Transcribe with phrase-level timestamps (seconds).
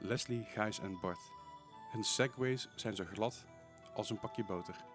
[0.00, 1.20] Leslie, Gijs en Bart.
[1.92, 3.44] Hun segways zijn zo glad
[3.94, 4.89] als een pakje boter.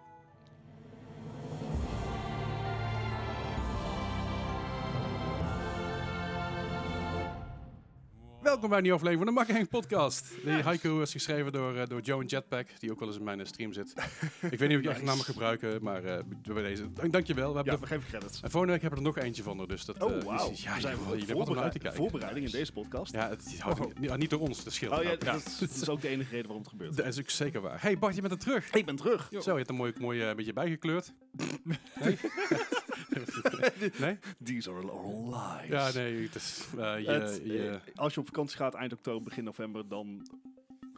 [8.56, 10.34] Welkom bij een nieuwe aflevering van de Makkeheng podcast.
[10.44, 13.24] Die haiku is geschreven door, eh, door Joe en Jetpack, die ook wel eens in
[13.24, 13.92] mijn eh, stream zit.
[14.50, 16.92] ik weet niet of ik echt naam mag gebruiken, maar eh, bij deze.
[16.92, 17.48] Dank, dankjewel.
[17.50, 18.40] We hebben Ja, we geven credits.
[18.42, 20.02] en volgende week hebben we er nog eentje van, dus dat...
[20.02, 20.50] Oh, wauw.
[20.54, 21.98] Ja, we zijn je- je uit te kijken.
[22.00, 23.12] voorbereiding in deze podcast.
[23.12, 23.80] Ja, het, Oh.
[23.80, 24.92] niet, ja, niet door ons, dat scheelt.
[24.92, 26.96] oh ja, dat, is, dat is ook de enige reden waarom het gebeurt.
[26.96, 27.82] Dat is ook zeker waar.
[27.82, 28.70] Hey Bart, je bent er terug.
[28.74, 29.28] Ik ben terug.
[29.40, 31.12] Zo, je hebt een mooi, mooi beetje bijgekleurd.
[32.00, 32.18] Nee?
[33.98, 34.18] nee?
[34.44, 35.68] These are all lies.
[35.68, 36.66] Ja, nee, het is...
[36.78, 40.26] eh, je, Het, je, eh, als je op vakantie gaat eind oktober, begin november, dan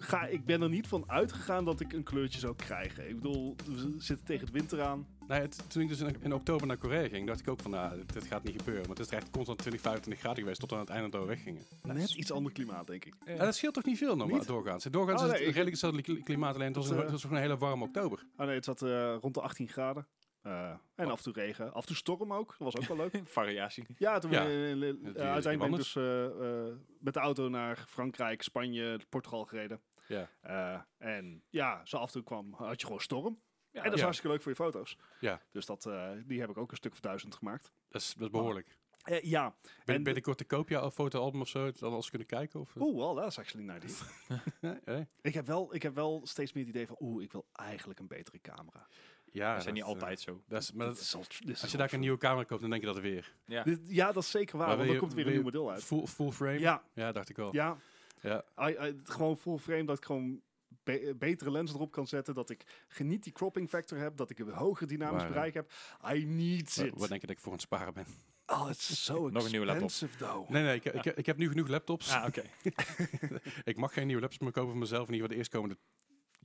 [0.01, 3.09] ga ik ben er niet van uitgegaan dat ik een kleurtje zou krijgen.
[3.09, 5.07] Ik bedoel, we zitten tegen het winter aan.
[5.29, 7.71] nee, het- toen ik dus in, in oktober naar Korea ging, dacht ik ook van,
[7.71, 8.87] nou, dit, dit gaat niet gebeuren.
[8.87, 11.27] Want het is echt constant 20, 25 graden geweest tot aan het einde dat we
[11.27, 11.63] weggingen.
[11.83, 13.15] Net iets ander klimaat, denk ik.
[13.39, 14.47] Dat scheelt toch niet veel normaal Niet?
[14.47, 14.85] doorgaans?
[14.85, 17.11] Doorgaans Oh, is nee, het ik- redelijk hetzelfde kli- klimaat, alleen het was, eh, het
[17.11, 18.23] was gewoon een hele warme oktober.
[18.37, 20.07] Oh nee, het zat eh, rond de 18 graden.
[20.49, 21.73] Eh, en af en toe regen.
[21.73, 22.49] Af en toe storm ook.
[22.59, 23.21] Dat was ook wel leuk.
[23.41, 23.85] Variatie.
[23.97, 24.45] Ja, toen Ja.
[24.47, 29.45] we eh, uiteindelijk ben ik dus eh, eh, met de auto naar Frankrijk, Spanje, Portugal
[29.45, 29.81] gereden.
[30.09, 30.31] Ja.
[30.41, 33.41] Eh, en ja, zo af en toe kwam, had je gewoon storm.
[33.71, 34.05] Ja, en dat is ja.
[34.05, 34.97] hartstikke leuk voor je foto's.
[35.21, 35.43] Ja.
[35.51, 37.73] Dus dat, eh, die heb ik ook een stuk voor duizend gemaakt.
[37.89, 38.79] Dat is, dat is behoorlijk.
[39.03, 39.55] Eh, ja.
[39.85, 42.61] Ben, En- binnenkort te koop je een fotoalbum of zo, dan als kunnen kijken?
[42.61, 43.69] Of, Oeh, well, dat is actually.
[44.61, 45.01] Eh, eh?
[45.21, 48.01] ik, heb wel, ik heb wel steeds meer het idee van, oeh, ik wil eigenlijk
[48.01, 48.87] een betere camera.
[49.39, 50.43] Ja, dat zijn niet eh, altijd zo.
[50.49, 52.45] dat is, maar Dit dat- is al- dit is als je daar een nieuwe camera
[52.45, 53.35] koopt, dan denk je dat weer.
[53.47, 53.63] Ja.
[53.63, 55.71] Dit- ja, dat is zeker waar, Maar want dan komt er weer een nieuw model
[55.71, 55.85] uit.
[55.85, 56.59] Full, full frame?
[56.59, 57.55] Ja, Ja, dacht ik wel.
[57.55, 57.77] ja.
[58.21, 58.45] Ja.
[58.61, 60.41] I- I- gewoon full frame, dat ik gewoon
[60.83, 62.35] be- betere lens erop kan zetten.
[62.35, 64.17] Dat ik geniet die cropping factor heb.
[64.17, 65.73] Dat ik een hoger dynamisch bereik heb.
[66.15, 66.91] I need it.
[66.99, 68.07] wat denk je dat ik voor het sparen ben?
[68.47, 69.85] Oh, it's so Nog een nieuwe laptop.
[69.89, 70.49] expensive though.
[70.51, 72.13] Nee, nee, ik, ik, ik heb nu genoeg laptops.
[72.13, 72.43] Ah, oké.
[73.65, 75.09] Ik mag geen nieuwe laptops meer kopen voor mezelf.
[75.09, 75.77] In ieder geval de eerstkomende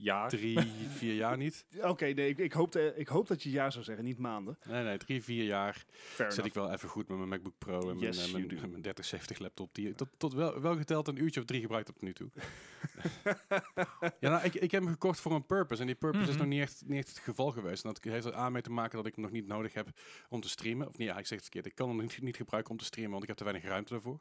[0.04, 0.30] Jaar.
[0.30, 0.60] drie,
[1.00, 1.66] vier jaar niet.
[1.82, 4.58] Oké, nee, ik, ik, hoop ik hoop dat je ja zou zeggen, niet maanden.
[4.68, 7.80] Nee, nee, drie, vier jaar Fair zit ik wel even goed met mijn MacBook Pro
[7.80, 8.56] en mijn, Yes, eh, mijn, do.
[8.56, 9.76] mijn 3070 laptop.
[9.76, 12.30] Die tot, tot wel, wel geteld een uurtje of drie gebruikt op nu toe.
[14.20, 15.82] ja, nou, ik, ik heb hem gekocht voor een purpose.
[15.82, 16.38] En die purpose is Mhm.
[16.40, 17.84] nog niet echt, niet echt het geval geweest.
[17.84, 19.88] En dat heeft er aan mee te maken dat ik hem nog niet nodig heb
[20.30, 20.88] om te streamen.
[20.88, 21.66] Of nee, ja, ik zeg het verkeerd.
[21.66, 23.92] Ik kan hem niet, niet gebruiken om te streamen, want ik heb te weinig ruimte
[23.94, 24.20] daarvoor.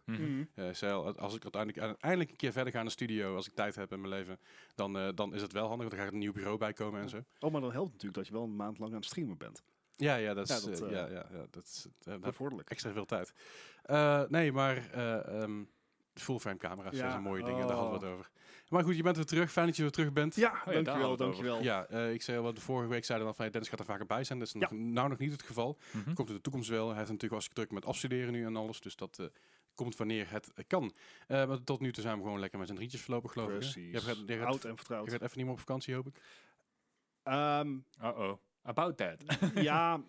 [0.54, 3.54] Eh, stel, als ik uiteindelijk eindelijk een keer verder ga in de studio, als ik
[3.54, 4.38] tijd heb in mijn leven,
[4.74, 5.88] dan, eh, dan is het wel handig.
[5.88, 7.24] Want dan gaat er een nieuw bureau bij komen en zo.
[7.40, 9.62] Oh, maar dan helpt natuurlijk dat je wel een maand lang aan het streamen bent.
[9.96, 12.70] Ja, ja, dat is, Ja, dat, eh, eh, ja, ja, ja, dat is eh, Bevorderlijk.
[12.70, 13.32] extra veel tijd.
[13.82, 15.62] Eh, nee, maar eh ehm
[16.14, 18.10] full frame camera's Ja, zijn mooie dingen, daar hadden we oh.
[18.10, 18.30] het over.
[18.68, 19.52] Maar goed, je bent weer terug.
[19.52, 20.34] Fijn dat je weer terug bent.
[20.34, 21.62] Ja, we dankjewel, dankjewel.
[21.62, 23.80] Ja, eh, ik zei al, wat de vorige week zeiden dan van hey, Dennis gaat
[23.80, 24.38] er vaker bij zijn.
[24.38, 25.78] Dat is nog, nou nog niet het geval.
[25.92, 26.14] Mhm.
[26.14, 26.86] Komt in de toekomst wel.
[26.86, 28.80] Hij heeft natuurlijk hartstikke druk met afstuderen nu en alles.
[28.80, 29.26] Dus dat eh,
[29.74, 30.94] komt wanneer het eh, kan.
[31.28, 33.52] Eh, maar tot nu toe zijn we gewoon lekker met z'n drietjes voorlopig, geloof ik.
[33.54, 33.58] hè?
[33.58, 33.92] Precies.
[33.92, 35.10] Je gaat, je, gaat, Oud en je vertrouwd.
[35.10, 36.16] gaat even niet meer op vakantie, hoop ik.
[37.22, 37.72] Ehm,
[38.02, 38.38] Uh-oh.
[38.64, 39.22] About that.
[39.54, 40.02] ja,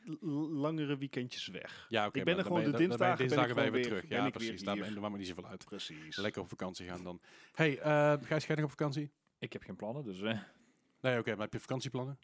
[0.64, 1.86] langere weekendjes weg.
[1.88, 2.18] Ja, oké.
[2.18, 3.70] Ik ben er gewoon je- de dan ben je dinsdagen ben ik dinsdagen ben je
[3.70, 4.08] gewoon weer weer- terug.
[4.08, 4.62] ben Ja, precies.
[4.94, 5.64] Daar maakt me niet zoveel uit.
[5.64, 6.16] Precies.
[6.16, 7.20] Lekker op vakantie gaan dan.
[7.52, 9.10] Hey, eh Gijs, ga je nog op vakantie?
[9.38, 10.22] Ik heb geen plannen, dus...
[10.22, 10.38] eh,
[11.00, 12.18] Nee, oké, maar heb je vakantieplannen?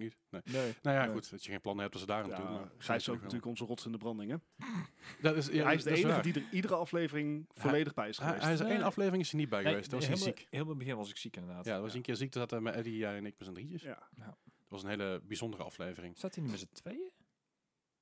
[0.00, 0.16] Niet?
[0.30, 0.40] Nee.
[0.44, 0.74] nee.
[0.82, 1.14] Nou ja, Nee.
[1.14, 2.50] goed, dat je geen plannen hebt als ze daar aan toe.
[2.50, 4.36] Maar Gijs is ook natuurlijk onze rots in de branding, hè?
[5.22, 8.18] Dat is, ja, hij is de dat enige die er iedere aflevering volledig bij is
[8.18, 8.42] geweest.
[8.42, 9.90] hij is één aflevering is er niet bij Nee, geweest.
[9.90, 10.38] Dat was hij ziek.
[10.50, 11.64] helemaal in het begin was ik ziek inderdaad.
[11.64, 12.32] Ja, dat was een keer ziek.
[12.32, 13.82] Dat zaten met Eddie jij en ik met z'n drietjes.
[13.82, 14.08] ja.
[14.16, 14.34] Dat
[14.68, 16.18] was een hele bijzondere aflevering.
[16.18, 17.10] Zat hij niet met z'n tweeën?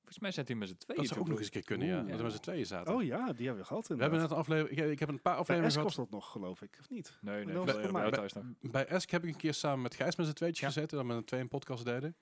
[0.08, 0.98] Volgens mij zat hij met z'n tweeën.
[1.00, 2.02] Dat zou ook nog eens een keer kunnen, ja.
[2.02, 2.94] Dat we met z'n tweeën zaten.
[2.94, 4.20] Oh ja, die hebben we gehad we hebben inderdaad.
[4.20, 4.80] net een aflevering...
[4.80, 5.86] Ik, ik heb een paar Bij afleveringen gehad.
[5.86, 7.18] kost dat nog, geloof ik, of niet?
[7.20, 7.64] Nee, nee.
[7.64, 8.10] Bij- bij mij.
[8.10, 8.44] thuis nog.
[8.60, 10.66] Bij Esk heb ik een keer samen met Gijs met z'n tweetjes Ja.
[10.66, 10.96] gezeten.
[10.98, 12.16] Dat we met twee een podcast deden.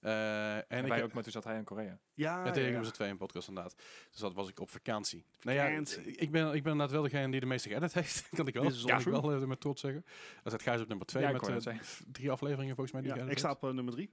[0.00, 1.98] Eh, en En ik ook, maar toen zat hij in Korea.
[2.14, 2.76] Ja, Ja, tegen ja.
[2.78, 3.74] met z'n tweeën een podcast inderdaad.
[4.10, 5.24] Dus dat was ik op vakantie.
[5.42, 5.66] Nou ja,
[6.04, 8.28] ik ben, ik ben inderdaad wel degene die de meeste geëdit heeft.
[8.36, 10.04] kan ik wel, Dit is kan ik wel eh, met trots zeggen.
[10.42, 13.10] Dat zit Gijs op nummer twee Ja, ik met f- drie afleveringen volgens mij die
[13.10, 14.08] Ja, geëdit ik sta op nummer drie.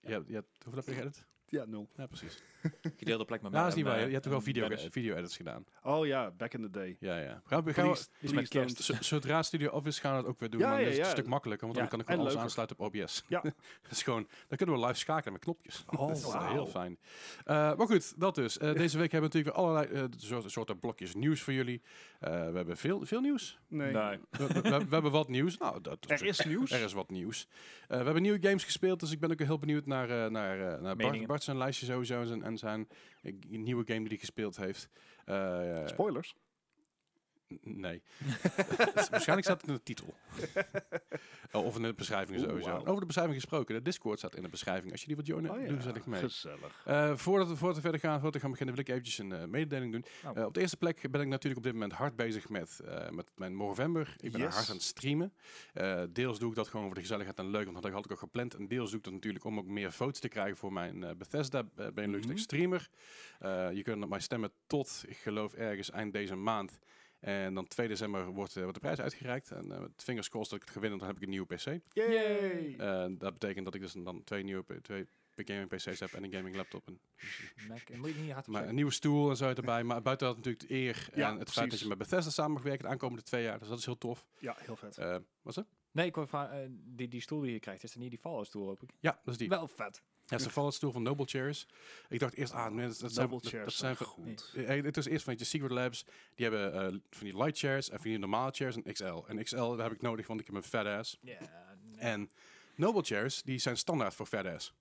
[0.00, 1.24] Ja, ja, hoeveel heb je geëdit?
[1.48, 1.88] Ja, nul.
[1.96, 2.42] Ja, precies.
[2.96, 4.00] Gedeelde plek met Nou, dat is mij niet waar.
[4.00, 4.86] Je, je hebt toch wel en video, Dennis.
[4.92, 5.64] video edits gedaan?
[5.82, 6.96] Oh ja, back in the day.
[7.00, 7.42] Ja, ja.
[7.44, 9.02] Gaan we, gaan we, Please, met please don't.
[9.02, 10.60] z- zodra Studio Office gaan we het ook weer doen.
[10.60, 12.32] Ja, maar ja, is het een stuk makkelijker, want Ja, dan kan ik gewoon alles
[12.32, 12.48] leuker.
[12.48, 13.24] aansluiten op OBS.
[13.28, 13.40] Ja.
[13.82, 15.84] dat is gewoon, dan kunnen we live schakelen met knopjes.
[15.86, 16.52] Oh, dat is wauw.
[16.52, 16.98] heel fijn.
[17.44, 18.58] Eh, maar goed, dat dus.
[18.58, 21.82] Eh, deze week hebben we natuurlijk weer allerlei eh, soorten, soorten blokjes nieuws voor jullie.
[22.20, 23.58] Eh, we hebben veel, veel nieuws.
[23.68, 23.92] Nee.
[23.92, 24.18] Nee.
[24.30, 25.56] We, we- we- we hebben wat nieuws.
[25.58, 26.70] Nou, dat Er is nieuws.
[26.70, 27.48] er is wat nieuws.
[27.82, 30.60] Eh, we hebben nieuwe games gespeeld, dus ik ben ook heel benieuwd naar, eh, naar,
[30.74, 31.35] eh, naar Bart.
[31.42, 32.88] Zijn lijstje sowieso en zijn, en zijn
[33.48, 34.88] nieuwe game die hij gespeeld heeft.
[35.24, 36.34] Eh, Spoilers.
[37.62, 38.02] Nee.
[39.10, 40.14] Waarschijnlijk staat het in de titel.
[41.52, 42.70] Oh, of in de beschrijving Oeh, sowieso.
[42.70, 42.84] wauw.
[42.84, 43.74] Over de beschrijving gesproken.
[43.74, 44.92] De Discord staat in de beschrijving.
[44.92, 46.20] Als je die wilt joinen, Oh ja, doe zet ik mee.
[46.20, 46.82] gezellig.
[46.84, 49.32] Eh, voordat, we, voordat we verder gaan, voordat we gaan beginnen, wil ik eventjes een
[49.32, 50.04] eh, mededeling doen.
[50.24, 50.36] Oh.
[50.38, 53.30] Eh, op de eerste plek ben ik natuurlijk op dit moment hard bezig met, met
[53.36, 54.14] mijn Movember.
[54.20, 54.54] Ik ben Yes.
[54.54, 55.32] hard aan het streamen.
[56.12, 58.18] Deels doe ik dat gewoon voor de gezelligheid en leuk, want dat had ik ook
[58.18, 58.54] gepland.
[58.54, 61.62] En deels doe ik dat natuurlijk om ook meer votes te krijgen voor mijn Bethesda
[61.94, 62.28] Benelux Mhm.
[62.28, 62.88] Next streamer.
[63.74, 66.78] Je kunt op mij stemmen tot, ik geloof ergens eind deze maand.
[67.26, 69.50] En dan 2 december wordt, eh, wordt de prijs uitgereikt.
[69.50, 71.80] En eh met fingers crossed dat ik het gewin, dan heb ik een nieuwe PC.
[71.92, 72.74] Yay!
[72.78, 76.32] Eh, dat betekent dat ik dus dan twee nieuwe twee gaming PC's heb en een
[76.32, 76.86] gaming laptop.
[76.86, 77.00] En
[77.68, 79.84] Mac, en moet je niet hard maar een nieuwe stoel en zo erbij.
[79.84, 82.82] Maar buiten dat natuurlijk de eer Ja, en het feit dat je met Bethesda samenwerkt
[82.82, 83.58] de aankomende twee jaar.
[83.58, 84.26] Dus dat is heel tof.
[84.38, 84.98] Ja, heel vet.
[84.98, 85.66] Eh was het?
[85.90, 88.66] Nee, ik eh, die, die stoel die je krijgt, is er niet die Fallout stoel,
[88.66, 88.90] hoop ik?
[89.00, 89.48] Ja, dat is die.
[89.48, 90.02] Wel vet.
[90.26, 91.66] Ja, een Fallout stoel van Noble Chairs.
[92.08, 93.42] Ik dacht eerst, ah, nee, dat, dat zijn, dat,
[93.80, 94.52] dat goed.
[94.54, 96.04] Het is eerst van je Secret Labs.
[96.34, 96.80] Die hebben eh,
[97.10, 99.22] van die light chairs en van die normale chairs en XL.
[99.26, 101.18] En XL daar heb ik nodig, want ik heb een fat ass.
[101.20, 101.38] Ja,
[101.96, 102.30] En
[102.74, 104.74] Noble chairs, die zijn standaard voor fat ass.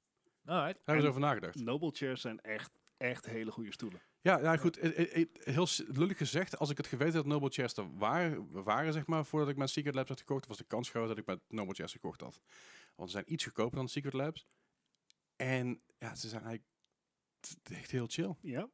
[0.44, 0.78] Daar Alright.
[0.86, 1.56] hebben we En- over nagedacht.
[1.56, 4.02] Noble chairs zijn echt, echt hele goede stoelen.
[4.22, 4.78] Ja, ja goed.
[4.78, 8.48] eh, eh, Heel lullig gezegd, als ik het geweten had dat Noble Chairs er waren,
[8.64, 11.18] waren, zeg maar, voordat ik mijn Secret Labs had gekocht, was de kans groot dat
[11.18, 12.40] ik met Noble Chairs gekocht had.
[12.96, 14.46] Want ze zijn iets goedkoper dan Secret Labs.
[15.36, 16.74] En ja, ze zijn eigenlijk
[17.64, 18.36] echt heel chill.
[18.42, 18.70] Ja?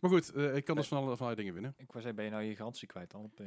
[0.00, 1.70] Maar goed, eh, ik kan dus van alle, van allerlei dingen winnen.
[1.70, 3.22] Ik wou zeggen, ben je nou je garantie kwijt dan?
[3.22, 3.46] Op, eh,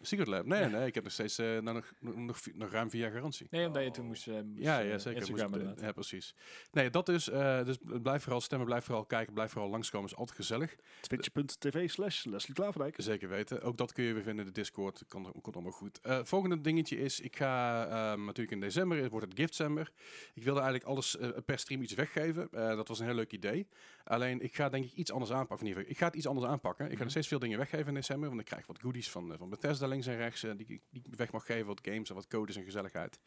[0.00, 0.44] Secret Lab?
[0.46, 3.46] Nee, nee, ik heb nog steeds eh, nou, nog, nog, nog, ruim vier jaar garantie.
[3.50, 5.18] nee, omdat je toen moest, eh, moest, Ja, eh, ja, zeker.
[5.20, 6.34] Instagram Moest- ja, precies.
[6.72, 7.28] Nee, dat is.
[7.28, 10.10] eh, dus blijf vooral stemmen, blijf vooral kijken, blijf vooral langskomen.
[10.10, 10.76] is altijd gezellig.
[11.00, 12.94] Twitch.tv slash Leslie Klaverdijk.
[12.98, 13.62] Zeker weten.
[13.62, 15.04] Ook dat kun je weer vinden in de Discord.
[15.08, 16.00] Kan, komt allemaal goed.
[16.00, 19.90] Eh, volgende dingetje is, ik ga ehm, natuurlijk in december, het wordt het Giftzember.
[20.34, 22.48] Ik wilde eigenlijk alles per stream iets weggeven.
[22.52, 23.68] Eh, dat was een heel leuk idee.
[24.04, 25.54] Alleen, ik ga denk ik iets anders aanpakken.
[25.54, 26.84] Of in ieder geval, Ik ga het iets anders aanpakken.
[26.84, 27.02] Ik ga Mhm.
[27.02, 28.28] nog steeds veel dingen weggeven in december.
[28.28, 30.42] Want ik krijg wat goodies van, van Bethesda links en rechts.
[30.42, 31.66] eh, die, ik- die ik weg mag geven.
[31.66, 33.20] Wat games en wat codes en gezelligheid.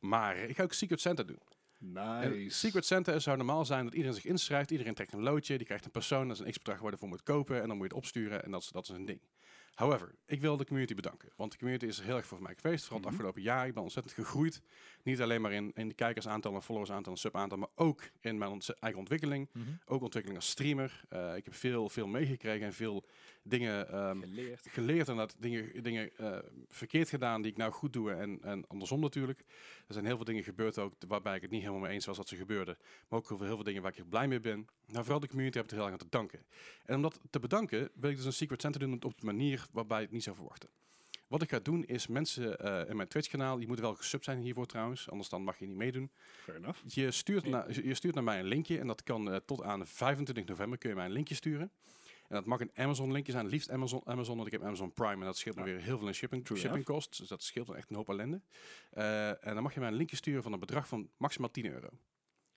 [0.00, 1.38] Maar ik ga ook Secret Santa doen.
[1.78, 1.92] En
[2.30, 2.58] Nice.
[2.58, 4.70] Secret Santa zou normaal zijn dat iedereen zich inschrijft.
[4.70, 5.56] Iedereen trekt een loodje.
[5.56, 6.28] Die krijgt een persoon.
[6.28, 7.62] Dat is een x-bedrag waar je voor moet kopen.
[7.62, 8.44] En dan moet je het opsturen.
[8.44, 9.20] En dat is, dat is een ding.
[9.76, 11.32] However, ik wil de community bedanken.
[11.36, 12.82] Want de community is heel erg voor mij geweest.
[12.84, 13.14] Vooral het Mhm.
[13.14, 13.66] afgelopen jaar.
[13.66, 14.62] Ik ben ontzettend gegroeid.
[15.02, 17.58] Niet alleen maar in, in de kijkersaantal en followersaantal en subaantal.
[17.58, 19.48] Maar ook in mijn eigen ontwikkeling.
[19.52, 19.64] Mhm.
[19.84, 21.00] Ook ontwikkeling als streamer.
[21.08, 22.66] Eh, ik heb veel, veel meegekregen.
[22.66, 23.04] En veel
[23.42, 24.66] dingen ehm, Geleerd.
[24.68, 26.38] geleerd en dat dingen, dingen eh,
[26.68, 29.38] verkeerd gedaan die ik nou goed doe en, en andersom natuurlijk.
[29.86, 32.16] Er zijn heel veel dingen gebeurd ook waarbij ik het niet helemaal mee eens was
[32.16, 32.76] dat ze gebeurden.
[33.08, 34.66] Maar ook heel veel, heel veel dingen waar ik heel blij mee ben.
[34.86, 36.46] Nou, vooral de community heb ik er heel erg aan te danken.
[36.84, 39.65] En om dat te bedanken wil ik dus een Secret Center doen op de manier
[39.72, 40.68] waarbij je het niet zou verwachten.
[41.28, 44.24] Wat ik ga doen is mensen eh, in mijn Twitch kanaal, je moet wel gesub
[44.24, 46.10] zijn hiervoor trouwens, anders dan mag je niet meedoen.
[46.42, 46.78] Fair enough.
[46.84, 49.86] Je stuurt, naar, je stuurt naar mij een linkje en dat kan eh, tot aan
[49.86, 51.70] 25 november kun je mij een linkje sturen.
[52.28, 55.12] En dat mag een Amazon linkje zijn, liefst Amazon, Amazon want ik heb Amazon Prime
[55.12, 55.66] en dat scheelt me Ja.
[55.66, 57.18] weer heel veel in shipping, True shipping costs.
[57.18, 58.40] Dus dat scheelt me echt een hoop ellende.
[58.90, 61.66] Eh, en dan mag je mij een linkje sturen van een bedrag van maximaal 10
[61.72, 61.88] euro.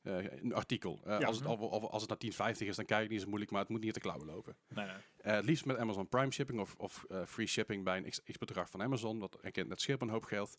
[0.02, 1.00] Eh, een artikel.
[1.06, 1.26] Eh, Ja.
[1.26, 3.62] als, het, al- als het naar 10,50 is, dan kijk ik niet zo moeilijk, maar
[3.62, 4.56] het moet niet te klauwen lopen.
[4.68, 4.96] Nee, nee.
[5.18, 8.22] Eh, het liefst met Amazon Prime shipping of, of eh, free shipping bij een x,
[8.32, 9.20] x bedrag van Amazon.
[9.20, 10.58] Dat, erkent, dat scheelt me een hoop geld.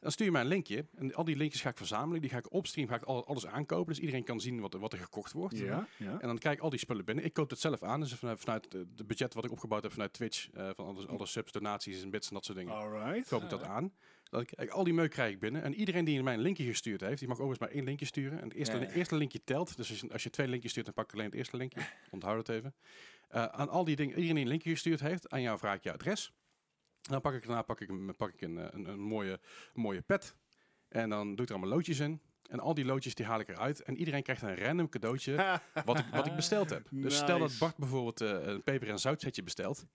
[0.00, 0.86] Dan stuur je mij een linkje.
[0.94, 2.20] En al die linkjes ga ik verzamelen.
[2.20, 3.86] Die ga ik op stream, ga ik al- alles aankopen.
[3.94, 5.58] Dus iedereen kan zien wat, er- wat er gekocht wordt.
[5.58, 6.20] Ja, ja.
[6.20, 7.24] En dan krijg ik al die spullen binnen.
[7.24, 8.00] Ik koop het zelf aan.
[8.00, 10.50] Dus vanuit, vanuit de, de budget wat ik opgebouwd heb vanuit Twitch.
[10.50, 12.74] eh, van alle, alle subs, donaties en bits en dat soort dingen.
[12.74, 13.28] Alright.
[13.28, 13.92] Koop ik dat aan.
[14.30, 15.62] Ik al die meuk krijg ik binnen.
[15.62, 18.38] En iedereen die mij een linkje gestuurd heeft, die mag overigens maar één linkje sturen.
[18.40, 19.76] En het eerste, Ja, eerste linkje telt.
[19.76, 21.80] Dus als je, als je twee linkjes stuurt, dan pak ik alleen het eerste linkje.
[22.10, 22.74] Onthoud het even.
[23.28, 25.82] Eh, aan al die dingen, iedereen die een linkje gestuurd heeft, aan jou vraag ik
[25.82, 26.32] je adres.
[27.02, 29.40] Dan pak ik daarna pak ik, een- pak ik een, eh, een, een mooie,
[29.74, 30.36] mooie pet.
[30.88, 32.20] En dan doe ik er allemaal loodjes in.
[32.50, 33.82] En al die loodjes die haal ik eruit.
[33.82, 36.86] En iedereen krijgt een random cadeautje wat ik, wat ik besteld heb.
[36.90, 37.56] Dus stel dat.
[37.58, 39.86] Bart bijvoorbeeld eh, een peper- en zoutsetje bestelt.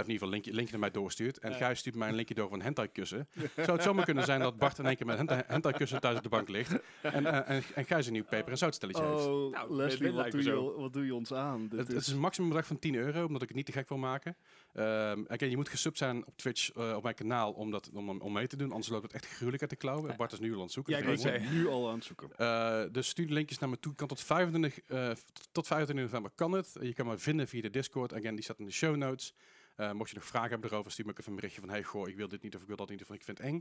[0.00, 1.38] Of in ieder geval een linkje, linkje naar mij doorstuurt.
[1.38, 1.56] En Ja.
[1.56, 3.28] Gijs stuurt mij een linkje door van hentai kussen.
[3.56, 6.00] Zou het zomaar kunnen zijn dat Bart in één keer met een hentai, hentai kussen
[6.00, 6.72] thuis op de bank ligt.
[7.02, 9.26] En, eh, en, en Gijs een nieuw peper- en zoutstelletje heeft.
[9.26, 11.68] Oh, Nou, Leslie, wat doe, je, wat doe je ons aan?
[11.68, 13.72] Dit Het, het is een maximum bedrag van 10 euro, omdat ik het niet te
[13.72, 14.36] gek wil maken.
[14.72, 18.08] Ehm again, je moet gesubt zijn op Twitch, eh, op mijn kanaal, om, dat, om,
[18.20, 18.70] om mee te doen.
[18.72, 20.16] Anders loopt het echt gruwelijk uit de klauwen.
[20.16, 20.92] Bart is nu al aan het zoeken.
[20.92, 22.28] Ja, ik ben nu al aan het zoeken.
[22.36, 23.94] Eh, dus stuur de linkjes naar me toe.
[23.94, 26.76] Kan tot 25, eh, t- tot 25 november kan het.
[26.80, 28.14] Je kan me vinden via de Discord.
[28.14, 29.34] Again, die staat in de show notes.
[29.78, 31.70] Eh, mocht je nog vragen hebben erover, stuur me even een berichtje van...
[31.70, 33.46] Hey, goh, ik wil dit niet of ik wil dat niet of ik vind het
[33.46, 33.60] eng.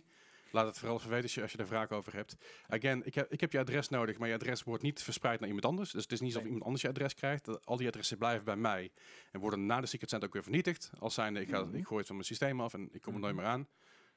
[0.51, 2.36] Laat het vooral even weten als je, als je er vragen over hebt.
[2.67, 5.47] Again, ik heb, ik heb je adres nodig, maar je adres wordt niet verspreid naar
[5.47, 5.91] iemand anders.
[5.91, 7.65] Dus het is niet alsof iemand anders je adres krijgt.
[7.65, 8.91] Al die adressen blijven bij mij
[9.31, 10.91] en worden na de Secret Center ook weer vernietigd.
[11.00, 11.75] Als zijnde, ik, ga, Mhm.
[11.75, 13.43] ik gooi het van mijn systeem af en ik kom er nooit Mhm.
[13.43, 13.67] meer aan.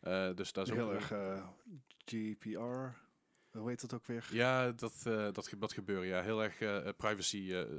[0.01, 1.47] Eh, dus dat is Heel ook erg eh,
[2.05, 2.97] GPR.
[3.59, 4.29] Hoe heet dat ook weer?
[4.33, 6.07] Ja, dat, eh, dat, dat gebeuren.
[6.07, 6.59] Ja, heel erg
[6.97, 7.37] privacy,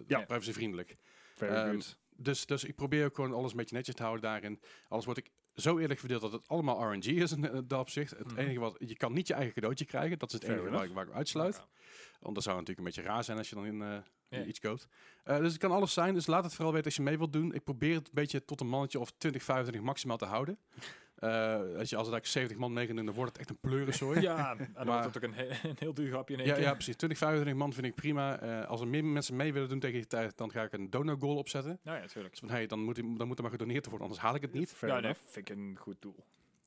[0.07, 0.21] Ja.
[0.25, 0.95] privacyvriendelijk.
[1.35, 1.97] Very Ehm, good.
[2.15, 4.61] Dus, dus ik probeer ook gewoon alles een beetje netjes te houden daarin.
[4.87, 8.11] Alles wordt ik zo eerlijk verdeeld dat het allemaal RNG is in, in dat opzicht.
[8.11, 8.37] Het Mhm.
[8.39, 10.19] enige wat, je kan niet je eigen cadeautje krijgen.
[10.19, 11.03] Dat is het Fair enige waar ik, enough.
[11.05, 11.55] waar ik uitsluit.
[11.55, 11.67] Ja.
[12.19, 13.81] Want dat zou natuurlijk een beetje raar zijn als je dan in,
[14.29, 14.87] eh, iets koopt.
[15.23, 16.13] Eh, dus het kan alles zijn.
[16.13, 17.53] Dus laat het vooral weten als je mee wilt doen.
[17.53, 20.57] Ik probeer het een beetje tot een mannetje of 20, 25 maximaal te houden.
[21.21, 24.21] Eh, als je als er daar 70 man meedoen, dan wordt het echt een pleurensooi.
[24.21, 26.49] Ja, en dan Maar- wordt het ook een, he- een heel duur grapje in één
[26.49, 26.63] Ja, keer.
[26.63, 26.95] ja, precies.
[26.95, 28.39] 20, 25 man vind ik prima.
[28.39, 30.89] Eh, als er meer mensen mee willen doen tegen die tijd, dan ga ik een
[30.89, 31.79] donor goal opzetten.
[31.83, 32.29] Nou ja, natuurlijk.
[32.29, 34.41] Dus van, hey, dan, moet, die- dan moet er maar gedoneerd worden, anders haal ik
[34.41, 34.75] het niet.
[34.81, 35.19] Ja, nee, enough.
[35.25, 36.15] vind ik een goed doel.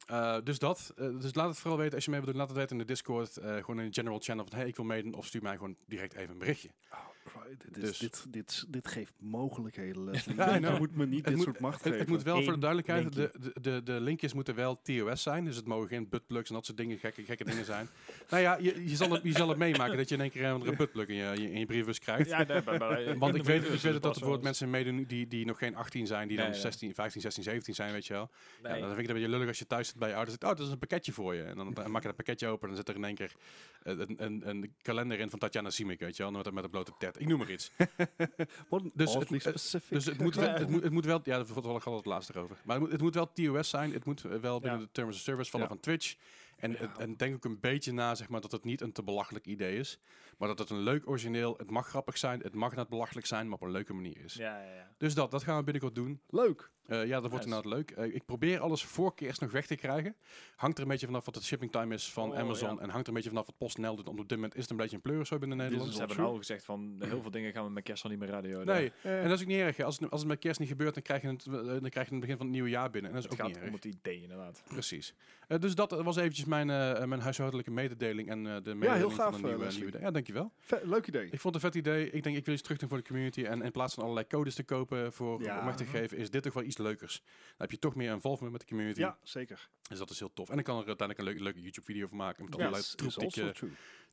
[0.06, 0.92] Eh, dus dat.
[0.96, 2.40] Dus laat het vooral weten als je mee wilt doen.
[2.40, 3.36] Laat het weten in de Discord.
[3.36, 5.14] eh, gewoon in de general channel van hey, ik wil meedoen.
[5.14, 6.68] Of stuur mij gewoon direct even een berichtje.
[6.92, 10.36] Oh, Christ, dit, is- Dus- dit, dit, dit geeft mogelijkheden, Leslie.
[10.36, 10.78] Ja, I je know.
[10.78, 11.98] moet me niet dit moet- soort macht Het, geven.
[11.98, 15.44] het moet wel voor de duidelijkheid, de, de, de, de linkjes moeten wel TOS zijn.
[15.44, 17.88] Dus het mogen geen buttplugs en dat soort dingen, gekke, gekke dingen zijn.
[18.30, 20.44] Nou ja, je, je, zal het, je zal het meemaken dat je in één keer
[20.44, 22.28] een andere buttplug in je, je- in je brievenbus krijgt.
[22.28, 25.28] Ja, nee, maar, maar, Want ik weet, ik weet dat er bijvoorbeeld mensen meedoen die,
[25.28, 26.62] die nog geen 18 zijn, die dan Nee, nee.
[26.62, 28.30] 16, 15, 16, 17 zijn, weet je wel.
[28.62, 30.34] Ja, dan vind ik het een beetje lullig als je thuis zit bij je ouders.
[30.36, 31.42] en zegt, Oh, dat is een pakketje voor je.
[31.42, 33.32] En dan, dan maak je dat pakketje open en dan zit er in één keer
[33.82, 36.32] een, een, een kalender in van Tatjana Simic, weet je wel.
[36.32, 37.70] Met, met een blote Ik noem maar iets.
[38.94, 39.90] Dus het- specific.
[39.90, 41.46] Dus het moet, wel, het, moet, het moet wel, ja, daar
[41.90, 42.56] we het laatst over.
[42.64, 43.92] Maar het moet, het moet wel TOS zijn.
[43.92, 44.86] Het moet eh, wel binnen Ja.
[44.86, 45.72] de Terms of Service vallen Ja.
[45.72, 46.16] van Twitch.
[46.56, 49.46] En, en denk ook een beetje na, zeg maar, dat het niet een te belachelijk
[49.46, 49.98] idee is.
[50.38, 53.44] Maar dat het een leuk origineel, het mag grappig zijn, het mag net belachelijk zijn,
[53.48, 54.34] maar op een leuke manier is.
[54.34, 54.88] Ja, ja, ja.
[54.98, 56.20] Dus dat, dat gaan we binnenkort doen.
[56.28, 56.70] Leuk.
[56.84, 57.56] Eh, ja, dat wordt Nice.
[57.56, 57.90] inderdaad leuk.
[57.90, 60.16] Eh, ik probeer alles voor kerst nog weg te krijgen.
[60.56, 62.74] Hangt er een beetje vanaf wat de shipping time is van Oh, Amazon.
[62.74, 62.80] ja.
[62.82, 64.06] En hangt er een beetje vanaf wat PostNL doet.
[64.06, 65.86] Want op dit moment is het een beetje een pleur zo binnen Nederland.
[65.88, 66.28] is Ze hebben true.
[66.28, 68.64] al gezegd van heel veel dingen gaan we met kerst al niet meer radio.
[68.64, 69.80] Nee, Eh, en dat is ook niet erg.
[69.80, 72.06] Als het, als het met kerst niet gebeurt, dan krijg je het, eh, dan krijg
[72.08, 73.10] je het begin van het nieuwe jaar binnen.
[73.10, 73.68] En dat is het ook gaat niet erg.
[73.68, 74.62] om het idee inderdaad.
[74.68, 75.14] Precies.
[75.48, 79.30] Eh, dus dat was eventjes mijn, eh, mijn huishoudelijke mededeling en eh, de mededeling gaaf,
[79.34, 80.22] van eh, een nieuwe, nieuwe Ja, dankjewel.
[80.58, 81.28] Ve- leuk idee.
[81.30, 82.10] Ik vond het een vet idee.
[82.10, 83.42] Ik denk, ik wil iets terug doen voor de community.
[83.44, 85.58] En in plaats van allerlei codes te kopen voor Ja.
[85.58, 87.22] om weg te geven, is dit toch wel iets leukers.
[87.24, 89.00] Dan heb je toch meer involvement met de community.
[89.00, 89.68] Ja, zeker.
[89.88, 90.50] Dus dat is heel tof.
[90.50, 92.44] En ik kan er uiteindelijk een leuke, leuke YouTube-video van maken.
[92.44, 93.10] Met allerlei is, troep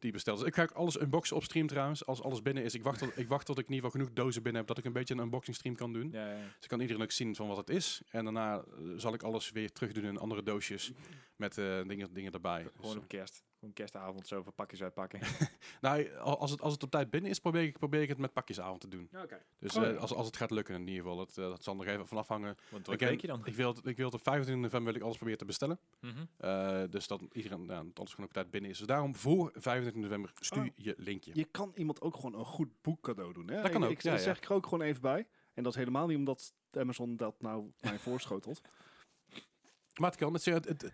[0.01, 0.33] die ik, eh.
[0.35, 2.05] Dus ik ga ook alles unboxen op stream trouwens.
[2.05, 2.73] Als alles binnen is.
[2.73, 4.69] Ik wacht, tot, ik wacht tot ik in ieder geval genoeg dozen binnen heb.
[4.69, 6.09] Dat ik een beetje een unboxing stream kan doen.
[6.11, 6.37] Ja, ja.
[6.37, 8.01] Dus ik kan iedereen ook zien van wat het is.
[8.09, 8.63] En daarna eh,
[8.95, 10.91] zal ik alles weer terug doen in andere doosjes.
[11.35, 12.63] Met eh, dingen, dingen erbij.
[12.63, 13.43] Dus, Gewoon op kerst.
[13.59, 15.19] Gewoon kerstavond zo voor pakjes uitpakken.
[15.81, 18.17] nou, al- als het, als het op tijd binnen is, probeer ik, probeer ik het
[18.17, 19.09] met pakjesavond te doen.
[19.23, 19.41] Oké.
[19.59, 21.17] Dus Oh, eh, als, als het gaat lukken in ieder geval.
[21.17, 22.55] Dat, eh, dat zal er even van afhangen.
[22.69, 23.41] Wat druk Again, weekje dan?
[23.45, 25.79] Ik wil, het- ik wil het op 25 november wil ik alles proberen te bestellen.
[25.99, 26.11] Mhm.
[26.37, 28.77] Eh, dus dat iedereen, dat alles gewoon op tijd binnen is.
[28.77, 30.67] Dus daarom voor 25 november stuur Oh.
[30.75, 31.31] je linkje.
[31.33, 33.49] Je kan iemand ook gewoon een goed boek cadeau doen.
[33.49, 33.61] Hè?
[33.61, 34.25] Dat kan Ik- ook, Ik, ja, dat ja.
[34.25, 35.27] zeg ik er ook gewoon even bij.
[35.53, 38.61] En dat is helemaal niet omdat Amazon dat nou mij voorschotelt.
[39.99, 40.33] Maar het kan.
[40.33, 40.91] Het, het, het-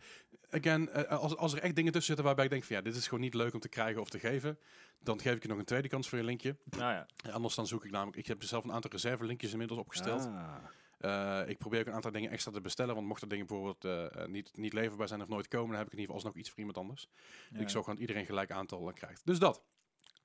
[0.50, 2.96] again, eh, als, als er echt dingen tussen zitten waarbij ik denk van ja, dit
[2.96, 4.60] is gewoon niet leuk om te krijgen of te geven,
[5.00, 6.58] dan geef ik je nog een tweede kans voor je linkje.
[6.64, 7.08] Nou ja.
[7.24, 10.26] En anders dan zoek ik namelijk, ik heb zelf een aantal reserve linkjes inmiddels opgesteld.
[10.26, 10.56] Ah.
[10.98, 14.24] Eh, ik probeer ook een aantal dingen extra te bestellen, want mochten dingen bijvoorbeeld eh,
[14.24, 16.36] eh, niet, niet leverbaar zijn of nooit komen, dan heb ik in ieder geval alsnog
[16.36, 17.08] iets voor iemand anders.
[17.50, 17.60] ja.
[17.60, 19.26] Ik zorg gewoon dat iedereen gelijk aantal krijgt.
[19.26, 19.64] Dus dat.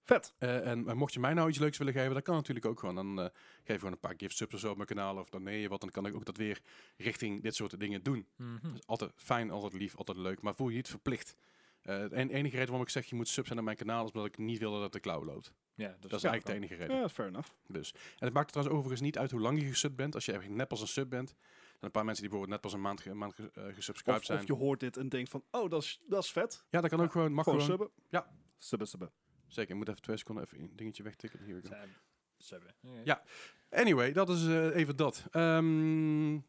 [0.04, 0.34] Vet.
[0.38, 2.94] En mocht je mij nou iets leuks willen geven, dat kan natuurlijk ook gewoon.
[2.94, 3.26] Dan eh,
[3.64, 5.68] geef gewoon een paar gift subs of zo op mijn kanaal of dan nee je
[5.68, 6.60] wat, dan kan ik ook dat weer
[6.96, 8.26] richting dit soort dingen doen.
[8.74, 11.36] Is altijd fijn, altijd lief, altijd leuk, maar voel je niet verplicht.
[11.82, 14.10] De en- enige reden waarom ik zeg je moet sub zijn op mijn kanaal is
[14.10, 15.52] omdat ik niet wil dat de klauw loopt.
[15.82, 16.96] Ja, Dat is ja, eigenlijk de enige reden.
[17.02, 17.48] Ja, fair enough.
[17.66, 17.92] Dus.
[17.94, 20.14] En het maakt er trouwens overigens niet uit hoe lang je gesub bent.
[20.14, 21.28] Als je echt net pas een sub bent.
[21.28, 24.20] Zijn een paar mensen die bijvoorbeeld net pas een maand, ge- maand ge- eh, gesubscribed
[24.20, 24.38] Of, zijn.
[24.40, 26.64] of je hoort dit en denkt van, oh, dat is, dat is vet.
[26.70, 27.32] Ja, dat kan ook gewoon.
[27.32, 27.78] Mag Gewoon gewoon.
[27.78, 28.02] subben.
[28.10, 28.26] Ja.
[28.58, 29.10] Subben, subben.
[29.46, 31.44] Zeker, ik moet even twee seconden even een dingetje wegtikken.
[31.44, 32.88] Hier we.
[33.04, 33.22] Ja.
[33.70, 35.26] Anyway, dat is eh, even dat.
[35.30, 36.42] Ehm, laten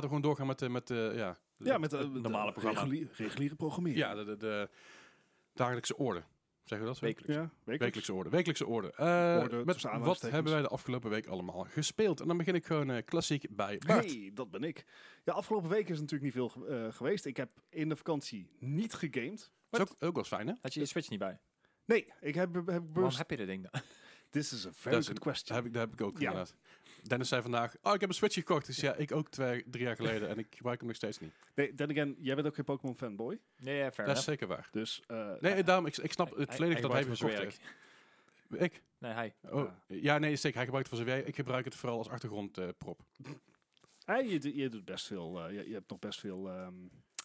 [0.00, 2.80] we gewoon doorgaan met, de met ja, Ja, met de, het normale programma.
[2.80, 4.00] reguliere, reguliere programmering.
[4.04, 4.68] ja, de, de, de
[5.54, 6.22] dagelijkse orde.
[6.68, 7.04] Zeggen we dat zo?
[7.04, 7.34] Wekelijks.
[7.34, 7.84] Ja, wekelijks.
[7.84, 8.30] Wekelijkse orde.
[8.30, 8.92] Wekelijkse orde.
[8.92, 12.20] Eh, Orde met wat hebben wij de afgelopen week allemaal gespeeld?
[12.20, 14.04] En dan begin ik gewoon eh, klassiek bij Bart.
[14.04, 14.84] Hey, dat ben ik.
[15.24, 17.24] Ja, afgelopen week is natuurlijk niet veel eh, geweest.
[17.26, 19.50] Ik heb in de vakantie niet gegamed.
[19.70, 20.54] Dat is ook, ook wel fijn, hè?
[20.60, 21.38] Had je je Switch niet bij?
[21.84, 23.80] Nee, ik heb, heb Waarom heb je dat ding dan?
[24.30, 25.46] This is a very good een- question.
[25.46, 26.28] Dat heb ik, dat heb ik ook Ja.
[26.28, 26.54] inderdaad.
[27.02, 28.66] Dennis zei vandaag, oh, ik heb een Switch gekocht.
[28.66, 30.28] Dus ja, ik ook twee, drie jaar geleden.
[30.28, 31.32] En ik gebruik hem nog steeds niet.
[31.54, 33.38] Nee, then again, jij bent ook geen Pokémon fanboy.
[33.58, 34.68] Nee, ja, fair dat is zeker waar.
[34.70, 37.60] Dus, eh, Nee, daarom, ik, ik snap het volledig dat hij hem gekocht het heeft.
[38.50, 38.82] Ik?
[38.98, 39.34] Nee, hij.
[39.50, 40.56] Oh, ja, nee, zeker.
[40.56, 41.28] Hij gebruikt het voor zijn werk.
[41.28, 43.00] Ik gebruik het vooral als achtergrondprop.
[44.04, 45.44] eh, je, doet- je doet best veel...
[45.46, 46.48] eh, je, je hebt nog best veel...
[46.50, 46.74] ehm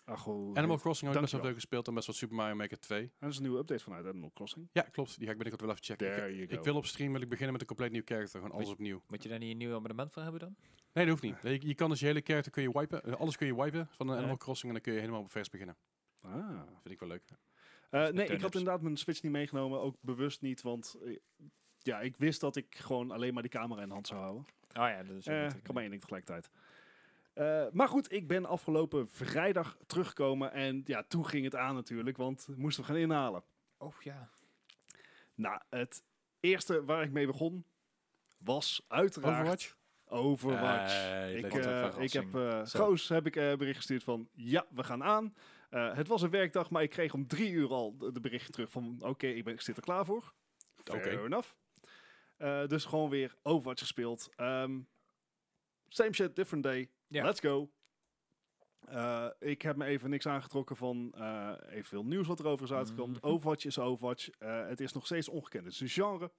[0.05, 1.87] Animal Crossing heb ik best wel veel gespeeld.
[1.87, 3.11] En best wel Super Mario Maker 2.
[3.19, 4.69] Er is een nieuwe update vanuit Animal Crossing.
[4.71, 5.15] Ja, klopt.
[5.17, 6.07] Die ga ik binnenkort wel even checken.
[6.15, 6.63] There Ik, you ik go.
[6.63, 8.39] wil op stream wil ik beginnen met een compleet nieuw character.
[8.39, 9.01] Gewoon alles opnieuw.
[9.07, 10.55] Moet je daar niet een nieuw abonnement voor hebben dan?
[10.93, 11.61] Nee, dat hoeft niet.
[11.61, 13.03] Je, je kan dus je hele character kun je wipen.
[13.03, 14.17] Eh, alles kun je wipen van een.
[14.17, 14.67] Animal Crossing.
[14.67, 15.75] En dan kun je helemaal op vers beginnen.
[16.21, 16.61] Ah.
[16.81, 17.23] Vind ik wel leuk.
[17.89, 19.79] Eh, nee, ik had inderdaad mijn Switch niet meegenomen.
[19.81, 20.95] Ook bewust niet, want...
[21.05, 21.17] eh,
[21.77, 24.41] ja, ik wist dat ik gewoon alleen maar die camera in de hand zou houden.
[24.67, 26.49] Oh ja, dat is Eh, kan maar één ding tegelijkertijd.
[27.33, 32.17] Eh, maar goed, ik ben afgelopen vrijdag teruggekomen en ja, toen ging het aan natuurlijk,
[32.17, 33.43] want we moesten we gaan inhalen.
[33.77, 34.29] Oh ja.
[35.35, 36.03] Nou, het
[36.39, 37.65] eerste waar ik mee begon
[38.37, 39.75] was uiteraard Overwatch?
[40.05, 40.93] Overwatch.
[40.93, 42.79] Hey, ik, eh, ik heb eh Zo.
[42.79, 45.33] Goos heb ik eh, bericht gestuurd van ja, we gaan aan.
[45.73, 48.51] Eh, het was een werkdag, maar ik kreeg om drie uur al de, de berichtje
[48.51, 50.33] terug van oké, ik, ben ik zit er klaar voor.
[50.83, 51.25] Fair Oké.
[51.25, 51.49] enough.
[52.37, 54.29] Eh, dus gewoon weer Overwatch gespeeld.
[54.35, 54.79] Ehm,
[55.87, 56.89] same shit, different day.
[57.13, 57.23] Ja.
[57.23, 57.71] Let's go.
[58.87, 63.17] Eh, ik heb me even niks aangetrokken van eh evenveel nieuws wat erover is uitgekomen.
[63.17, 63.25] Mhm.
[63.25, 64.29] Overwatch is Overwatch.
[64.29, 65.63] Eh, het is nog steeds ongekend.
[65.65, 66.31] Het is een genre.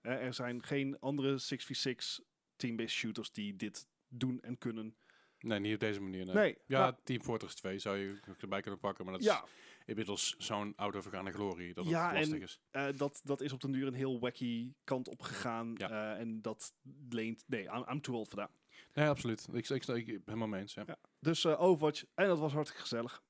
[0.00, 2.20] Eh, er zijn geen andere 6v6
[2.56, 4.96] team-based shooters die dit doen en kunnen.
[5.38, 6.24] Nee, niet op deze manier.
[6.24, 6.34] Nee.
[6.34, 9.50] Nee, Ja, maar- Team Fortress 2 zou je erbij kunnen pakken, maar dat ja, is
[9.84, 12.60] inmiddels zo'n oude vergaande glorie dat Ja, het lastig en- is.
[12.70, 15.72] eh, dat, dat is op den duur een heel wacky kant op gegaan.
[15.76, 15.88] Ja.
[16.14, 16.74] eh, en dat
[17.08, 17.44] leent...
[17.46, 18.50] Nee, I'm, I'm too old for that.
[18.94, 19.46] Nee, absoluut.
[19.52, 20.74] Ik, ik, ik, ik ben helemaal mee eens.
[20.74, 20.82] Ja.
[20.86, 20.96] Ja.
[21.20, 23.22] Dus eh, Overwatch, en dat was hartstikke gezellig.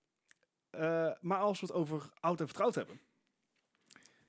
[0.71, 3.00] Eh, maar als we het over oud en vertrouwd hebben.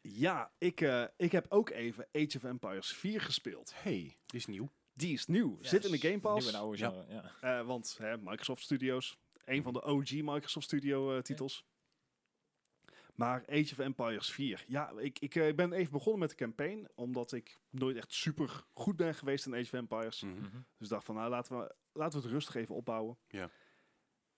[0.02, 3.74] Ja, ik, eh, ik heb ook even Age of Empires 4 gespeeld.
[3.76, 4.72] Hey, die is nieuw.
[4.94, 6.44] Die is nieuw, zit in de Game Pass.
[6.44, 6.90] Nieuwe en oude Ja.
[6.90, 7.60] genre, ja.
[7.60, 11.66] Eh, want hè, Microsoft Studios, een van de OG Microsoft Studio eh, titels.
[13.14, 14.64] Maar Age of Empires 4.
[14.68, 16.88] Ja, ik, ik eh, ben even begonnen met de campaign.
[16.96, 20.22] Omdat ik nooit echt super goed ben geweest in Age of Empires.
[20.22, 20.34] Mhm.
[20.34, 20.42] Mhm.
[20.78, 23.18] Dus ik dacht van, nou laten we, laten we het rustig even opbouwen.
[23.28, 23.50] Ja.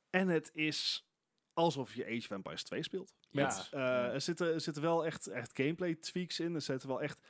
[0.10, 1.10] En het is
[1.54, 3.14] alsof je Age of Empires 2 speelt.
[3.30, 3.78] Met, Ja.
[3.78, 4.12] eh, Ja.
[4.14, 6.56] Er, zitten, er zitten wel echt, echt gameplay tweaks in.
[6.56, 7.22] Er zitten wel echt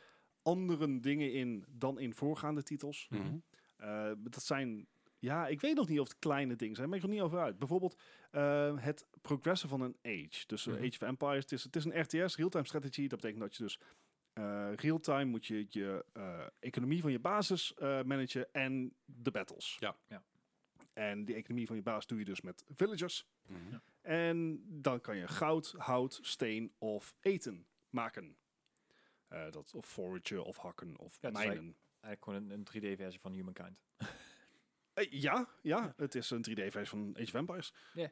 [0.42, 3.08] andere dingen in dan in voorgaande titels.
[3.10, 3.38] Mhm.
[3.78, 4.88] Eh, dat zijn,
[5.25, 7.25] ja, ik weet nog niet of het kleine dingen zijn, maar ik ben er niet
[7.25, 7.58] over uit.
[7.60, 7.98] Bijvoorbeeld
[8.32, 10.44] eh, het progressen van een age.
[10.48, 10.75] Dus Mhm.
[10.77, 13.08] Age of Empires, het is, het is een RTS, real-time strategy.
[13.08, 13.79] Dat betekent dat je dus
[14.34, 19.75] eh real-time moet je je eh, economie van je basis eh, managen en de battles.
[19.79, 19.96] Ja.
[20.08, 20.24] Ja.
[20.94, 23.25] En die economie van je basis doe je dus met villagers.
[23.48, 23.72] Mhm.
[23.72, 23.82] Ja.
[24.01, 28.38] En dan kan je goud, hout, steen of eten maken.
[29.27, 31.75] Eh, dat, of foragen, of hakken, of Ja, mijnen.
[32.01, 33.79] Eigenlijk gewoon een, een 3D-versie van Humankind.
[34.96, 37.74] Eh, ja, ja, het is een 3D-versie van Age of Empires.
[37.94, 38.10] Ja.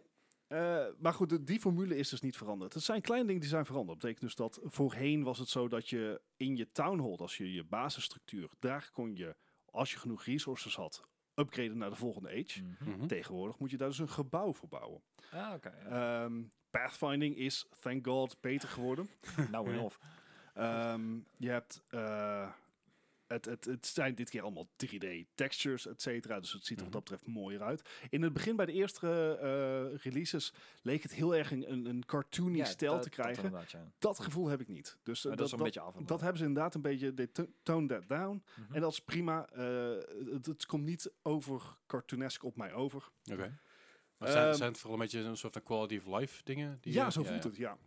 [0.48, 2.74] Eh, maar goed, de- die formule is dus niet veranderd.
[2.74, 4.02] Het zijn kleine dingen die zijn veranderd.
[4.02, 7.38] Dat betekent dus dat voorheen was het zo dat je in je town hall, als
[7.38, 12.30] je je basisstructuur, daar kon je, als je genoeg resources had, upgraden naar de volgende
[12.30, 12.62] age.
[12.62, 12.90] Mhm.
[12.90, 13.08] Mhm.
[13.08, 15.02] Tegenwoordig moet je daar dus een gebouw voor bouwen.
[15.32, 16.24] Ah, ja.
[16.24, 19.10] Ehm, pathfinding is, thank god, beter geworden.
[19.52, 20.00] nou en of.
[20.54, 21.84] Ehm, je hebt.
[21.90, 22.52] eh,
[23.28, 26.40] het, het, het zijn dit keer allemaal 3D textures, et cetera.
[26.40, 27.90] Dus het ziet er wat dat betreft mooier uit.
[28.10, 29.08] In het begin bij de eerste
[29.42, 33.52] eh, releases leek het heel erg een, een, een cartoony Ja, stijl dat- te krijgen.
[33.52, 33.92] ja.
[34.00, 34.98] Dat, gevoel heb ik niet.
[35.04, 35.96] Dus eh, dat, dat is een dat, beetje af.
[36.06, 37.14] dat hebben ze inderdaad een beetje.
[37.14, 38.44] They to- tone that down.
[38.56, 38.74] Mhm.
[38.74, 39.48] En dat is prima.
[39.50, 39.96] Eh,
[40.34, 43.10] het, het komt niet over cartoonesk op mij over.
[43.32, 43.58] Oké.
[44.18, 46.78] Maar zijn, Ehm, zijn het vooral een beetje een soort van quality of life dingen?
[46.82, 47.78] Die ja, je- zo voelt het, ja.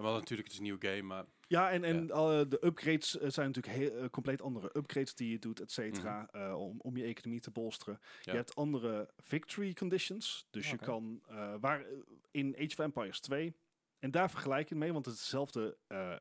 [0.00, 3.18] Ja, wel natuurlijk, het is een nieuw game, maar Ja, en, en eh, de upgrades
[3.18, 6.80] eh, zijn natuurlijk heel, eh, compleet andere upgrades die je doet, et cetera, eh, om,
[6.80, 7.98] om je economie te bolsteren.
[8.00, 8.32] Ja.
[8.32, 10.84] Je hebt andere victory conditions, dus je Oké.
[10.84, 11.84] kan, eh, waar
[12.30, 13.54] in Age of Empires 2,
[13.98, 16.18] en daar vergelijk je het mee, want het is dezelfde eh, era,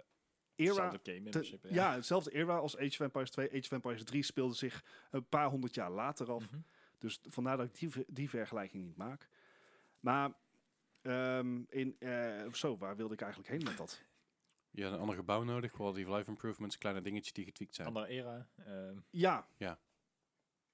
[0.55, 1.93] Hetzelfde game in te- principe, ja.
[1.95, 3.47] hetzelfde era als Age of Empires 2.
[3.49, 6.51] Age of Empires 3 speelde zich een paar honderd jaar later af.
[6.51, 6.61] Mhm.
[6.97, 9.29] Dus vandaar dat ik die, die vergelijking niet maak.
[9.99, 10.31] Maar,
[11.09, 14.01] ehm, in, eh, zo, waar wilde ik eigenlijk heen met dat?
[14.71, 17.87] je hebt een ander gebouw nodig, quality of life improvements, kleine dingetjes die getweakt zijn.
[17.87, 18.47] Andere era.
[18.65, 18.97] ehm.
[19.09, 19.47] Ja,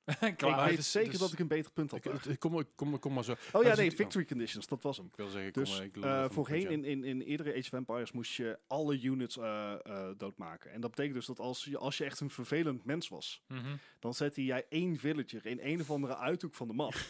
[0.05, 0.29] Klaar.
[0.31, 2.05] ik Maar weet zeker dus- dat ik een beter punt had.
[2.05, 3.31] Ik, ik, ik kom, ik, kom, kom maar zo.
[3.31, 5.05] oh maar ja, nee, is- victory conditions, dat was hem.
[5.05, 7.49] Ik wil zeggen, ik Dus kom, ik eh, even voorheen een in, in, in eerdere
[7.49, 10.71] Age of Empires moest je alle units eh, eh, doodmaken.
[10.71, 13.75] En dat betekent dus dat als je, als je echt een vervelend mens was, Mhm.
[13.99, 16.93] dan zette jij één villager in een of andere uithoek van de map.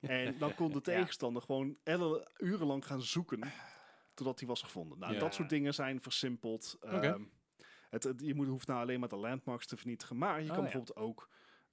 [0.00, 3.52] en dan kon de tegenstander gewoon elle, urenlang gaan zoeken
[4.14, 4.98] totdat hij was gevonden.
[4.98, 6.76] Nou, dat soort dingen zijn versimpeld.
[6.80, 7.22] Ehm,
[7.90, 10.18] het, het- je moet, hoeft nou alleen maar de landmarks te vernietigen.
[10.18, 10.62] Maar je Oh, kan ja.
[10.62, 11.28] bijvoorbeeld ook...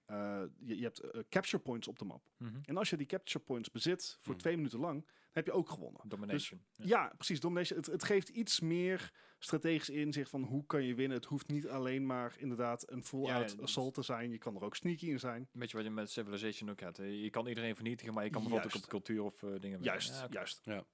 [0.06, 2.30] eh, je, je hebt eh, capture points op de map.
[2.38, 2.60] Mhm.
[2.66, 4.42] En als je die capture points bezit voor Hmm.
[4.42, 6.02] twee minuten lang, dan heb je ook gewonnen.
[6.08, 6.66] Domination.
[6.76, 7.40] Dus Ja, precies.
[7.40, 7.78] Domination.
[7.80, 11.18] Het, het geeft iets meer strategisch inzicht van hoe kan je winnen.
[11.18, 14.32] Het hoeft niet alleen maar inderdaad een full-out Ja, ja, assault te zijn.
[14.32, 15.50] Je kan er ook sneaky in zijn.
[15.52, 16.98] Weet je wat je met Civilization ook hebt?
[16.98, 17.04] hè?
[17.04, 19.84] Je kan iedereen vernietigen, maar je kan bijvoorbeeld ook op cultuur of eh, dingen winnen.
[19.84, 20.60] Juist, juist.
[20.64, 20.86] Ja.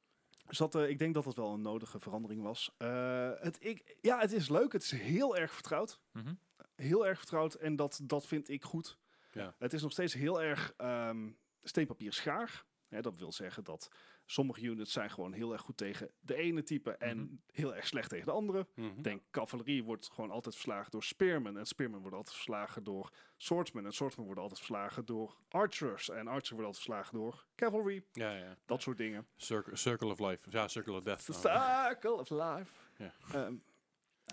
[0.47, 2.75] Dus dat, eh, ik denk dat dat wel een nodige verandering was.
[2.77, 4.71] Eh, het, ik, ja, het is leuk.
[4.71, 6.01] Het is heel erg vertrouwd.
[6.11, 6.33] Mhm.
[6.79, 7.53] Heel erg vertrouwd.
[7.53, 8.97] En dat, dat vind ik goed.
[9.31, 9.55] Ja.
[9.59, 11.29] Het is nog steeds heel erg ehm
[11.63, 12.65] steenpapier schaar.
[12.87, 13.89] Hè, dat wil zeggen dat
[14.25, 17.33] sommige units zijn gewoon heel erg goed tegen de ene type en Mhm.
[17.51, 18.67] heel erg slecht tegen de andere.
[18.75, 19.01] Mhm.
[19.01, 21.57] Denk, cavalerie wordt gewoon altijd verslagen door spearmen.
[21.57, 23.85] En spearmen worden altijd verslagen door swordsmen.
[23.85, 26.09] En swordsmen worden altijd verslagen door archers.
[26.09, 28.03] En archers worden altijd verslagen door cavalry.
[28.11, 28.57] Ja, ja.
[28.65, 29.27] Dat soort dingen.
[29.35, 30.49] Circle, circle of life.
[30.49, 31.21] Ja, circle of death.
[31.21, 32.73] Circle of life.
[32.97, 33.13] Ja.
[33.33, 33.55] Ehm,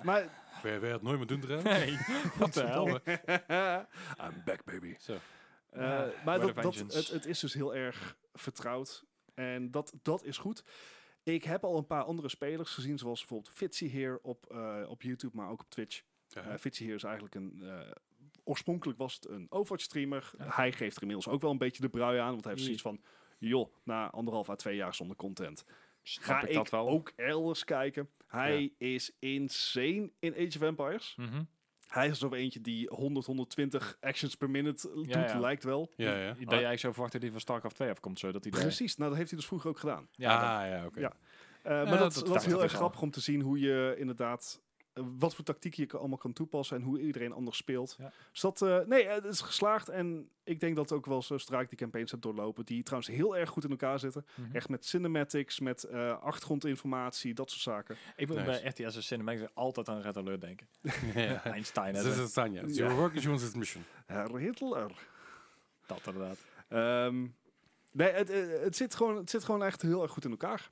[0.04, 0.44] maar...
[0.62, 1.62] Wil je het nooit meer doen, Dre?
[1.62, 1.96] Nee,
[2.38, 2.87] wat de hel.
[4.26, 4.94] I'm back, baby.
[4.98, 5.12] Zo.
[5.12, 6.96] Eh, Ja, maar Word dat, of dat, Vengeance.
[6.98, 9.04] het, het is dus heel erg vertrouwd.
[9.35, 10.64] En dat, dat is goed.
[11.22, 15.02] Ik heb al een paar andere spelers gezien, zoals bijvoorbeeld Fitzy hier op, eh, op
[15.02, 16.02] YouTube, maar ook op Twitch.
[16.28, 16.42] Ja.
[16.42, 17.61] Eh Fitzy hier is eigenlijk een...
[17.62, 17.90] eh,
[18.44, 20.30] oorspronkelijk was het een Overwatch-streamer.
[20.38, 20.44] Ja.
[20.48, 22.82] Hij geeft er inmiddels ook wel een beetje de brui aan, want hij heeft zoiets
[22.82, 23.00] van...
[23.38, 25.64] joh, na anderhalf à twee jaar zonder content,
[26.02, 26.88] Snap ga ik ik, dat wel.
[26.88, 28.09] ook elders kijken.
[28.27, 31.15] Hij is insane in Age of Empires.
[31.17, 31.43] Mhm.
[31.87, 35.39] Hij is zo eentje die 100, 120 actions per minute doet, Ja, ja.
[35.41, 35.93] lijkt wel.
[35.97, 36.27] Ja, ja.
[36.29, 38.61] Dat je eigenlijk zo verwacht dat hij van StarCraft 2 afkomt, zo dat hij daar-
[38.61, 40.09] Precies, nou dat heeft hij dus vroeger ook gedaan.
[40.12, 41.01] Ja, dat- ah, ja, oké.
[41.01, 41.12] Ja.
[41.62, 43.95] Eh, maar dat, dat- dat, dat is heel erg grappig om te zien hoe je
[43.99, 44.62] inderdaad...
[45.18, 47.96] wat voor tactiek je allemaal kan toepassen en hoe iedereen anders speelt.
[47.98, 48.12] Ja.
[48.32, 51.35] Dus dat, eh, nee, eh, het is geslaagd en ik denk dat ook wel zo
[51.35, 54.26] ik die campaigns heb doorlopen, die trouwens heel erg goed in elkaar zitten.
[54.35, 54.56] Mhm.
[54.56, 57.96] Echt met cinematics, met eh, achtergrondinformatie, dat soort zaken.
[58.16, 58.61] Ik moet Nice.
[58.62, 60.68] bij RTS en Cinemax altijd aan Red Alert denken.
[61.14, 61.44] ja.
[61.52, 62.62] Einstein, hè, is het Tanja.
[62.66, 62.72] Ja.
[62.72, 63.85] Your work is yours mission.
[64.06, 64.92] Herr Hitler.
[65.87, 66.38] dat inderdaad.
[66.68, 67.26] Ehm,
[67.92, 68.28] nee, het,
[68.62, 70.70] het, zit gewoon, het zit gewoon echt heel erg goed in elkaar.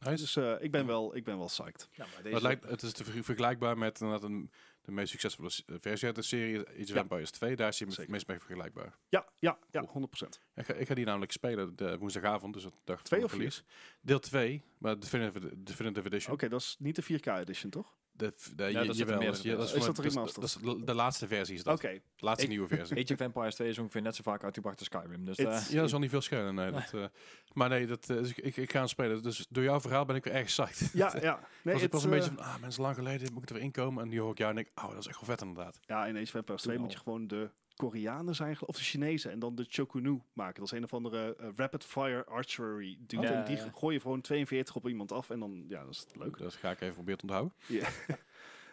[0.00, 0.16] Nice.
[0.22, 1.88] Dus eh, ik, ben wel, ik ben wel psyched.
[1.96, 4.50] Nou, maar Maar deze, het, lijkt, het is te ver- vergelijkbaar met inderdaad een,
[4.82, 6.96] de meest succesvolle s- versie uit de serie, Age of Ja.
[7.00, 7.56] Empires 2.
[7.56, 7.96] Daar is Zeker.
[7.96, 8.94] het meest mee vergelijkbaar.
[9.08, 10.08] Ja, ja, ja, Cool.
[10.26, 10.28] 100%.
[10.54, 13.34] Ik ga, ik ga die namelijk spelen de woensdagavond, dus dat dag Twee van of
[13.36, 13.62] release.
[14.00, 16.32] Deel 2, maar Definitive, Definitive Edition.
[16.34, 17.96] Oké, dat is niet de 4K edition, toch?
[18.18, 21.54] De, Ja, je- jawel, dat is- ja, dat is dat er dat de- laatste versie
[21.54, 21.74] is dat.
[21.78, 22.96] Oké, De laatste Ik- nieuwe versie.
[23.04, 25.24] Age of Empires 2 is ongeveer net zo vaak uitgebracht als Skyrim.
[25.24, 26.54] Dus eh, Ja, dat is al niet veel schelen.
[26.54, 27.04] Nee, dat, eh,
[27.52, 29.22] maar nee, dat, eh, dus ik, ik, ik ga hem spelen.
[29.22, 30.90] Dus door jouw verhaal ben ik weer erg psyched.
[30.92, 31.40] ja, ja.
[31.62, 33.64] Nee, was ik was een beetje van, ah, mensen lang geleden moet ik er weer
[33.64, 34.02] inkomen.
[34.02, 35.78] En die hoor ik jou en denk, oh, dat is echt wel vet inderdaad.
[35.86, 38.82] Ja, in Age of Empires 2 Toen moet je gewoon de Koreanen zijn, of de
[38.82, 40.54] Chinezen, en dan de Chokunu maken.
[40.60, 43.22] Dat is een of andere eh, rapid fire archery dude.
[43.26, 43.70] Ja, en die ja.
[43.74, 46.38] gooi je gewoon 42 op iemand af en dan, ja, dat is leuk.
[46.38, 47.54] Dat ga ik even proberen te onthouden.
[47.66, 47.86] je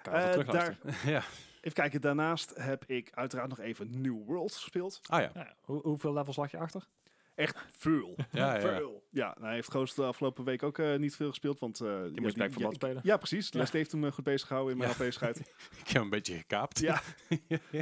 [0.03, 0.93] Eh, even terugluisteren.
[1.13, 1.23] ja.
[1.61, 4.99] Even kijken, daarnaast heb ik uiteraard nog even New World gespeeld.
[5.07, 5.31] Ah ja.
[5.33, 6.87] Ja, hoe, hoeveel levels lag je achter?
[7.35, 8.15] Echt veel.
[8.31, 8.59] Ja, ja.
[8.61, 9.03] Veel.
[9.11, 11.81] Ja, nou, hij heeft Ghost de afgelopen week ook eh, niet veel gespeeld, want...
[11.81, 13.01] eh, Die ja, moest for ja, spelen.
[13.03, 13.49] Ja, precies.
[13.49, 13.59] Ja.
[13.59, 14.95] Leslie heeft hem eh, goed bezig gehouden in mijn Ja.
[14.95, 15.37] afwezigheid.
[15.39, 15.45] Ik
[15.77, 16.79] heb hem een beetje gekaapt.
[16.79, 17.01] Ja.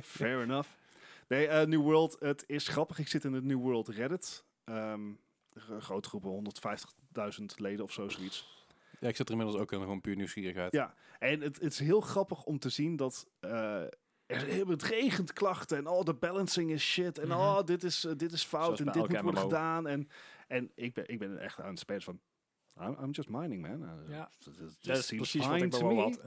[0.03, 0.69] Fair enough.
[1.33, 2.99] Nee, eh, New World, het is grappig.
[2.99, 4.43] Ik zit in het New World Reddit.
[4.63, 5.01] Ehm,
[5.53, 8.65] een grote groepen, 150.000 leden of zo, zoiets.
[8.99, 10.71] Ja, ik zit er inmiddels ook in gewoon puur nieuwsgierigheid.
[10.71, 13.27] Ja, en het, het is heel grappig om te zien dat...
[13.39, 13.81] eh,
[14.25, 17.17] er, het regent klachten en oh, de balancing is shit.
[17.17, 17.37] En Mhm.
[17.37, 19.87] oh, dit is, eh, dit is fout en dit moet worden gedaan.
[19.87, 20.09] En,
[20.47, 22.19] en ik, ben, ik ben echt aan het spelen van...
[22.81, 23.83] I'm, I'm just mining, man.
[23.83, 24.29] Uh, Ja.
[24.39, 26.01] Dat is seems precies wat ik me.
[26.01, 26.19] had.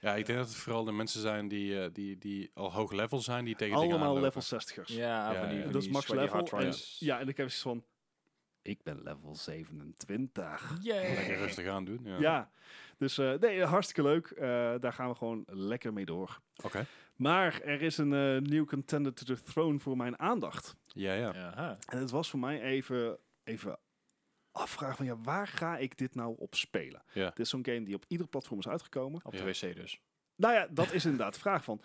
[0.00, 2.92] Ja, ik denk dat het vooral de mensen zijn die, eh, die, die al hoog
[2.92, 4.86] level zijn, die tegen Allemaal level 60ers.
[4.86, 5.62] Ja, Ja, van die, ja.
[5.62, 6.28] van dat is max level.
[6.28, 7.84] hard En, ja, en ik heb zoiets van...
[8.62, 10.78] Ik ben level 27.
[10.82, 12.00] Lekker rustig aan doen.
[12.02, 12.18] Ja.
[12.18, 12.50] Ja,
[13.00, 14.26] dus eh, nee, hartstikke leuk.
[14.26, 16.40] Eh, daar gaan we gewoon lekker mee door.
[16.64, 16.86] Oké.
[17.16, 20.76] Maar er is een eh, nieuw contender to the throne voor mijn aandacht.
[20.86, 21.32] Ja, ja.
[21.32, 21.78] Aha.
[21.86, 23.78] En het was voor mij even, even
[24.60, 27.02] afvragen van ja, waar ga ik dit nou op spelen?
[27.12, 27.28] Ja.
[27.28, 29.20] Dit is zo'n game die op ieder platform is uitgekomen.
[29.24, 29.38] Op Ja.
[29.38, 30.00] de wc dus.
[30.36, 31.80] Nou ja, dat is inderdaad de vraag van,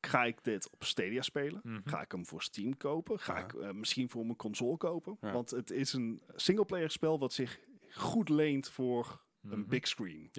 [0.00, 1.60] ga ik dit op Stadia spelen?
[1.62, 1.80] Mhm.
[1.84, 3.18] Ga ik hem voor Steam kopen?
[3.18, 3.44] Ga Ja.
[3.44, 5.16] ik eh, misschien voor mijn console kopen?
[5.20, 5.32] Ja.
[5.32, 7.60] Want het is een singleplayer spel wat zich
[7.90, 9.68] goed leent voor een Mhm.
[9.68, 10.30] big screen.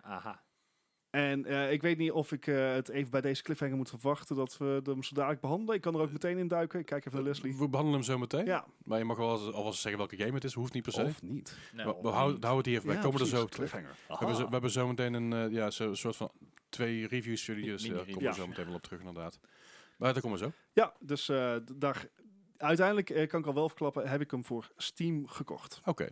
[0.00, 0.42] Aha.
[1.12, 4.36] En eh, ik weet niet of ik eh, het even bij deze cliffhanger moet verwachten
[4.36, 5.74] dat we hem zo dadelijk behandelen.
[5.74, 6.80] Ik kan er ook meteen in duiken.
[6.80, 7.56] Ik kijk even naar Leslie.
[7.56, 8.44] We behandelen hem zo meteen.
[8.44, 10.54] Ja, Maar je mag wel alvast zeggen welke game het is.
[10.54, 11.04] Hoeft niet per se.
[11.04, 11.56] of niet.
[11.72, 12.12] We, houden, niet.
[12.12, 12.96] we houden het hier even bij.
[12.96, 13.46] Ja, komen er zo.
[13.46, 13.96] Cliffhanger.
[14.08, 16.30] We hebben, zo, we hebben zo meteen een eh, ja, zo, soort van
[16.68, 17.88] twee review studios.
[17.88, 19.38] Daar komen we zo meteen wel op terug inderdaad.
[19.96, 20.52] Maar daar komen we zo.
[20.72, 22.06] Ja, dus eh, daar,
[22.56, 25.80] uiteindelijk eh, kan ik al wel verklappen, heb ik hem voor Steam gekocht.
[25.84, 26.08] Oké.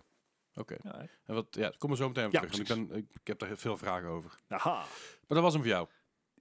[0.60, 0.76] Oké.
[1.24, 2.68] En wat, ja, komen we zo meteen op Ja, terug.
[2.68, 4.38] Want ik, ben, ik, ik heb daar heel veel vragen over.
[4.48, 4.74] Aha.
[4.74, 4.86] Maar
[5.26, 5.88] dat was hem voor jou.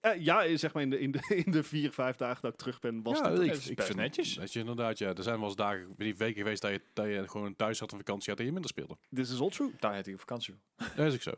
[0.01, 2.57] Eh, ja, zeg maar in de, in, de, in de vier, vijf dagen dat ik
[2.57, 4.33] terug ben, was ja, het ik, ik best vind netjes.
[4.33, 7.05] Dat je inderdaad, ja, er zijn wel eens dagen, die weken geweest dat je, dat
[7.05, 8.97] je gewoon thuis had en vakantie had en je minder speelde.
[9.13, 9.71] This is all true.
[9.79, 10.55] Daar had ik op vakantie.
[10.95, 11.31] Dat is ook zo.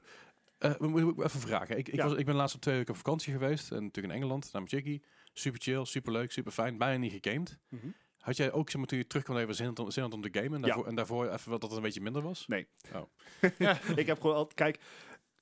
[0.58, 1.78] Eh, we moeten even vragen.
[1.78, 2.08] Ik, ik, Ja.
[2.08, 3.72] was, ik ben laatst op twee weken op vakantie geweest.
[3.72, 5.02] En natuurlijk in Engeland, naar Jiggy.
[5.34, 6.78] Super chill, super leuk, super fijn.
[6.78, 7.58] Bijna niet gegamed.
[7.70, 7.88] Mhm.
[8.22, 10.30] Had jij ook, zeg maar, toen je terug kwam, even zin, om- zin om te
[10.32, 10.54] gamen?
[10.54, 10.66] En Ja.
[10.66, 12.46] daarvoor, en daarvoor even wat dat het een beetje minder was?
[13.96, 14.80] ik heb gewoon altijd, kijk,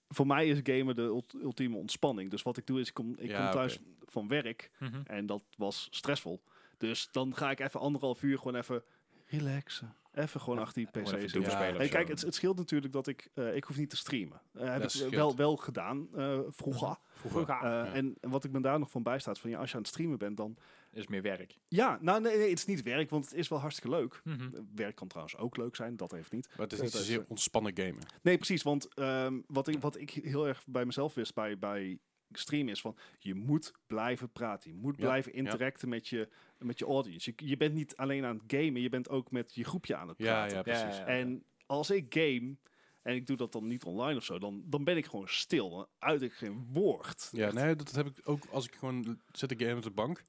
[0.08, 2.30] voor mij is gamen de ult- ultieme ontspanning.
[2.32, 5.02] Dus wat ik doe is, ik kom, ik Ja, kom thuis van werk Mhm.
[5.04, 6.42] en dat was stressvol.
[6.78, 8.84] Dus dan ga ik even anderhalf uur gewoon even
[9.26, 9.94] relaxen.
[10.14, 11.42] Even gewoon achter die PC zitten.
[11.42, 11.92] doen spelen Hey, zo.
[11.92, 14.42] kijk, het, het scheelt natuurlijk dat ik, eh, ik hoef niet te streamen.
[14.54, 15.14] Eh heb Dat ik scheelt.
[15.14, 16.96] wel, wel gedaan eh, vroeger.
[17.14, 17.42] Vroeger.
[17.42, 17.86] Eh, Ja.
[17.94, 19.90] en, en wat ik me daar nog van bijstaat, van ja, als je aan het
[19.92, 20.58] streamen bent, dan...
[20.92, 21.58] is meer werk.
[21.68, 24.22] Ja, nou nee, nee, het is niet werk, want het is wel hartstikke leuk.
[24.24, 24.42] Mhm.
[24.56, 26.48] Eh, Werk kan trouwens ook leuk zijn, dat heeft niet.
[26.50, 28.06] Maar het is niet zozeer eh, ontspannen gamen.
[28.22, 32.00] Nee, precies, want ehm, wat, ik, wat ik heel erg bij mezelf wist bij, bij
[32.32, 34.70] streamen is van, je moet blijven praten.
[34.72, 35.38] Je moet Ja, blijven ja.
[35.38, 37.34] interacten met, je, met je audience.
[37.36, 40.08] Je, je bent niet alleen aan het gamen, je bent ook met je groepje aan
[40.08, 40.58] het Ja, praten.
[40.58, 40.98] ja, precies.
[40.98, 41.06] ja.
[41.06, 42.56] En als ik game
[43.02, 45.70] en ik doe dat dan niet online of zo, dan, dan ben ik gewoon stil.
[45.70, 47.30] Dan uit ik geen woord.
[47.32, 47.54] Ja, Echt.
[47.56, 50.22] nee, dat heb ik ook als ik gewoon zit ik gamen op de bank.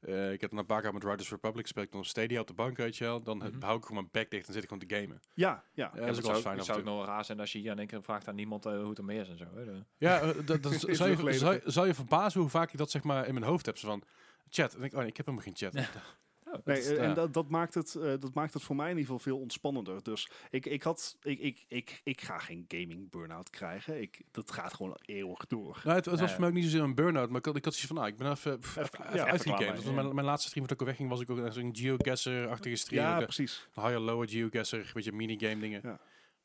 [0.00, 2.40] Eh, ik heb dan een paar keer met Riders Republic speel ik dan op Stadia
[2.40, 3.22] op de bank, weet je wel.
[3.22, 3.60] Dan Mhm.
[3.62, 5.20] hou ik gewoon mijn bek dicht en zit ik gewoon te gamen.
[5.34, 5.90] Ja, ja.
[5.94, 7.58] Ja, Ja, dat is ook wel eens fijn het zou nog raar zijn als je
[7.58, 9.44] hier in één keer vraagt aan niemand eh, hoe het ermee is en zo.
[9.54, 9.62] Hè?
[9.96, 13.26] Ja, dat, zou, je, zou, je- zou je verbazen hoe vaak ik dat zeg maar
[13.26, 13.78] in mijn hoofd heb.
[13.78, 14.02] Zo van,
[14.48, 14.72] chat.
[14.74, 15.74] En denk ik, oh nee, ik heb helemaal geen chat.
[16.64, 17.02] Nee, is- eh, ja.
[17.02, 19.38] en dat, dat, maakt het, eh, dat maakt het voor mij in ieder geval veel
[19.38, 20.02] ontspannender.
[20.02, 24.00] Dus ik, ik, had, ik, ik, ik, ik ga geen gaming burn-out krijgen.
[24.00, 25.80] Ik, dat gaat gewoon eeuwig door.
[25.84, 27.56] Nou, het, het was Ja, voor mij ook niet zozeer een burn-out, maar ik had,
[27.56, 30.26] ik had zoiets van, nou, ik ben even, pff, Even- even, ja, even mijn, mijn
[30.26, 33.02] laatste stream dat ik ook wegging, was ik ook zo'n geoguesser-achtige stream.
[33.04, 33.68] Ja, ook, eh, precies.
[33.74, 35.80] een higher, lower geoguesser, een beetje minigame dingen.
[35.84, 36.00] Ja.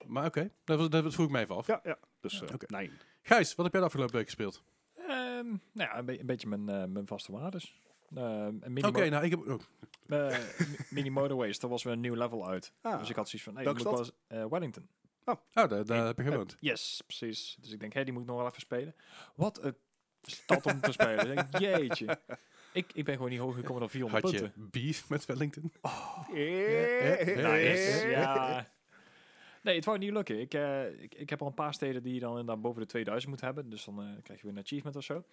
[0.06, 1.68] Maar oké, dat, was- dat vroeg ik me even af.
[1.68, 1.98] Ja, ja.
[2.20, 2.91] Dus eh, nee.
[3.22, 4.63] Gijs, wat heb jij de afgelopen week gespeeld?
[4.96, 5.08] Ehm,
[5.46, 7.76] nou ja, een, be- een beetje mijn, eh, mijn vaste waardes.
[8.15, 9.62] Eh, mini, Oké, nou, ik heb ook.
[10.08, 12.74] eh, mi- mini motorways, daar was weer een nieuw level uit.
[12.82, 14.88] Ah, Dus ik had zoiets van, nee, moet wel eens, eh, Wellington.
[15.26, 16.58] Oh, daar, daar heb je gewoond.
[16.60, 17.58] Yes, precies.
[17.62, 18.96] Dus ik denk, hé, die moet ik nog wel even spelen.
[19.36, 19.76] Wat een
[20.22, 21.20] stad om te spelen.
[21.32, 22.20] Ik denk, jeetje.
[22.74, 24.70] Ik, ik ben gewoon niet hoger gekomen dan 400 Had je punten.
[24.82, 25.72] beef met Wellington?
[25.82, 28.68] Eh, Nice, ja.
[29.62, 30.39] Nee, het wou niet lukken.
[30.39, 32.88] Ik, eh, ik, ik heb al een paar steden die je dan inderdaad boven de
[32.88, 33.70] 2000 moet hebben.
[33.70, 35.24] Dus dan eh, krijg je weer een achievement of zo.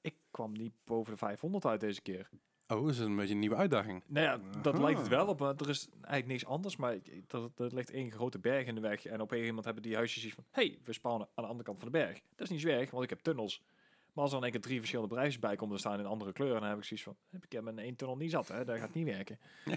[0.00, 2.28] Ik kwam niet boven de 500 uit deze keer.
[2.68, 4.02] Oh, dat is een beetje een nieuwe uitdaging.
[4.06, 4.82] Nou ja, dat Aha.
[4.82, 5.38] lijkt het wel op.
[5.38, 6.76] Maar er is eigenlijk niks anders.
[6.76, 6.92] Maar
[7.28, 9.04] er, er ligt één grote berg in de weg.
[9.04, 10.44] En op een gegeven moment hebben die huisjes iets van...
[10.50, 12.20] hey, we spawnen aan de andere kant van de berg.
[12.36, 13.62] Dat is niet zo erg, want ik heb tunnels.
[14.12, 16.32] Maar als er dan een keer drie verschillende bedrijven bij komen te staan in andere
[16.32, 16.60] kleuren...
[16.60, 17.16] dan heb ik zoiets van...
[17.30, 18.64] Heb ik heb mijn één tunnel niet zat, hè?
[18.64, 19.38] Dat gaat niet werken.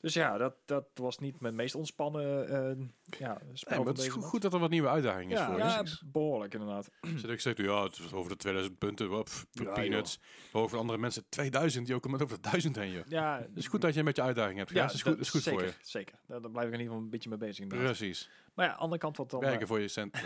[0.00, 2.86] dus ja, dat, dat was niet mijn meest ontspannen eh
[3.18, 5.58] ja, spel Nee, het is goed, dat er wat nieuwe uitdaging is Ja, voor.
[5.58, 6.90] Ja, behoorlijk inderdaad.
[7.16, 10.20] Zit ik zeg, ja, het is over de 2000 punten, Ja, peanuts.
[10.52, 13.04] Maar over andere mensen 2000, die ook met over de 1000 heen, joh.
[13.08, 14.86] Ja, Het is goed dat je een beetje uitdaging hebt, ja.
[14.86, 15.74] Dat is goed, dat is goed zeker, voor je.
[15.82, 17.58] Zeker, daar, daar blijf ik in ieder geval een beetje mee bezig.
[17.62, 17.86] inderdaad.
[17.96, 18.30] Precies.
[18.54, 19.42] Maar ja, aan de andere kant wat dan...
[19.42, 20.16] eh, Werken voor je cent.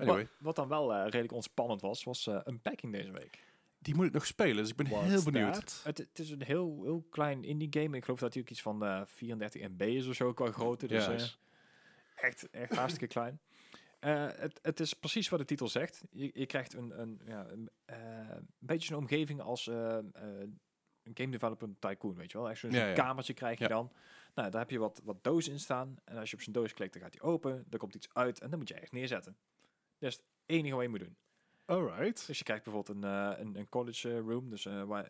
[0.00, 3.44] Anyway, Wat, wat dan wel eh, redelijk ontspannend was, was eh Unpacking deze week.
[3.82, 5.80] Die moet ik nog spelen, dus ik ben heel benieuwd.
[5.84, 7.96] Het, het is een heel, heel klein indie game.
[7.96, 10.86] Ik geloof dat hij ook iets van eh 34 MB is of zo qua grootte.
[10.86, 11.12] Dus Ja.
[11.12, 11.24] eh,
[12.14, 13.40] echt, echt hartstikke klein.
[13.98, 16.02] Eh, het, het is precies wat de titel zegt.
[16.10, 17.96] Je, je krijgt een, een, ja, een, eh,
[18.28, 20.02] een beetje een omgeving als eh, eh,
[21.02, 22.50] een game development tycoon, weet je wel.
[22.50, 22.92] Echt zo'n Ja, ja.
[22.94, 23.70] kamertje krijg je Ja.
[23.70, 23.92] dan.
[24.34, 25.96] Nou, daar heb je wat, wat dozen in staan.
[26.04, 27.66] En als je op zijn doos klikt, dan gaat hij open.
[27.70, 29.36] Er komt iets uit en dan moet je echt neerzetten.
[29.98, 31.16] Dat is het enige wat je moet doen.
[31.70, 32.26] Alright.
[32.26, 35.00] Dus je krijgt bijvoorbeeld een, eh, een, een college room, dus eh,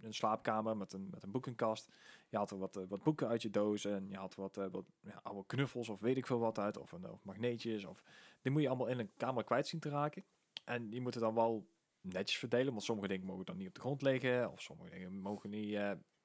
[0.00, 1.88] een slaapkamer met een, met een boekenkast.
[2.28, 4.84] Je haalt er wat, eh, wat boeken uit je doos en je haalt wat, wat
[5.00, 7.84] ja, oude knuffels of weet ik veel wat uit, of, een, of magneetjes.
[7.84, 8.02] Of,
[8.42, 10.24] die moet je allemaal in een kamer kwijt zien te raken.
[10.64, 11.68] En die moeten dan wel
[12.00, 15.20] netjes verdelen, want sommige dingen mogen dan niet op de grond liggen, of sommige dingen
[15.20, 15.78] mogen niet,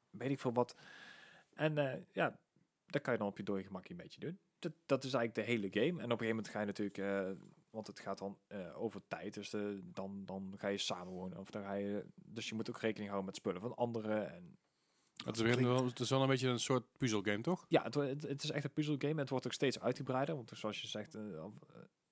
[0.09, 0.75] weet ik veel wat.
[1.53, 2.39] En ja,
[2.85, 4.39] dat kan je dan op je dode gemakje een beetje doen.
[4.59, 6.01] Dat, dat is eigenlijk de hele game.
[6.01, 7.37] En op een gegeven moment ga je natuurlijk,
[7.73, 11.37] want het gaat dan eh, over tijd, dus de, dan, dan ga je samenwonen.
[11.37, 14.33] Of dan ga je, dus je moet ook rekening houden met spullen van anderen.
[14.33, 14.57] En
[15.25, 17.65] Het is, weer wel, het is wel een beetje een soort puzzelgame, toch?
[17.67, 20.35] ja, het, het, het is echt een puzzelgame en het wordt ook steeds uitgebreider.
[20.35, 21.45] Want zoals je zegt, eh, eh,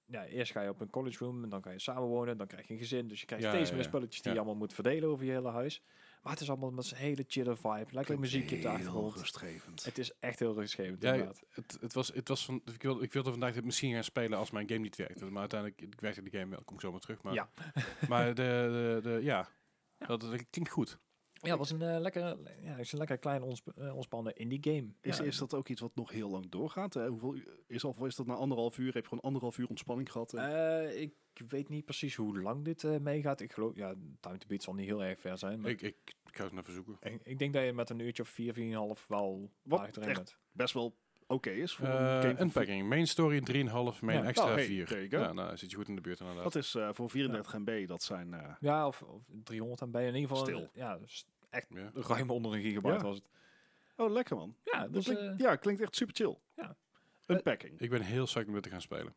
[0.06, 2.38] ja, eerst ga je op een college room en dan ga je samenwonen.
[2.38, 4.38] Dan krijg je een gezin, dus je krijgt Ja, steeds ja, meer spulletjes die je
[4.38, 5.84] allemaal moet verdelen over je hele huis.
[6.22, 7.86] Maar het is allemaal met een hele chille vibe.
[7.90, 9.16] Lekker muziekje op de Heel achtergrond.
[9.16, 9.84] rustgevend.
[9.86, 11.42] Het is echt heel rustgevend Ja, inderdaad.
[11.54, 14.38] het, het was, het was van, ik, wilde, ik wilde vandaag dit misschien gaan spelen
[14.38, 15.26] als mijn game niet werkte.
[15.26, 16.64] Maar uiteindelijk ik werkte de game wel.
[16.64, 17.22] Kom ik zo maar terug.
[17.22, 17.50] Maar, Ja.
[18.10, 18.34] maar de,
[19.04, 19.50] de, de, ja,
[19.98, 20.98] Dat, dat klinkt goed.
[21.42, 22.22] Ja, het was een eh, lekker,
[22.62, 24.88] ja, het is een lekker klein ons, eh, ontspannen indie game.
[25.02, 26.94] Is, ja, is dat ook iets wat nog heel lang doorgaat?
[26.94, 27.08] Hè?
[27.08, 27.36] Hoeveel
[27.68, 28.94] is, of is dat na anderhalf uur?
[28.94, 30.34] Heb je gewoon anderhalf uur ontspanning gehad?
[30.34, 31.14] Eh, ik
[31.48, 33.42] weet niet precies hoe lang dit eh, meegaat.
[33.42, 35.62] Ik geloof, ja, Time to Beat zal niet heel erg ver zijn.
[35.62, 36.98] Maar Ik, ik, ik ga het even zoeken.
[37.00, 39.52] ik, ik denk dat je met een uurtje of vier, vier en een half wel
[39.64, 40.38] Wat echt bent.
[40.52, 40.96] best wel
[41.32, 42.90] oké is voor een Uh, game unpacking.
[42.90, 44.24] Main story 3,5, main Ja.
[44.24, 44.86] extra Oh, hey, 4.
[44.86, 45.18] there you go.
[45.28, 46.44] Ja, nou zit je goed in de buurt inderdaad.
[46.44, 48.34] Dat is eh, voor 34 MB, dat zijn...
[48.34, 50.38] eh, Ja, of, of 300 MB in ieder geval.
[50.38, 50.60] Stil.
[50.62, 51.92] eh, Ja, dus echt Ja.
[51.94, 53.02] ruim onder een gigabyte Ja.
[53.02, 53.30] was het.
[53.96, 54.56] oh, lekker man.
[54.64, 56.38] Ja, Dat dus, klinkt, eh, ja, klinkt echt super chill.
[56.56, 56.76] ja.
[57.28, 57.80] Unpacking.
[57.80, 59.16] Ik ben heel psyched om dit te gaan spelen.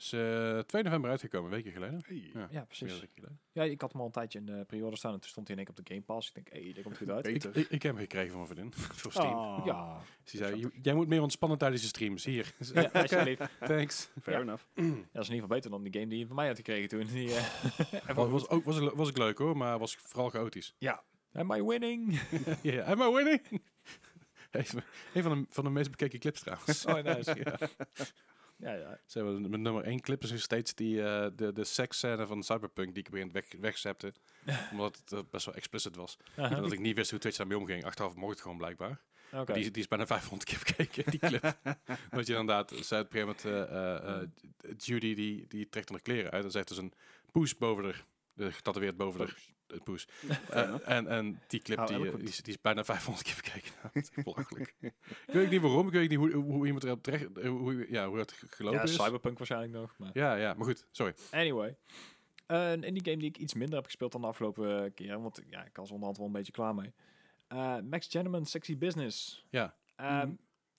[0.00, 2.00] Is eh 2 november uitgekomen, een weekje geleden.
[2.06, 2.48] Hey.
[2.50, 2.78] Ja, precies.
[2.78, 3.40] dan een week geleden.
[3.52, 5.56] Ja, ik had hem al een tijdje in de periode staan en toen stond hij
[5.56, 6.28] in één keer op de Game Pass.
[6.28, 7.26] Ik denk, hé, hey, dit komt goed uit.
[7.26, 8.72] Ik, ik, ik heb hem gekregen van mijn vriendin.
[9.00, 9.34] voor Steam.
[9.34, 12.24] Ah, Ja, Dus zei, "J- jij moet meer ontspannen tijdens je streams.
[12.24, 12.52] Hier.
[12.74, 13.42] ja alsjeblieft.
[13.66, 14.08] Thanks.
[14.22, 14.42] Fair Ja.
[14.42, 14.64] enough.
[14.74, 16.56] Ja, dat is in ieder geval beter dan die game die je van mij had
[16.56, 17.06] gekregen toen.
[17.06, 20.74] Die, eh, Was, was, ook, was, was ook leuk hoor, maar was vooral chaotisch.
[20.78, 21.02] ja.
[21.32, 22.20] Am I winning?
[22.62, 22.82] Ja.
[22.84, 23.62] Am I winning?
[24.50, 24.84] Even-
[25.14, 26.84] Een van de, van de meest bekeken clips trouwens.
[26.86, 27.36] Oh, nice.
[27.44, 27.58] Ja.
[28.60, 29.00] Ja, ja.
[29.06, 32.42] Ze hebben mijn nummer één clip is nog steeds die, eh, de, de seksscène van
[32.42, 34.12] Cyberpunk die ik moment weg, wegzepte.
[34.72, 36.16] omdat het eh, best wel explicit was.
[36.36, 37.84] En dat ik niet wist hoe Twitch daarmee omging.
[37.84, 39.00] Achteraf mocht het gewoon blijkbaar.
[39.54, 41.42] Die, is- die is bijna 500 keer bekeken, die clip.
[42.10, 44.30] Want je inderdaad, zei op een gegeven moment,
[44.64, 46.44] eh, Judy die, die trekt de kleren uit.
[46.44, 46.92] En ze heeft dus een
[47.32, 48.04] poes boven haar,
[48.52, 49.36] getatoeëerd boven haar
[49.70, 50.08] het poes.
[50.50, 53.36] Eh, en, en die clip Oh, die, eh, die, is, die is bijna 500 keer
[53.36, 53.72] bekeken.
[53.82, 54.74] Dat is echt belachelijk.
[54.80, 54.92] ik
[55.26, 58.18] weet niet waarom, ik weet niet hoe, hoe iemand erop terecht, eh, hoe, ja, hoe
[58.18, 58.94] het gelopen Ja, is.
[58.94, 59.94] Cyberpunk waarschijnlijk nog.
[59.98, 60.10] Maar.
[60.12, 61.14] Ja, ja, maar goed, sorry.
[61.30, 61.76] Anyway.
[62.48, 65.20] Uh, een indie game die ik iets minder heb gespeeld dan de afgelopen keer.
[65.22, 66.92] Want ja, ik was onderhand wel een beetje klaar mee.
[67.46, 69.46] Eh, Max Gentleman Sexy Business.
[69.50, 69.74] Ja.
[69.96, 70.34] Ehm, Mhm.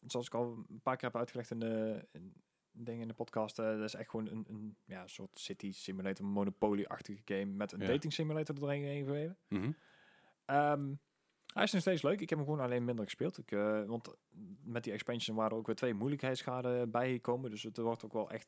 [0.10, 2.34] Zoals ik al een paar keer heb uitgelegd in de in,
[2.72, 3.60] dingen in de podcast.
[3.60, 7.46] eh, dat is echt gewoon een, een ja, soort city simulator, Monopoly-achtige game.
[7.46, 7.88] Met een Ja.
[7.88, 9.38] dating simulator er doorheen gegeven.
[9.48, 9.72] Mhm.
[10.46, 10.94] Ehm,
[11.54, 12.22] hij is nog steeds leuk.
[12.22, 13.38] Ik heb hem gewoon alleen minder gespeeld.
[13.38, 14.16] Ik, eh, want
[14.64, 17.50] met die expansion waren er ook weer twee moeilijkheidsgraden bijgekomen.
[17.52, 18.48] Dus het wordt ook wel echt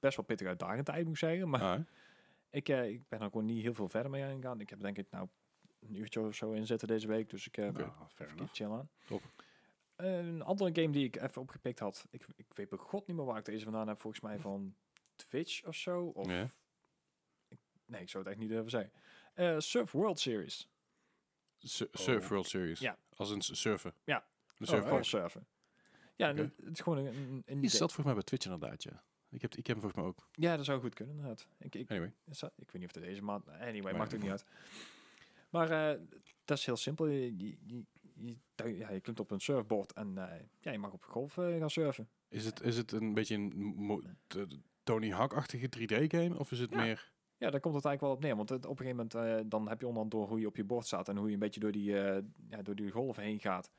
[0.00, 1.48] best wel pittig uitdagend tijd, moet ik zeggen.
[1.48, 1.80] Maar Ah,
[2.50, 4.60] ik, eh, ik ben er gewoon niet heel veel verder mee aangegaan.
[4.60, 5.28] Ik heb denk ik nou
[5.80, 7.30] een uurtje of zo in zitten deze week.
[7.30, 7.92] Dus ik heb even
[8.34, 8.52] enough.
[8.54, 8.88] chill aan.
[9.06, 9.22] Top.
[9.96, 12.06] Een andere game die ik even opgepikt had.
[12.10, 13.98] Ik, ik weet bij god niet meer waar ik deze vandaan heb.
[14.00, 14.76] Volgens mij van
[15.16, 16.04] Twitch of zo.
[16.04, 16.48] Of, Ja.
[17.48, 18.92] ik, nee, ik zou het echt niet durven zeggen.
[19.34, 20.68] Eh, Surf World Series.
[21.58, 22.28] Su- Surf Oh.
[22.30, 22.78] World Series.
[22.80, 22.98] Ja.
[23.16, 23.94] Als een s- surfen.
[24.04, 24.16] Ja.
[24.16, 24.94] Een Oh, surfpark.
[24.94, 25.46] Vol surfen.
[26.16, 26.40] Ja, Oké.
[26.42, 29.04] het, het is gewoon een, een, Die zat volgens mij bij Twitch inderdaad, ja.
[29.30, 30.28] Ik heb, ik heb hem volgens mij ook.
[30.32, 31.48] Ja, dat zou goed kunnen, inderdaad.
[31.58, 32.14] Ik, ik, Anyway.
[32.24, 33.48] is dat- ik weet niet of het deze maand...
[33.48, 34.44] Anyway, Maar- maakt ook niet uit.
[35.50, 36.00] Maar eh,
[36.44, 37.06] dat is heel simpel.
[37.06, 37.84] Je, je,
[38.24, 41.56] je, ja, je klimt op een surfboard en eh, ja, je mag op golf eh,
[41.58, 42.08] gaan surfen.
[42.28, 44.16] Is het, is het een beetje een
[44.82, 46.38] Tony Hawk-achtige 3D-game?
[46.38, 46.76] Of is het Ja.
[46.76, 47.14] meer...
[47.38, 48.36] Ja, daar komt het eigenlijk wel op neer.
[48.36, 50.56] Want het, op een gegeven moment eh, dan heb je onderhand door hoe je op
[50.56, 51.90] je bord staat en hoe je een beetje door die,
[52.48, 53.70] ja, door die golven heen gaat.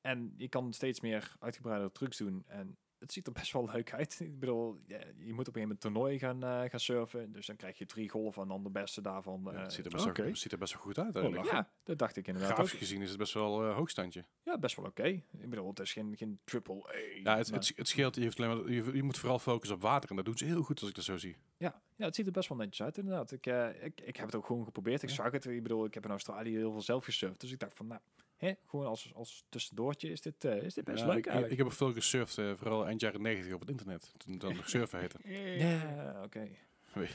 [0.00, 2.44] En je kan steeds meer uitgebreide trucs doen.
[2.46, 4.20] En het ziet er best wel leuk uit.
[4.30, 7.32] Ik bedoel, ja, je moet op een gegeven moment toernooi gaan, eh, gaan surfen.
[7.32, 9.40] Dus dan krijg je drie golven en dan de beste daarvan.
[9.44, 10.22] Ja, eh, het, ziet er best wel, oké.
[10.24, 11.50] het ziet er best wel goed uit eigenlijk.
[11.50, 12.52] ja, dat dacht ik inderdaad.
[12.52, 14.24] Grafisch gezien is het best wel eh, hoogstandje.
[14.42, 15.04] Ja, best wel oké.
[15.04, 16.92] Ik bedoel, het is geen, geen triple A.
[17.22, 18.14] Ja, het, maar- het, het scheelt.
[18.16, 20.10] Je, hoeft alleen maar, je, je moet vooral focussen op water.
[20.10, 21.36] En dat doen ze heel goed als ik dat zo zie.
[21.56, 23.30] ja, ja, het ziet er best wel netjes uit inderdaad.
[23.32, 25.02] Ik, eh, ik, ik heb het ook gewoon geprobeerd.
[25.02, 25.14] Ik Ja.
[25.14, 25.44] zag het.
[25.44, 27.40] Ik bedoel, ik heb in Australië heel veel zelf gesurfd.
[27.40, 28.00] Dus ik dacht van, nou,
[28.44, 31.52] hè, gewoon als, als tussendoortje is dit, eh, is dit best Ja, leuk ik, eigenlijk.
[31.52, 34.12] ik heb ook veel gesurfd, eh, vooral eind jaren 90 op het internet.
[34.16, 35.18] Toen dan nog surfen heette.
[35.58, 36.48] ja, oké.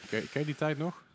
[0.09, 1.07] Ken, ken je die tijd nog?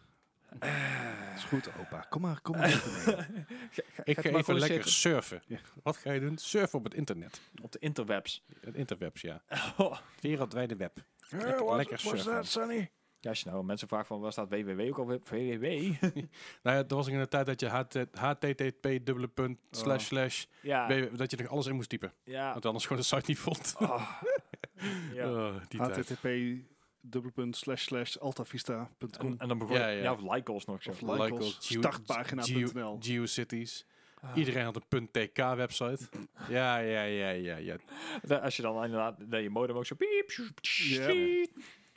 [1.35, 2.01] Is goed, opa.
[2.09, 2.71] Kom maar, kom maar.
[4.05, 4.91] Ik ga even lekker zitten.
[4.91, 5.43] surfen.
[5.47, 5.59] Ja.
[5.83, 6.39] Wat ga je doen?
[6.39, 7.41] Surfen op het internet.
[7.63, 8.45] Op de interwebs.
[8.61, 9.43] Het interwebs, ja.
[9.79, 9.91] Oh.
[9.93, 10.97] Het wereldwijde web.
[11.31, 12.33] Lekker, what- lekker what's surfen.
[12.33, 12.91] that, Sonny?
[13.25, 15.21] Ja, als je nou mensen vraagt van, waar staat www ook alweer?
[15.25, 15.65] www?
[16.63, 20.07] Nou ja, dat was in de tijd dat je HT http dubbele punt slash Oh.
[20.07, 22.13] slash ja, www, dat je nog alles in moest typen.
[22.25, 22.53] ja.
[22.53, 23.75] Want anders gewoon de site niet vond.
[23.79, 24.11] Oh.
[25.15, 25.31] ja.
[25.33, 26.29] Oh, die http
[27.01, 30.13] dubbelpunt slash slash altavista.com En, en dan bijvoorbeeld, Ja, ja, ja.
[30.13, 30.91] of Lycos nog zo.
[30.91, 31.57] Of Lycos.
[31.61, 32.71] Startpagina.nl.
[32.73, 33.87] Geo- GeoCities.
[34.21, 34.37] Ah.
[34.37, 35.99] Iedereen had een .tk website.
[36.49, 37.77] ja, ja, ja, ja, ja.
[38.43, 40.31] Als je dan inderdaad dat je modem ook zo piep,
[40.63, 41.07] Ja.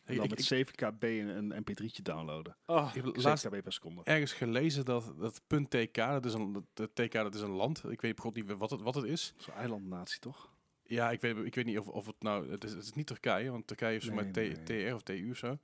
[0.08, 2.56] Ik, dan ik, met ik, 7kb een, een mp3'tje downloaden.
[2.66, 4.02] Oh, ik heb 7 laatst kb per seconde.
[4.04, 7.84] ergens gelezen dat dat .tk, dat is een, dat TK dat is een land.
[7.90, 9.34] Ik weet god niet wat het, wat het is.
[9.38, 10.50] Zo'n eilandnatie, toch?
[10.84, 12.52] Ja, ik weet, ik weet niet of, of het nou...
[12.52, 14.66] Het is, het is niet Turkije, want Turkije is voor Nee, T-.
[14.66, 15.58] TR of TU of zo.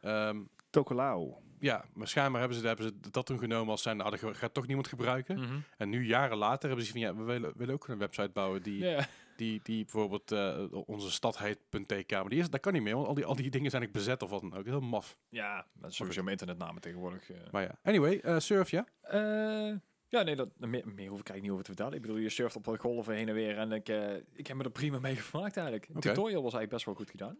[0.00, 1.42] Ehm, Tokolao.
[1.58, 4.54] ja, maar schijnbaar hebben ze, hebben ze dat toen genomen als zijn, nou, dat gaat
[4.54, 5.38] toch niemand gebruiken.
[5.40, 5.58] Mhm.
[5.76, 8.62] En nu, jaren later, hebben ze van, ja, we willen, willen ook een website bouwen
[8.62, 9.06] die, Ja.
[9.36, 12.94] Die, die bijvoorbeeld, eh, onze stad heet .tk, maar die is, dat kan niet meer,
[12.94, 14.64] want al die, al die dingen zijn ik bezet of wat dan ook.
[14.64, 15.16] Heel maf.
[15.28, 17.30] Ja, dat is sowieso mijn internetnamen tegenwoordig.
[17.30, 17.36] eh.
[17.50, 18.86] Maar ja, anyway, eh, surf, ja?
[19.00, 19.74] Eh,
[20.08, 21.92] ja, nee, dat, meer, meer hoef ik eigenlijk niet over te vertellen.
[21.94, 24.56] Ik bedoel, je surft op de golven heen en weer en ik, eh, ik heb
[24.56, 25.86] me er prima mee gemaakt eigenlijk.
[25.86, 27.38] De tutorial was eigenlijk best wel goed gedaan.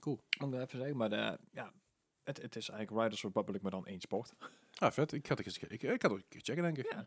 [0.00, 0.20] Cool.
[0.42, 1.72] Om dat even te zeggen, maar de, ja,
[2.24, 4.32] het, het is eigenlijk Riders Republic, maar dan één sport.
[4.78, 5.12] Ah, vet.
[5.12, 6.92] Ik had het eens, ik, ik had het een keer checken, denk ik.
[6.92, 7.06] Ja.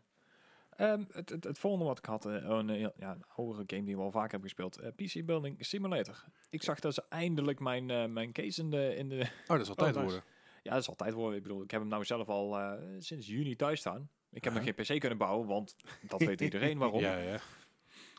[0.80, 3.84] Ehm, het, het, het volgende wat ik had, eh, een, heel- ja, een oudere game
[3.84, 6.24] die we al vaak hebben gespeeld, eh, PC Building Simulator.
[6.50, 9.20] Ik zag dat ze eindelijk mijn, eh, mijn case in de, in de...
[9.20, 10.00] Oh, dat is altijd nice.
[10.06, 10.22] worden.
[10.62, 11.36] Ja, dat is altijd worden.
[11.36, 14.10] Ik bedoel, ik heb hem nou zelf al sinds juni thuis staan.
[14.30, 14.72] Ik heb nog Aha.
[14.76, 17.00] geen PC kunnen bouwen, want dat weet iedereen waarom.
[17.00, 17.38] Ja, ja.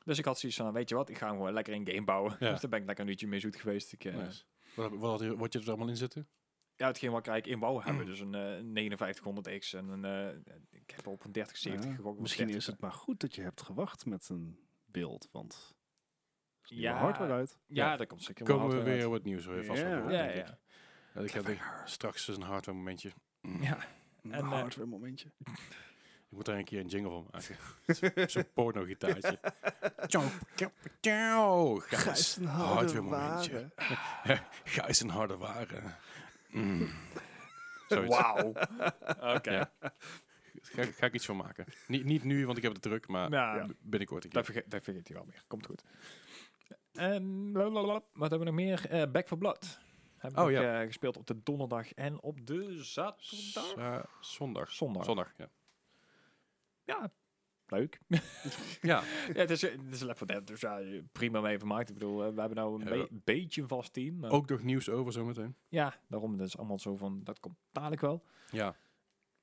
[0.06, 2.04] Dus ik had zoiets van, weet je wat, ik ga hem gewoon lekker in game
[2.04, 2.36] bouwen.
[2.40, 2.50] Ja.
[2.52, 3.94] Dus daar ben ik lekker een uurtje mee zoet geweest.
[3.94, 4.44] Ik, Nice.
[4.76, 6.28] Wat, wat, je- wat je er allemaal in zitten?
[6.82, 8.04] Ja, hetgeen wat ik eigenlijk in wou hebben.
[8.04, 8.10] Mm.
[8.10, 8.36] Dus een
[8.78, 10.06] eh 5900X en een...
[10.06, 12.20] eh, ik heb op een 3070 Ja, gegokt.
[12.20, 12.62] Misschien 30.
[12.62, 15.74] is het maar goed dat je hebt gewacht met een beeld, want
[16.64, 17.58] Ja, hardware uit.
[17.68, 17.98] Ja, Ja.
[17.98, 19.10] daar komt zeker Komen we weer uit.
[19.10, 19.90] wat nieuws weer vast Ja.
[19.90, 20.48] wel voor, Ja, denk ik.
[20.48, 20.60] ja.
[21.14, 23.12] Ja, ik heb straks dus een hardware momentje.
[23.42, 23.62] Mm.
[23.64, 23.78] Ja,
[24.24, 25.32] Een En, eh, hardware momentje.
[26.30, 27.56] Ik moet daar een keer een jingle van maken.
[30.08, 30.72] Zo'n ciao,
[31.02, 31.76] ciao.
[31.80, 33.70] Gijs, een hardware momentje.
[34.64, 35.96] Gijs een harde waren.
[36.52, 36.88] Mm.
[37.88, 38.54] Wauw.
[39.36, 39.72] Oké.
[40.62, 41.66] Ga, ga ik iets van maken.
[41.88, 44.44] Niet, niet nu, want ik heb het druk, maar Ja, binnenkort een keer.
[44.44, 44.72] vergeet,
[45.08, 45.44] hij wel meer.
[45.48, 45.84] Komt goed.
[46.92, 47.94] En blablabla.
[48.14, 48.90] wat hebben we nog meer?
[48.90, 49.80] Eh, Back for Blood.
[50.18, 50.80] Heb ik Oh, ook, ja.
[50.80, 53.66] eh, gespeeld op de donderdag en op de zaterdag.
[53.76, 54.72] Za- zondag.
[54.72, 55.04] Zondag.
[55.06, 55.50] Zondag, ja.
[56.84, 57.12] Ja,
[57.72, 58.00] leuk.
[58.82, 60.80] Ja, ja, het is, het is Left 4 Dead, dus ja,
[61.12, 61.88] prima mee vermaakt.
[61.90, 64.20] Ik bedoel, eh, we hebben nou een be- beetje een vast team.
[64.20, 65.56] maar- ook nog nieuws over zometeen.
[65.70, 66.38] Ja, daarom.
[66.38, 68.24] Dat is allemaal zo van, dat komt dadelijk wel.
[68.52, 68.76] Ja.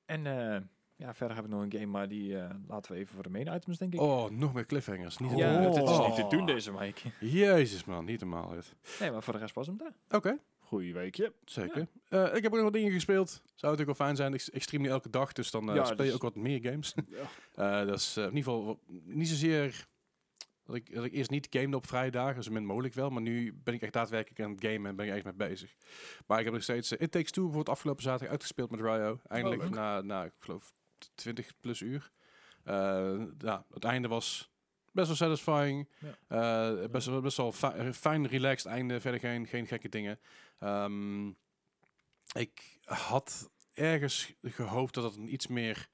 [0.05, 0.61] En eh,
[0.95, 3.29] ja, verder hebben we nog een game, maar die eh, laten we even voor de
[3.29, 3.99] main items, denk ik.
[3.99, 5.17] Oh, nog meer cliffhangers.
[5.17, 6.05] Niet ja, het, het is Oh.
[6.17, 7.03] niet te doen deze week.
[7.19, 8.75] Jezus man, niet normaal dit.
[8.99, 9.93] Nee, maar voor de rest was hem daar.
[10.09, 10.37] Oké,
[10.69, 11.33] Goeie weekje.
[11.45, 11.87] zeker.
[12.09, 13.29] Eh, ik heb ook nog wat dingen gespeeld.
[13.29, 14.33] Zou natuurlijk wel fijn zijn.
[14.33, 16.35] Ik, ik stream nu elke dag, dus dan eh, Ja, speel je dus- ook wat
[16.35, 16.93] meer games.
[17.09, 17.17] Ja.
[17.81, 19.87] Eh, dat is in ieder geval niet zozeer
[20.65, 23.09] dat ik, dat ik eerst niet gamede op vrijdagen, zo min mogelijk wel.
[23.09, 25.75] Maar nu ben ik echt daadwerkelijk aan het gamen en ben ik echt mee bezig.
[26.27, 29.19] Maar ik heb nog steeds It Takes Two voor het afgelopen zaterdag uitgespeeld met Ryo.
[29.27, 29.71] Eindelijk leuk.
[29.71, 30.73] na, na, ik geloof,
[31.15, 32.11] 20 plus uur.
[33.37, 34.49] Ja, het einde was
[34.91, 35.89] best wel satisfying.
[36.27, 38.99] Eh, best, wel- best wel fi- fijn, relaxed einde.
[38.99, 40.19] Verder geen, geen gekke dingen.
[40.59, 41.27] Ehm,
[42.31, 45.89] ik had ergens gehoopt dat het een iets meer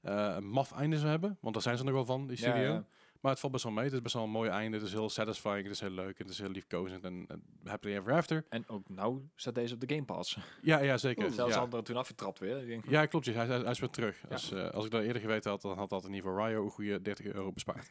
[0.00, 1.38] een maf einde zou hebben.
[1.40, 2.62] Want daar zijn ze nog wel van, die studio.
[2.62, 2.86] Ja, ja.
[3.24, 3.84] Maar het valt best wel mee.
[3.84, 4.76] Het is best wel een mooi einde.
[4.76, 5.62] Het is heel satisfying.
[5.62, 6.18] Het is heel leuk.
[6.18, 7.04] Het is heel liefkozend.
[7.04, 8.44] En, en happily ever after.
[8.48, 10.38] En ook nou staat deze op de Game Pass.
[10.62, 11.30] Ja, ja zeker.
[11.30, 11.58] Zelfs ja.
[11.60, 12.58] hadden er toen afgetrapt weer.
[12.60, 13.24] Ik denk, Ja, klopt.
[13.24, 13.32] ja.
[13.32, 14.20] Hij, hij, hij is weer terug.
[14.30, 16.64] Als, eh, als ik dat eerder geweten had, dan had dat in ieder geval Ryo
[16.64, 17.90] een goede 30 euro bespaard.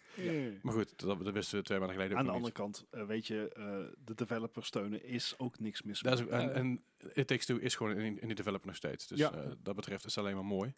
[0.62, 2.58] Maar goed, dat, dat wisten we twee maanden geleden Aan de andere niet.
[2.60, 6.42] kant, eh, weet je, eh, de developer steunen is ook niks mis Dat is en,
[6.42, 6.50] Ja.
[6.50, 6.84] en
[7.14, 9.08] It Takes Two is gewoon in, in die developer nog steeds.
[9.08, 9.32] Dus Ja.
[9.34, 10.74] eh, dat betreft is het alleen maar mooi.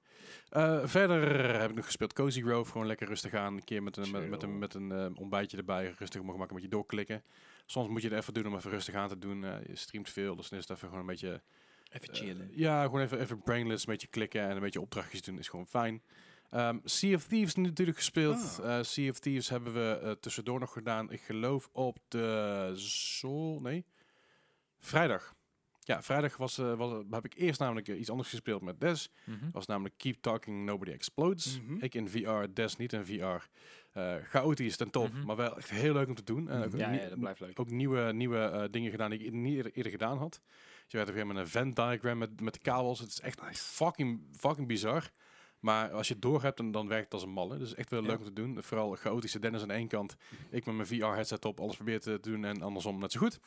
[0.50, 2.72] Eh, verder heb ik nog gespeeld Cozy Grove.
[2.72, 3.54] Gewoon lekker rustig aan.
[3.54, 5.94] Een keer met een, met, met een, met een eh, ontbijtje erbij.
[5.98, 7.24] Rustig op gemak een beetje doorklikken.
[7.66, 9.42] Soms moet je het even doen om even rustig aan te doen.
[9.42, 11.42] Je streamt veel, dus dan is het even gewoon een beetje...
[11.92, 12.50] Even chillen.
[12.56, 15.68] ja, gewoon even, even brainless, een beetje klikken en een beetje opdrachtjes doen is gewoon
[15.68, 16.04] fijn.
[16.50, 18.60] Ehm sea of Thieves natuurlijk gespeeld.
[18.64, 21.12] Eh, sea of Thieves hebben we tussendoor nog gedaan.
[21.12, 23.86] Ik geloof op de zo nee
[24.80, 25.34] vrijdag.
[25.88, 29.10] Ja, vrijdag was, eh, was, heb ik eerst namelijk eh, iets anders gespeeld met Des.
[29.26, 29.50] Mhm.
[29.52, 31.62] Was namelijk Keep Talking Nobody Explodes.
[31.62, 31.84] Mhm.
[31.84, 33.50] Ik in VR, Des niet in VR.
[33.92, 35.26] Eh chaotisch ten top, Mhm.
[35.26, 36.50] maar wel echt heel leuk om te doen.
[36.50, 37.60] En ook, Ja, ja, dat blijft leuk.
[37.60, 40.42] ook nieuwe, nieuwe eh, dingen gedaan die ik niet eerder, eerder gedaan had.
[40.88, 43.00] Je werd op een gegeven moment een Venn diagram met, met de kabels.
[43.00, 45.12] Het is echt fucking, fucking bizar.
[45.60, 47.58] Maar als je het door hebt, dan, dan werkt het als een malle.
[47.58, 48.08] Dus echt wel Ja.
[48.08, 48.64] leuk om te doen.
[48.64, 50.16] Vooral chaotische Dennis aan één kant.
[50.50, 53.40] Ik met mijn VR-headset op, alles probeer te doen en andersom net zo goed.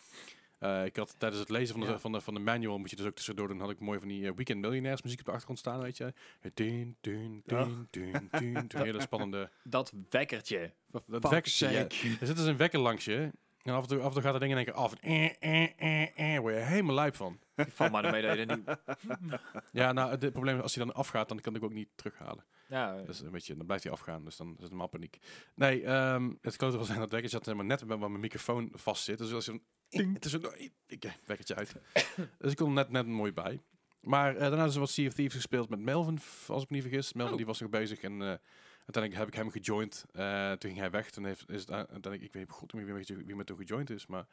[0.59, 1.98] Eh, ik had tijdens het lezen van de, Ja.
[1.98, 4.09] van, de, van de manual, moet je dus ook tussendoor doen, had ik mooi van
[4.09, 6.12] die eh, Weekend Millionaires muziek op de achtergrond staan, weet je.
[6.54, 8.82] Dun, dun, dun, dun, dun, dun.
[8.82, 9.50] Hele spannende...
[9.64, 10.72] Dat wekkertje.
[10.90, 11.78] Dat wekkertje, ja.
[12.20, 13.30] Er zit dus een wekker langs je.
[13.62, 14.94] En af en toe, af en toe gaat dat ding in één keer af.
[14.94, 17.38] En eh, eh, eh, word je helemaal lijp van.
[17.68, 18.78] Val maar je er niet...
[19.72, 22.44] Ja, nou, het probleem is, als hij dan afgaat, dan kan ik ook niet terughalen.
[22.68, 25.18] Ja, Dus een beetje, dan blijft hij afgaan, dus dan is het helemaal paniek.
[25.54, 29.04] Nee, ehm, het klote was aan dat wekkertje zat helemaal net waar mijn microfoon vast
[29.04, 29.18] zit.
[29.18, 30.12] Dus als je dan...
[30.12, 30.72] Het is een...
[30.86, 31.74] Ik, eh, wekkertje uit.
[32.38, 33.61] dus ik kon er net, net mooi bij.
[34.00, 36.76] Maar eh, daarna hebben ze wat Sea of Thieves gespeeld met Melvin, als ik me
[36.76, 37.12] niet vergis.
[37.12, 37.38] Melvin Oh.
[37.38, 38.34] die was nog bezig en eh,
[38.78, 40.04] uiteindelijk heb ik hem gejoind.
[40.12, 41.11] Eh, toen ging hij weg.
[41.11, 43.90] Toen heeft, is het, uiteindelijk, ik weet god niet meer wie, wie me toen gejoind
[43.90, 44.26] is, maar...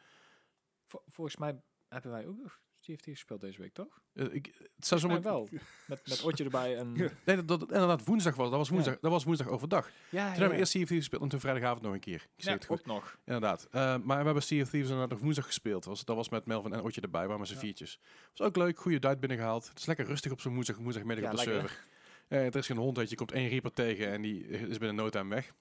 [0.88, 4.00] Vol- volgens mij hebben wij ook nog CFT gespeeld deze week, toch?
[4.14, 5.22] eh, ik, het zou zomaar...
[5.22, 5.50] wel.
[5.88, 6.94] Met, met Otje erbij en...
[6.96, 7.10] Ja.
[7.26, 8.50] Nee, dat, dat inderdaad woensdag was.
[8.50, 9.90] Dat was woensdag, dat was woensdag overdag.
[10.10, 12.28] Ja, Toen hebben we eerst Sea of Thieves gespeeld en toen vrijdagavond nog een keer.
[12.36, 12.80] Ik het goed.
[12.80, 13.18] ook nog.
[13.26, 13.68] Inderdaad.
[13.72, 15.84] Eh, maar we hebben Sea of Thieves inderdaad nog woensdag gespeeld.
[15.84, 18.00] Dat was, dat was met Melvin en Otje erbij, waar met z'n viertjes.
[18.36, 19.68] was ook leuk, goede duit binnengehaald.
[19.68, 21.70] Het is lekker rustig op zo'n woensdag, woensdagmiddag Ja, op de lekker.
[21.70, 21.88] server.
[22.28, 23.10] Eh, er is geen hond.
[23.10, 25.54] Je komt één reaper tegen en die is binnen no time weg.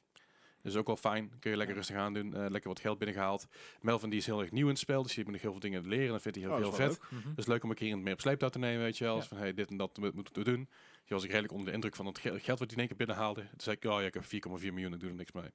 [0.65, 1.33] Is ook wel fijn.
[1.41, 2.35] Kun je lekker rustig aan doen.
[2.35, 3.47] eh, lekker wat geld binnengehaald.
[3.81, 5.61] Melvin die is heel erg nieuw in het spel, dus die moet nog heel veel
[5.61, 6.09] dingen leren.
[6.13, 6.89] Dat vindt hij heel, Oh, heel vet.
[6.89, 7.23] leuk.
[7.23, 7.35] Mhm.
[7.35, 9.17] Dus leuk om een keer iemand mee op sleeptouw te nemen, weet je wel.
[9.17, 9.23] Ja.
[9.23, 10.69] Van, hey, dit en dat moet- moeten we doen.
[11.05, 12.87] Je was ik redelijk onder de indruk van het ge- geld wat hij in één
[12.89, 13.41] keer binnenhaalde.
[13.41, 15.51] Toen zei ik, oh ja, ik heb 4,4 miljoen, ik doe er niks mee.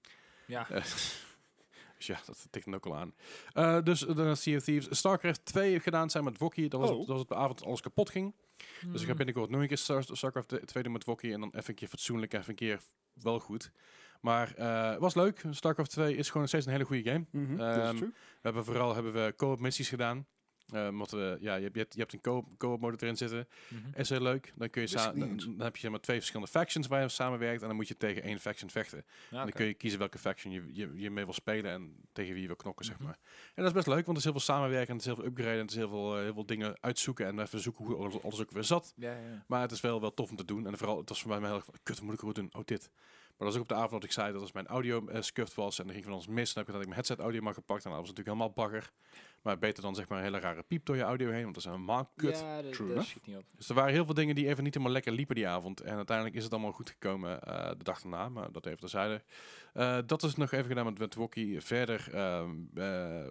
[0.47, 0.69] Ja.
[0.69, 0.83] Eh,
[1.97, 3.13] dus ja, dat tikt dan ook al aan.
[3.53, 4.97] Eh, dus dan Sea of Thieves.
[4.97, 6.69] StarCraft 2 gedaan zijn met Wokkie.
[6.69, 6.97] Dat was, Oh.
[6.97, 8.33] het, dat was het de avond dat alles kapot ging.
[8.85, 9.17] Dus ik ga Mm.
[9.17, 11.33] binnenkort nog een keer Star- StarCraft 2 doen met Wokkie.
[11.33, 12.79] En dan even een keer fatsoenlijk, even een keer
[13.13, 13.71] wel goed.
[14.19, 15.43] Maar eh, het was leuk.
[15.51, 17.25] StarCraft 2 is gewoon nog steeds een hele goede game.
[17.57, 18.09] Dat is Ehm, true.
[18.09, 20.25] We hebben vooral hebben we co-op missies gedaan.
[20.73, 23.47] Eh, we, ja, je, hebt- je hebt, je hebt een co- co-op mode erin zitten.
[23.67, 23.99] Mhm.
[23.99, 24.53] Is heel leuk.
[24.55, 27.61] Dan, kun je dan, heb je zeg maar, twee verschillende factions waar je samenwerkt.
[27.61, 28.97] En dan moet je tegen één faction vechten.
[29.29, 31.95] Ja, En dan kun je kiezen welke faction je, je, je mee wil spelen en
[32.11, 33.03] tegen wie je wil knokken, zeg Mhm.
[33.03, 33.17] maar.
[33.45, 35.15] En dat is best leuk, want er is heel veel samenwerken, en het is heel
[35.15, 37.85] veel upgraden, en het is heel veel, eh, heel veel dingen uitzoeken en even zoeken
[37.85, 38.93] hoe alles, alles ook weer zat.
[38.95, 39.43] Ja, ja.
[39.47, 40.67] Maar het is wel, wel tof om te doen.
[40.67, 42.49] En vooral, het was voor mij heel erg kut, moet ik goed doen?
[42.53, 42.89] Oh, dit.
[43.39, 45.21] Maar dat was ook op de avond dat ik zei dat als mijn audio eh,
[45.21, 47.19] scuffed was en er ging van ons mis, dan heb ik dat ik mijn headset
[47.19, 48.91] audio maar gepakt en dat was natuurlijk helemaal bagger.
[49.41, 51.63] Maar beter dan zeg maar een hele rare piep door je audio heen, want dat
[51.63, 52.39] is helemaal kut.
[52.39, 53.09] Ja, dat, True dat enough.
[53.09, 53.43] schiet niet op.
[53.55, 55.81] Dus er waren heel veel dingen die even niet helemaal lekker liepen die avond.
[55.81, 59.23] En uiteindelijk is het allemaal goed gekomen eh, de dag daarna, maar dat even terzijde.
[59.73, 61.63] Eh dat is nog even gedaan met, met.
[61.63, 63.27] Verder ehm eh,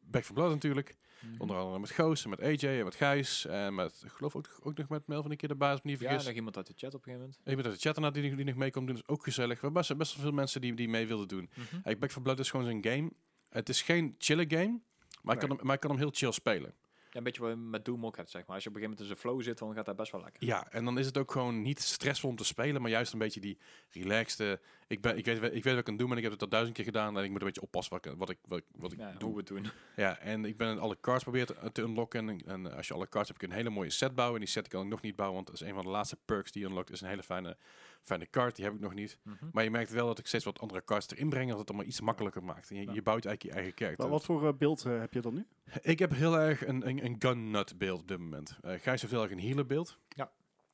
[0.00, 0.96] Back for Blood natuurlijk.
[1.20, 1.40] Mhm.
[1.40, 3.46] Onder andere met Goos en met AJ en met Gijs.
[3.46, 6.12] En met, ik geloof ook, ook nog met Melvin een keer ik me niet Ja,
[6.12, 7.40] nog iemand uit de chat op een gegeven moment.
[7.44, 9.54] En iemand uit de chat daarna die, die nog mee komt doen, is ook gezellig.
[9.54, 11.50] We hebben best, best wel veel mensen die, die mee wilden doen.
[11.54, 11.76] Mhm.
[11.82, 13.10] Hey, Back for Blood is gewoon zo'n game.
[13.48, 14.80] Het is geen chille game,
[15.22, 16.74] maar, ik kan hem, maar ik kan hem heel chill spelen.
[17.10, 18.54] Ja, een beetje wat je met Doom ook hebt, zeg maar.
[18.54, 20.20] Als je op een gegeven moment in zijn flow zit, dan gaat dat best wel
[20.20, 20.44] lekker.
[20.44, 23.18] Ja, en dan is het ook gewoon niet stressvol om te spelen, maar juist een
[23.18, 23.58] beetje die
[23.90, 24.60] relaxed.
[24.90, 26.48] Ik, ben, ik, weet, ik weet wat ik kan doen, en ik heb het al
[26.48, 27.18] duizend keer gedaan.
[27.18, 29.12] En ik moet een beetje oppassen wat ik, wat ik, wat ik, wat ik Ja,
[29.12, 29.28] doe.
[29.28, 29.66] hoe we doen.
[29.96, 32.28] Ja, en ik ben alle cards proberen te, unlocken.
[32.28, 34.38] En, en als je alle cards hebt, kun je een hele mooie set bouwen.
[34.38, 36.16] En die set kan ik nog niet bouwen, want dat is een van de laatste
[36.24, 36.90] perks die je unlockt.
[36.90, 37.56] is een hele fijne,
[38.02, 39.18] fijne card, die heb ik nog niet.
[39.22, 39.34] Mhm.
[39.52, 41.86] Maar je merkt wel dat ik steeds wat andere cards erin breng, dat het allemaal
[41.86, 42.70] iets makkelijker maakt.
[42.70, 42.92] En je, Ja.
[42.92, 44.08] je bouwt eigenlijk je eigen Wat, character.
[44.08, 45.46] wat voor eh, beeld eh, heb je dan nu?
[45.82, 48.58] Ik heb heel erg een, een, een gun nut beeld op dit moment.
[48.62, 49.98] Eh Gijs heeft heel erg een healer beeld.
[50.08, 50.30] Ja.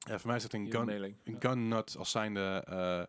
[0.06, 1.16] Ja, voor mij is het een gun, mailing.
[1.24, 1.48] een Ja.
[1.50, 3.02] gun nut als zijnde eh,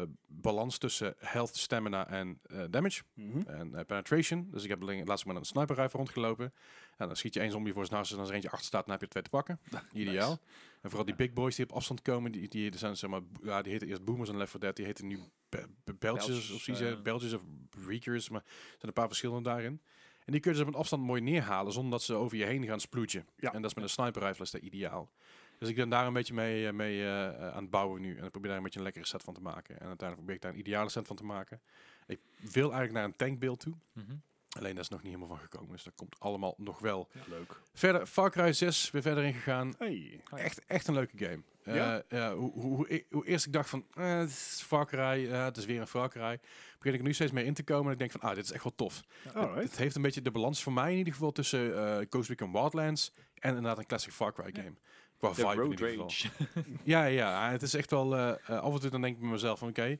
[0.00, 3.02] eh, balans tussen health, stamina en eh, damage.
[3.46, 4.48] En eh, penetration.
[4.50, 6.52] Dus ik heb laatst met een sniper rifle rondgelopen.
[6.96, 8.82] En dan schiet je één zombie voor zijn naast en als er eentje achter staat,
[8.82, 9.60] dan heb je twee te pakken.
[9.92, 10.38] Ideaal.
[10.82, 13.20] En vooral die big boys die op afstand komen, die, die er zijn zeg maar,
[13.42, 16.26] ja, die heten eerst boomers en Left 4 Dead, die heten nu Be- Be- Belgians
[16.26, 17.42] Belgisch, of zoiets, Belgians of
[17.86, 19.80] Reekers, maar er zijn een paar verschillen daarin.
[20.24, 22.44] En die kun je dus op een afstand mooi neerhalen zonder dat ze over je
[22.44, 23.24] heen gaan sploetje.
[23.36, 23.52] Ja.
[23.52, 25.10] En dat is met een sniper rifle is dat ideaal.
[25.58, 28.16] Dus ik ben daar een beetje mee, eh, mee eh, eh, aan het bouwen nu.
[28.16, 29.80] En ik probeer daar een beetje een lekkere set van te maken.
[29.80, 31.60] En uiteindelijk probeer ik daar een ideale set van te maken.
[32.06, 33.74] Ik wil eigenlijk naar een tankbeeld toe.
[33.92, 34.14] Mhm.
[34.58, 35.72] Alleen dat is nog niet helemaal van gekomen.
[35.72, 37.08] Dus dat komt allemaal nog wel.
[37.26, 37.60] Leuk.
[37.74, 39.74] Verder, Far Cry 6 weer verder ingegaan.
[39.78, 40.20] Hey.
[40.30, 41.42] Echt, echt een leuke game.
[41.62, 41.74] Eh,
[42.08, 42.34] Ja?
[42.34, 45.80] hoe, hoe, hoe, eerst ik dacht van, eh, het is Far Cry, het is weer
[45.80, 46.40] een Far Cry.
[46.78, 48.44] Begin ik er nu steeds meer in te komen en ik denk van, ah, dit
[48.44, 49.02] is echt wel tof.
[49.22, 52.28] Het, het heeft een beetje de balans voor mij in ieder geval tussen eh Ghost
[52.28, 54.74] Recon Wildlands en inderdaad een classic Far Cry game.
[55.18, 56.04] Qua De vibe in road ieder geval.
[56.06, 56.28] rage.
[56.82, 59.30] Ja, ja, het is echt wel, eh, eh, af en toe dan denk ik bij
[59.30, 59.98] mezelf van, oké,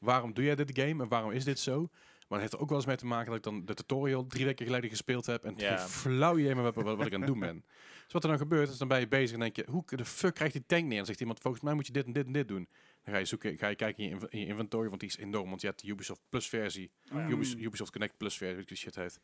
[0.00, 1.80] waarom doe jij dit game en waarom is dit zo?
[2.28, 4.26] Maar het heeft er ook wel eens mee te maken dat ik dan de tutorial
[4.26, 5.76] drie weken geleden gespeeld heb en Ja.
[5.76, 7.64] geen flauw idee meer heb wat, wat ik aan het doen ben.
[8.04, 10.04] Dus wat er dan gebeurt, is dan ben je bezig en denk je, hoe de
[10.04, 10.98] fuck krijgt die tank neer?
[10.98, 12.68] En zegt iemand, volgens mij moet je dit en dit en dit doen.
[13.04, 15.08] Dan ga je zoeken, ga je kijken in je, inv- in je inventory, want die
[15.08, 17.28] is enorm, want je hebt de Ubisoft Plus versie, Ah, ja.
[17.28, 19.20] Ubis- Ubisoft Connect Plus versie, weet ik hoe die shit heet.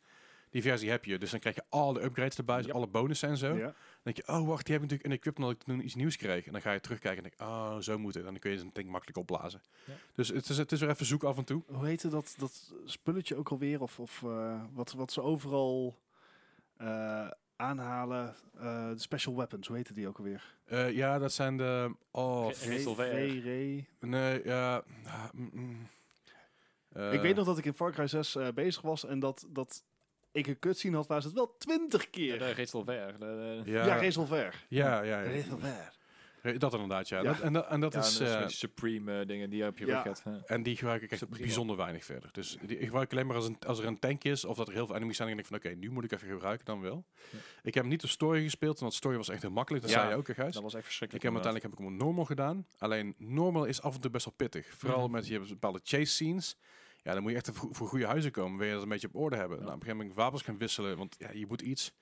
[0.49, 2.75] Die versie heb je, dus dan krijg je alle upgrades erbij, dus Yep.
[2.75, 3.47] alle bonussen en zo.
[3.55, 3.63] Ja.
[3.63, 3.73] Dan
[4.13, 6.15] denk je, oh wacht, die heb ik natuurlijk in equipment dat ik toen iets nieuws
[6.17, 6.45] kreeg.
[6.45, 8.25] En dan ga je terugkijken en denk oh, zo moet het.
[8.25, 9.61] En dan kun je zo'n tank makkelijk opblazen.
[9.85, 9.93] Ja.
[10.15, 11.63] Dus het is, het is weer even zoeken af en toe.
[11.67, 13.81] Hoe heette dat, dat spulletje ook alweer?
[13.81, 15.99] Of, of eh, wat, wat ze overal
[16.77, 18.35] eh, aanhalen?
[18.57, 20.55] eh, de special weapons, hoe heette die ook alweer?
[20.65, 21.95] Eh, ja, dat zijn de...
[22.11, 22.49] Oh,
[23.99, 24.83] nee, ja...
[25.05, 25.87] ah, mm, mm.
[27.11, 29.83] Ik weet nog dat ik in Far Cry 6 eh, bezig was en dat, dat
[30.35, 32.37] ik een cutscene had ze het wel twintig Ja, keer...
[32.57, 33.15] Rachel Ver.
[33.65, 34.65] Ja, ja, Rezelver.
[34.69, 35.93] ja, ja, ja.
[36.41, 37.17] Eh, Dat inderdaad, ja.
[37.17, 37.23] Ja.
[37.23, 38.19] Dat, en, dat, en dat ja, is...
[38.19, 39.93] en eh, Supreme eh, dingen die je op je Ja.
[39.95, 40.21] rug hebt.
[40.25, 40.41] Ja.
[40.45, 41.43] en die gebruik ik echt Supreme.
[41.45, 42.29] bijzonder weinig verder.
[42.31, 44.67] Dus die ik gebruik alleen maar als, een, als er een tank is of dat
[44.67, 45.29] er heel veel enemies zijn.
[45.29, 47.05] En ik denk van, oké, nu moet ik even gebruiken, dan wel.
[47.31, 47.37] Ja.
[47.63, 49.83] Ik heb niet de story gespeeld, want de story was echt heel makkelijk.
[49.83, 50.53] Dat Ja, zei je ook, Gijs.
[50.53, 51.23] Dat was echt Ik verschrikkelijk.
[51.25, 52.67] heb hem uiteindelijk heb ik hem op normal gedaan.
[52.77, 54.67] Alleen normal is af en toe best wel pittig.
[54.77, 55.11] Vooral Mhm.
[55.11, 56.57] met je hebt bepaalde chase scenes.
[57.05, 58.57] Ja, dan moet je echt voor, voor goede huizen komen.
[58.57, 59.57] Wil je dat een beetje op orde hebben.
[59.57, 60.97] Nou, op een gegeven moment wapens gaan wisselen.
[60.97, 61.93] Want ja, je moet iets.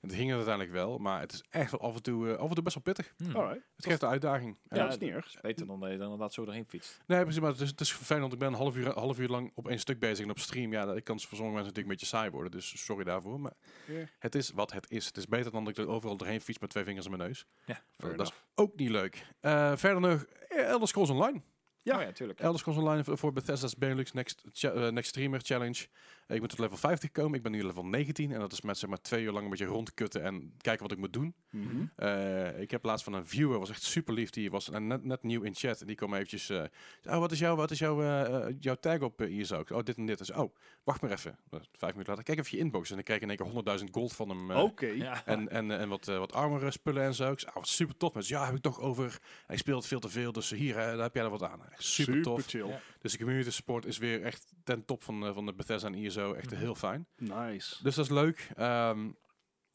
[0.00, 0.98] En dat ging het uiteindelijk wel.
[0.98, 3.12] Maar het is echt wel af en toe, eh, af en toe best wel pittig.
[3.16, 3.36] Hmm.
[3.36, 3.66] Alright.
[3.76, 4.58] Het geeft de uitdaging.
[4.68, 4.82] Ja, Ja.
[4.82, 5.40] dat is niet erg.
[5.40, 6.98] Beter dan dat je dan inderdaad zo doorheen fietst.
[7.06, 7.40] Nee, precies.
[7.40, 8.20] Maar het is, het is vervelend.
[8.22, 10.24] want Ik ben een half uur, half uur lang op één stuk bezig.
[10.24, 12.50] En op stream, ja, dat kan voor sommige mensen natuurlijk een beetje saai worden.
[12.50, 13.40] Dus sorry daarvoor.
[13.40, 13.52] Maar
[13.86, 14.04] Ja.
[14.18, 15.06] het is wat het is.
[15.06, 17.22] Het is beter dan dat ik er overal doorheen fiets met twee vingers in mijn
[17.22, 17.46] neus.
[17.64, 19.26] Ja, dat is ook niet leuk.
[19.40, 21.42] Eh, verder nog eh, Elder Scrolls Online.
[21.82, 21.92] Ja.
[21.92, 22.40] Ja, oh, ja tuurlijk.
[22.40, 25.86] Elder Scrolls Online voor- Bethesda's Benelux Next, eh, Next Streamer Challenge.
[26.32, 27.36] Ik ben tot level 50 gekomen.
[27.36, 28.32] Ik ben nu level 19.
[28.32, 30.92] En dat is met zeg maar twee uur lang een beetje rondkutten en kijken wat
[30.92, 31.34] ik moet doen.
[31.50, 31.84] Mhm.
[31.96, 34.30] Eh, ik heb laatst van een viewer, was echt super lief.
[34.30, 35.80] Die was net, net nieuw in chat.
[35.80, 36.48] En die kwam eventjes.
[36.50, 36.62] eh,
[37.04, 39.64] oh, wat is, jouw, wat is jouw, eh, jouw tag op uh, ISO?
[39.68, 40.18] Oh, dit en dit.
[40.18, 40.54] Dus, oh,
[40.84, 41.38] wacht maar even.
[41.50, 42.24] Vijf minuten later.
[42.24, 42.88] Kijk even je inbox.
[42.88, 44.50] En dan krijg je in één keer 100.000 gold van hem.
[44.50, 44.86] Oké.
[44.86, 45.26] Ja.
[45.26, 47.32] en, en, en wat, eh, wat armor spullen en zo.
[47.32, 48.14] Ik zei, oh, wat super tof.
[48.14, 49.20] Maar ja, heb ik toch over.
[49.46, 50.32] Hij speelt veel te veel.
[50.32, 51.60] Dus hier, hè, daar heb jij er wat aan.
[51.70, 52.46] Echt super, tof.
[52.46, 52.66] chill.
[52.66, 52.80] Ja.
[53.00, 56.21] Dus de community support is weer echt ten top van, van de Bethesda en ISO.
[56.30, 56.60] Echt Mhm.
[56.60, 57.06] heel fijn.
[57.16, 57.82] Nice.
[57.82, 58.48] Dus dat is leuk.
[58.56, 59.10] Ehm,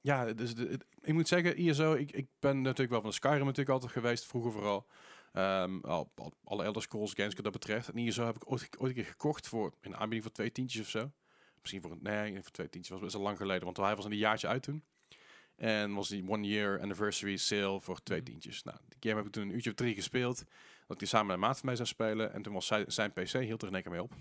[0.01, 3.39] ja, dus de, het- ik moet zeggen, ISO, ik, ik ben natuurlijk wel van Skyrim
[3.45, 4.87] natuurlijk altijd geweest, vroeger vooral.
[5.33, 7.89] Ehm, al, al- alle Elder Scrolls games wat dat betreft.
[7.89, 10.81] En ISO heb ik ooit, ooit een keer gekocht voor een aanbieding voor twee tientjes
[10.81, 11.11] of zo.
[11.61, 14.05] Misschien voor een, nee, voor twee tientjes was best wel lang geleden, want hij was
[14.05, 14.83] een jaartje uit toen.
[15.55, 18.29] En was die one year anniversary sale voor twee Mhm.
[18.29, 18.63] tientjes.
[18.63, 20.43] Nou, die game heb ik toen een uurtje of drie gespeeld.
[20.87, 22.33] Dat die samen met een maat van mij zou spelen.
[22.33, 24.13] En toen was zijn, zijn PC, hield er in één keer mee op.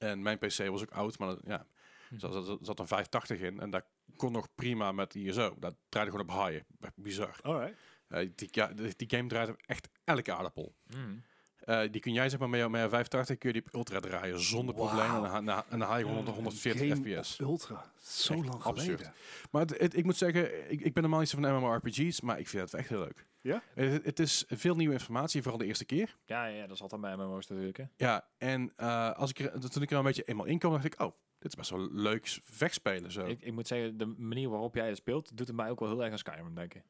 [0.00, 1.66] En mijn PC was ook oud, maar dat- ja,
[2.10, 2.26] Mhm.
[2.26, 3.60] er zat, zat, een 580 in.
[3.60, 3.84] En dat
[4.16, 5.54] kon nog prima met ISO.
[5.58, 6.62] Dat draaide gewoon op high.
[6.94, 7.36] Bizar.
[7.42, 7.76] Alright.
[8.08, 10.74] Eh, die, ja, die, game draait op echt elke aardappel.
[10.96, 11.22] Mm.
[11.60, 13.74] Eh, die kun jij zeg maar met, jou- met jouw 580 kun je die op
[13.74, 14.86] ultra draaien zonder Wauw.
[14.88, 15.24] probleem.
[15.34, 17.38] En dan, haal je 100, 140 Game fps.
[17.38, 17.92] Ultra.
[18.02, 19.00] Zo Echt lang absurd.
[19.00, 19.14] geleden.
[19.50, 22.38] Maar het, het- ik moet zeggen, ik, ik ben normaal niet zo van MMORPG's, maar
[22.38, 23.26] ik vind het echt heel leuk.
[23.42, 23.62] Ja?
[23.74, 26.16] Het, het is veel nieuwe informatie, vooral de eerste keer.
[26.24, 27.76] Ja, ja, dat is altijd bij MMO's natuurlijk.
[27.76, 27.84] Hè.
[27.96, 30.84] Ja, en eh, als ik er, toen ik er een beetje eenmaal in kwam, dacht
[30.84, 33.26] ik, oh, dit is best wel leuk vechtspelen zo.
[33.26, 35.88] Ik, ik moet zeggen, de manier waarop jij het speelt, doet het mij ook wel
[35.88, 36.82] heel erg aan Skyrim denken.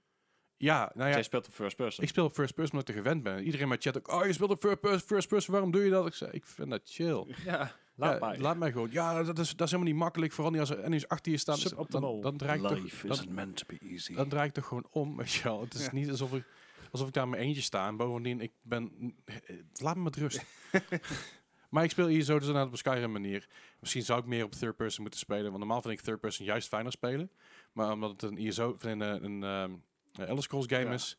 [0.57, 2.05] ja, nou ja, Jij speelt op first person.
[2.05, 3.38] ik speel op first person omdat ik er gewend ben.
[3.38, 5.84] Iedereen in mijn chat ook, oh, je speelt op first person, first person, waarom doe
[5.84, 6.07] je dat?
[6.07, 7.34] Ik zei, ik vind dat chill.
[7.44, 8.38] ja, laat Ja, mij.
[8.38, 8.88] Laat mij gewoon.
[8.90, 10.32] Ja, dat is, dat is helemaal niet makkelijk.
[10.32, 11.55] Vooral niet als er enemies achter je staan.
[11.59, 11.72] Dus.
[11.88, 14.14] Dan, dan, draai ik toch, Life dan, isn't meant to be easy.
[14.14, 15.16] dan draai ik toch gewoon om.
[15.16, 15.61] Weet je wel.
[15.61, 15.90] Het is Ja.
[15.92, 16.44] niet alsof ik,
[16.90, 17.86] alsof ik daar mijn eentje sta.
[17.86, 19.14] En bovendien, ik ben...
[19.72, 20.44] Laat me met rust.
[21.70, 23.48] maar ik speel hier zo dus inderdaad op een Skyrim manier.
[23.80, 25.44] Misschien zou ik meer op third person moeten spelen.
[25.44, 27.30] Want normaal vind ik third person juist fijner spelen.
[27.72, 30.92] Maar omdat het een ISO, een, een, een ehm, Elder Scrolls game Ja.
[30.92, 31.18] is...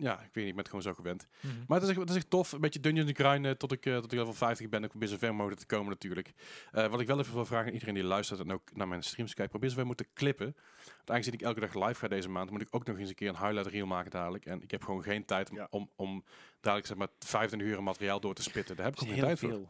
[0.00, 1.26] Ja, ik weet niet, ik ben het gewoon zo gewend.
[1.40, 1.54] Mhm.
[1.66, 2.52] Maar het is, echt, het is echt tof.
[2.52, 4.82] Een beetje dungeons grinden tot ik, eh, tot ik level 50 ben.
[4.84, 6.32] Ik probeer zo ver mogelijk te komen natuurlijk.
[6.72, 9.02] Eh, wat ik wel even wil vragen aan iedereen die luistert en ook naar mijn
[9.02, 9.50] streams kijkt.
[9.50, 10.56] Probeer zo ver moeten klippen.
[10.96, 13.14] Want aangezien ik elke dag live ga deze maand, moet ik ook nog eens een
[13.14, 14.46] keer een highlight reel maken dadelijk.
[14.46, 15.66] En ik heb gewoon geen tijd om, Ja.
[15.70, 16.24] om, om
[16.60, 18.76] dadelijk zeg maar 25 uur materiaal door te spitten.
[18.76, 19.66] Daar heb ik gewoon geen tijd voor.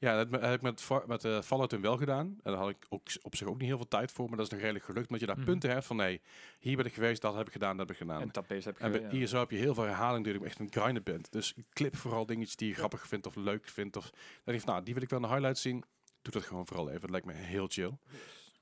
[0.00, 2.26] Ja, dat heb ik met, met eh, Fallout toen wel gedaan.
[2.26, 4.28] En daar had ik ook op zich ook niet heel veel tijd voor.
[4.28, 5.04] Maar dat is nog redelijk gelukt.
[5.06, 5.44] Omdat je daar Mhm.
[5.44, 6.20] punten hebt van nee,
[6.58, 8.20] hier ben ik geweest, dat heb ik gedaan, dat heb ik gedaan.
[8.20, 8.30] En
[8.74, 8.84] heb je.
[8.84, 9.24] En bij ja.
[9.24, 11.32] ISO heb je heel veel herhaling die je echt een grinder bent.
[11.32, 13.96] Dus clip vooral dingetjes die je grappig vindt of leuk vindt.
[13.96, 14.10] Of
[14.44, 15.84] dat je van, nou, die wil ik wel in de highlights zien.
[16.22, 17.00] Doe dat gewoon vooral even.
[17.00, 17.92] Dat lijkt me heel chill.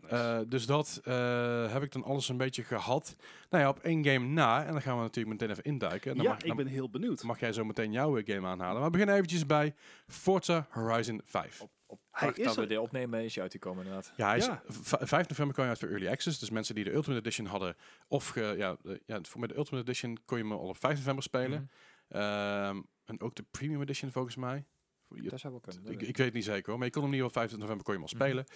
[0.08, 3.16] Eh, dus dat eh, heb ik dan alles een beetje gehad.
[3.50, 4.64] Nou ja, op één game na.
[4.64, 6.10] En dan gaan we natuurlijk meteen even induiken.
[6.10, 7.22] En dan ja, mag, ik dan ben heel benieuwd.
[7.22, 8.74] mag jij zo meteen jouw eh, game aanhalen.
[8.74, 9.74] Maar we beginnen eventjes bij
[10.06, 11.60] Forza Horizon 5.
[11.60, 14.12] Op, op Hij is dat we er- dit opnemen is hij uitgekomen inderdaad.
[14.16, 14.62] Ja, hij is, Ja.
[14.68, 16.38] v- 5 november kwam je uit voor Early Access.
[16.38, 17.76] Dus mensen die de Ultimate Edition hadden.
[18.08, 20.76] Of ge- ja, de- ja, voor met de Ultimate Edition kon je hem al op
[20.78, 21.70] 5 november spelen.
[22.08, 22.20] Mhm.
[22.22, 24.64] Ehm, en ook de Premium Edition volgens mij.
[25.08, 25.92] Je- Dat zou wel kunnen.
[25.92, 27.68] ik, weet ik weet het niet zeker hoor, maar je kon hem niet op 25
[27.68, 28.44] november kon je hem al Mhm.
[28.44, 28.46] spelen.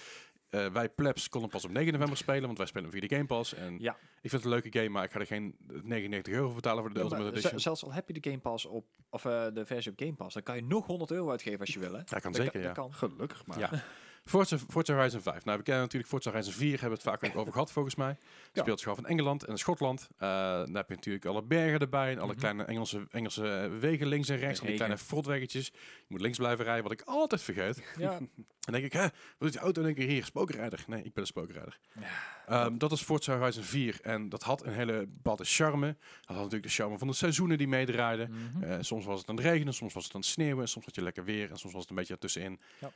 [0.50, 3.26] Eh, wij plebs konden pas op 9 november spelen, want wij spelen via de Game
[3.26, 3.54] Pass.
[3.54, 3.92] En Ja.
[3.92, 6.82] ik vind het een leuke game, maar ik ga er geen 99 euro voor betalen
[6.82, 7.60] voor de Ja, Ultimate Edition.
[7.60, 10.34] zelfs al heb je de Game Pass op, of eh, de versie op Game Pass,
[10.34, 11.92] dan kan je nog 100 euro uitgeven als je wil.
[11.92, 11.98] Hè?
[12.04, 12.66] Ja, kan Dat zeker, ja.
[12.66, 12.94] Dat kan.
[12.94, 13.58] Gelukkig maar.
[13.58, 13.70] Ja.
[14.24, 15.44] Forza, Forza Horizon 5.
[15.44, 18.16] Nou, we kennen natuurlijk Forza Horizon 4, hebben we het vaak over gehad volgens mij.
[18.52, 18.62] Ja.
[18.62, 20.08] Speelt zich af in Engeland en Schotland.
[20.18, 20.28] Eh
[20.64, 22.38] dan heb je natuurlijk alle bergen erbij en alle Mhm.
[22.40, 24.58] kleine Engelse, Engelse wegen links en rechts.
[24.58, 25.66] Van die kleine frotweggetjes.
[25.74, 27.82] Je moet links blijven rijden, wat ik altijd vergeet.
[27.96, 28.18] Ja.
[28.70, 29.80] Dan denk ik, hè, wat doet die auto?
[29.80, 30.84] En dan denk ik, hier, spookrijder.
[30.86, 31.78] Nee, ik ben een spookrijder.
[31.92, 32.06] Ja.
[32.50, 35.86] Ehm, dat is Forza Horizon 4 en dat had een hele bepaalde charme.
[35.86, 38.30] Dat had natuurlijk de charme van de seizoenen die meedraaiden.
[38.30, 38.62] Mhm.
[38.62, 40.94] Eh, soms was het aan het regenen, soms was het aan het sneeuwen, soms had
[40.94, 42.60] je lekker weer en soms was het een beetje ertussenin.
[42.78, 42.90] Ja.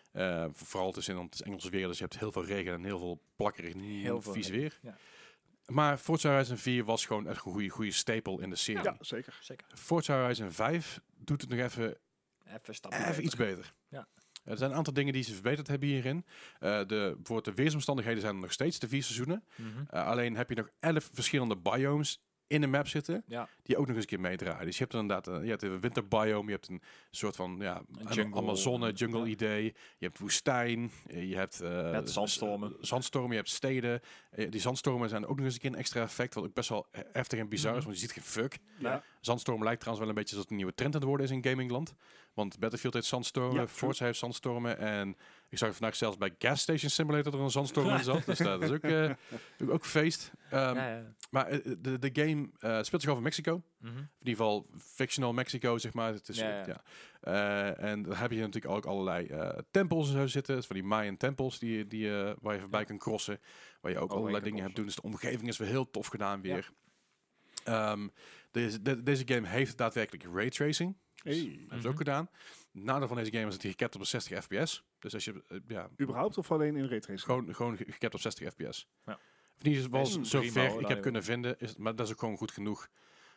[0.44, 2.84] Eh, vooral tussenin, want het is Engels weer, dus je hebt heel veel regen en
[2.84, 4.78] heel veel plakkerig, Heel vies regen, weer.
[4.82, 4.96] ja.
[5.66, 8.82] Maar Forza Horizon 4 was gewoon echt een goede, goede stapel in de serie.
[8.82, 9.38] Ja, zeker.
[9.40, 9.66] Zeker.
[9.74, 11.96] Forza Horizon 5 doet het nog even,
[12.46, 13.74] Even even iets beter.
[13.88, 14.06] Ja.
[14.44, 16.24] Er zijn een aantal dingen die ze verbeterd hebben hierin.
[16.60, 19.44] Eh, de, bijvoorbeeld de weersomstandigheden zijn er nog steeds, de vier seizoenen.
[19.56, 19.68] Mhm.
[19.88, 22.22] Eh, alleen heb je nog elf verschillende biomes
[22.54, 23.48] in de map zitten, Ja.
[23.62, 24.64] die ook nog eens een keer meedraaien.
[24.66, 27.82] Dus je hebt inderdaad eh, je hebt een winterbiome, je hebt een soort van ja,
[27.98, 29.26] Een jungle, Amazone eh, jungle ja.
[29.26, 29.64] idee.
[29.98, 31.60] Je hebt woestijn, eh, je hebt
[31.92, 32.76] Met zandstormen.
[32.80, 34.00] zandstormen, je hebt steden.
[34.48, 36.86] Die zandstormen zijn ook nog eens een keer een extra effect, wat ook best wel
[37.12, 37.86] heftig en bizar is, Mhm.
[37.86, 38.58] want je ziet geen fuck.
[38.78, 39.02] Ja.
[39.20, 41.44] Zandstorm lijkt trouwens wel een beetje dat een nieuwe trend aan het worden is in
[41.44, 41.94] gamingland.
[42.34, 45.16] Want Battlefield heeft zandstormen, Forza heeft zandstormen en
[45.54, 48.24] ik zag vandaag zelfs bij Gas Station Simulator dat er een zandstorm in zat.
[48.26, 49.10] Dus dat is ook, eh,
[49.62, 50.30] ook, ook feest.
[50.50, 51.14] Ehm, ja, ja.
[51.30, 53.62] Maar eh, de, de game eh, speelt zich af in Mexico.
[53.78, 53.96] Mhm.
[53.96, 56.12] In ieder geval fictional Mexico, zeg maar.
[56.12, 56.82] Het is, Ja, ja, ja.
[57.20, 60.56] Eh, en dan heb je natuurlijk ook allerlei eh, tempels en zo zitten.
[60.56, 62.86] Dus van die Mayan tempels die, die, eh, waar je voorbij Ja.
[62.86, 63.40] kan crossen.
[63.80, 64.84] Waar je ook Overheen allerlei dingen hebt doen.
[64.84, 66.70] Dus de omgeving is weer heel tof gedaan weer.
[67.64, 68.08] Ehm,
[68.50, 70.96] deze, de- deze game heeft daadwerkelijk raytracing.
[71.22, 71.44] Dus Hey.
[71.44, 71.86] hebben ze Mhm.
[71.88, 72.28] ook gedaan.
[72.72, 74.84] Het nadeel van deze game is dat hij gekapt op een 60 fps.
[75.04, 77.20] Dus als je, eh, ja, Überhaupt of alleen in raytracing?
[77.22, 78.88] gewoon, gewoon ge- gekapt op 60 fps.
[79.06, 79.12] Ja.
[79.56, 82.36] Of niet Is prima, zover ik heb kunnen vinden, is, maar dat is ook gewoon
[82.36, 82.88] goed genoeg.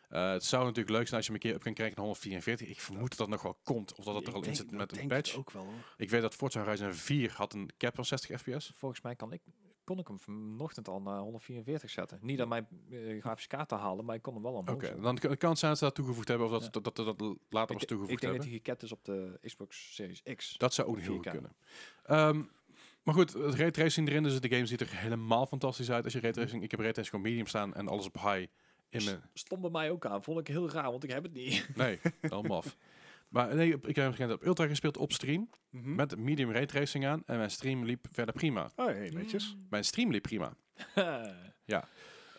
[0.08, 2.04] Eh, het zou natuurlijk leuk zijn als je hem een keer op kan krijgen naar
[2.04, 2.68] 144.
[2.68, 4.98] Ik vermoed dat dat nog wel komt, of dat het er al in zit met
[4.98, 5.34] een patch.
[5.36, 5.94] ook wel hoor.
[5.96, 8.72] Ik weet dat Forza Horizon 4 had een cap van 60 fps.
[8.76, 9.40] Volgens mij kan ik,
[9.88, 12.18] kon ik hem vanochtend al naar 144 zetten.
[12.22, 15.00] Niet aan mijn eh, grafische kaart te halen, maar ik kon hem wel omhoog Oké,
[15.00, 16.68] dan kan het zijn dat ze dat toegevoegd hebben of dat, Ja.
[16.70, 18.48] dat, dat, dat, dat later was toegevoegd ik denk dat hebben.
[18.48, 20.58] hij geket is op de Xbox Series X.
[20.58, 21.14] Dat zou ook heel 4K.
[21.14, 21.52] goed kunnen.
[22.04, 22.42] Ehm,
[23.02, 26.04] maar goed, het raytracing erin, dus de game ziet er helemaal fantastisch uit.
[26.04, 28.46] Als je raytracing, ik heb raytracing gewoon medium staan en alles op high
[28.88, 29.22] in mijn...
[29.34, 30.22] Stond bij mij ook aan.
[30.22, 31.68] Vond ik heel raar, want ik heb het niet.
[31.76, 32.76] Nee, allemaal af.
[33.28, 35.94] Maar nee, ik heb op op Ultra gespeeld op stream Mhm.
[35.94, 38.70] met medium raytracing aan en mijn stream liep verder prima.
[38.76, 39.56] Oh, hey, netjes.
[39.70, 40.52] Mijn stream liep prima.
[41.74, 41.80] Eh,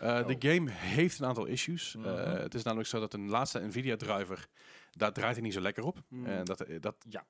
[0.02, 0.28] Oh.
[0.28, 1.96] De game heeft een aantal issues.
[1.96, 2.14] Eh, Mhm.
[2.42, 4.48] het is namelijk zo dat een laatste Nvidia driver,
[4.92, 6.04] daar draait hij niet zo lekker op.
[6.08, 6.26] Mm.
[6.26, 7.26] En dat, dat Ja.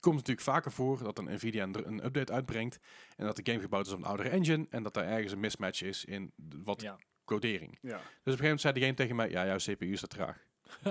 [0.00, 2.78] komt natuurlijk vaker voor dat een Nvidia een, een update uitbrengt
[3.16, 5.40] en dat de game gebouwd is op een oudere engine en dat er ergens een
[5.40, 6.32] mismatch is in
[6.64, 6.98] wat ja.
[7.24, 7.78] codering.
[7.80, 7.96] Dus op Ja.
[7.96, 10.46] een gegeven moment zei de game tegen mij, ja, jouw CPU is te traag.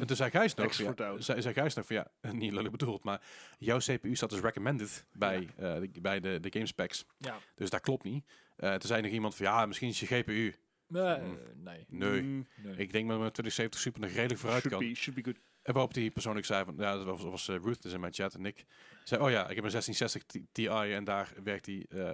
[0.00, 3.04] En toen zei Gijs nog, ja, zei, zei Gijs nog van, ja, niet lullig bedoeld,
[3.04, 3.20] maar
[3.58, 7.04] jouw CPU staat dus recommended bij, eh, de, bij de, de game specs.
[7.18, 7.38] ja.
[7.54, 8.24] Dus dat klopt niet.
[8.56, 10.54] Eh toen zei nog iemand van, ja, misschien is je GPU.
[10.86, 11.38] Nee, Mm.
[11.54, 11.84] nee.
[11.88, 12.22] Nee.
[12.22, 12.46] Mm.
[12.56, 12.76] nee.
[12.76, 14.88] Ik denk dat mijn 2070 Super nog redelijk vooruit should, kan.
[14.88, 15.40] be, should be good.
[15.62, 18.12] En waarop die persoonlijk zei van, ja, dat was, was eh, Ruth dus in mijn
[18.12, 18.64] chat en ik
[19.04, 22.10] zei, oh ja, ik heb een 1660 Ti- en daar werkt hij eh,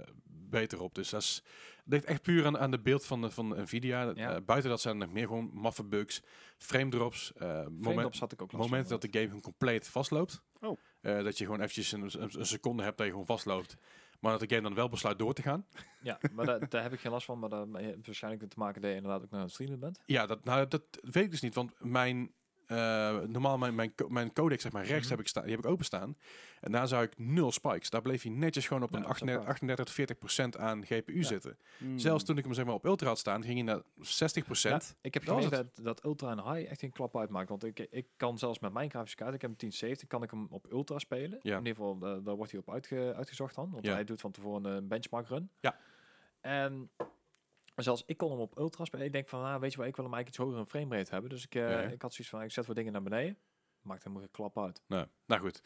[0.59, 0.95] beter op.
[0.95, 1.43] Dus dat is,
[1.85, 4.13] ligt echt puur aan, aan de beeld van, de, van Nvidia.
[4.15, 4.35] Ja.
[4.35, 6.23] Eh, buiten dat zijn er nog meer gewoon maffe bugs,
[6.59, 10.43] frame drops, eh moment, Frame-drops had ik ook momenten dat de game gewoon compleet vastloopt.
[10.61, 10.79] Oh.
[11.01, 13.77] Eh, dat je gewoon eventjes een, een, een seconde hebt dat je gewoon vastloopt.
[14.21, 15.67] Maar dat de game dan wel besluit door te gaan.
[16.03, 17.39] Ja, maar daar, daar heb ik geen last van.
[17.39, 20.01] Maar hebt waarschijnlijk te maken dat je inderdaad ook naar het streamen bent.
[20.05, 21.55] Ja, dat, nou, dat weet ik dus niet.
[21.55, 22.33] Want mijn,
[22.67, 25.11] eh, normaal mijn, mijn, mijn codec zeg maar, rechts Mhm.
[25.11, 26.17] heb ik staan, die heb ik openstaan.
[26.61, 27.91] En daar zou ik nul spikes.
[27.91, 30.19] Daar bleef hij netjes gewoon op Ja, een dat is ook 38, 38 tot 40
[30.19, 31.23] procent aan GPU Ja.
[31.23, 31.59] zitten.
[31.79, 31.99] Mm.
[31.99, 34.97] Zelfs toen ik hem zeg maar, op ultra had staan, ging hij naar 60 procent.
[35.01, 37.49] Ik heb Dat dat, dat ultra en high echt een klap uitmaakt.
[37.49, 40.31] Want ik, ik kan zelfs met mijn grafische kaart, ik heb een 1070, kan ik
[40.31, 41.39] hem op ultra spelen.
[41.43, 41.53] Ja.
[41.53, 43.71] In ieder geval, da- daar wordt hij op uitge, uitgezocht dan.
[43.71, 43.93] Want Ja.
[43.93, 45.51] hij doet van tevoren een benchmark run.
[45.61, 45.77] Ja.
[46.41, 46.91] En
[47.75, 49.07] zelfs ik kon hem op ultra spelen.
[49.07, 51.11] Ik denk van, ah, weet je wat, ik wil hem eigenlijk iets hoger een framerate
[51.11, 51.31] hebben.
[51.31, 53.39] Dus ik, eh, Ja, ik had zoiets van, ik zet wat dingen naar beneden.
[53.83, 54.83] Maakt helemaal geen klap uit.
[54.87, 55.63] Nou, nou goed.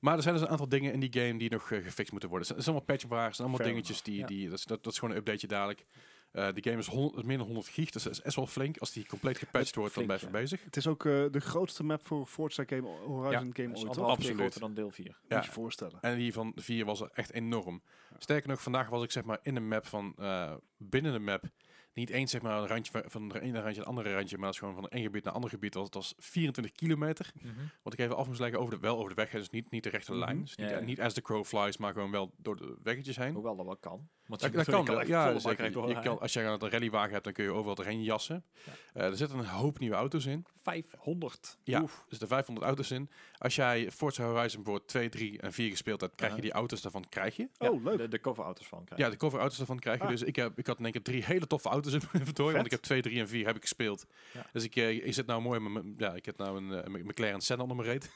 [0.00, 2.28] Maar er zijn dus een aantal dingen in die game die nog eh, gefixt moeten
[2.28, 2.48] worden.
[2.48, 4.92] Het zijn allemaal patchwaars, het zijn allemaal Fair dingetjes die, die dat, is, dat, dat
[4.92, 5.82] is gewoon een updateje dadelijk.
[6.32, 8.78] Eh de game is 100, meer dan 100 gig, dus dat is best wel flink.
[8.78, 10.64] Als die compleet gepatcht wordt, dan ben je bezig.
[10.64, 13.84] Het is ook eh, de grootste map voor Forza Game Horizon Ja, Game Dat is
[13.84, 13.98] ooit.
[13.98, 14.36] Absoluut.
[14.36, 15.06] groter dan deel 4.
[15.28, 15.36] Ja.
[15.36, 15.98] Moet je voorstellen.
[16.00, 17.82] En die van 4 was er echt enorm.
[18.18, 21.44] Sterker nog, vandaag was ik zeg maar in een map van eh, binnen de map.
[21.94, 24.44] Niet eens zeg maar een randje van- het ene randje naar het andere randje, maar
[24.44, 25.72] dat is gewoon van een gebied naar een ander gebied.
[25.72, 27.32] Dat was 24 kilometer.
[27.82, 29.70] Wat ik even af moest leggen over de, wel over de weg, hè, dus niet,
[29.70, 30.20] niet de rechte Mhm.
[30.20, 30.40] lijn.
[30.40, 30.84] Dus niet, Ja, ja.
[30.84, 33.34] niet as the crow flies, maar gewoon wel door de weggetjes heen.
[33.34, 34.08] Hoewel dat wel kan.
[34.26, 35.64] Want Dat, je dat je kan, ja, zeker.
[35.64, 36.02] Je, doorrijden.
[36.02, 38.44] kan, als je een rallywagen hebt, dan kun je overal doorheen jassen.
[38.64, 38.72] Ja.
[38.92, 40.46] Eh, er zitten een hoop nieuwe auto's in.
[40.62, 41.56] 500.
[41.64, 42.04] Ja, Oef.
[42.08, 43.10] dus er 500 auto's in.
[43.38, 46.80] Als jij Forza Horizon voor 2, 3 en 4 gespeeld hebt, krijg je die auto's
[46.80, 47.48] daarvan krijg je.
[47.58, 47.98] Ja, Oh, leuk.
[47.98, 48.86] De, de coverauto's van.
[48.96, 50.04] Ja, de coverauto's daarvan krijg je.
[50.04, 50.10] Ah.
[50.10, 52.52] Dus ik, heb, ik had in één keer drie hele toffe auto's in mijn inventory.
[52.52, 54.06] Want ik heb 2, 3 en 4 heb ik gespeeld.
[54.34, 54.46] Ja.
[54.52, 55.94] Dus ik, eh, ik zit nou mooi met mijn...
[55.98, 58.10] Ja, ik heb nou een eh, McLaren Senna onder mijn reet.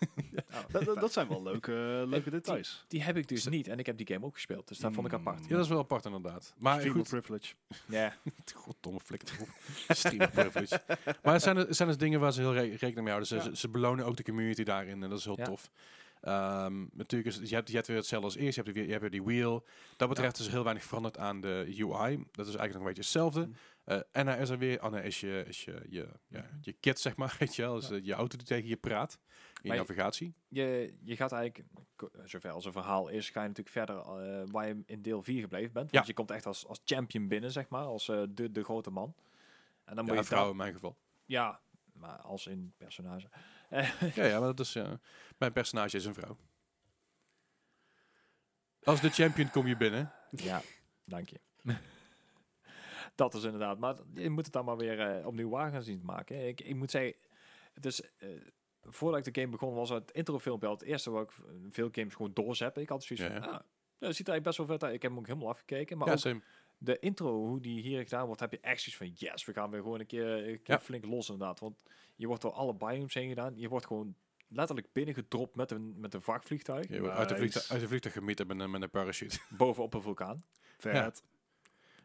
[0.70, 1.72] Dat, dat, dat zijn wel leuke,
[2.08, 2.84] leuke details.
[2.88, 4.68] Die heb ik dus niet en ik heb die game ook gespeeld.
[4.68, 5.42] Dus dat vond ik apart.
[5.42, 6.54] Ja, dat is wel apart inderdaad.
[6.58, 7.54] Maar Streamer goed, privilege.
[7.86, 8.14] Ja.
[8.54, 9.28] Goddomme flikker.
[9.88, 10.80] Streamer privilege.
[11.22, 13.26] Maar het zijn, het zijn dus dingen waar ze heel re- rekening mee houden.
[13.26, 13.42] Ze, Ja.
[13.42, 15.44] ze, ze belonen ook de community daarin en dat is heel Ja.
[15.44, 15.70] tof.
[16.24, 18.56] Ehm, natuurlijk is je hebt, je hebt weer hetzelfde als eerst.
[18.56, 19.66] Je hebt, weer, je hebt weer die wheel.
[19.96, 22.16] Dat betreft is er heel weinig veranderd aan de UI.
[22.32, 23.46] Dat is eigenlijk nog een beetje hetzelfde.
[23.46, 23.54] Mm.
[23.84, 24.78] Eh, en hij is er weer.
[24.80, 27.36] Anna is je, is je, je, ja, je kit, zeg maar.
[27.38, 27.74] Weet je wel.
[27.74, 27.94] Dus Ja.
[27.94, 29.18] eh, je auto die tegen je praat.
[29.62, 30.34] Maar je- navigatie.
[30.48, 31.68] Je, je gaat eigenlijk,
[32.24, 35.40] zover als een verhaal is, ga je natuurlijk verder eh, waar je in deel 4
[35.40, 35.90] gebleven bent.
[35.90, 36.10] Want Ja.
[36.10, 37.84] je komt echt als, als champion binnen, zeg maar.
[37.84, 39.14] Als de, de grote man.
[39.84, 40.50] En dan moet je vrouw vrouw.
[40.50, 40.96] in mijn geval.
[41.24, 41.60] Ja,
[41.92, 43.28] maar als in personage.
[44.14, 44.74] Ja, ja, maar dat is...
[44.74, 44.92] eh,
[45.38, 46.36] mijn personage is een vrouw.
[48.82, 50.12] Als de champion kom je binnen.
[50.30, 50.62] Ja,
[51.04, 51.40] dank je.
[53.14, 53.78] dat is inderdaad.
[53.78, 56.46] Maar je moet het dan maar weer eh, opnieuw waar gaan zien te maken.
[56.48, 57.14] Ik, ik moet zeggen,
[57.72, 58.28] het is, eh,
[58.82, 61.32] voordat ik de game begon, was het introfilmpje al het eerste wat ik
[61.70, 62.82] veel games gewoon doorzeppen.
[62.82, 63.48] Ik had zoiets Ja, van, ja.
[63.56, 63.60] ah,
[63.98, 64.94] dat ziet er eigenlijk best wel vet uit.
[64.94, 65.98] Ik heb hem ook helemaal afgekeken.
[65.98, 66.42] Maar ja, ook.
[66.84, 69.70] De intro, hoe die hier gedaan wordt, heb je echt zoiets van, yes, we gaan
[69.70, 70.80] weer gewoon een keer, een keer Ja.
[70.80, 71.60] flink los inderdaad.
[71.60, 71.74] Want
[72.16, 73.52] je wordt door alle biomes heen gedaan.
[73.56, 74.14] Je wordt gewoon
[74.48, 76.88] letterlijk binnengedropt met een, met een vakvliegtuig.
[76.88, 79.38] Je wordt uit de vliegtuig, uit de vliegtuig gemieten met een, met een parachute.
[79.48, 80.44] bovenop een vulkaan.
[80.78, 81.22] Vet.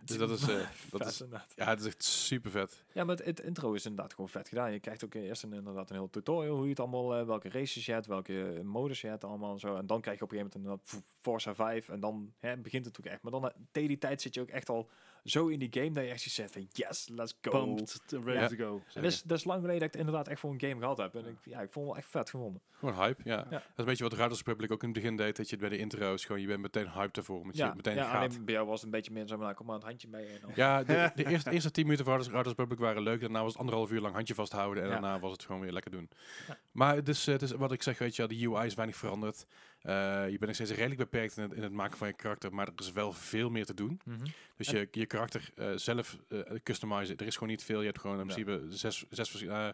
[0.10, 0.48] Dus dat is...
[0.48, 1.24] eh, dat is
[1.56, 2.84] ja, het is echt super vet.
[2.94, 4.72] Ja, maar het, het intro is inderdaad gewoon vet gedaan.
[4.72, 7.50] Je krijgt ook eerst een, inderdaad een heel tutorial hoe je het allemaal, eh, welke
[7.50, 9.76] races je hebt, welke eh, modus je hebt allemaal en zo.
[9.76, 12.86] En dan krijg je op een gegeven moment een Forza 5 en dan hè, begint
[12.86, 13.22] het ook echt.
[13.22, 14.90] Maar dan tegen die tijd zit je ook echt al
[15.24, 17.50] zo in die game dat je echt zegt van yes, let's go.
[17.52, 18.48] Pumped, ready Ja.
[18.48, 18.82] to go.
[18.94, 20.80] En dat is, dat is lang geleden dat ik het inderdaad echt voor een game
[20.80, 21.16] gehad heb.
[21.16, 22.62] En ik, ja, ik vond het wel echt vet gevonden.
[22.80, 23.36] Gewoon hype, ja.
[23.36, 23.44] Ja.
[23.50, 25.60] Dat is een beetje wat Riders Republic ook in het begin deed, dat je het
[25.60, 28.30] bij de intro's gewoon, je bent meteen hyped ervoor, omdat je Ja, meteen ja gaat.
[28.32, 30.26] alleen bij jou was het een beetje meer zo nou, kom maar een handje mee.
[30.28, 30.52] En dan.
[30.56, 33.22] Ja, de, de eerste, eerste 10 minuten van Riders, Riders Republic waren leuk.
[33.22, 34.84] Daarna was het anderhalf uur lang handje vasthouden.
[34.84, 34.94] En Ja.
[35.00, 36.10] daarna was het gewoon weer lekker doen.
[36.48, 36.58] Ja.
[36.72, 38.74] Maar het is, eh, het is wat ik zeg, weet je, wel, de UI is
[38.74, 39.46] weinig veranderd.
[39.82, 39.94] Eh,
[40.30, 42.54] je bent nog steeds redelijk beperkt in het, in het maken van je karakter.
[42.54, 44.02] Maar er is wel veel meer te doen.
[44.06, 44.26] Mhm.
[44.58, 47.18] Dus je, je karakter eh, zelf eh customizen.
[47.18, 47.80] Er is gewoon niet veel.
[47.80, 48.34] Je hebt gewoon in Ja.
[48.34, 49.70] principe zes, zes, vers- eh,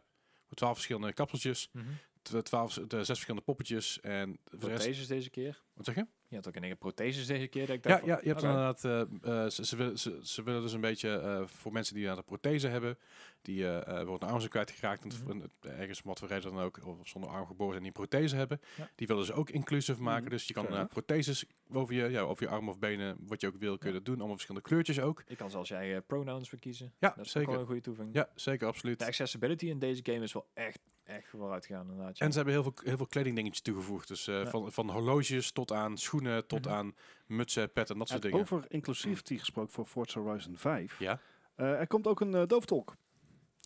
[0.53, 1.69] twaalf verschillende kapseltjes.
[1.71, 1.85] Mhm.
[2.21, 3.99] tw- Twaalf, de zes verschillende poppetjes.
[3.99, 5.61] En voor de rest, deze keer.
[5.73, 6.05] wat zeg je?
[6.35, 7.65] Je had ook één keer protheses deze keer.
[7.67, 10.61] Dat ik Ja, ja, je hebt inderdaad, eh, eh, ze, ze, willen, ze, ze willen
[10.61, 12.97] dus een beetje eh, voor mensen die de prothese hebben,
[13.41, 15.31] die eh bijvoorbeeld een arm zijn kwijtgeraakt Mhm.
[15.31, 18.07] en, eh, ergens wat voor reden dan ook, of zonder arm geboren zijn, die een
[18.07, 18.89] prothese hebben, Ja.
[18.95, 20.23] die willen ze ook inclusief maken.
[20.23, 20.31] Mhm.
[20.31, 23.47] Dus je kan inderdaad protheses over je, ja, over je arm of benen, wat je
[23.47, 23.99] ook wil, kun je Ja.
[23.99, 24.15] dat doen.
[24.15, 25.23] Allemaal verschillende kleurtjes ook.
[25.27, 26.93] Ik kan zelfs jij pronouns verkiezen.
[26.99, 27.49] Ja, dat is ook zeker.
[27.51, 28.15] wel een goede toevoeging.
[28.15, 28.99] Ja, zeker, absoluut.
[28.99, 32.17] De accessibility in deze game is wel echt, echt vooruit gegaan inderdaad.
[32.17, 32.25] ja.
[32.25, 34.07] En ze hebben heel veel, heel veel kledingdingetjes toegevoegd.
[34.07, 34.49] Dus eh, Ja.
[34.49, 36.73] van, van horloges tot aan schoenen, tot Mhm.
[36.73, 36.95] aan
[37.25, 38.43] mutsen, pet en dat soort En dingen.
[38.43, 40.99] over inclusivity gesproken voor Forza Horizon 5.
[40.99, 41.19] Ja,
[41.55, 42.95] Eh, er komt ook een uh, dooftolk.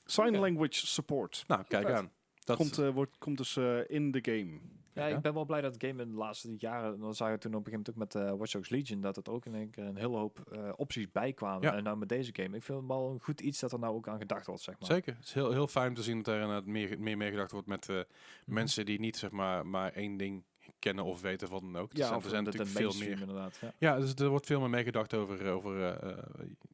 [0.05, 1.43] Sign language support.
[1.47, 2.11] nou, kijk aan.
[2.39, 4.59] Dat, Komt, eh, wordt, komt dus eh, in de game.
[4.99, 5.15] Ja, Ja.
[5.15, 7.53] ik ben wel blij dat het game in de laatste jaren, dan zag je toen
[7.55, 9.83] op een gegeven moment ook met eh Watch Dogs Legion, dat het ook in keer
[9.83, 11.61] een hele hoop eh, opties bijkwamen.
[11.61, 11.73] Ja.
[11.75, 13.95] En nou met deze game, ik vind het wel een goed iets dat er nou
[13.95, 14.89] ook aan gedacht wordt, zeg maar.
[14.89, 15.15] Zeker.
[15.15, 17.89] Het is heel, heel fijn te zien dat er inderdaad meer, meer meegedacht wordt met
[17.89, 18.05] eh, Mhm.
[18.45, 20.43] mensen die niet zeg maar, maar één ding
[20.79, 21.93] kennen of weten van dan ook.
[21.93, 23.19] Ja, zijn, of er zijn natuurlijk veel meer.
[23.19, 23.57] inderdaad.
[23.61, 23.73] Ja.
[23.77, 25.99] Ja, dus er wordt veel meer meegedacht over, over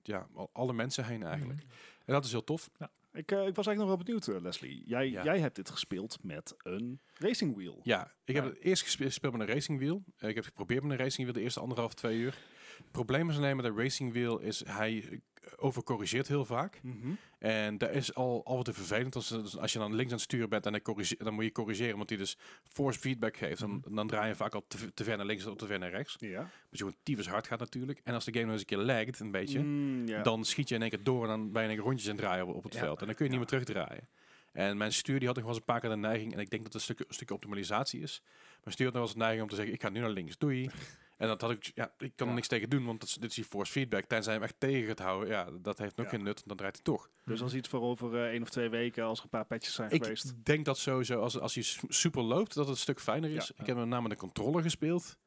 [0.03, 1.59] ja, al- alle mensen heen eigenlijk.
[1.59, 1.71] Mhm.
[2.05, 2.69] En dat is heel tof.
[3.15, 4.83] Ik, eh, ik was eigenlijk nog wel benieuwd, eh, Leslie.
[4.85, 5.23] Jij, Ja.
[5.23, 7.79] jij hebt dit gespeeld met een racing wheel.
[7.83, 10.03] Ja, ik heb het eerst gespe- gespeeld met een racing wheel.
[10.17, 12.37] Eh, ik heb geprobeerd met een racing wheel de eerste anderhalf, twee uur.
[12.77, 15.21] Het probleem is alleen met een racing wheel is hij
[15.57, 16.79] overcorrigeert heel vaak.
[16.83, 17.11] Mhm.
[17.39, 19.15] En dat is al altijd vervelend.
[19.15, 21.51] Als, als- als je dan links aan het sturen bent en dan, dan moet je
[21.51, 22.37] corrigeren, omdat hij dus
[22.71, 23.59] force feedback geeft.
[23.59, 23.95] Dan, Mhm.
[23.95, 26.15] dan draai je vaak al te, ver naar links of te ver naar rechts.
[26.19, 26.41] Ja.
[26.41, 28.01] Dus je gewoon tyfus hard gaat natuurlijk.
[28.03, 30.75] En als de game nog eens een keer laggt, een beetje, Mm, dan schiet je
[30.75, 32.73] in één keer door en dan ben je keer rondjes aan draaien op, op het
[32.73, 32.79] Ja.
[32.79, 32.99] veld.
[32.99, 34.07] En dan kun je niet meer terugdraaien.
[34.51, 36.49] En mijn stuur die had nog wel eens een paar keer de neiging, en ik
[36.49, 38.21] denk dat het een stuk, een stukje optimalisatie is.
[38.63, 40.09] Mijn stuur had nog wel eens de neiging om te zeggen, ik ga nu naar
[40.09, 40.69] links, doei.
[41.17, 43.29] En dat had ik, ja, ik kan er niks tegen doen, want dat is, dit
[43.29, 44.03] is die force feedback.
[44.05, 46.11] Tenzij je hem echt tegen gaat houden, ja, dat heeft ook Ja.
[46.11, 47.09] geen nut, dan draait hij toch.
[47.25, 49.73] Dus als iets voor over eh, één of twee weken, als er een paar patches
[49.73, 50.45] zijn Ik geweest.
[50.45, 53.47] denk dat sowieso, als, als je s- super loopt, dat het een stuk fijner is.
[53.47, 53.53] Ja.
[53.57, 55.17] Ik heb met name de controller gespeeld.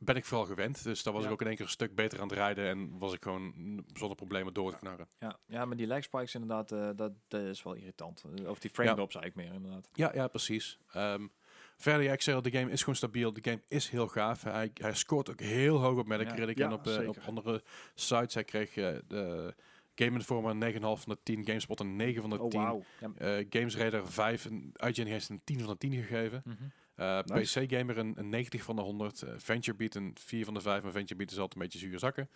[0.00, 0.82] Ben ik vooral gewend.
[0.84, 1.28] Dus daar was Ja.
[1.28, 2.66] ik ook in één keer een stuk beter aan het rijden.
[2.68, 3.52] En was ik gewoon
[3.94, 5.08] zonder problemen door te knarren.
[5.18, 8.24] Ja, ja, maar die lag spikes inderdaad, eh, dat, dat is wel irritant.
[8.46, 8.94] Of die frame Ja.
[8.94, 9.88] drops eigenlijk meer inderdaad.
[9.92, 10.78] Ja, ja, precies.
[10.92, 11.26] Ehm,
[11.78, 13.32] verder, ja, ik zei al, de game is gewoon stabiel.
[13.32, 14.42] De game is heel gaaf.
[14.42, 17.62] Hij, hij scoort ook heel hoog op Metacritic Ja, en op, eh, op andere
[17.94, 18.34] sites.
[18.34, 19.54] Hij kreeg eh, de
[19.94, 21.44] Game Informer een 9,5 van de 10.
[21.44, 22.60] GameSpot een 9 van de Oh, 10.
[22.60, 22.84] wauw.
[23.16, 24.44] Eh, Games Radar 5.
[24.46, 26.42] En IGN heeft een 10 van de 10 gegeven.
[26.94, 27.60] Eh, Nice.
[27.60, 29.22] PC Gamer een, een 90 van de 100.
[29.22, 30.82] eh, Venture Beat een 4 van de 5.
[30.82, 32.28] Maar Venture Beat is altijd een beetje zure zakken.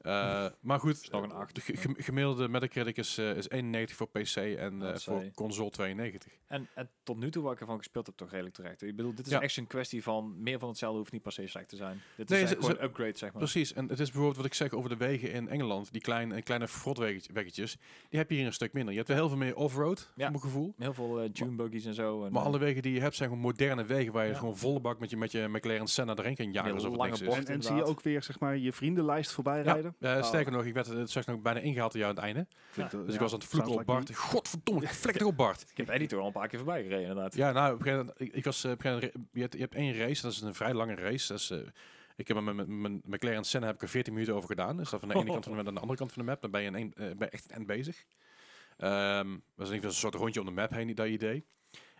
[0.00, 1.54] Eh, maar goed, nog een eh, acht.
[1.54, 5.70] de ge- gem- gemiddelde Metacritic is, eh, is 91 voor PC en eh, voor console
[5.70, 6.32] 92.
[6.46, 8.82] En, en tot nu toe wat ik ervan gespeeld heb, toch redelijk terecht.
[8.82, 9.40] Ik bedoel, dit is Ja.
[9.40, 12.00] echt een kwestie van meer van hetzelfde hoeft niet per se slecht te zijn.
[12.16, 13.38] Dit Nee, is gewoon een upgrade, zeg maar.
[13.42, 15.92] Precies, en het is bijvoorbeeld wat ik zeg over de wegen in Engeland.
[15.92, 17.76] Die kleine, kleine frotweggetjes,
[18.08, 18.90] die heb je hier een stuk minder.
[18.92, 20.28] Je hebt wel heel veel meer off-road, Ja.
[20.28, 20.74] mijn gevoel.
[20.78, 22.24] Heel veel eh dune buggies en zo.
[22.24, 24.38] En, Maar eh, alle wegen die je hebt zijn gewoon moderne wegen waar je Ja.
[24.38, 26.72] gewoon volle bak met je, met je McLaren Senna erin kan jagen.
[26.72, 27.46] Alsof het lange bochten.
[27.46, 29.89] En, en zie je ook weer zeg maar, je vriendenlijst voorbij Ja, rijden?
[30.00, 30.22] Eh, Oh.
[30.22, 32.46] sterker nog, ik werd het straks nog bijna ingehaald door jou aan het einde.
[32.72, 34.08] Klinkt, eh, Dus ik was aan het vloeken op Bart.
[34.08, 35.64] like Godverdomme, flikker op Bart.
[35.70, 37.34] ik heb Eddie toch al een paar keer voorbij gereden, inderdaad.
[37.34, 39.40] Ja, nou, op een gegeven moment- ik, ik was, eh, op een gegeven moment- je,
[39.40, 41.28] hebt, je hebt één race, dat is een vrij lange race.
[41.32, 41.58] Dat is, eh,
[42.16, 44.76] ik heb met mijn- mijn McLaren Senna heb ik er 14 minuten over gedaan.
[44.76, 46.28] Dus dat van de ene kant van de map naar de andere kant van de
[46.30, 46.40] map.
[46.40, 48.04] Dan ben je, eh, ben je echt een bezig.
[48.76, 51.44] Ehm dat is in ieder geval een soort rondje om de map heen, dat idee.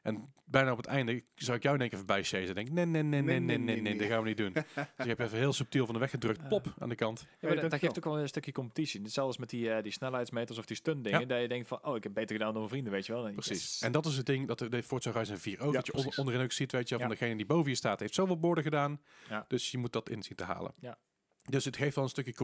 [0.03, 2.48] En bijna op het einde zou ik jou in één keer voorbij chasen.
[2.48, 4.53] En denk, nee, nee, nee, nee, nee, nee, nee, dat gaan we niet doen.
[4.53, 4.64] dus
[4.96, 6.48] ik heb even heel subtiel van de weg gedrukt.
[6.48, 7.20] Pop, aan de kant.
[7.20, 9.01] Ja, maar Hey, dat, geeft ook wel een stukje competitie.
[9.01, 11.28] Hetzelfde als met die, eh, die snelheidsmeters of die stunt dingen.
[11.28, 13.26] Dat je denkt van, oh, ik heb beter gedaan dan mijn vrienden, weet je wel.
[13.26, 13.80] En Precies.
[13.80, 15.72] En dat is het ding, dat de, Forza Horizon 4 ook.
[15.72, 18.14] Dat je onderin ook ziet, weet je, wel, van degene die boven je staat, heeft
[18.14, 19.01] zoveel borden gedaan.
[19.48, 20.74] Dus je moet dat in zien te halen.
[20.80, 20.98] Ja.
[21.44, 22.34] Dus het geeft wel een stukje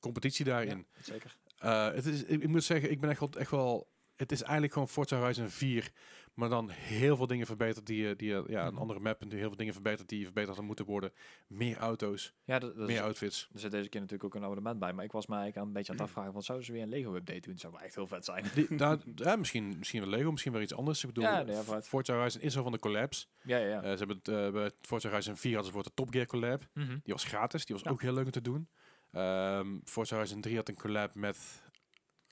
[0.00, 0.86] competitie daarin.
[1.02, 1.36] Zeker.
[1.58, 3.90] Eh, het is, ik, moet zeggen, ik ben echt wel.
[4.22, 5.90] Het is eigenlijk gewoon Forza Horizon 4,
[6.34, 8.80] maar dan heel veel dingen verbeterd die, je- die je- ja, een Mhm.
[8.80, 11.12] andere map en heel veel dingen verbeterd die verbeterd hadden moeten worden.
[11.46, 13.48] Meer auto's, Ja, dat, dat is, meer outfits.
[13.52, 14.92] er zit deze keer natuurlijk ook een abonnement bij.
[14.92, 16.82] Maar ik was mij eigenlijk aan een beetje aan het afvragen van, zouden ze weer
[16.82, 17.52] een Lego-update doen?
[17.52, 18.44] Dat zou wel echt heel vet zijn.
[18.54, 21.00] Die, daar, ja, misschien, misschien wel Lego, misschien wel iets anders.
[21.04, 21.82] Ik bedoel, Ja, nee.
[21.82, 23.28] Forza Horizon is al van de collabs.
[23.44, 23.82] ja, ja, ja.
[23.82, 26.26] Eh, ze hebben het, eh, bij Forza Horizon 4 hadden ze voor de Top Gear
[26.26, 26.68] collab.
[26.74, 26.88] Mhm.
[26.88, 27.90] Die was gratis, die was Ja.
[27.90, 28.68] ook heel leuk om te doen.
[29.12, 31.61] Ehm Forza Horizon 3 had een collab met...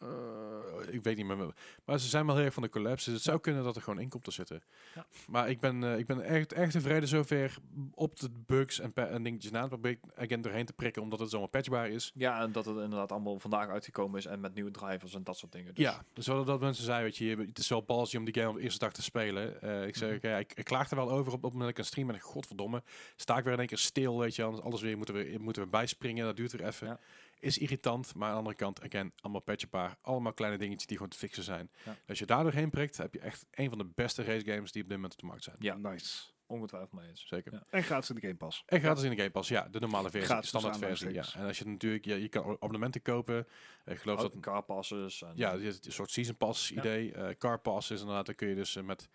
[0.00, 1.54] eh, ik weet niet meer.
[1.84, 3.04] Maar ze zijn wel heel erg van de collabs.
[3.04, 4.62] Dus het zou kunnen dat er gewoon in komt te zitten.
[4.94, 5.06] Ja.
[5.26, 7.56] Maar ik ben, eh, ik ben echt, echt tevreden zover
[7.94, 9.66] op de bugs en, en dingetjes na.
[9.66, 12.12] Probeer ik again doorheen te prikken, omdat het zomaar patchbaar is.
[12.14, 15.36] Ja, en dat het inderdaad allemaal vandaag uitgekomen is en met nieuwe drivers en dat
[15.36, 15.74] soort dingen.
[15.74, 18.34] Dus Ja, dus wat dat mensen zeiden, weet je, het is wel ballsy om die
[18.34, 19.62] game op de eerste dag te spelen.
[19.62, 21.70] Eh, ik zeg, oké, ik, ik klaag er wel over op, op het moment dat
[21.70, 22.82] ik een stream en godverdomme,
[23.16, 25.62] sta ik weer in één keer stil, weet je, anders alles weer moeten we, moeten
[25.62, 26.86] we bijspringen, dat duurt weer even.
[26.86, 27.00] Ja.
[27.40, 31.12] Is irritant, maar aan de andere kant, again, allemaal patchbaar, allemaal kleine dingetjes die gewoon
[31.12, 31.70] te fixen zijn.
[31.84, 31.96] Ja.
[32.08, 34.82] Als je daar doorheen prikt, heb je echt een van de beste race games die
[34.82, 35.56] op dit moment op de markt zijn.
[35.58, 35.74] Ja.
[35.76, 36.22] Nice.
[36.46, 37.26] ongetwijfeld mee eens.
[37.26, 37.52] Zeker.
[37.52, 37.64] Ja.
[37.70, 38.62] En gratis in de Game Pass.
[38.66, 41.12] En gratis in de Game Pass, ja, de normale versie, Gratis standaard tussen versie.
[41.34, 41.40] Ja.
[41.40, 43.46] En als je natuurlijk, ja, je kan abonnementen kopen.
[43.84, 45.22] Ik geloof dat car passes.
[45.22, 46.80] En, Ja, een soort season pass Ja.
[46.80, 47.12] idee.
[47.12, 49.08] Eh, car pass is inderdaad, dan kun je dus eh, met,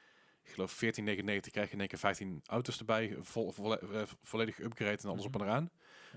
[0.43, 4.59] ik geloof 14,99 krijg je in één keer 15 auto's erbij, vol, volle- eh, volledig
[4.59, 5.36] upgrade en alles Mhm.
[5.36, 5.69] op en eraan.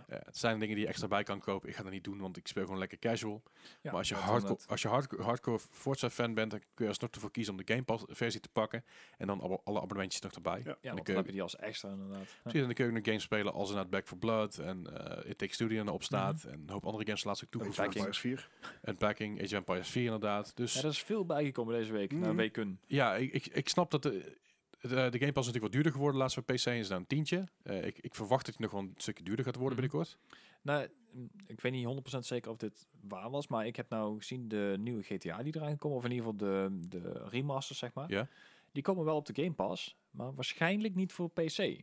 [0.09, 0.15] Ja.
[0.19, 1.69] Eh, het zijn dingen die je extra bij kan kopen.
[1.69, 3.43] Ik ga dat niet doen, want ik speel gewoon lekker casual.
[3.45, 4.67] Ja, maar als je, hardcore, inderdaad.
[4.69, 7.73] als je hardcore, hardcore Forza fan bent, dan kun je alsnog ervoor kiezen om de
[7.73, 8.85] Game Pass versie te pakken.
[9.19, 10.59] En dan alle, alle abonnementjes nog erbij.
[10.59, 10.65] Ja.
[10.65, 12.25] Dan kun dan je- heb je die als extra inderdaad.
[12.43, 15.07] Precies, en dan kun je ook nog games spelen als inderdaad Back for Blood en
[15.07, 16.45] eh It Takes Two die erop staat.
[16.45, 17.77] En een hoop andere games laatst ook toegevoegd.
[17.79, 18.05] Packing.
[18.05, 18.49] Empires 4.
[18.83, 20.57] En Packing, Age of Empires 4 inderdaad.
[20.57, 22.13] Dus Ja, er is veel bijgekomen deze week.
[22.13, 22.21] Mhm.
[22.21, 22.81] Nou, weken.
[22.87, 24.37] Ja, ik, ik, ik snap dat de,
[24.81, 26.21] de, de Game Pass is natuurlijk wat duurder geworden.
[26.21, 27.45] Laatst voor PC is daar een tientje.
[27.63, 29.89] Eh, ik, ik verwacht dat het nog wel een stukje duurder gaat worden Mhm.
[29.89, 30.19] binnenkort.
[30.63, 34.17] Nou, mm, ik weet niet 100% zeker of dit waar was, maar ik heb nou
[34.19, 37.95] gezien de nieuwe GTA die eraan komen, of in ieder geval de, de remasters, zeg
[37.95, 38.11] maar.
[38.11, 38.29] Ja.
[38.73, 41.81] Die komen wel op de Game Pass, maar waarschijnlijk niet voor PC.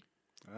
[0.47, 0.53] Ah.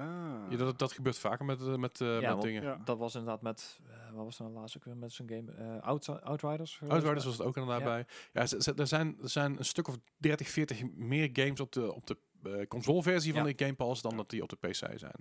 [0.50, 2.64] Ja, dat, dat gebeurt vaker met, eh, met, eh, Ja, met dingen.
[2.64, 2.82] Ja.
[2.86, 3.80] Dat was inderdaad met,
[4.14, 5.80] wat was nou laatst ook weer met zo'n game?
[5.82, 6.80] Out, Outriders?
[6.88, 7.86] Outriders was het ook inderdaad Ja.
[7.86, 8.06] bij.
[8.34, 8.42] Ja,
[8.78, 12.18] er, zijn, er zijn een stuk of 30, 40 meer games op de, op de
[12.44, 13.54] eh, console-versie van Ja.
[13.54, 14.18] de Game Pass dan Ja.
[14.18, 14.98] dat die op de PC zijn.
[14.98, 15.12] Ja.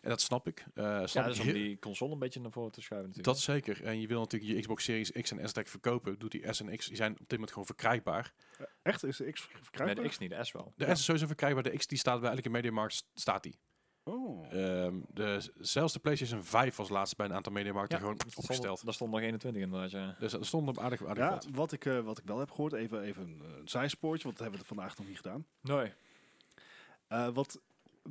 [0.00, 0.64] En dat snap ik.
[0.74, 3.36] Eh Ja, snap dus ik om die console een beetje naar voren te schuiven dat
[3.36, 3.66] natuurlijk.
[3.66, 3.84] zeker.
[3.86, 6.18] En je wil natuurlijk je Xbox Series X en S deck verkopen.
[6.18, 8.32] Doet die S en X, die zijn op dit moment gewoon verkrijgbaar.
[8.82, 9.04] Echt?
[9.04, 10.02] Is de X verkrijgbaar?
[10.04, 10.72] de X niet, de S wel.
[10.76, 10.94] De Ja.
[10.94, 11.62] S is sowieso verkrijgbaar.
[11.62, 13.58] De X die staat bij elke Mediamarkt staat die.
[14.04, 14.52] Oh.
[14.52, 18.44] Ehm, de, zelfs de PlayStation 5 was laatst bij een aantal mediamarkten gewoon daar stond-
[18.44, 18.84] opgesteld.
[18.84, 20.16] Daar stond nog 21 inderdaad, ja.
[20.18, 21.48] Dus er stond op aardig, aardig Ja, wat.
[21.52, 24.42] wat ik, eh, wat ik wel heb gehoord, even, even een eh, zijspoortje, want dat
[24.46, 25.46] hebben we vandaag nog niet gedaan.
[25.62, 25.92] Nee.
[27.10, 27.60] Eh, wat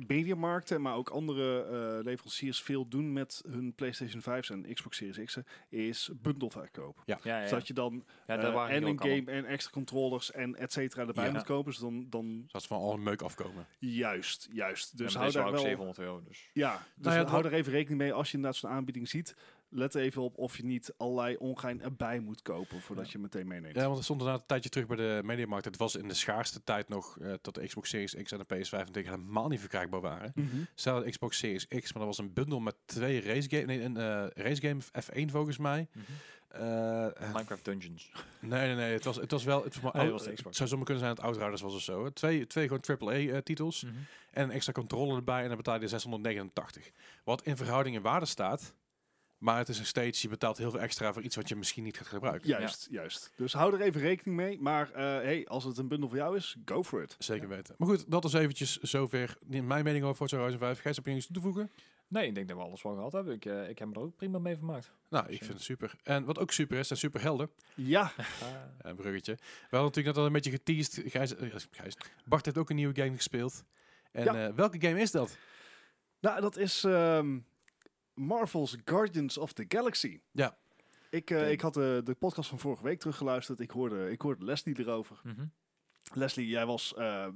[0.06, 5.24] mediamarkten, maar ook andere eh, leveranciers veel doen met hun PlayStation 5's en Xbox Series
[5.24, 7.02] X'en, is bundelverkoop.
[7.06, 7.46] Ja, ja, ja.
[7.46, 10.72] Zodat je dan ja eh, daar waren en een game en extra controllers en et
[10.72, 11.32] cetera erbij Ja.
[11.32, 11.70] moet kopen.
[11.70, 13.66] Dus dan, dan Zodat ze van al een meuk afkomen.
[13.78, 14.98] juist, juist.
[14.98, 15.60] Dus hou deze daar wel...
[15.60, 16.50] 700 euro, dus...
[16.52, 19.34] Ja, dus Nou ja, hou er even rekening mee als je inderdaad zo'n aanbieding ziet.
[19.72, 23.74] Let even op of je niet allerlei ongein erbij moet kopen voordat je meteen meeneemt.
[23.74, 25.64] Ja, want er stond inderdaad een tijdje terug bij de mediamarkt.
[25.64, 28.54] Het was in de schaarste tijd nog eh dat de Xbox Series X en de
[28.54, 30.32] PS5 natuurlijk helemaal niet verkrijgbaar waren.
[30.34, 30.56] Mhm.
[30.74, 33.82] Stel de Xbox Series X, maar dat was een bundel met twee race game, nee,
[33.82, 35.88] een eh, race game F1 volgens mij.
[35.92, 36.04] Mhm.
[36.50, 38.12] Eh, eh, Minecraft Dungeons.
[38.40, 38.92] nee, nee, nee.
[38.92, 39.64] Het was, het was wel.
[39.64, 40.44] Het, was, Nee, dat was de Xbox.
[40.44, 42.12] het zou zomaar kunnen zijn dat Outriders was of zo.
[42.12, 43.84] Twee, twee gewoon AAA eh, titels.
[43.84, 43.94] Mhm.
[44.30, 46.90] En een extra controller erbij en dan betaal je 689.
[47.24, 48.74] Wat in verhouding in waarde staat.
[49.40, 51.82] Maar het is nog steeds, je betaalt heel veel extra voor iets wat je misschien
[51.84, 52.48] niet gaat gebruiken.
[52.48, 53.32] Juist, juist.
[53.36, 54.60] Dus hou er even rekening mee.
[54.60, 57.16] Maar eh, hey, als het een bundel voor jou is, go for it.
[57.18, 57.74] Zeker weten.
[57.78, 60.80] Maar goed, dat is eventjes zover in mijn mening over Forza Horizon 5.
[60.80, 61.70] Gijs, heb je iets toe te voegen?
[62.08, 63.34] Nee, ik denk dat we alles wel gehad hebben.
[63.34, 64.92] Ik, eh, ik heb me er ook prima mee vermaakt.
[65.08, 65.94] Nou, ik vind het super.
[66.02, 67.50] En wat ook super is, zijn superhelden.
[67.74, 68.12] Ja,
[68.78, 69.32] Een bruggetje.
[69.34, 69.40] We
[69.76, 71.02] hadden natuurlijk net al een beetje geteased.
[71.06, 71.96] Gijs, eh, Gijs.
[72.24, 73.64] Bart heeft ook een nieuwe game gespeeld.
[74.12, 74.46] En Ja.
[74.48, 75.36] eh, welke game is dat?
[76.20, 77.38] nou dat is ehm,
[78.14, 80.20] Marvel's Guardians of the Galaxy.
[80.30, 80.56] Ja.
[81.10, 83.60] Ik, eh, ik had de, de podcast van vorige week teruggeluisterd.
[83.60, 85.20] Ik hoorde, ik hoorde Leslie erover.
[85.24, 85.46] Mhm.
[86.12, 87.32] Leslie, jij was, ehm,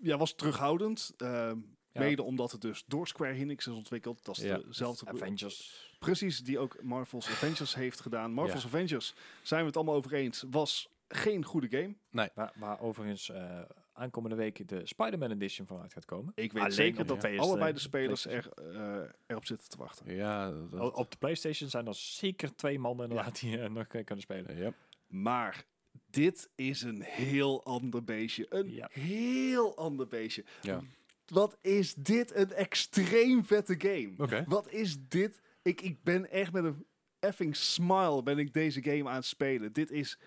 [0.00, 1.12] jij was terughoudend.
[1.16, 1.58] ehm,
[1.94, 2.00] Ja.
[2.00, 4.24] Mede omdat het dus door Square Enix is ontwikkeld.
[4.24, 4.58] Dat is Ja.
[4.58, 5.90] dezelfde Avengers.
[5.98, 8.32] Precies, die ook Marvel's Avengers heeft gedaan.
[8.32, 8.68] Marvel's Ja.
[8.68, 11.94] Avengers, zijn we het allemaal over eens, was geen goede game.
[12.34, 13.60] Waar, waar overigens eh,
[14.02, 16.32] aankomende week de Spider-Man Edition van uit gaat komen.
[16.34, 20.14] Ik weet Alleen zeker dat PS, allebei de spelers er, eh, erop zitten te wachten.
[20.14, 24.04] Ja, dat, Op de PlayStation zijn er zeker twee mannen inderdaad die eh, nog eh,
[24.04, 24.56] kunnen spelen.
[24.56, 24.72] ja.
[25.08, 25.64] Maar
[26.10, 28.46] dit is een heel ander beestje.
[28.48, 28.88] Een Ja.
[28.92, 30.44] heel ander beestje.
[30.62, 30.80] Ja.
[31.26, 34.12] Wat is dit een extreem vette game.
[34.16, 34.44] Oké.
[34.46, 35.40] Wat is dit?
[35.62, 36.86] Ik, ik ben echt met een
[37.18, 39.72] effing smile ben ik deze game aan het spelen.
[39.72, 40.18] Dit is,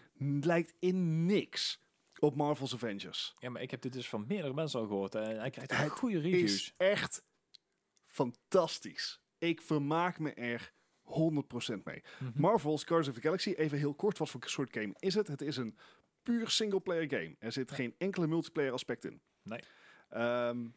[0.42, 1.80] lijkt in niks
[2.20, 3.34] op Marvel's Avengers.
[3.40, 5.16] Ja, maar ik heb dit dus van meerdere mensen al gehoord.
[5.16, 6.54] En hij krijgt Het goede reviews.
[6.54, 7.24] is echt
[8.04, 9.22] fantastisch.
[9.38, 12.04] Ik vermaak me er 100% mee.
[12.20, 12.42] Mhm.
[12.42, 15.28] Marvel's Guardians of the Galaxy, even heel kort, wat voor soort game is het?
[15.28, 15.78] Het is een
[16.24, 17.36] puur single-player game.
[17.40, 19.22] Er zit geen enkele multiplayer aspect in.
[19.44, 19.60] Nee.
[20.10, 20.68] Ehm,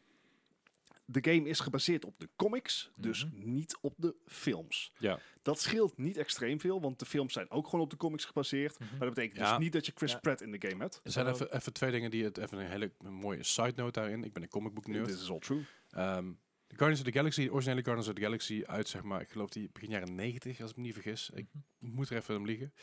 [1.11, 3.53] de game is gebaseerd op de comics, dus Mhm.
[3.53, 4.91] niet op de films.
[4.97, 5.19] Ja.
[5.41, 8.79] Dat scheelt niet extreem veel, want de films zijn ook gewoon op de comics gebaseerd.
[8.79, 8.89] Mhm.
[8.89, 9.49] Maar dat betekent Ja.
[9.49, 10.19] dus niet dat je Chris Ja.
[10.19, 10.99] Pratt in de game hebt.
[11.03, 14.23] Er zijn even, even twee dingen die het even een hele mooie side note daarin.
[14.23, 15.07] Ik ben een comic book nerd.
[15.07, 15.61] This is all true.
[15.89, 16.31] Ehm,
[16.69, 19.29] de Guardians of the Galaxy, de originele Guardians of the Galaxy uit zeg maar, ik
[19.29, 21.29] geloof die begin jaren 90 als ik me niet vergis.
[21.33, 21.47] Ik
[21.79, 21.93] Mhm.
[21.95, 22.73] moet er even om liegen.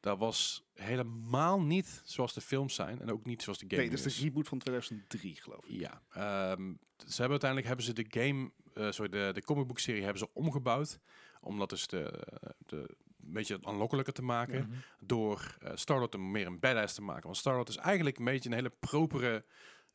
[0.00, 3.90] Dat was helemaal niet zoals de films zijn en ook niet zoals de game Nee,
[3.90, 5.80] dat is de reboot van 2003, geloof ik.
[5.80, 9.78] Ja, ehm, ze hebben uiteindelijk hebben ze de game, eh sorry, de, de comic book
[9.78, 10.98] serie hebben ze omgebouwd.
[11.40, 12.26] Om dat dus de,
[12.58, 14.66] de, een beetje aanlokkelijker te maken.
[14.68, 14.76] Mhm.
[15.00, 17.22] Door eh Star-Lord er meer een badass te maken.
[17.24, 19.44] Want Star-Lord is eigenlijk een beetje een hele propere,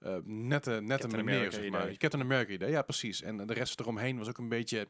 [0.01, 1.83] eh, nette, nette Captain meneer, America zeg maar.
[1.83, 1.97] idee.
[1.97, 3.21] Captain America idee, ja precies.
[3.21, 4.87] En de rest eromheen was ook een beetje...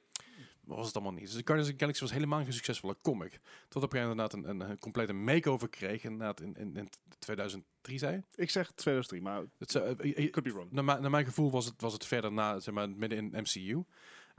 [0.61, 1.21] was het allemaal niet.
[1.25, 3.39] Dus de Guardians of the Galaxy was helemaal geen succesvolle comic.
[3.67, 6.03] Tot op een gegeven moment een, een, een complete makeover kreeg.
[6.03, 6.89] Inderdaad in, in, in
[7.19, 8.23] 2003 zei?
[8.35, 10.71] Ik zeg 2003, maar Het, zou- eh, could be wrong.
[10.71, 13.41] naar, mijn- naar mijn gevoel was het, was het verder na, zeg maar, midden in
[13.41, 13.83] MCU.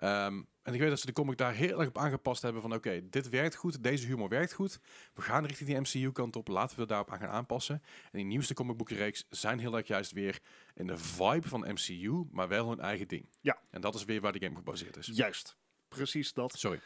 [0.03, 2.75] Ehm, en ik weet dat ze de comic daar heel erg op aangepast hebben van
[2.75, 4.81] oké, dit werkt goed, deze humor werkt goed.
[5.15, 7.83] We gaan richting die MCU kant op, laten we daarop aan gaan aanpassen.
[7.85, 10.41] En die nieuwste comicboekenreeks zijn heel erg juist weer
[10.75, 13.29] in de vibe van MCU, maar wel hun eigen ding.
[13.41, 13.59] Ja.
[13.71, 15.07] En dat is weer waar de game gebaseerd is.
[15.07, 15.57] Juist.
[15.89, 16.59] Precies dat.
[16.59, 16.81] Sorry.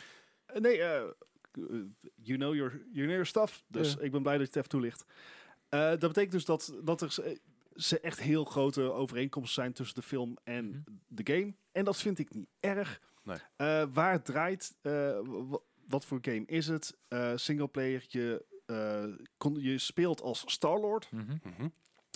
[0.46, 1.02] Eh, nee, eh,
[2.14, 3.64] you, know your, you know your stuff.
[3.68, 5.04] Dus ik ben blij dat je het even toelicht.
[5.68, 7.38] Dat betekent dus dat, dat er
[7.76, 10.80] ze- echt heel grote overeenkomsten zijn tussen de film en Mhm.
[11.06, 11.54] de game.
[11.72, 13.00] En dat vind ik niet erg.
[13.22, 13.36] Nee.
[13.56, 15.18] Eh, waar het draait, eh,
[15.86, 16.96] wat voor game is het?
[17.08, 21.10] Eh single player, je, eh, kon, je speelt als Star-Lord.
[21.12, 21.36] Mhm.
[21.42, 21.68] Mhm.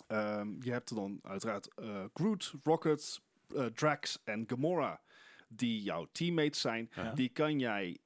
[0.07, 3.21] Ehm, je hebt dan uiteraard eh, Groot, Rocket,
[3.57, 5.01] eh, Drax en Gamora,
[5.49, 6.91] die jouw teammates zijn.
[6.95, 7.13] Ja.
[7.13, 7.99] Die kan jij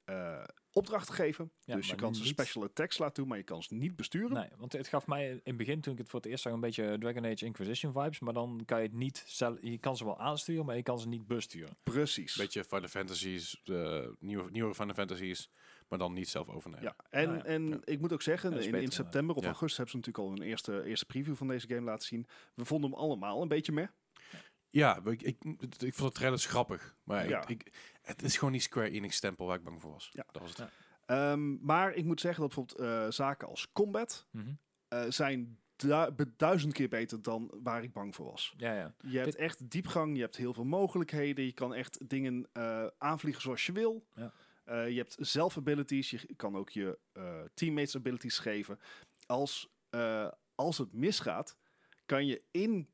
[0.75, 1.51] eh, opdrachten geven.
[1.65, 3.97] Ja, dus je kan ze niet- special attacks laten doen, maar je kan ze niet
[3.97, 4.33] besturen.
[4.33, 6.53] Nee, want het gaf mij in het begin, toen ik het voor het eerst zag,
[6.53, 8.21] een beetje Dragon Age Inquisition vibes.
[8.21, 9.59] Maar dan kan je het niet zelf...
[9.63, 11.77] Je kan ze wel aansturen, maar je kan ze niet besturen.
[11.83, 12.37] Precies.
[12.37, 15.51] Beetje Final Fantasies, de nieuwe, nieuwe Final Fantasies,
[15.89, 16.85] maar dan niet zelf overnemen.
[16.85, 17.79] Ja, en, Nou ja, en ja.
[17.85, 19.49] ik moet ook zeggen, in, in beter, september of Ja.
[19.49, 22.27] augustus hebben ze natuurlijk al een eerste, eerste preview van deze game laten zien.
[22.55, 23.87] We vonden hem allemaal een beetje meh.
[24.75, 25.37] Ja, ik, ik,
[25.79, 26.97] ik vond de trailers grappig.
[27.05, 27.43] Maar Ja.
[27.43, 27.73] ik, ik,
[28.03, 30.11] het is gewoon die Square Enix stempel waar ik bang voor was.
[30.13, 30.25] Ja.
[30.33, 30.59] Dat was het.
[30.59, 30.71] Ja.
[31.07, 34.53] Ehm, maar ik moet zeggen dat bijvoorbeeld eh, zaken als combat Mhm.
[34.89, 35.59] eh, zijn
[36.37, 38.55] duizend keer beter dan waar ik bang voor was.
[38.57, 38.95] Ja, ja.
[39.01, 41.45] Je hebt Dit- echt diepgang, je hebt heel veel mogelijkheden.
[41.45, 44.07] Je kan echt dingen eh, aanvliegen zoals je wil.
[44.15, 44.33] Ja.
[44.65, 48.79] Eh, je hebt zelf abilities, je kan ook je eh, teammates abilities geven.
[49.27, 51.57] Als, eh, als het misgaat,
[52.07, 52.89] kan je in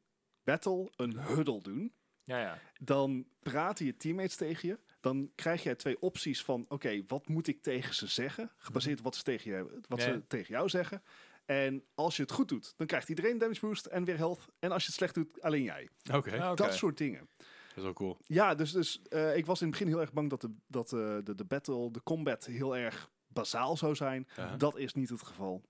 [0.45, 1.93] battle een huddle doen.
[2.25, 2.59] Ja, ja.
[2.81, 4.79] Dan praten je teammates tegen je.
[5.01, 8.51] Dan krijg jij twee opties van, oké, wat moet ik tegen ze zeggen?
[8.59, 10.05] Gebaseerd op wat ze tegen, je, wat Ja.
[10.05, 11.03] ze tegen jou zeggen.
[11.45, 14.47] En als je het goed doet, dan krijgt iedereen damage boost en weer health.
[14.59, 15.89] En als je het slecht doet, alleen jij.
[16.15, 16.63] Oké, Ja, oké.
[16.63, 17.29] Dat soort dingen.
[17.37, 18.19] dat is wel cool.
[18.27, 20.93] Ja, dus, dus eh, ik was in het begin heel erg bang dat de, dat,
[20.93, 24.29] eh, de, de battle, de combat heel erg bazaal zou zijn.
[24.57, 25.63] Dat is niet het geval.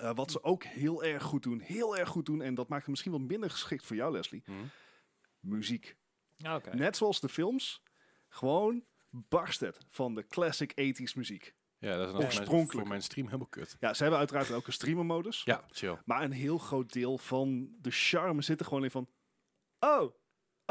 [0.00, 2.82] Eh, wat ze ook heel erg goed doen, heel erg goed doen, en dat maakt
[2.82, 4.42] het misschien wel minder geschikt voor jou, Leslie.
[4.46, 4.58] Mhm.
[5.40, 5.96] Muziek.
[6.36, 6.74] Ja, oké.
[6.74, 7.82] Net zoals de films,
[8.28, 11.54] gewoon barst het van de classic 80s muziek.
[11.78, 12.72] Ja, dat is Oorspronkelijk.
[12.72, 13.76] voor mijn stream helemaal kut.
[13.80, 15.42] Ja, ze hebben uiteraard ook een streamer-modus.
[15.44, 15.98] Ja, chill.
[16.04, 19.08] Maar een heel groot deel van de charme zit er gewoon in van...
[19.78, 20.14] Oh,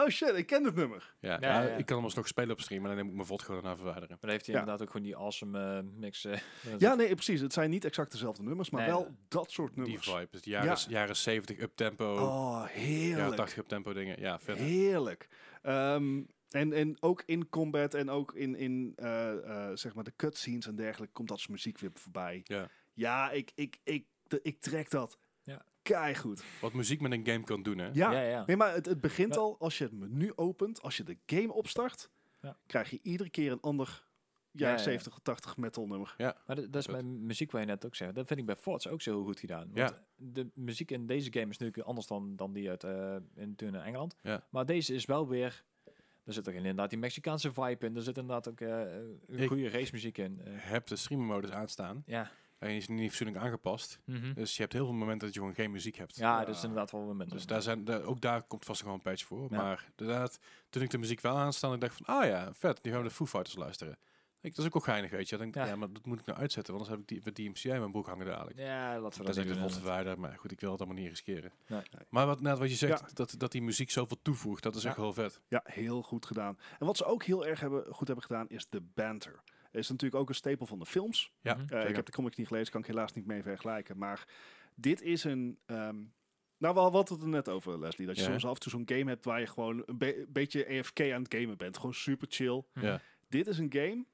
[0.04, 1.16] oh shit, ik ken dit nummer.
[1.20, 1.70] Ja, Ja, ja.
[1.70, 3.76] Ik kan hem alsnog spelen op stream, maar dan neem ik mijn VOD gewoon daarna
[3.76, 4.10] verwijderen.
[4.10, 4.62] Maar dan heeft hij Ja.
[4.62, 6.26] inderdaad ook gewoon die awesome eh, mix.
[6.26, 6.38] eh,
[6.78, 7.42] Ja, nee, precies.
[7.42, 10.10] Het zijn niet exact dezelfde nummers, maar Nee, wel dat soort Die nummers.
[10.12, 10.28] vibe.
[10.32, 10.78] Dus de jaren, Ja.
[10.88, 13.36] jaren 70 up-tempo, Oh, jaren heerlijk.
[13.36, 14.20] 80 up-tempo dingen.
[14.20, 14.58] Ja, vet.
[14.58, 15.28] Heerlijk.
[15.62, 19.32] Ehm, en, en ook in combat en ook in, in eh,
[19.70, 22.42] eh, zeg maar de cutscenes en dergelijke komt dat soort muziek weer voorbij.
[22.44, 22.70] Ja.
[22.94, 25.18] Ja, ik, ik, ik, de- ik trek dat.
[25.84, 26.00] Ja.
[26.02, 26.44] Keigoed.
[26.62, 27.90] Wat muziek met een game kan doen, hè?
[27.94, 28.12] Ja.
[28.12, 28.44] ja, ja.
[28.46, 29.40] Nee, maar het, het begint Ja.
[29.42, 32.10] al als je het menu opent, als je de game opstart,
[32.42, 32.58] Ja.
[32.66, 34.08] krijg je iedere keer een ander
[34.52, 34.84] Ja, jaren ja.
[34.84, 36.16] 70 of 80 metal nummer.
[36.18, 38.16] Maar dat, dat is bij muziek waar je net ook zegt.
[38.16, 39.70] Dat vind ik bij Forza ook zo heel goed gedaan.
[39.74, 39.84] Ja.
[39.84, 43.56] Want de muziek in deze game is natuurlijk anders dan, dan die uit eh, in,
[43.56, 44.16] toen in Engeland.
[44.22, 44.44] Ja.
[44.50, 45.64] Maar deze is wel weer...
[46.26, 47.96] Er zit toch inderdaad die Mexicaanse vibe in.
[47.96, 50.40] Er zit inderdaad ook eh, een Ik- goede racemuziek in.
[50.44, 52.04] eh, Heb de streammodus aanstaan.
[52.06, 52.32] ja.
[52.60, 54.00] En die is niet fatsoenlijk aangepast.
[54.06, 54.34] Mhm.
[54.34, 56.16] Dus je hebt heel veel momenten dat je gewoon geen muziek hebt.
[56.16, 56.46] Ja, Ja.
[56.46, 57.30] dat is inderdaad wel minder.
[57.30, 59.48] Dus daar zijn, daar- ook daar komt vast nog wel een patch voor.
[59.50, 59.58] Ja.
[59.58, 62.92] Maar inderdaad, toen ik de muziek wel aanstaan, ik dacht van, ah ja, vet, nu
[62.92, 63.98] gaan we de Foo Fighters luisteren.
[64.42, 65.38] Ik, dat is ook wel geinig, weet je.
[65.38, 65.68] Dan denk ik, Ja.
[65.68, 65.76] ja.
[65.76, 67.92] maar dat moet ik nou uitzetten, want anders heb ik die, die DMCA in mijn
[67.92, 68.58] broek hangen dadelijk.
[68.58, 69.54] Ja, laten we Dat dat doen.
[69.54, 69.74] inderdaad.
[69.78, 71.52] verwijderen, maar goed, ik wil het allemaal niet riskeren.
[71.68, 71.82] Nee.
[72.10, 73.08] Maar wat, net wat je zegt, Ja.
[73.14, 74.88] dat, dat die muziek zoveel toevoegt, dat is Ja.
[74.90, 75.42] echt wel vet.
[75.48, 76.58] Ja, heel goed gedaan.
[76.80, 79.42] En wat ze ook heel erg hebben, goed hebben gedaan, is de banter.
[79.72, 81.32] Is natuurlijk ook een stapel van de films.
[81.42, 81.58] Ja.
[81.70, 83.98] Eh, ik heb de comics niet gelezen, kan ik helaas niet mee vergelijken.
[83.98, 84.28] Maar
[84.76, 85.98] dit is een, ehm,
[86.58, 88.08] Nou, we hadden het er net over, Leslie.
[88.08, 88.30] Dat je Ja.
[88.30, 91.24] soms af en toe zo'n game hebt waar je gewoon een be- beetje AFK aan
[91.24, 91.76] het gamen bent.
[91.78, 92.64] Gewoon super chill.
[92.74, 93.02] Ja.
[93.28, 94.06] Dit is een game.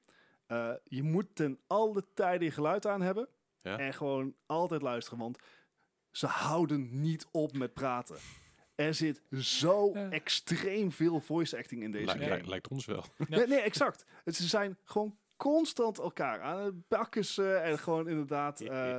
[0.46, 3.28] eh, je moet ten alle tijde je geluid aan hebben.
[3.62, 3.78] Ja.
[3.78, 5.18] En gewoon altijd luisteren.
[5.18, 5.38] Want
[6.10, 8.16] ze houden niet op met praten.
[8.74, 10.10] Er zit zo Ja.
[10.10, 12.48] extreem veel voice acting in deze Lijkt- game.
[12.48, 13.04] lijkt- ons wel.
[13.28, 14.04] Nee, nee, exact.
[14.24, 18.60] Het, ze zijn gewoon constant elkaar aan het bakken en gewoon inderdaad...
[18.60, 18.98] eh,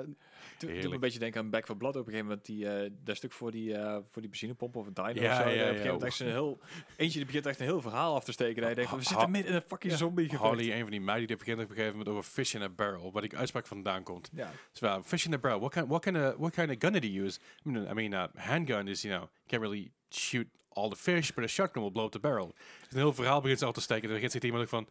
[0.57, 0.93] toen Heerlijk.
[0.93, 2.45] een beetje denken aan Back for Blood op een gegeven moment.
[2.45, 5.35] Die, eh dat stuk voor die, eh, voor die benzinepomp of een diner Ja, of
[5.38, 5.41] zo.
[5.41, 6.59] ja, op een ja, gegeven moment echt zo'n heel...
[6.97, 8.64] Eentje die begint echt een heel verhaal af te steken.
[8.64, 10.43] En je denkt van, we zitten midden in een fucking zombie gevecht.
[10.43, 12.69] Harley, een van die meiden, die begint op een gegeven moment over fish in a
[12.69, 13.11] barrel.
[13.11, 14.30] Waar die uitspraak vandaan komt.
[14.34, 15.59] Ja, So, uh, fish in a barrel.
[15.59, 15.88] What kind?
[15.88, 16.35] What kind of?
[16.35, 17.39] What kind of gun did he use?
[17.65, 21.31] I mean, I mean, uh, handgun is you know can't really shoot all the fish,
[21.34, 22.47] but a shotgun will blow up the barrel.
[22.47, 24.01] Dus een heel verhaal begint ze al te steken.
[24.03, 24.88] En dan begint zit iemand van,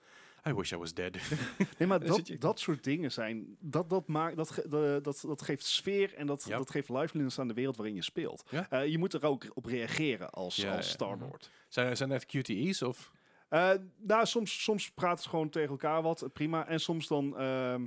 [0.49, 1.17] I wish I was dead.
[1.79, 3.57] Nee, maar dat, dat soort dingen zijn.
[3.61, 6.57] Dat, dat, maakt, dat, ge- de- dat, dat geeft sfeer en dat, Ja.
[6.57, 8.45] dat geeft liveliness aan de wereld waarin je speelt.
[8.51, 8.71] Ja.
[8.71, 10.91] Eh, je moet er ook op reageren als, Ja, als.
[10.91, 11.51] Star-Lord.
[11.69, 13.13] zijn, zijn dat QTE's of?
[13.49, 16.67] Eh, nou, soms, soms praten ze gewoon tegen elkaar wat, prima.
[16.69, 17.87] En soms dan, ehm,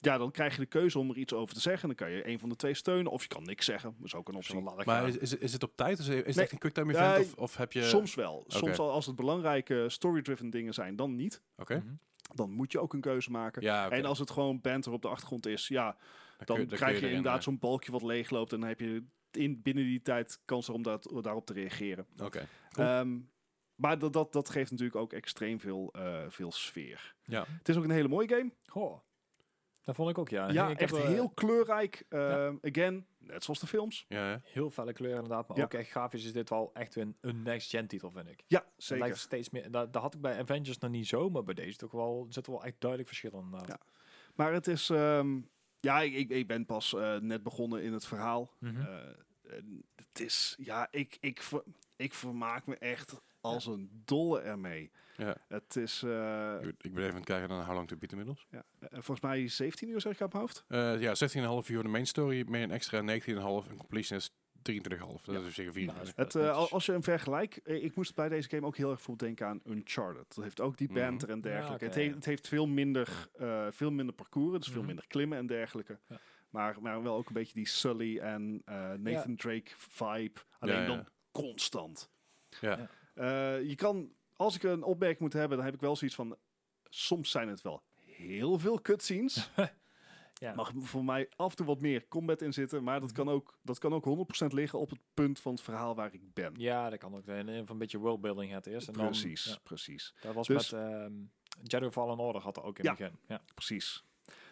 [0.00, 1.88] ja, dan krijg je de keuze om er iets over te zeggen.
[1.88, 3.94] Dan kan je een van de twee steunen of je kan niks zeggen.
[3.96, 4.60] Dat is ook een optie.
[4.84, 5.98] Maar is, is, is het op tijd?
[5.98, 6.44] Is, is het Nee.
[6.44, 7.34] echt een quicktime Ja, event?
[7.34, 7.82] of, of heb je?
[7.82, 8.44] Soms wel.
[8.46, 11.42] Soms al als het belangrijke story-driven dingen zijn, dan niet.
[11.56, 11.76] Oké.
[11.76, 11.94] Mhm.
[12.34, 13.62] Dan moet je ook een keuze maken.
[13.62, 13.90] Ja.
[13.90, 15.96] En als het gewoon banter op de achtergrond is, ja,
[16.44, 18.52] dan, kun krijg je, inderdaad zo'n balkje wat leegloopt.
[18.52, 22.06] En dan heb je in, binnen die tijd kans om dat, daarop te reageren.
[22.22, 22.46] Oké.
[22.72, 22.86] Cool.
[22.86, 23.18] Ehm,
[23.74, 27.14] maar dat, dat, dat geeft natuurlijk ook extreem veel, eh, veel sfeer.
[27.24, 27.44] Ja.
[27.58, 28.52] Het is ook een hele mooie game.
[28.66, 28.98] Goh,
[29.82, 30.50] dat vond ik ook, ja.
[30.50, 32.04] Ja, ik echt heb, eh, heel kleurrijk.
[32.08, 34.04] Ehm, Again, net zoals de films.
[34.08, 34.30] Ja.
[34.30, 34.40] ja.
[34.44, 35.64] Heel felle kleuren inderdaad, maar Ja.
[35.64, 38.44] ook echt grafisch is dit wel echt een, een next-gen titel, vind ik.
[38.46, 39.04] Ja, zeker.
[39.04, 41.76] lijkt steeds meer, dat, dat had ik bij Avengers nog niet zo, maar bij deze
[41.76, 43.60] toch wel, zit er wel echt duidelijk verschil in.
[43.66, 43.80] Ja.
[44.34, 44.90] Maar het is...
[44.90, 45.40] ehm,
[45.80, 48.52] ja, ik, ik, ik ben pas net begonnen in het verhaal.
[49.94, 50.54] Het is...
[50.58, 51.64] Ja, ik, ik, ver-
[51.96, 54.90] ik vermaak me echt als een dolle ermee.
[55.26, 55.36] Ja.
[55.48, 56.02] Het is...
[56.02, 58.46] eh, Ik ben even aan het kijken naar How Long to Beat inmiddels.
[58.50, 60.64] ja, eh, volgens mij 17 uur zeg ik mijn hoofd.
[60.68, 61.14] Eh ja,
[61.62, 64.30] 16,5 uur de main story, meer een extra 19,5 en completion is
[64.62, 65.24] 23,5.
[65.24, 65.46] Dat Ja.
[65.46, 66.16] is zeker 24.
[66.16, 68.76] Nou, Het, eh, al- als je een vergelijk, eh, ik moest bij deze game ook
[68.76, 70.34] heel erg veel denken aan Uncharted.
[70.34, 70.98] Dat heeft ook die Mhm.
[71.00, 71.84] banter en dergelijke.
[71.84, 72.14] het, heeft, ja.
[72.14, 74.86] het heeft veel minder, eh, veel minder parcours, dus veel Mhm.
[74.86, 75.98] minder klimmen en dergelijke.
[76.08, 76.18] Ja.
[76.50, 80.40] Maar, maar wel ook een beetje die Sully en eh, Nathan Drake vibe.
[80.58, 80.86] Alleen Ja, ja.
[80.86, 82.10] dan constant.
[82.60, 82.78] Ja.
[82.78, 82.88] Ja.
[83.58, 86.36] Eh, je kan, als ik een opmerking moet hebben, dan heb ik wel zoiets van,
[86.84, 89.50] soms zijn het wel heel veel cutscenes.
[90.40, 90.54] Ja.
[90.54, 93.16] Mag voor mij af en toe wat meer combat in zitten, maar dat Mhm.
[93.18, 96.32] kan ook, dat kan ook 100% liggen op het punt van het verhaal waar ik
[96.34, 96.52] ben.
[96.56, 97.26] Ja, dat kan ook.
[97.26, 98.88] En even een beetje worldbuilding het eerst.
[98.88, 101.12] En dan, Precies, ja, precies, dat was Dus- met ehm
[101.62, 102.90] Jedi Fallen Order had er ook in Ja.
[102.90, 103.18] het begin.
[103.28, 103.42] Ja.
[103.54, 104.04] precies.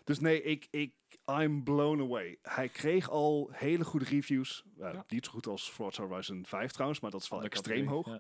[0.04, 0.94] Dus nee, ik, ik,
[1.26, 2.38] I'm blown away.
[2.42, 4.64] Hij kreeg al hele goede reviews.
[4.78, 5.04] Uh, Ja.
[5.08, 8.18] Niet zo goed als Forza Horizon 5 trouwens, maar dat is wel extreem hoog.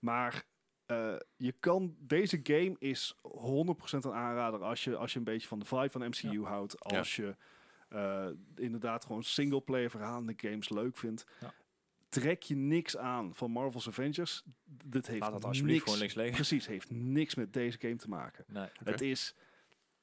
[0.00, 0.44] Maar
[0.92, 5.48] eh, je kan, deze game is 100% een aanrader als je, als je een beetje
[5.48, 6.74] van de vibe van MCU houdt.
[6.78, 6.98] Ja.
[6.98, 7.36] Als je
[7.88, 11.26] eh, inderdaad gewoon singleplayer verhalende games leuk vindt.
[11.40, 11.54] Ja.
[12.08, 14.42] Trek je niks aan van Marvel's Avengers.
[14.64, 16.34] Dit heeft Laat dat alsjeblieft niks, gewoon links liggen.
[16.34, 18.44] precies, heeft niks met deze game te maken.
[18.48, 18.68] Nee.
[18.84, 19.34] Het, is,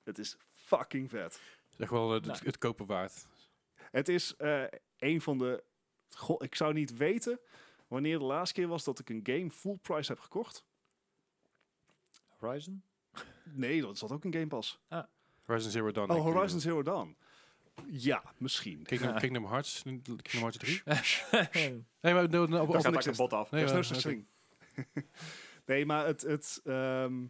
[0.04, 1.42] het is fucking vet.
[1.78, 2.40] Zeg wel het, Nou.
[2.44, 3.28] het kopen waard.
[3.92, 4.64] Het is eh,
[4.98, 5.64] een van de...
[6.10, 7.40] Goh, ik zou niet weten
[7.88, 10.66] wanneer de laatste keer was dat ik een game full price heb gekocht.
[12.40, 12.84] Horizon?
[13.44, 14.80] Nee, dat zat ook in Game Pass.
[15.46, 16.12] Horizon Zero Dawn.
[16.12, 16.22] Oh.
[16.22, 17.18] Horizon Zero Dawn.
[17.88, 18.84] Ja, misschien.
[18.84, 19.18] Kingdom, Ja.
[19.20, 19.82] Kingdom Hearts.
[19.82, 20.82] Kingdom Hearts 3.
[20.86, 21.20] Daar
[22.02, 23.52] Nee, maar no, no, op- Dat gaat kapot af.
[23.52, 24.26] Nee, Er is maar- thing.
[25.66, 26.22] nee, maar het...
[26.22, 27.26] het ehm,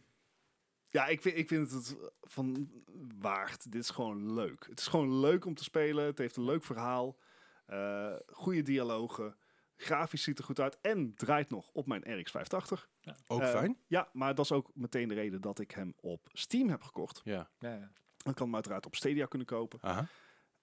[0.92, 2.72] ja, ik vind, ik vind het van
[3.20, 3.72] waard.
[3.72, 4.66] Dit is gewoon leuk.
[4.70, 6.06] Het is gewoon leuk om te spelen.
[6.06, 7.18] Het heeft een leuk verhaal.
[7.66, 9.36] eh goede dialogen.
[9.76, 10.78] Grafisch ziet er goed uit.
[10.82, 12.90] En draait nog op mijn RX 580.
[13.28, 13.78] Ook Eh, fijn.
[13.88, 17.22] Ja, maar dat is ook meteen de reden dat ik hem op Steam heb gekocht.
[17.24, 17.50] Ja.
[17.60, 17.92] Ja, ja.
[18.18, 19.80] Ik kan hem uiteraard op Stadia kunnen kopen.
[19.82, 20.08] Aha.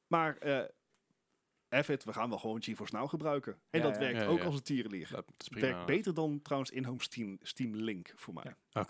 [0.06, 0.64] Maar eh
[1.84, 3.58] F it, we gaan wel gewoon GeForce Now gebruiken.
[3.70, 4.00] En Ja, dat ja.
[4.00, 4.44] werkt Ja, ook ja.
[4.44, 5.08] als een tierenlier.
[5.10, 5.66] Dat is prima.
[5.66, 8.54] Werkt beter dan trouwens in-home Steam, Steam Link voor mij.
[8.70, 8.86] Ja.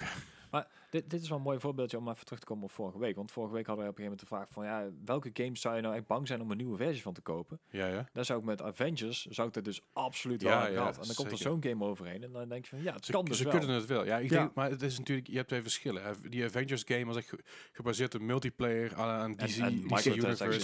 [0.59, 0.69] Oké.
[0.91, 3.16] Dit, dit is wel een mooi voorbeeldje om even terug te komen op vorige week.
[3.16, 4.87] Want vorige week hadden we op een gegeven moment de vraag van...
[4.87, 7.20] Ja, welke games zou je nou echt bang zijn om een nieuwe versie van te
[7.20, 7.61] kopen?
[7.70, 8.09] Ja, ja.
[8.12, 10.99] Daar zou ik met Avengers, zou ik dat dus absoluut Ja, wel hebben ja, gehad.
[11.01, 12.23] En dan komt er zo'n game overheen.
[12.23, 13.59] En dan denk je van, ja, het Ze, kan dus ze wel.
[13.59, 14.05] kunnen het wel.
[14.05, 14.39] Ja, ik Ja.
[14.39, 16.16] Denk, maar het is natuurlijk, je hebt twee verschillen.
[16.31, 17.43] Die Avengers game was echt ge-
[17.73, 20.05] gebaseerd op multiplayer aan, DC, En- en DC.
[20.07, 20.11] Universe,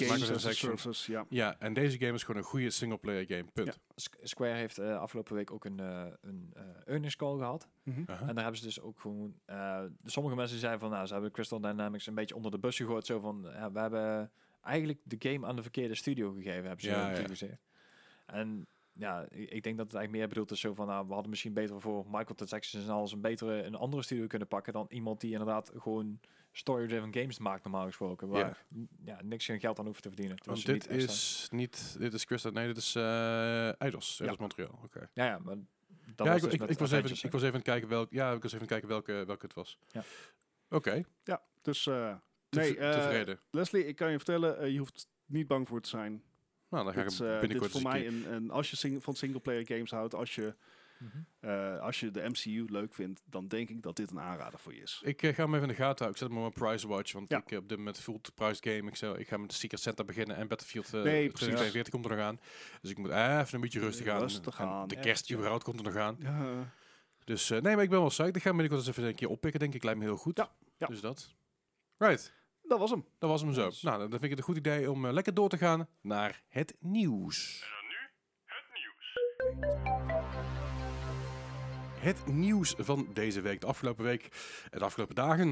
[0.02, 1.06] microtransactions.
[1.06, 1.24] ja.
[1.28, 3.44] Ja, en deze game is gewoon een goede singleplayer game.
[3.52, 3.78] Punt.
[3.94, 7.68] Squ- Square heeft eh, afgelopen week ook een, eh een eh earnings call gehad.
[7.82, 8.02] Mhm.
[8.06, 8.20] Aha.
[8.20, 9.34] En daar hebben ze dus ook gewoon...
[9.44, 12.76] eh, sommige mensen zeiden van, nou, ze hebben Crystal Dynamics een beetje onder de bus
[12.76, 13.06] gegooid.
[13.06, 14.30] Zo van, ja, we hebben
[14.60, 17.26] eigenlijk de game aan de verkeerde studio gegeven, hebben ze Ja, ja, ja.
[17.26, 17.60] gezegd.
[18.26, 21.30] En ja, ik denk dat het eigenlijk meer bedoeld is zo van, nou, we hadden
[21.30, 25.20] misschien beter voor microtransactions en alles een betere, een andere studio kunnen pakken dan iemand
[25.20, 26.20] die inderdaad gewoon
[26.54, 28.64] story-driven games maakt normaal gesproken, waar
[29.04, 29.18] Ja.
[29.22, 30.36] niks geen geld aan hoeft te verdienen.
[30.44, 34.38] Want dit niet extra- is niet, dit is Crystal, nee, dit is eh Eidos, Eidos
[34.38, 34.78] Montreal.
[34.84, 35.08] Oké.
[35.14, 35.56] Ja, ja, maar
[36.14, 37.88] dat Ja, was ik, dus ik, ik was even, ik was even aan het kijken
[37.88, 39.78] welk, ja, ik was even aan het kijken welke, welke het was.
[39.90, 40.04] Ja.
[40.68, 42.14] Oké, Ja, dus eh,
[42.48, 43.40] te- nee, eh, tevreden.
[43.50, 46.22] Leslie, ik kan je vertellen, eh, je hoeft niet bang voor te zijn.
[46.68, 48.76] Nou, dan ga ik Dit eh, dit is binnenkort voor mij een, een als je
[48.76, 50.54] sing- van singleplayer games houdt, als je,
[51.02, 51.18] Mhm.
[51.40, 54.74] eh, als je de MCU leuk vindt, dan denk ik dat dit een aanrader voor
[54.74, 55.00] je is.
[55.04, 56.08] Ik eh, ga hem even in de gaten houden.
[56.10, 57.36] Ik zet hem op mijn price watch, want Ja.
[57.38, 58.88] ik heb op dit moment full price game.
[58.88, 61.32] Ik, zou, ik ga met de Secret Santa beginnen en Battlefield uh, Nee, precies.
[61.32, 62.40] 2042 komt er nog aan.
[62.80, 64.18] Dus ik moet even een beetje rustig aan.
[64.20, 65.34] Rustig En aan, De kerst ja.
[65.34, 66.16] überhaupt komt er nog aan.
[66.18, 66.72] Ja,
[67.24, 68.36] Dus eh, nee, maar ik ben wel psyched.
[68.36, 69.82] Ik ga hem binnenkort eens even een keer oppikken, denk ik.
[69.82, 70.36] Lijkt me heel goed.
[70.36, 70.86] Ja, ja.
[70.86, 71.34] Dus dat.
[71.98, 73.04] Right, dat was hem.
[73.18, 73.64] dat was hem zo.
[73.64, 73.82] Yes.
[73.82, 76.42] Nou, dan vind ik het een goed idee om eh, lekker door te gaan naar
[76.48, 77.64] het nieuws.
[78.44, 80.11] Het nieuws
[82.78, 84.28] van deze week, de afgelopen week
[84.70, 85.48] en de afgelopen dagen.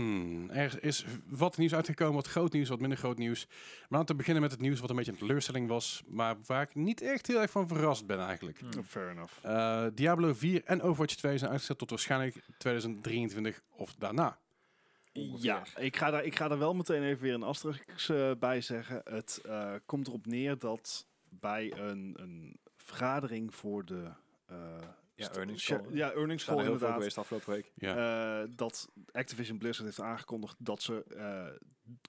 [0.53, 3.47] Er is wat nieuws uitgekomen, wat groot nieuws, wat minder groot nieuws.
[3.89, 6.63] Maar laten we beginnen met het nieuws wat een beetje een teleurstelling was, maar waar
[6.63, 8.59] ik niet echt heel erg van verrast ben eigenlijk.
[8.59, 8.85] Hmm.
[8.85, 9.33] Fair enough.
[9.43, 14.39] Eh, Diablo 4 en Overwatch 2 zijn uitgesteld tot waarschijnlijk 2023 of daarna.
[15.37, 18.61] Ja, ik ga, daar, ik ga daar wel meteen even weer een asterisk eh, bij
[18.61, 19.01] zeggen.
[19.05, 24.11] Het eh, komt erop neer dat bij een, een vergadering voor de...
[25.21, 25.85] Ja, earnings call.
[25.93, 26.95] Ja, earnings call er inderdaad.
[26.95, 27.73] geweest afgelopen week.
[27.75, 28.43] Ja.
[28.43, 31.47] Eh, dat Activision Blizzard heeft aangekondigd dat ze eh,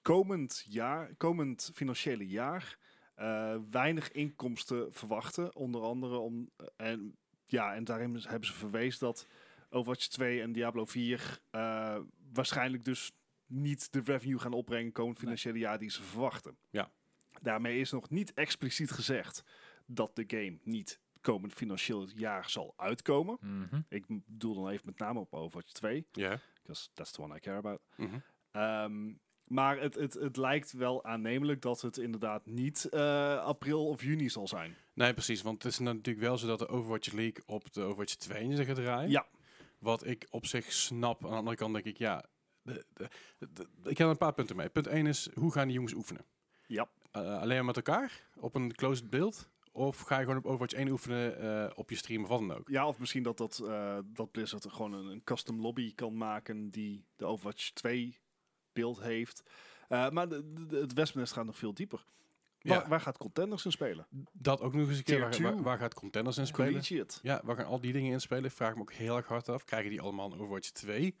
[0.02, 2.78] komend jaar, komend financiële jaar,
[3.14, 5.56] eh, weinig inkomsten verwachten.
[5.56, 9.26] Onder andere om en ja, en daarin hebben ze verwezen dat
[9.70, 11.98] Overwatch 2 en Diablo 4 eh,
[12.32, 13.12] waarschijnlijk dus
[13.46, 15.24] niet de revenue gaan opbrengen komend Nee.
[15.24, 16.56] financiële jaar die ze verwachten.
[16.70, 16.90] Ja.
[17.42, 19.44] Daarmee is nog niet expliciet gezegd
[19.86, 23.36] dat de game niet komend financieel jaar zal uitkomen.
[23.40, 23.80] Mhm.
[23.88, 26.06] Ik bedoel dan even met name op Overwatch 2.
[26.12, 26.38] Ja.
[26.62, 27.80] Because that's the one I care about.
[27.96, 28.18] Mhm.
[28.50, 29.12] Ehm,
[29.44, 34.28] maar het, het, het lijkt wel aannemelijk dat het inderdaad niet eh, april of juni
[34.30, 34.76] zal zijn.
[34.94, 35.42] Nee, precies.
[35.42, 38.56] Want het is natuurlijk wel zo dat de Overwatch League op de Overwatch 2 in
[38.56, 39.10] zich gaat draaien.
[39.10, 39.26] Ja.
[39.78, 41.24] Wat ik op zich snap.
[41.24, 42.24] Aan de andere kant denk ik, ja...
[42.62, 43.08] De, de,
[43.52, 44.68] de- ik heb een paar punten mee.
[44.68, 46.24] Punt 1 is, hoe gaan die jongens oefenen?
[46.66, 46.88] Ja.
[47.10, 48.26] Eh, alleen maar met elkaar?
[48.36, 49.48] Op een closed beeld?
[49.74, 52.54] Of ga je gewoon op Overwatch 1 oefenen eh, op je stream of wat dan
[52.58, 52.68] ook?
[52.68, 56.16] Ja, of misschien dat, dat, eh, dat Blizzard er gewoon een, een custom lobby kan
[56.16, 58.18] maken die de Overwatch 2
[58.72, 59.42] beeld heeft.
[59.88, 62.04] Eh, maar de, de- het wespennest gaat nog veel dieper.
[62.60, 62.88] Waar, Ja.
[62.88, 64.06] waar gaat Contenders in spelen?
[64.32, 65.20] Dat ook nog eens een keer.
[65.20, 65.42] Waar, two.
[65.42, 66.68] waar, waar gaat Contenders in spelen?
[66.70, 67.18] Collegiate.
[67.22, 68.44] Ja, waar gaan al die dingen in spelen?
[68.44, 69.64] Ik vraag me ook heel erg hard af.
[69.64, 71.14] Krijgen die allemaal een Overwatch 2 een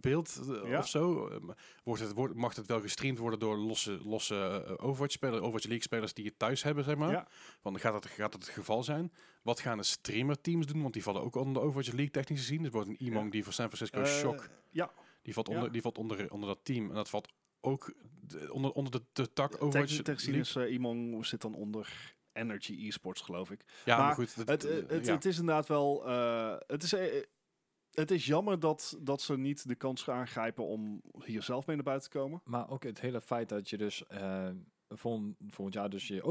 [0.00, 0.78] beeld eh, Ja.
[0.78, 1.28] of zo?
[1.28, 1.36] Eh,
[1.84, 6.24] Wordt het, wordt, mag het wel gestreamd worden door losse, losse Overwatch-spelers, Overwatch League-spelers die
[6.24, 7.10] het thuis hebben, zeg maar?
[7.10, 7.28] Ja.
[7.62, 9.12] Want gaat dat, gaat dat het geval zijn?
[9.42, 10.82] Wat gaan de streamer-teams doen?
[10.82, 12.62] Want die vallen ook onder de Overwatch League technisch gezien.
[12.62, 13.24] Dus wordt een Ja.
[13.30, 14.90] die voor San Francisco Eh, Shock, Ja,
[15.22, 16.88] die valt, onder, die valt onder, onder dat team.
[16.88, 21.26] En dat valt ook de- onder, onder de, de tak Overwatch technisch is eh, Imong
[21.26, 23.60] zit dan onder Energy Esports, geloof ik.
[23.84, 24.36] Ja, maar, maar goed.
[24.36, 25.14] dat- Het, het, het, ja.
[25.14, 26.06] het is inderdaad wel.
[26.66, 26.94] het, is,
[27.96, 31.76] het is jammer dat, dat ze niet de kans gaan aangrijpen om hier zelf mee
[31.76, 32.40] naar buiten te komen.
[32.44, 34.48] Maar ook het hele feit dat je dus eh
[34.88, 36.22] volgend, volgend jaar dus je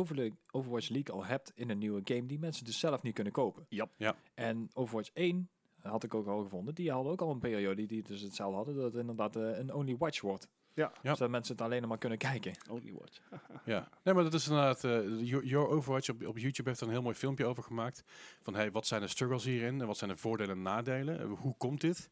[0.52, 3.66] Overwatch League al hebt in een nieuwe game die mensen dus zelf niet kunnen kopen.
[3.70, 3.90] Ja.
[3.98, 4.16] Ja.
[4.34, 5.50] En Overwatch 1
[5.82, 6.76] had ik ook al gevonden.
[6.76, 8.76] Die hadden ook al een periode die dus hetzelfde hadden.
[8.76, 10.48] Dat het inderdaad eh, een only watch wordt.
[10.76, 10.92] Ja.
[11.02, 11.10] Ja.
[11.10, 12.54] Dus dat mensen het alleen nog maar kunnen kijken.
[12.70, 13.20] Only watch.
[13.66, 14.84] Ja, nee, maar dat is inderdaad.
[14.84, 18.04] eh, Your, Overwatch op, op YouTube heeft er een heel mooi filmpje over gemaakt.
[18.42, 21.20] Van hey, wat zijn de struggles hierin en wat zijn de voordelen en nadelen?
[21.20, 22.10] Eh, Hoe komt dit?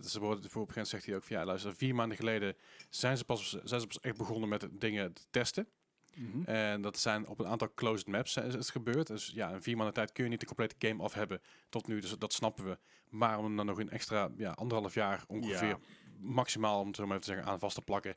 [0.00, 1.94] Dus er wordt, voor op een gegeven moment zegt hij ook van ja, luister, vier
[1.94, 2.56] maanden geleden
[2.90, 5.68] zijn ze pas, zijn ze pas echt begonnen met dingen te testen.
[6.14, 6.42] Mhm.
[6.44, 9.06] En dat zijn op een aantal closed maps is het gebeurd.
[9.06, 11.86] Dus ja, in vier maanden tijd kun je niet de complete game af hebben tot
[11.86, 12.00] nu.
[12.00, 12.78] Dus dat snappen we.
[13.08, 15.78] Maar om dan nog een extra ja, anderhalf jaar ongeveer Ja.
[16.20, 18.14] Maximaal, om het zo maar even te zeggen, aan vast te plakken,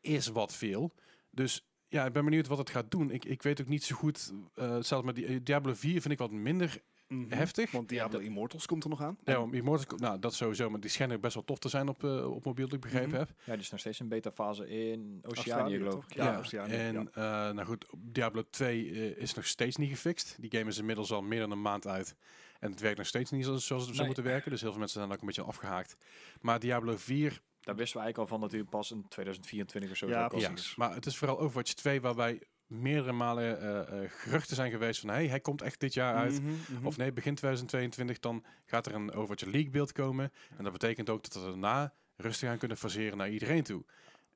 [0.00, 0.92] is wat veel.
[1.30, 3.10] Dus ja, ik ben benieuwd wat het gaat doen.
[3.10, 4.32] Ik, ik weet ook niet zo goed.
[4.54, 7.32] eh zelfs met die, eh, Diablo 4 vind ik wat minder Mhm.
[7.32, 7.70] heftig.
[7.70, 9.18] Want Diablo Ja, Immortals komt er nog aan.
[9.24, 12.04] Ja, om Immortals, nou, dat sowieso, maar die schijnen best wel tof te zijn op,
[12.04, 13.18] eh, op mobiel, dat ik begrepen Mhm.
[13.18, 13.28] heb.
[13.44, 16.14] Ja, die is nog steeds in beta-fase in Oceanië, geloof ik.
[16.14, 20.36] Ja, Ja, Oceanië, en eh, nou goed, Diablo 2 eh, is nog steeds niet gefixt.
[20.40, 22.16] Die game is inmiddels al meer dan een maand uit.
[22.60, 24.14] En het werkt nog steeds niet zoals, zoals het zou Nee.
[24.14, 24.50] moeten werken.
[24.50, 25.96] Dus heel veel mensen zijn ook een beetje afgehaakt.
[26.40, 29.96] Maar Diablo 4, Daar wisten we eigenlijk al van dat hij pas in 2024 of
[29.96, 30.44] zo Ja, zou komen.
[30.44, 30.74] ja, precies.
[30.76, 35.08] maar het is vooral Overwatch 2 waarbij meerdere malen eh, eh, geruchten zijn geweest van
[35.08, 36.42] hey, hij komt echt dit jaar uit.
[36.42, 36.86] Mhm, mhm.
[36.86, 40.32] Of nee, begin 2022 dan gaat er een Overwatch League beeld komen.
[40.56, 43.84] En dat betekent ook dat we daarna rustig aan kunnen faseren naar iedereen toe.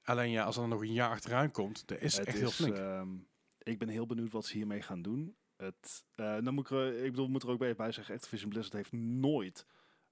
[0.02, 2.50] Alleen ja, als er dan nog een jaar achteraan komt, dat is Het echt heel
[2.50, 2.76] flink.
[2.76, 3.08] ehm,
[3.62, 5.36] ik ben heel benieuwd wat ze hiermee gaan doen.
[5.60, 8.48] Het, eh, dan moet ik, er, ik bedoel, moet er ook bij, bij zeggen, Activision
[8.50, 9.66] Blizzard heeft nooit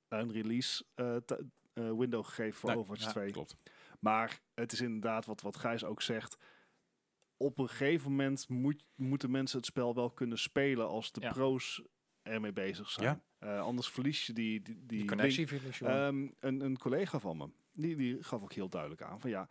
[0.08, 3.30] een release eh, eh, window gegeven voor Nee, Overwatch ja, 2.
[3.30, 3.54] Klopt.
[4.00, 6.38] Maar het is inderdaad wat, wat Gijs ook zegt.
[7.36, 11.32] Op een gegeven moment moet, moeten mensen het spel wel kunnen spelen als de Ja.
[11.32, 11.82] pro's
[12.22, 13.22] ermee bezig zijn.
[13.38, 15.94] Eh, anders verlies je die, die, die, connectie verlies je wel.
[15.94, 19.48] Ehm, een, een collega van me, die, die gaf ook heel duidelijk aan van ja,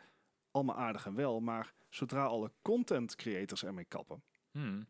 [0.51, 4.87] allemaal aardig en wel, maar zodra alle content creators ermee kappen, Hmm.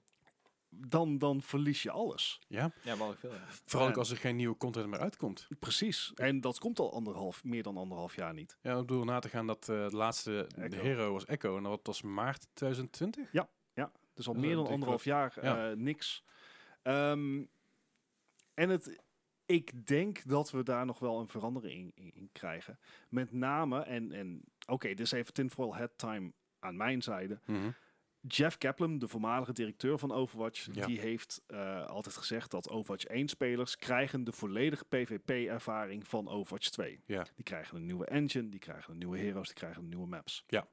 [0.77, 2.41] Dan, dan verlies je alles.
[2.47, 3.31] Ja, Ja, wel veel.
[3.33, 3.45] Ja.
[3.65, 5.47] vooral ook als er geen nieuwe content meer uitkomt.
[5.59, 6.11] Precies.
[6.15, 8.57] En dat komt al anderhalf, meer dan anderhalf jaar niet.
[8.61, 11.63] Ja, ik bedoel na te gaan dat eh, de laatste de hero was Echo en
[11.63, 13.31] dat was maart 2020.
[14.13, 15.69] Dus al Dat meer dan anderhalf jaar Ja.
[15.69, 16.23] eh, niks.
[16.81, 17.43] Ehm,
[18.53, 19.01] en het,
[19.45, 22.79] ik denk dat we daar nog wel een verandering in, in krijgen.
[23.09, 27.39] Met name, en, en oké, dit is even tinfoil hat time aan mijn zijde.
[27.45, 27.69] Mhm.
[28.21, 30.85] Jeff Kaplan, de voormalige directeur van Overwatch, Ja.
[30.85, 36.69] die heeft eh, altijd gezegd dat Overwatch 1 spelers krijgen de volledige PvP-ervaring van Overwatch
[36.69, 37.01] 2.
[37.05, 37.25] Ja.
[37.35, 40.43] Die krijgen een nieuwe engine, die krijgen een nieuwe heroes, die krijgen nieuwe maps.
[40.47, 40.67] Ja.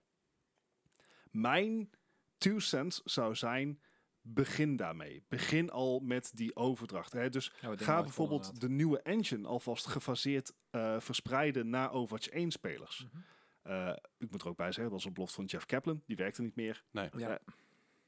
[1.30, 1.90] Mijn
[2.38, 3.80] two cents zou zijn,
[4.20, 5.24] begin daarmee.
[5.28, 7.12] Begin al met die overdracht.
[7.12, 7.28] Hè?
[7.28, 13.06] Dus Ja, ga bijvoorbeeld de nieuwe engine alvast gefaseerd eh, verspreiden naar Overwatch 1 spelers.
[13.12, 13.22] Mhm.
[13.64, 16.02] Eh, ik moet er ook bij zeggen, dat is een belofte van Jeff Kaplan.
[16.06, 16.84] Die werkte niet meer.
[16.90, 17.28] Nee, Ja.
[17.30, 17.36] Eh,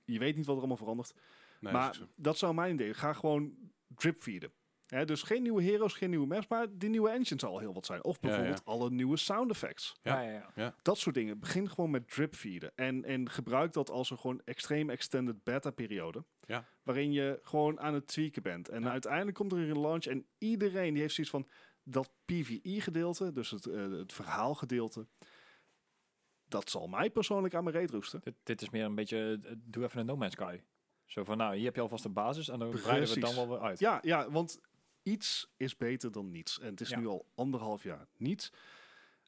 [0.05, 1.15] je weet niet wat er allemaal verandert.
[1.61, 2.95] nee maar dat zou mijn idee.
[2.95, 3.55] Ga gewoon
[3.89, 4.53] drip feeden.
[4.87, 7.73] Hè, dus geen nieuwe heroes, geen nieuwe maps, maar die nieuwe engine zal al heel
[7.75, 8.05] wat zijn.
[8.05, 8.35] Of Ja, ja.
[8.37, 9.97] bijvoorbeeld alle nieuwe sound effects.
[10.03, 10.21] Ja.
[10.23, 10.75] Ja, ja, ja.
[10.83, 11.39] Dat soort dingen.
[11.39, 12.73] Begin gewoon met drip feeden.
[12.75, 16.25] En, en gebruik dat als een gewoon extreem extended beta periode.
[16.47, 16.65] Ja.
[16.83, 18.69] Waarin je gewoon aan het tweaken bent.
[18.69, 18.91] En Ja.
[18.91, 21.49] uiteindelijk komt er een launch en iedereen die heeft zoiets van
[21.83, 25.07] dat PvE gedeelte, dus het, eh, het verhaalgedeelte.
[26.49, 28.21] Dat zal mij persoonlijk aan mijn reet roesten.
[28.25, 30.61] Dit, dit is meer een beetje, eh, doe even een No Man's Sky.
[31.07, 33.35] Zo van, nou, hier heb je alvast een basis en dan breiden we het dan
[33.35, 33.79] wel weer uit.
[33.79, 34.61] Ja, ja, want
[35.03, 36.61] iets is beter dan niets.
[36.61, 36.99] En het is Ja.
[36.99, 38.53] nu al anderhalf jaar niets.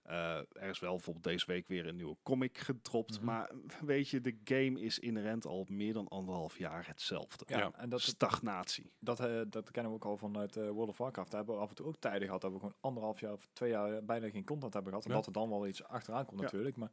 [0.09, 3.17] Eh, er is wel bijvoorbeeld deze week weer een nieuwe comic gedropt.
[3.17, 3.25] Mhm.
[3.25, 3.51] Maar
[3.85, 7.45] weet je, de game is inherent al meer dan anderhalf jaar hetzelfde.
[7.49, 7.71] Ja, Ja.
[7.77, 8.93] en dat, Stagnatie.
[8.99, 11.31] dat, eh, dat kennen we ook al vanuit eh, World of Warcraft.
[11.31, 13.49] Daar hebben we af en toe ook tijden gehad dat we gewoon anderhalf jaar of
[13.53, 15.07] twee jaar bijna geen content hebben gehad.
[15.09, 15.11] Ja.
[15.15, 16.45] Omdat er dan wel iets achteraan komt Ja.
[16.45, 16.77] natuurlijk.
[16.77, 16.91] Maar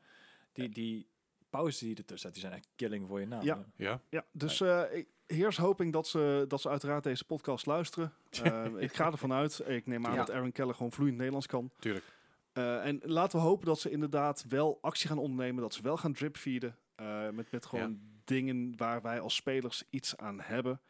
[0.51, 1.07] die, die
[1.49, 3.43] pauzes die je ertussen zet, die zijn echt killing voor je naam.
[3.43, 3.65] Ja.
[3.75, 8.13] Ja, Ja, dus eh ik- here's hoping dat ze, dat ze uiteraard deze podcast luisteren.
[8.77, 9.61] Ik ga ervan uit.
[9.67, 10.17] Ik neem aan Ja.
[10.17, 11.71] dat Aaron Keller gewoon vloeiend Nederlands kan.
[11.79, 12.13] tuurlijk.
[12.55, 15.61] Eh, en laten we hopen dat ze inderdaad wel actie gaan ondernemen.
[15.61, 16.77] Dat ze wel gaan drip feeden.
[16.95, 20.81] eh, met, met gewoon dingen waar wij als spelers iets aan hebben.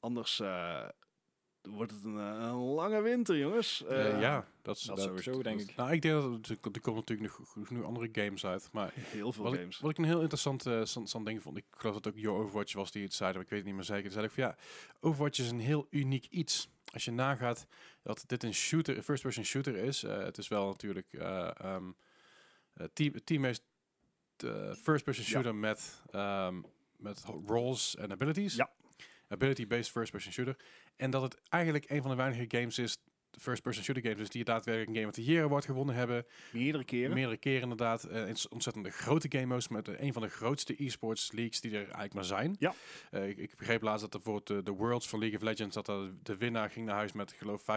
[0.00, 0.88] Anders eh,
[1.62, 3.84] wordt het een, een lange winter, jongens.
[3.88, 5.76] Ja, dat, is dat sowieso, denk ik.
[5.76, 8.68] Nou, ik denk dat er komt natuurlijk nog genoeg andere games uit.
[8.72, 9.78] Maar Heel veel wat ik, games.
[9.78, 12.72] wat ik een heel interessant, eh, stand ding vond, ik geloof dat ook Your Overwatch
[12.74, 14.10] was die het zei, maar ik weet het niet meer zeker.
[14.10, 14.56] Zei ook van ja,
[15.00, 16.70] Overwatch is een heel uniek iets.
[16.92, 17.66] Als je nagaat
[18.02, 21.90] dat dit een shooter, een first-person shooter is, eh, het is wel natuurlijk eh ehm
[22.74, 23.62] eh, team, team-based
[24.82, 25.30] first-person Ja.
[25.30, 26.60] shooter met, ehm,
[26.96, 28.54] met roles en abilities.
[28.54, 28.70] Ja.
[29.28, 30.56] Ability-based first-person shooter.
[30.96, 32.96] En dat het eigenlijk een van de weinige games is,
[33.40, 36.26] first-person shooter games, dus die daadwerkelijk een Game of the Year award gewonnen hebben.
[36.52, 37.14] Meerdere keren.
[37.14, 38.04] Meerdere keren inderdaad.
[38.04, 41.70] Eh, een ontzettend grote game modes met eh, een van de grootste e-sports leagues die
[41.70, 42.56] er eigenlijk maar zijn.
[42.58, 42.74] Ja.
[43.10, 45.74] Eh, ik, ik begreep laatst dat er bijvoorbeeld de, de Worlds van League of Legends,
[45.74, 45.86] dat
[46.22, 47.68] de winnaar ging naar huis met geloof 500.000.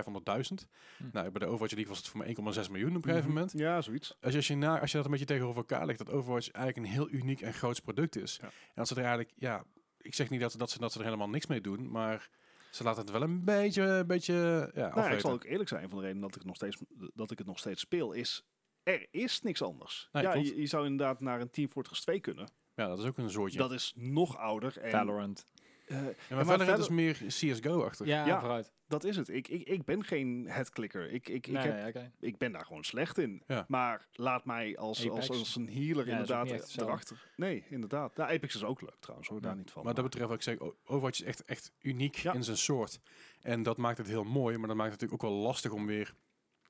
[0.98, 1.03] Hm.
[1.11, 3.34] Nou, bij de Overwatch League was het voor mij 1,6 miljoen op een gegeven Mhm.
[3.34, 3.52] moment.
[3.57, 4.18] Ja, zoiets.
[4.22, 6.52] Als je, als, je na, als je dat een beetje tegenover elkaar legt, dat Overwatch
[6.52, 8.38] eigenlijk een heel uniek en groots product is.
[8.41, 8.48] Ja.
[8.48, 9.64] En dat ze er eigenlijk, ja,
[10.02, 12.30] ik zeg niet dat, dat, ze, dat ze er helemaal niks mee doen, maar
[12.76, 15.89] ze laten het wel een beetje, een beetje ja, Nou, ik zal ook eerlijk zijn.
[15.89, 16.77] Van de redenen dat ik, nog steeds,
[17.14, 18.47] dat ik het nog steeds speel is...
[18.84, 20.10] Er is niks anders.
[20.11, 22.49] Nee, ja, je zou inderdaad naar een Team Fortress 2 kunnen.
[22.76, 23.57] Ja, dat is ook een soortje.
[23.57, 24.77] Dat is nog ouder.
[24.77, 25.45] En, Valorant.
[25.86, 28.07] Eh, ja, maar maar verder Valor- is meer CSGO-achtig.
[28.07, 28.40] Ja, Ja.
[28.40, 28.72] vooruit.
[28.88, 29.30] dat is het.
[29.30, 31.12] Ik, ik, ik ben geen headclicker.
[31.12, 32.12] Ik, ik, ik, Nee, heb, nee, oké.
[32.20, 33.44] ik ben daar gewoon slecht in.
[33.48, 33.66] Ja.
[33.68, 35.30] Maar laat mij als, als, Apex.
[35.40, 37.32] als een healer inderdaad erachter.
[37.36, 38.12] Nee, inderdaad.
[38.16, 39.40] Ja, Apex is ook leuk trouwens, hoor.
[39.41, 39.48] Ja.
[39.48, 39.84] Daar niet van.
[39.84, 42.34] Maar dat betreft wat ik zeg, Overwatch is echt, echt uniek Ja.
[42.34, 42.99] in zijn soort.
[43.41, 45.86] En dat maakt het heel mooi, maar dat maakt het natuurlijk ook wel lastig om
[45.86, 46.14] weer...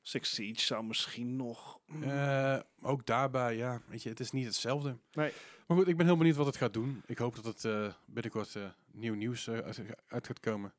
[0.01, 1.79] Six Siege zou misschien nog...
[1.85, 4.97] mm, eh, ook daarbij, ja, weet je, het is niet hetzelfde.
[5.11, 5.31] Nee.
[5.67, 7.01] Maar goed, ik ben heel benieuwd wat het gaat doen.
[7.05, 8.63] Ik hoop dat het eh, binnenkort eh,
[8.95, 10.73] nieuw nieuws eh, uit, uit gaat komen.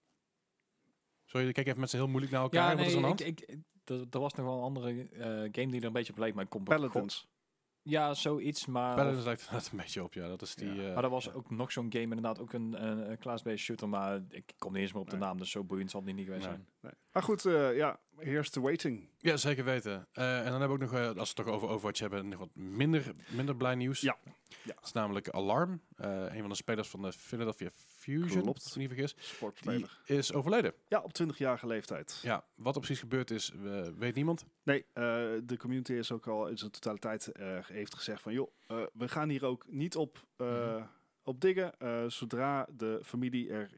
[1.24, 2.70] Sorry, ik kijk even met z'n heel moeilijk naar elkaar.
[2.70, 3.40] Ja, wat is er aan de nee, hand?
[3.40, 6.12] ik, ik, er, er was nog wel een andere eh, game die er een beetje
[6.12, 6.64] op leek, maar ik kom.
[7.82, 8.94] Ja, zoiets, maar...
[8.94, 10.28] Paladins lijkt er net een beetje op, ja.
[10.28, 10.74] Dat is die...
[10.74, 10.88] Ja.
[10.88, 13.88] eh, Maar er was ook nog zo'n game, inderdaad, ook een, een, een class-based shooter,
[13.88, 15.26] maar ik kom niet eens meer op de Nee.
[15.26, 16.52] naam, dus zo boeiend zal het niet geweest Nee.
[16.54, 16.68] zijn.
[16.80, 16.92] Nee.
[17.12, 19.08] Maar goed, eh, ja, here's the waiting.
[19.18, 20.08] Ja, zeker weten.
[20.12, 22.38] Eh, en dan hebben we ook nog, als we het toch over Overwatch hebben, nog
[22.38, 24.00] wat minder, minder blij nieuws.
[24.00, 24.16] Ja.
[24.24, 24.74] Ja.
[24.74, 27.70] Dat is namelijk Alarm, eh, een van de spelers van de Philadelphia
[28.12, 28.62] Fusion, Klopt.
[28.64, 29.76] als ik me niet vergis.
[30.06, 30.72] Die is overleden.
[30.88, 32.18] Ja, op 20-jarige leeftijd.
[32.22, 33.52] Ja, wat er precies gebeurd is,
[33.98, 34.44] weet niemand.
[34.62, 35.02] Nee, eh,
[35.44, 38.32] de community is ook al in zijn totaliteit eh, heeft gezegd van...
[38.32, 40.82] joh, eh, we gaan hier ook niet op, Mhm.
[41.22, 41.72] op diggen.
[42.12, 43.70] Zodra de familie er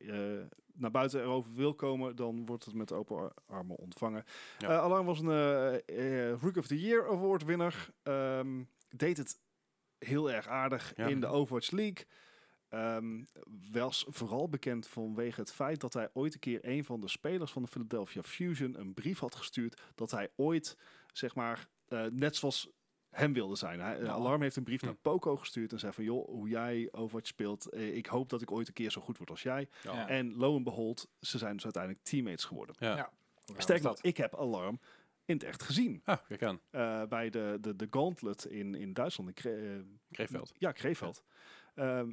[0.72, 2.16] naar buiten erover wil komen...
[2.16, 4.24] dan wordt het met open ar- armen ontvangen.
[4.58, 4.78] Ja.
[4.78, 7.88] Alarm was een Rook of the Year Award winnaar.
[8.02, 9.40] Ehm, deed het
[9.98, 11.06] heel erg aardig Ja.
[11.06, 12.06] in de Overwatch League.
[12.68, 13.24] Ehm,
[13.72, 17.52] was vooral bekend vanwege het feit dat hij ooit een keer een van de spelers
[17.52, 20.76] van de Philadelphia Fusion een brief had gestuurd dat hij ooit,
[21.12, 22.68] zeg maar, eh, net zoals
[23.10, 23.80] hem wilde zijn.
[23.80, 24.08] Hij, Ja.
[24.10, 24.86] Alarm heeft een brief Hm.
[24.86, 28.42] naar Poco gestuurd en zei van, joh, hoe jij Overwatch speelt, eh, ik hoop dat
[28.42, 29.68] ik ooit een keer zo goed word als jij.
[29.82, 30.08] Ja.
[30.08, 32.74] En lo en behold, ze zijn dus uiteindelijk teammates geworden.
[32.78, 32.96] Ja.
[32.96, 33.10] Ja.
[33.56, 34.80] Sterker nog, ik heb Alarm
[35.24, 36.00] in het echt gezien.
[36.04, 36.60] Ah, kijk aan.
[36.70, 39.80] Eh, bij de, de, de Gauntlet in, in Duitsland, in Kre- eh,
[40.10, 40.52] Kreeveld.
[40.58, 41.22] ja, Kreeveld.
[41.74, 42.10] Ehm,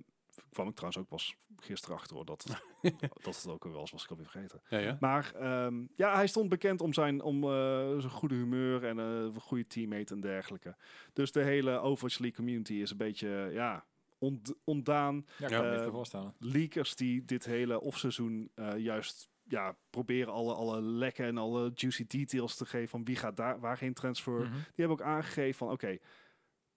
[0.52, 2.46] kwam ik trouwens ook pas gisteren achter hoor, dat,
[3.24, 4.62] dat het ook al was, was ik alweer vergeten.
[4.70, 4.98] Ja, ja.
[5.00, 7.50] Maar ehm, ja, hij stond bekend om zijn, om, eh,
[7.98, 10.76] zijn goede humeur en eh, een goede teammate en dergelijke.
[11.14, 13.86] Dus de hele Overwatch League community is een beetje, ja,
[14.18, 15.26] ont- ontdaan.
[15.38, 16.34] Ja, ik kan me niet meer voorstellen.
[16.40, 22.06] Leakers die dit hele offseizoen eh juist ja, proberen alle, alle lekken en alle juicy
[22.08, 24.34] details te geven van wie gaat daar, waar geen transfer.
[24.42, 24.52] Mhm.
[24.54, 25.98] Die hebben ook aangegeven van oké,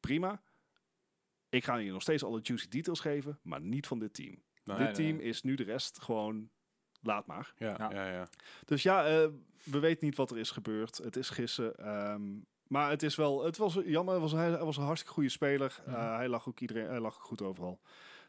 [0.00, 0.42] prima.
[1.48, 4.42] Ik ga je nog steeds alle juicy details geven, maar niet van dit team.
[4.64, 5.26] Nee, dit nee, team nee.
[5.26, 6.50] is nu de rest gewoon
[7.00, 7.52] laat maar.
[7.56, 7.90] Ja, Ja.
[7.92, 8.28] ja, ja.
[8.64, 9.28] Dus ja, eh,
[9.64, 10.96] we weten niet wat er is gebeurd.
[10.98, 11.76] Het is gissen.
[11.76, 12.22] ehm,
[12.66, 14.12] maar het is wel, het was jammer.
[14.14, 15.80] Het was, een- hij was een hartstikke goede speler.
[15.86, 15.94] Mhm.
[15.94, 17.80] Eh, hij lag ook iedereen, hij lag ook goed overal.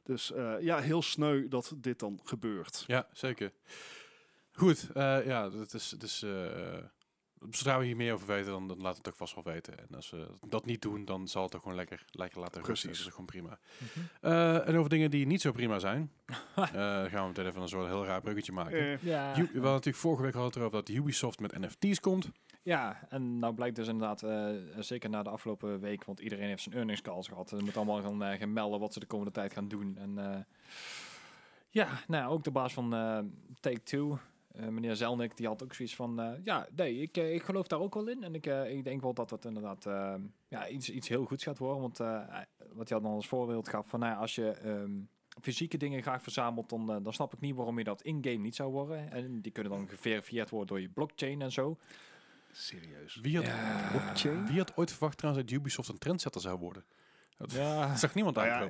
[0.04, 2.84] Dus eh, ja, heel sneu dat dit dan gebeurt.
[2.88, 3.52] Ja, zeker.
[4.52, 5.74] Goed, eh, ja, het
[6.04, 6.78] is, eh,
[7.50, 9.78] zodra we hier meer over weten, dan, dan laten we het ook vast wel weten.
[9.80, 12.90] En als we dat niet doen, dan zal het ook gewoon lekker, lekker laten rusten.
[12.90, 13.60] Dat is gewoon prima.
[13.78, 14.06] Mhm.
[14.22, 16.12] Eh, en over dingen die niet zo prima zijn,
[16.56, 18.80] eh, gaan we meteen even een soort heel raar bruggetje maken.
[18.80, 19.32] Eh, Ja.
[19.32, 22.30] U- we hadden natuurlijk vorige week al het erover dat Ubisoft met NFT's komt.
[22.64, 24.48] ja, en nou blijkt dus inderdaad, eh,
[24.80, 27.50] zeker na de afgelopen week, want iedereen heeft zijn earnings calls gehad.
[27.50, 29.98] Ze moeten allemaal gaan, gaan melden wat ze de komende tijd gaan doen.
[29.98, 30.40] En eh,
[31.70, 33.20] ja, nou, ook de baas van eh,
[33.60, 34.18] Take-Two,
[34.52, 37.68] eh, meneer Zelnick, die had ook zoiets van, eh, ja, nee, ik, eh, ik geloof
[37.68, 38.24] daar ook wel in.
[38.24, 40.16] En ik, eh, ik denk wel dat dat inderdaad eh,
[40.48, 41.82] ja, iets, iets heel goeds gaat worden.
[41.82, 42.38] Want eh,
[42.74, 44.52] wat hij dan als voorbeeld gaf, van nou, ja, als je...
[44.52, 44.92] ehm,
[45.42, 48.72] fysieke dingen graag verzamelt, dan, dan snap ik niet waarom je dat in-game niet zou
[48.72, 49.12] worden.
[49.12, 51.78] En die kunnen dan geverifieerd worden door je blockchain en zo.
[52.52, 53.16] serieus.
[53.16, 53.90] Wie had, Ja.
[53.92, 54.48] Blockchain?
[54.48, 56.84] wie had ooit verwacht trouwens dat Ubisoft een trendsetter zou worden?
[57.38, 58.70] Dat Ja, zag niemand Nou ja,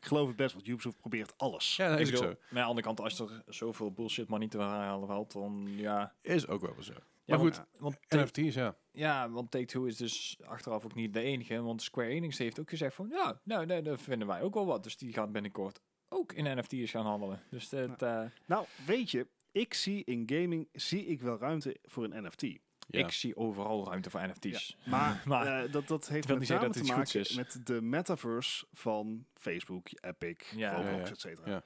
[0.00, 1.76] ik geloof het best, want Ubisoft probeert alles.
[1.76, 2.24] Ja, dat ik is ook zo.
[2.28, 6.14] maar aan de andere kant, als er zoveel bullshit money te halen valt, dan ja.
[6.20, 6.92] Is ook wel zo.
[6.92, 8.76] ja Maar goed, want, want Take- NFT's, ja.
[8.92, 11.62] ja, want Take-Two is dus achteraf ook niet de enige.
[11.62, 14.66] Want Square Enix heeft ook gezegd van, ja, nou, nee, dat vinden wij ook wel
[14.66, 14.82] wat.
[14.82, 17.42] Dus die gaat binnenkort ook in NFT's gaan handelen.
[17.50, 22.04] Dus dat, eh, Nou, weet je, ik zie in gaming zie ik wel ruimte voor
[22.04, 22.44] een NFT.
[22.90, 23.04] Ja.
[23.04, 24.76] ik zie overal ruimte voor NFT's.
[24.86, 27.34] Maar, Maar eh, dat, dat heeft met name dat te maken is.
[27.36, 30.72] met de metaverse van Facebook, Epic, Ja.
[30.74, 31.10] Roblox, Ja, ja.
[31.10, 31.50] et cetera.
[31.50, 31.62] Ja.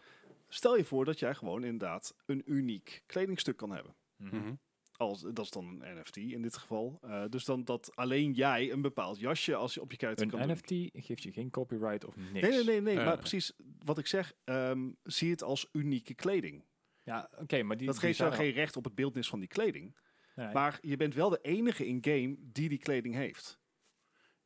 [0.48, 3.94] Stel je voor dat jij gewoon inderdaad een uniek kledingstuk kan hebben.
[4.16, 4.36] Mhm.
[4.36, 4.54] Mhm.
[4.96, 6.98] Als, dat is dan een NFT in dit geval.
[7.02, 10.40] Eh, dus dan dat alleen jij een bepaald jasje als je op je kuiten kan
[10.40, 10.56] Een doen.
[10.56, 12.32] NFT geeft je geen copyright of niks.
[12.32, 12.94] Nee, nee, nee, nee.
[12.94, 13.04] Ja.
[13.04, 13.52] maar precies
[13.84, 16.64] wat ik zeg, ehm, zie het als unieke kleding.
[17.02, 19.96] Ja, oké, maar die dat geeft jou geen recht op het beeldnis van die kleding.
[20.34, 20.52] Nee.
[20.52, 23.58] Maar je bent wel de enige in game die die kleding heeft.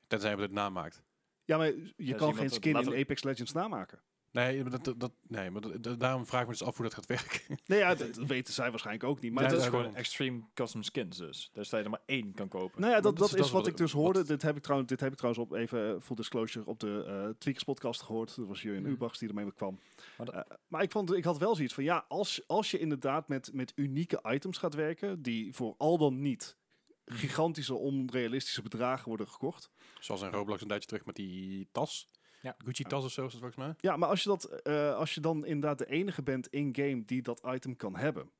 [0.06, 1.02] Tenzij je het namaakt.
[1.44, 4.02] Ja, maar je Ja, kan zie geen skin in Apex Legends namaken.
[4.44, 6.94] Nee, maar dat, dat, nee, maar dat, daarom vraag ik me dus af hoe dat
[6.94, 7.40] gaat werken.
[7.66, 9.32] Nee, ja, dat weten zij waarschijnlijk ook niet.
[9.32, 11.50] Maar Ja, dat is gewoon extreme custom skins dus.
[11.52, 12.80] Dus dat je er maar één kan kopen.
[12.80, 14.24] Nou ja, dat, dat dat is- is, dat is wat wat- ik dus wat- hoorde.
[14.24, 17.04] Dit heb ik trouwens, dit heb ik trouwens op even eh, full disclosure op de
[17.06, 18.36] eh Tweakers podcast gehoord.
[18.36, 18.92] Dat was Jurjen Mhm.
[18.92, 19.78] Ubachs die ermee kwam.
[20.16, 22.78] Maar dat- Eh, maar ik, vond, ik had wel zoiets van, ja, als, als je
[22.78, 26.56] inderdaad met, met unieke items gaat werken, die voor al dan niet
[27.04, 29.70] gigantische, onrealistische bedragen worden gekocht.
[30.00, 32.08] Zoals in Roblox een tijdje terug met die tas.
[32.48, 33.74] Ja, Gucci tas of zo is dat volgens mij.
[33.80, 37.22] Ja, maar als je, dat, eh, als je dan inderdaad de enige bent in-game die
[37.22, 38.30] dat item kan hebben,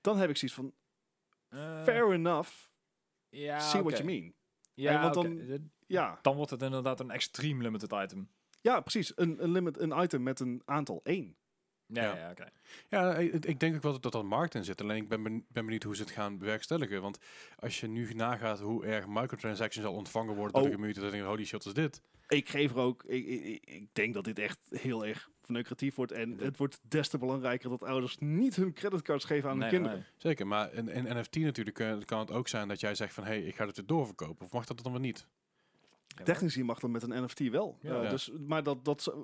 [0.00, 0.72] dan heb ik zoiets van,
[1.48, 2.50] eh, fair enough,
[3.28, 4.34] ja, see what you mean.
[4.74, 8.30] Ja, want dan, ja, dan wordt het inderdaad een extreem limited item.
[8.60, 9.12] Ja, precies.
[9.16, 11.36] Een, een, limit, een item met een aantal 1.
[11.92, 12.34] Ja, ja,
[12.88, 14.80] ja ik, denk ook wel dat dat markt in zit.
[14.80, 17.02] Alleen ik ben, ben benieuwd hoe ze het gaan bewerkstelligen.
[17.02, 17.18] Want
[17.58, 20.60] als je nu nagaat hoe erg microtransactions al ontvangen worden oh.
[20.60, 20.80] door de oh.
[20.80, 22.02] gemeente, dan denk ik, holy shit, is dit?
[22.28, 26.12] Ik geef er ook, ik, ik, ik denk dat dit echt heel erg lucratief wordt.
[26.12, 29.78] En het wordt des te belangrijker dat ouders niet hun creditcards geven aan nee, hun
[29.78, 30.06] kinderen.
[30.16, 33.24] Zeker, maar een in NFT natuurlijk eh, kan, het ook zijn dat jij zegt van,
[33.24, 34.44] hey, ik ga het weer doorverkopen.
[34.44, 35.26] Of mag dat dan wel niet?
[36.24, 37.78] Technisch mag dat met een NFT wel.
[37.82, 39.14] Eh, dus, maar dat, dat,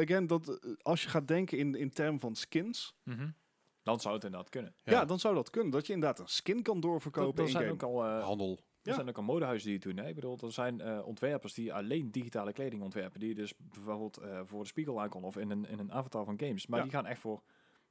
[0.00, 3.28] again, dat, eh, als je gaat denken in, in termen van skins, Mhm.
[3.82, 4.74] Dan zou het inderdaad kunnen.
[4.84, 5.04] ja.
[5.04, 5.70] dan zou dat kunnen.
[5.72, 7.74] Dat je inderdaad een skin kan doorverkopen er in zijn game.
[7.74, 8.50] ook al, eh, Handel.
[8.82, 8.94] er Ja.
[8.94, 9.96] zijn ook al modehuizen die het doen.
[9.96, 10.08] Hè?
[10.08, 13.20] Ik bedoel, er zijn eh, ontwerpers die alleen digitale kleding ontwerpen.
[13.20, 16.38] Die dus bijvoorbeeld eh, voor de spiegel icon of in een, in een avatar van
[16.40, 16.66] games.
[16.66, 16.84] Maar Ja.
[16.84, 17.42] die gaan echt voor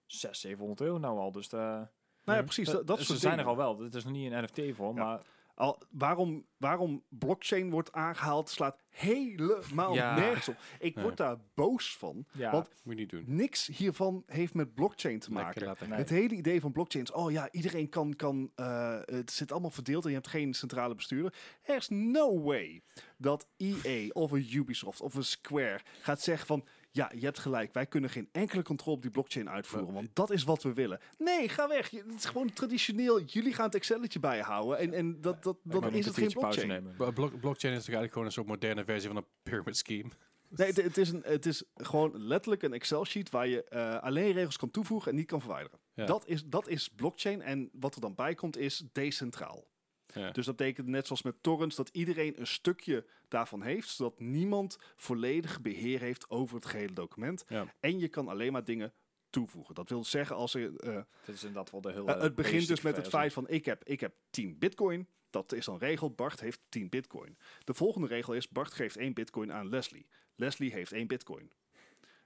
[0.05, 1.31] 600, 700 euro nou al.
[1.31, 1.81] Dus eh, Nou
[2.23, 2.43] ja, Mhm.
[2.43, 2.65] precies.
[2.65, 3.51] dat, Dat, dat ze soort zijn dingen.
[3.51, 3.83] er al wel.
[3.83, 5.03] Het is nog niet een NFT voor, Ja.
[5.03, 5.21] maar
[5.59, 10.15] Al, waarom, waarom blockchain wordt aangehaald, slaat helemaal Ja.
[10.15, 10.55] nergens op.
[10.79, 12.25] Ik word daar boos van.
[12.33, 13.23] ja, Want- Moet je niet doen.
[13.27, 15.65] Niks hiervan heeft met blockchain te maken.
[15.65, 15.97] laten Nee.
[15.97, 19.69] Het hele idee van blockchain is, oh ja, iedereen kan, kan eh, het zit allemaal
[19.69, 21.33] verdeeld en je hebt geen centrale bestuurder.
[21.63, 22.81] Er is no way
[23.17, 27.73] dat EA of een Ubisoft of een Square gaat zeggen van, ja, je hebt gelijk,
[27.73, 30.99] wij kunnen geen enkele controle op die blockchain uitvoeren, want dat is wat we willen.
[31.17, 31.89] Nee, ga weg.
[31.89, 35.91] Je- Het is gewoon traditioneel, jullie gaan het Excelletje bijhouden en, en dat, dat, dat
[35.93, 36.67] is het geen blockchain.
[36.67, 36.95] nemen.
[36.95, 40.09] Blo- blok- blockchain is toch eigenlijk gewoon een soort moderne versie van een pyramid scheme.
[40.49, 44.31] Nee, het, het is een, het is gewoon letterlijk een Excel-sheet waar je eh, alleen
[44.31, 45.79] regels kan toevoegen en niet kan verwijderen.
[45.93, 46.05] Ja.
[46.05, 49.67] Dat, is, dat is blockchain en wat er dan bij komt is decentraal.
[50.13, 50.31] Ja.
[50.31, 54.77] Dus dat betekent net zoals met torrents dat iedereen een stukje daarvan heeft, zodat niemand
[54.95, 57.45] volledig beheer heeft over het gehele document.
[57.47, 57.73] Ja.
[57.79, 58.93] En je kan alleen maar dingen
[59.29, 59.75] toevoegen.
[59.75, 62.67] Dat wil zeggen als er, eh, Dit is inderdaad wel de hele eh, het begint
[62.67, 65.07] dus met het feit van ik heb, ik heb 10 bitcoin.
[65.29, 66.11] Dat is dan regel.
[66.11, 67.37] Bart heeft 10 bitcoin.
[67.63, 70.07] De volgende regel is Bart geeft 1 bitcoin aan Leslie.
[70.35, 71.51] Leslie heeft 1 bitcoin.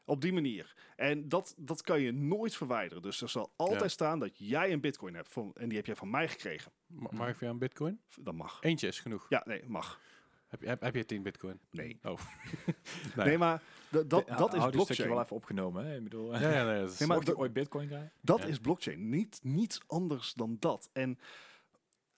[0.05, 0.73] Op die manier.
[0.95, 3.03] En dat, dat kan je nooit verwijderen.
[3.03, 3.87] Dus er zal altijd Ja.
[3.87, 5.29] staan dat jij een bitcoin hebt.
[5.29, 6.71] Van, en die heb jij van mij gekregen.
[6.87, 8.01] Ma- Mag ik jou een bitcoin?
[8.19, 8.57] Dat mag.
[8.61, 9.25] Eentje is genoeg.
[9.29, 9.99] Ja, nee, mag.
[10.47, 11.59] Heb, je, heb, heb je 10 bitcoin?
[11.71, 11.99] Nee.
[12.03, 12.19] Oh.
[13.15, 14.23] Nee, maar dat, dat
[14.53, 15.09] is stukje blockchain.
[15.09, 15.85] wel even opgenomen.
[15.85, 15.95] Hè?
[15.97, 18.11] Ik bedoel, Ja, ja, nee, dat is- Nee, maar dat- ooit bitcoin krijgen?
[18.21, 18.45] Dat Ja.
[18.45, 19.09] is blockchain.
[19.09, 20.89] Niet, niets anders dan dat.
[20.93, 21.19] En...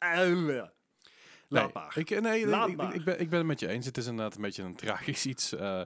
[0.03, 0.63] Uh,
[1.47, 1.97] laat nee, maar.
[1.97, 2.95] Ik, nee, Laat ik, ik, maar.
[2.95, 3.85] ik ben, ik ben het met je eens.
[3.85, 5.53] Het is inderdaad een beetje een tragisch iets.
[5.53, 5.81] eh.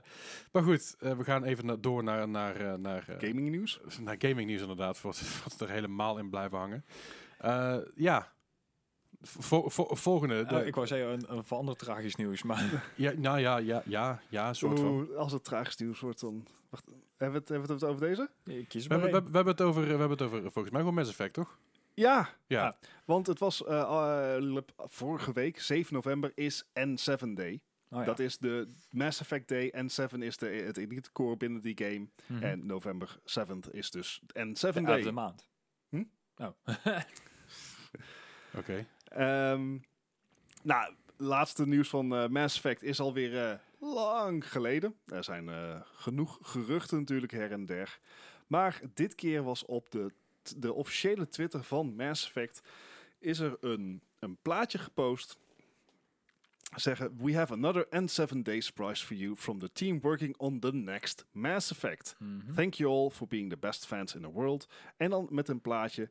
[0.52, 3.80] maar goed, eh, we gaan even na- door naar, naar, eh, naar, eh, Gaming nieuws.
[4.00, 4.98] naar gaming nieuws inderdaad.
[4.98, 5.14] Voor
[5.44, 6.84] wat we er helemaal in blijven hangen.
[7.38, 8.32] Eh, ja.
[9.22, 10.44] Vo- vo- volgende.
[10.44, 13.82] de- Eh, ik wou zeggen, een, een verander tragisch nieuws, maar ja, nou ja, ja,
[13.84, 14.88] ja, ja, een soort van.
[14.88, 16.46] Oeh, als het tragisch nieuws wordt, dan...
[16.68, 18.30] Wacht, hebben we het, hebben we het over deze?
[18.44, 20.94] ik kies We hebben, we hebben het over, we hebben het over, volgens mij gewoon
[20.94, 21.58] Mass Effect, toch?
[21.94, 22.62] Ja, Ja.
[22.64, 22.76] Ja.
[23.04, 23.62] want het was
[24.38, 27.60] lep- vorige week, 7 november, is N7 Day.
[27.92, 28.04] Oh, ja.
[28.04, 29.72] Dat is de Mass Effect Day.
[29.76, 32.08] N7 is de, het elite core binnen die game.
[32.26, 32.42] Mhm.
[32.42, 35.10] En november 7th is dus N7 de elfde Day.
[35.12, 35.48] maand.
[35.88, 36.04] Hm?
[36.36, 36.48] Oh.
[38.58, 38.86] Oké.
[39.04, 39.78] Ehm,
[40.62, 44.94] nou, laatste nieuws van eh, Mass Effect is alweer eh, lang geleden.
[45.06, 47.98] Er zijn eh, genoeg geruchten natuurlijk her en der.
[48.46, 50.12] Maar dit keer was op de,
[50.56, 52.60] de officiële Twitter van Mass Effect...
[53.18, 55.38] is er een, een plaatje gepost...
[56.76, 60.72] Zeggen, we have another N7 Day surprise for you from the team working on the
[60.72, 62.16] next Mass Effect.
[62.18, 62.54] Mhm.
[62.54, 64.68] Thank you all for being the best fans in the world.
[64.96, 66.10] En dan met een plaatje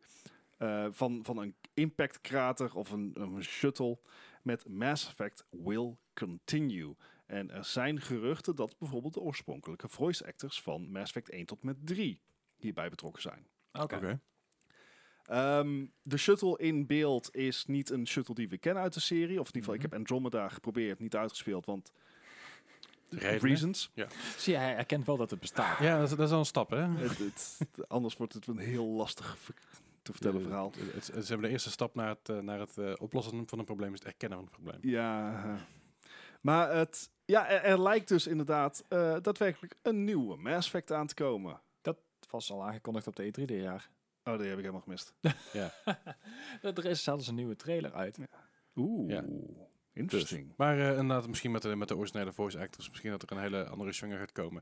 [0.57, 3.99] eh, van, van een impact krater of een, een shuttle
[4.43, 6.95] met Mass Effect will continue.
[7.25, 11.63] En er zijn geruchten dat bijvoorbeeld de oorspronkelijke voice actors van Mass Effect 1 tot
[11.63, 12.21] met 3
[12.55, 13.47] hierbij betrokken zijn.
[13.71, 13.95] Oké.
[13.95, 14.19] Oké.
[15.29, 19.39] Ehm, de shuttle in beeld is niet een shuttle die we kennen uit de serie.
[19.39, 19.83] Of in ieder geval, Mhm.
[19.85, 21.91] ik heb Andromeda geprobeerd, niet uitgespeeld, want
[23.09, 23.39] Redenen.
[23.39, 23.91] reasons.
[24.37, 25.79] Zie je, hij erkent wel dat het bestaat.
[25.79, 26.87] Ja, dat is, dat is al een stap, hè?
[26.87, 29.37] Het, het- anders wordt het een heel lastig
[30.01, 30.71] te vertellen De- verhaal.
[30.93, 33.65] Het, ze hebben de eerste stap naar het, eh, naar het eh, oplossen van een
[33.65, 34.91] probleem, is het erkennen van het probleem.
[34.93, 35.61] Ja, eh.
[36.41, 41.07] maar het, ja, er, er lijkt dus inderdaad eh, daadwerkelijk een nieuwe Mass Effect aan
[41.07, 41.61] te komen.
[41.81, 43.89] Het was al aangekondigd op de E3 dit jaar.
[44.31, 45.13] Oh, die heb ik helemaal gemist.
[46.61, 48.17] er is zelfs een nieuwe trailer uit.
[48.75, 49.23] Oeh, Ja.
[49.93, 50.53] interesting.
[50.57, 53.41] Maar eh, inderdaad, misschien met de, met de originele voice actors, misschien dat er een
[53.41, 54.61] hele andere swinger gaat komen.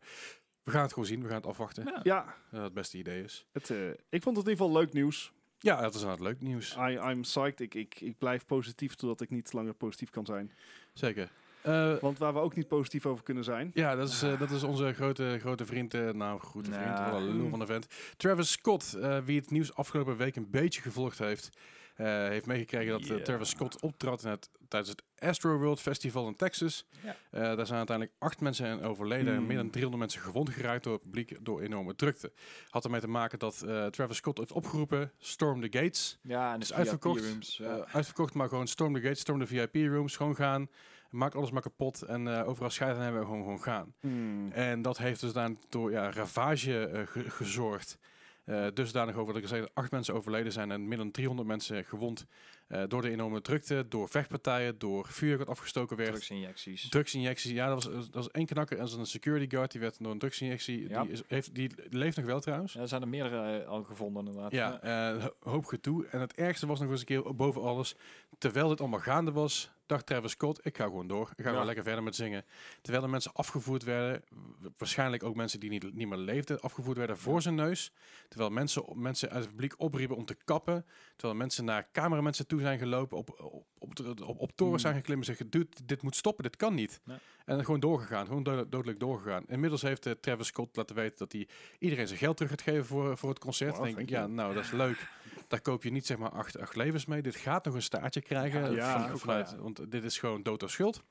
[0.63, 1.83] We gaan het gewoon zien, we gaan het afwachten.
[1.85, 1.99] Ja.
[2.03, 3.47] Ja, Dat het beste idee is.
[3.51, 5.31] het, eh, ik vond het in ieder geval leuk nieuws.
[5.59, 6.75] Ja, dat is inderdaad leuk nieuws.
[6.75, 6.79] I,
[7.09, 7.59] I'm psyched.
[7.59, 10.51] Ik, ik, ik blijf positief totdat ik niet langer positief kan zijn.
[10.93, 11.29] Zeker.
[11.61, 13.71] Eh, Want waar we ook niet positief over kunnen zijn.
[13.73, 17.21] ja, dat is, eh, dat is onze grote, grote vriend, eh, nou, grote vriend, wel
[17.21, 17.87] een van de vent.
[18.17, 21.49] Travis Scott, wie het nieuws afgelopen week een beetje gevolgd heeft.
[21.97, 23.25] heeft meegekregen dat.
[23.25, 26.85] Travis Scott optrad in het, tijdens het Astro World Festival in Texas.
[27.31, 29.47] Daar zijn uiteindelijk acht mensen overleden en Mm.
[29.47, 32.31] meer dan 300 mensen gewond geraakt door het publiek door enorme drukte.
[32.69, 36.19] Had ermee te maken dat Travis Scott heeft opgeroepen, storm the gates.
[36.21, 37.61] Ja, en de is uitverkocht, Rooms.
[37.91, 40.69] Uitverkocht, maar gewoon storm the gates, storm de VIP rooms, gewoon gaan.
[41.09, 43.93] Maak alles maar kapot en eh, overal scheiden hebben we gewoon, gewoon gaan.
[43.99, 44.51] Hmm.
[44.51, 47.97] En dat heeft dus dan door ja, ravage eh, ge- gezorgd.
[48.45, 51.47] Eh dusdanig over dat ik zei dat acht mensen overleden zijn en meer dan 300
[51.47, 52.25] mensen gewond
[52.87, 56.09] door de enorme drukte, door vechtpartijen, door vuur dat afgestoken werd.
[56.09, 56.89] drugsinjecties.
[56.89, 60.11] Drugsinjectie, ja, dat was, dat was één knakker en een security guard die werd door
[60.11, 60.89] een drugsinjectie.
[60.89, 61.01] Ja.
[61.03, 62.73] Die, is, heeft, die leeft nog wel trouwens.
[62.73, 64.51] Ja, er zijn er meerdere al gevonden inderdaad.
[64.51, 66.05] Ja, ho- hoop gedoe.
[66.05, 67.95] En het ergste was nog eens een keer boven alles.
[68.37, 71.21] Terwijl dit allemaal gaande was, dacht Travis Scott, ik ga gewoon door.
[71.21, 71.49] Ik ga Ja.
[71.49, 72.45] gewoon lekker verder met zingen.
[72.81, 74.23] Terwijl de mensen afgevoerd werden,
[74.77, 77.91] waarschijnlijk ook mensen die niet, niet meer leefden, afgevoerd werden voor zijn neus.
[78.29, 80.85] Terwijl mensen, mensen uit het publiek opriepen om te kappen.
[81.15, 85.27] Terwijl mensen naar cameramensen toe zijn gelopen, op, op, op, op, op torens zijn geklimmen
[85.27, 87.01] en zeggen, dude, dit moet stoppen, dit kan niet.
[87.45, 89.43] En gewoon doorgegaan, gewoon dodelijk doorgegaan.
[89.47, 91.47] Inmiddels heeft eh, Travis Scott laten weten dat hij
[91.79, 93.75] iedereen zijn geld terug gaat geven voor, voor het concert.
[93.75, 94.97] Wow, denk ik, ja, nou, dat is leuk.
[95.47, 97.21] Daar koop je niet zeg maar acht, acht levens mee.
[97.21, 98.71] Dit gaat nog een staartje krijgen.
[98.71, 99.55] Ja, vanuit.
[99.55, 101.03] Want dit is gewoon dood of schuld.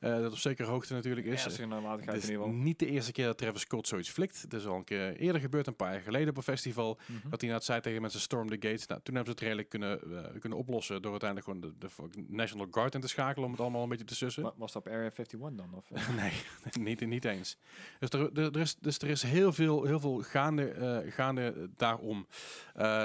[0.00, 0.14] Ja.
[0.16, 1.32] Eh, dat op zekere hoogte natuurlijk is.
[1.44, 1.68] Ernstige
[2.04, 4.42] Het is niet de eerste keer dat Travis Scott zoiets flikt.
[4.42, 6.94] Het is al een keer eerder gebeurd, een paar jaar geleden op een festival.
[7.00, 7.12] Mhm.
[7.12, 8.86] Dat hij inderdaad zei tegen mensen Storm the Gates.
[8.86, 10.00] Nou, toen hebben ze het redelijk kunnen,
[10.32, 13.60] eh, kunnen oplossen door uiteindelijk gewoon de, de National Guard in te schakelen om het
[13.60, 14.42] allemaal een beetje te sussen.
[14.42, 15.74] Wa- Was dat op Area 51 dan?
[15.74, 16.08] Of, eh?
[16.22, 16.32] nee,
[16.86, 17.56] niet, niet eens.
[17.98, 22.26] Dus er, er, er is, dus er is heel veel, heel veel gaande, gaande daarom.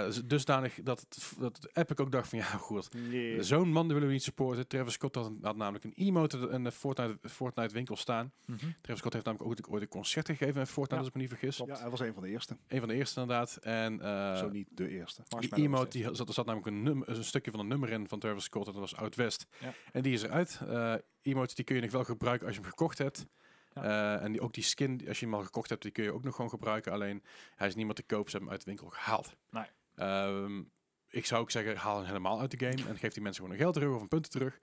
[0.06, 3.44] Dus dusdanig dat, het- dat Epic ook dacht van ja goed, Nee.
[3.44, 4.68] zo'n man willen we niet supporten.
[4.68, 8.31] Travis Scott had, had namelijk een emote de Fortnite, Fortnite winkel staan.
[8.45, 8.57] Mhm.
[8.81, 10.97] Travis Scott heeft namelijk ook ooit een concert gegeven in Fortnite, Ja.
[10.99, 11.57] als ik me niet vergis.
[11.57, 12.57] Ja, hij was een van de eerste.
[12.68, 13.55] Een van de eerste inderdaad.
[13.61, 15.23] En eh, Zo niet de eerste.
[15.39, 18.07] die emote, die zat, er zat namelijk een, num- een stukje van een nummer in
[18.07, 18.65] van Travis Scott.
[18.68, 19.45] En dat was Oud West.
[19.60, 19.73] Ja.
[19.91, 20.60] En die is eruit.
[20.68, 23.27] Eh emotes die kun je nog wel gebruiken als je hem gekocht hebt.
[23.73, 23.84] Ja.
[24.18, 26.14] Eh, en die, ook die skin, als je hem al gekocht hebt, die kun je
[26.14, 26.91] ook nog gewoon gebruiken.
[26.91, 27.23] Alleen
[27.55, 28.30] hij is niet meer te koop.
[28.30, 29.35] Ze hebben hem uit de winkel gehaald.
[29.49, 29.65] Nee.
[29.95, 30.61] Ehm,
[31.10, 32.89] ik zou ook zeggen, haal hem helemaal uit de game.
[32.89, 34.60] En geef die mensen gewoon hun geld terug of een punten terug.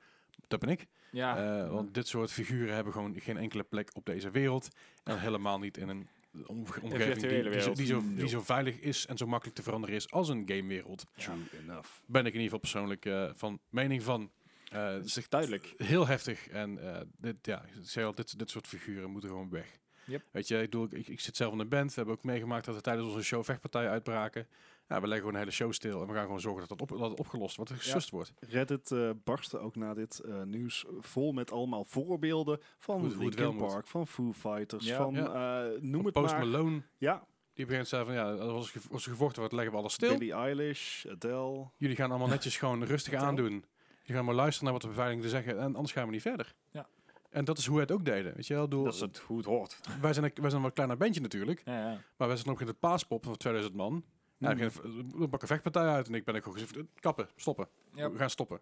[0.48, 0.86] Dat ben ik.
[1.10, 4.68] Ja, Eh, want dit soort figuren hebben gewoon geen enkele plek op deze wereld.
[5.04, 6.08] En helemaal niet in een
[6.46, 8.16] omge- omgeving die, zo, die, zo, wereld.
[8.18, 11.04] die zo veilig is en zo makkelijk te veranderen is als een gamewereld.
[11.16, 11.88] True enough.
[12.06, 14.30] Ben ik in ieder geval persoonlijk eh, van mening van.
[14.72, 15.74] eh zich duidelijk.
[15.76, 16.48] heel heftig.
[16.48, 19.78] En eh, dit, ja, ik zei al, dit, dit soort figuren moeten gewoon weg.
[20.04, 20.22] Yep.
[20.30, 21.88] Weet je, ik, bedoel, ik, ik zit zelf in een band.
[21.88, 24.46] We hebben ook meegemaakt dat er tijdens onze show vechtpartijen uitbraken.
[24.90, 26.00] Ja, we leggen gewoon een hele show stil.
[26.00, 28.10] En we gaan gewoon zorgen dat, dat, op, dat het opgelost wordt, dat het gesust
[28.10, 28.32] wordt.
[28.38, 33.54] Reddit eh barstte ook na dit eh, nieuws vol met allemaal voorbeelden van wel Linkin
[33.56, 33.66] moet.
[33.68, 34.96] Park, van Foo Fighters, Ja.
[34.96, 35.64] van Ja.
[35.64, 36.46] eh, noem het Post maar.
[36.46, 39.72] Malone, Ja, die begint te zeggen van ja, als gevo- als er gevochten wordt, leggen
[39.72, 40.10] we alles stil.
[40.18, 41.66] Billie Eilish, Adele.
[41.76, 43.64] Jullie gaan allemaal netjes gewoon rustig aandoen.
[44.02, 46.22] Je gaat maar luisteren naar wat de beveiliging te zeggen en anders gaan we niet
[46.22, 46.54] verder.
[46.70, 46.88] Ja.
[47.30, 48.34] En dat is hoe wij het ook deden.
[48.34, 49.80] Weet je wel, Doe, Dat is het, hoe het hoort.
[50.00, 52.00] wij, zijn een, wij zijn een wat kleiner bandje natuurlijk, Ja, ja.
[52.16, 54.04] maar wij zijn nog in het paaspop van 2000 man.
[54.40, 54.56] Mm.
[54.58, 57.68] we pakken een vechtpartij uit en ik ben ook gewoon gezegd, kappen, stoppen.
[57.92, 58.60] We gaan stoppen.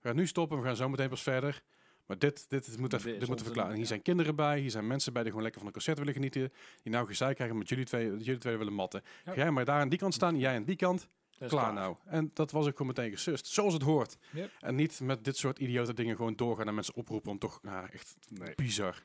[0.00, 1.62] We gaan nu stoppen, we gaan zo meteen pas verder.
[2.06, 3.70] Maar dit, dit, dit, moet even, dit moeten verklaren.
[3.70, 5.98] En hier zijn kinderen bij, hier zijn mensen bij die gewoon lekker van een concert
[5.98, 6.52] willen genieten.
[6.82, 9.02] Die nou gezeik krijgen met jullie twee, jullie twee willen matten.
[9.34, 11.08] Jij maar daar aan die kant staan, jij aan die kant.
[11.48, 11.96] Klaar, nou.
[12.04, 13.46] En dat was ook gewoon meteen gesust.
[13.46, 14.16] Zoals het hoort.
[14.32, 14.50] Yep.
[14.60, 17.62] En niet met dit soort idiote dingen gewoon doorgaan en mensen oproepen om toch...
[17.62, 18.54] Nou, echt Nee.
[18.54, 19.02] bizar.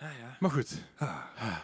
[0.00, 0.36] Ja, ja.
[0.40, 0.82] Maar goed.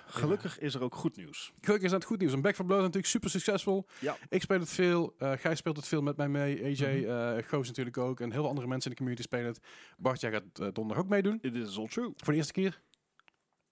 [0.06, 1.52] Gelukkig is er ook goed nieuws.
[1.60, 2.32] Gelukkig is dat goed nieuws.
[2.32, 3.86] Een Back for Blood natuurlijk super succesvol.
[3.98, 4.16] Ja.
[4.28, 5.14] Ik speel het veel.
[5.18, 6.64] eh Gij speelt het veel met mij mee.
[6.64, 7.10] AJ, Mhm.
[7.38, 8.20] eh, Goos natuurlijk ook.
[8.20, 9.60] En heel veel andere mensen in de community spelen het.
[9.96, 11.38] Bart, jij gaat eh, donderdag ook meedoen.
[11.40, 12.12] It is all true.
[12.16, 12.80] Voor de eerste keer.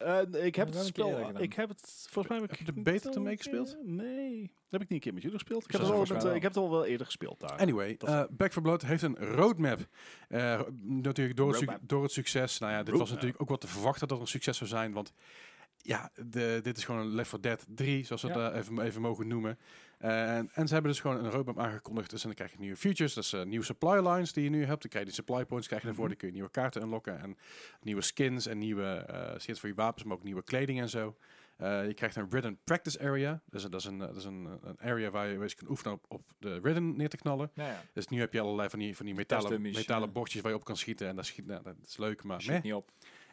[0.00, 1.40] Eh, ik heb het spel.
[1.40, 3.68] Ik heb het volgens mij heb ik Heb je de beta meegespeeld?
[3.84, 5.64] keer- Nee, dat heb ik niet een keer met jullie gespeeld.
[5.64, 7.56] Ik heb, het al met, eh, ik heb het al wel eerder gespeeld daar.
[7.58, 9.86] Anyway, eh Back for Blood heeft een roadmap.
[10.28, 12.58] Eh, natuurlijk door het, door het succes.
[12.58, 14.92] Nou ja, dit was natuurlijk ook wat te verwachten dat het een succes zou zijn.
[14.92, 15.12] Want
[15.76, 18.52] ja, de, dit is gewoon een Left 4 Dead 3, zoals we het Ja.
[18.52, 19.58] even, even mogen noemen.
[20.00, 22.10] En, en ze hebben dus gewoon een roadmap aangekondigd.
[22.10, 23.14] Dus dan krijg je nieuwe features.
[23.14, 24.80] Dus eh, nieuwe supply lines die je nu hebt.
[24.80, 26.04] Dan krijg je die supply points krijg je ervoor.
[26.04, 26.12] Mhm.
[26.12, 27.20] Dan kun je nieuwe kaarten unlocken.
[27.20, 27.36] En
[27.82, 30.04] nieuwe skins en nieuwe eh skins voor je wapens.
[30.04, 31.16] Maar ook nieuwe kleding en zo.
[31.56, 33.40] Eh, je krijgt een Ridden Practice Area.
[33.50, 36.22] Dus dat is een, dat is een, een area waar je, kunt oefenen op, op
[36.38, 37.50] de Ridden neer te knallen.
[37.54, 37.82] Ja, ja.
[37.92, 40.64] Dus nu heb je allerlei van die, van die metalen, metalen bordjes waar je op
[40.64, 41.08] kan schieten.
[41.08, 42.90] En dat, schiet, nou, dat is leuk, maar Schiet niet op.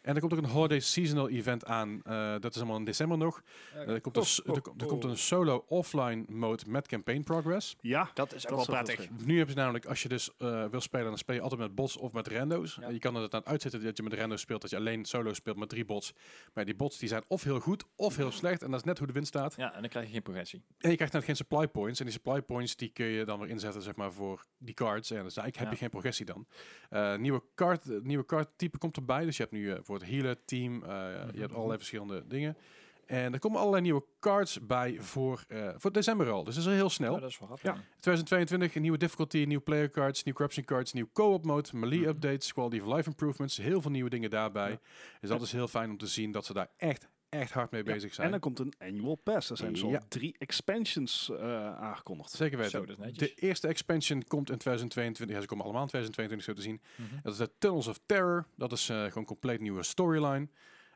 [0.07, 2.01] En er komt ook een Holiday Seasonal Event aan.
[2.03, 3.41] Eh, dat is allemaal in december nog.
[3.73, 6.87] Eh, er, komt een, Oh, oh, er, komt- er komt een solo offline mode met
[6.87, 7.75] campaign progress.
[7.81, 9.09] Ja, Dat is ook Dat wel prettig.
[9.25, 11.75] Nu hebben ze namelijk, als je dus eh, wil spelen, dan speel je altijd met
[11.75, 12.77] bots of met rando's.
[12.81, 12.89] Ja.
[12.89, 15.33] Je kan er het aan uitzetten dat je met rando's speelt, dat je alleen solo
[15.33, 16.13] speelt met drie bots.
[16.53, 18.63] Maar die bots die zijn of heel goed of heel slecht.
[18.63, 19.53] En dat is net hoe de wind staat.
[19.57, 20.63] Ja, en dan krijg je geen progressie.
[20.77, 21.99] En je krijgt dan geen supply points.
[21.99, 25.11] En die supply points die kun je dan weer inzetten zeg maar, voor die cards.
[25.11, 25.71] En dus eigenlijk heb Ja.
[25.71, 26.45] je geen progressie dan.
[26.89, 29.25] Eh, nieuwe card, nieuwe card type komt erbij.
[29.25, 30.83] Dus je hebt nu voor het healer team.
[30.83, 30.89] eh,
[31.33, 32.57] Je hebt allerlei verschillende dingen.
[33.05, 36.43] En er komen allerlei nieuwe cards bij voor, eh, voor december al.
[36.43, 37.13] Dus dat is heel snel.
[37.13, 37.67] Ja, dat is wel grappig.
[37.69, 37.75] Ja.
[37.75, 37.81] ja.
[37.99, 42.09] 2022, een nieuwe difficulty, nieuwe player cards, nieuwe corruption cards, nieuw co-op mode, melee Mhm.
[42.09, 43.57] updates, quality of life improvements.
[43.57, 44.69] Heel veel nieuwe dingen daarbij.
[44.69, 44.79] Ja.
[45.21, 47.83] Dus dat is heel fijn om te zien dat ze daar echt, echt hard mee
[47.83, 48.27] bezig zijn.
[48.27, 49.49] En er komt een annual pass.
[49.49, 50.01] Er zijn dus al Ja.
[50.07, 52.31] drie expansions eh, aangekondigd.
[52.31, 52.71] Zeker weten.
[52.71, 53.17] Zo, dat is netjes.
[53.35, 55.35] De eerste expansion komt in 2022.
[55.35, 56.81] Ja, ze komen allemaal in 2022 zo te zien.
[57.11, 57.21] Mhm.
[57.23, 58.45] Dat is de Tunnels of Terror.
[58.55, 60.47] Dat is eh, gewoon een compleet nieuwe storyline.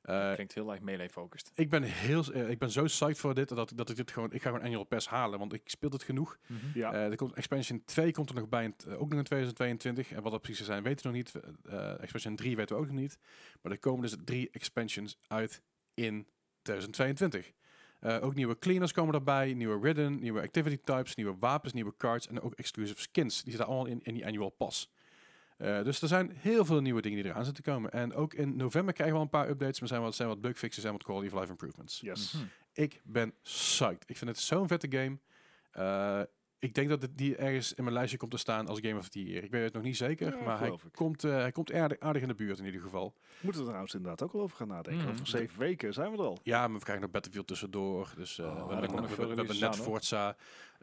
[0.02, 1.52] Eh, Klinkt heel erg melee-focused.
[1.56, 4.42] ik ben heel, ik ben zo psyched voor dit dat, dat ik dit gewoon, ik
[4.42, 6.38] ga gewoon annual pass halen, want ik speel het genoeg.
[6.74, 9.24] Ja, Eh, er komt expansion 2 komt er nog bij, in t- ook nog in
[9.24, 10.12] 2022.
[10.12, 11.44] En wat dat precies zijn, weten we nog niet.
[11.70, 13.18] Eh, expansion 3 weten we ook nog niet.
[13.62, 15.62] Maar er komen dus drie expansions uit
[15.94, 16.28] in
[16.62, 17.52] 2022.
[18.00, 22.28] Eh, ook nieuwe cleaners komen erbij, nieuwe ridden, nieuwe activity types, nieuwe wapens, nieuwe cards
[22.28, 23.44] en ook exclusive skins.
[23.44, 24.90] Die zitten allemaal in, in die annual pass.
[25.58, 27.92] Eh, dus er zijn heel veel nieuwe dingen die eraan zitten komen.
[27.92, 29.80] En ook in november krijgen we al een paar updates.
[29.80, 32.00] Maar zijn wat, zijn wat bugfixes en wat quality of life improvements.
[32.00, 32.32] yes.
[32.32, 32.44] Mhm.
[32.74, 34.04] Ik ben psyched.
[34.10, 35.18] Ik vind het zo'n vette game.
[35.72, 36.22] Eh,
[36.62, 39.10] ik denk dat het die ergens in mijn lijstje komt te staan als Game of
[39.10, 39.44] the Year.
[39.44, 40.80] Ik weet het nog niet zeker, Ja, maar hij ik.
[40.94, 43.14] komt, eh, hij komt aardig, aardig in de buurt in ieder geval.
[43.40, 45.02] Moeten we er trouwens inderdaad ook wel over gaan nadenken.
[45.04, 45.12] Mhm.
[45.12, 46.40] Over zeven weken zijn we er al.
[46.44, 48.14] Ja, maar we krijgen nog Battlefield tussendoor.
[48.16, 49.76] Dus eh, Oh, we, hebben, nog- we, hebben net.
[49.76, 50.36] Forza.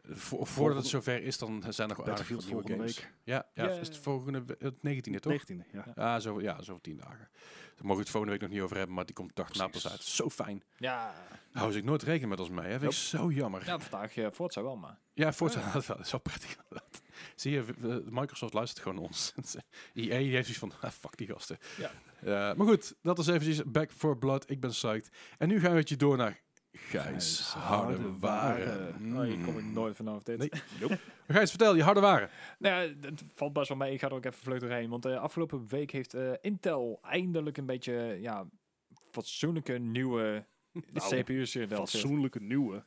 [0.03, 2.95] Vo- voordat het zover is, dan zijn er nog aardig veel nieuwe games.
[2.97, 3.11] week.
[3.23, 3.71] Ja, ja, Ja.
[3.71, 5.31] is het volgende het 19e toch?
[5.33, 5.85] 19e, ja.
[5.95, 7.29] Ja, zo, ja, zo tien dagen.
[7.75, 9.67] Daar mogen we het volgende week nog niet over hebben, maar die komt dag na
[9.67, 10.03] pas uit.
[10.03, 10.63] Zo fijn.
[10.77, 11.13] Ja,
[11.51, 12.65] Hou ik nooit rekening met ons mee.
[12.71, 12.79] Hè?
[12.79, 13.65] Vind ik zo jammer.
[13.65, 14.97] ja vandaag uh, Forza wel, maar.
[15.13, 17.01] Ja, Forza, dat is wel- dat is wel prettig inderdaad.
[17.35, 17.63] Zie je,
[18.09, 19.33] Microsoft luistert gewoon ons.
[19.93, 21.57] EA die heeft iets van, ah, fuck die gasten.
[21.77, 21.91] Ja.
[22.21, 24.49] Eh, maar goed, dat is eventjes Back for Blood.
[24.49, 25.09] Ik ben psyched.
[25.37, 26.39] En nu gaan we het je door naar
[26.71, 29.15] Gijs Harde Waren.
[29.15, 30.37] Oh, hier kom ik nooit vanaf dit.
[30.37, 30.49] Nee.
[30.81, 30.99] Nope.
[31.27, 32.29] Gijs, vertel je Harde Waren.
[32.59, 33.93] Nou ja, het valt best wel mee.
[33.93, 34.89] Ik ga er ook even vlug doorheen.
[34.89, 38.45] Want de afgelopen week heeft eh, Intel eindelijk een beetje ja,
[39.11, 40.45] fatsoenlijke nieuwe
[40.93, 41.57] Nou, CPU's.
[41.69, 42.83] Fatsoenlijke nieuwe.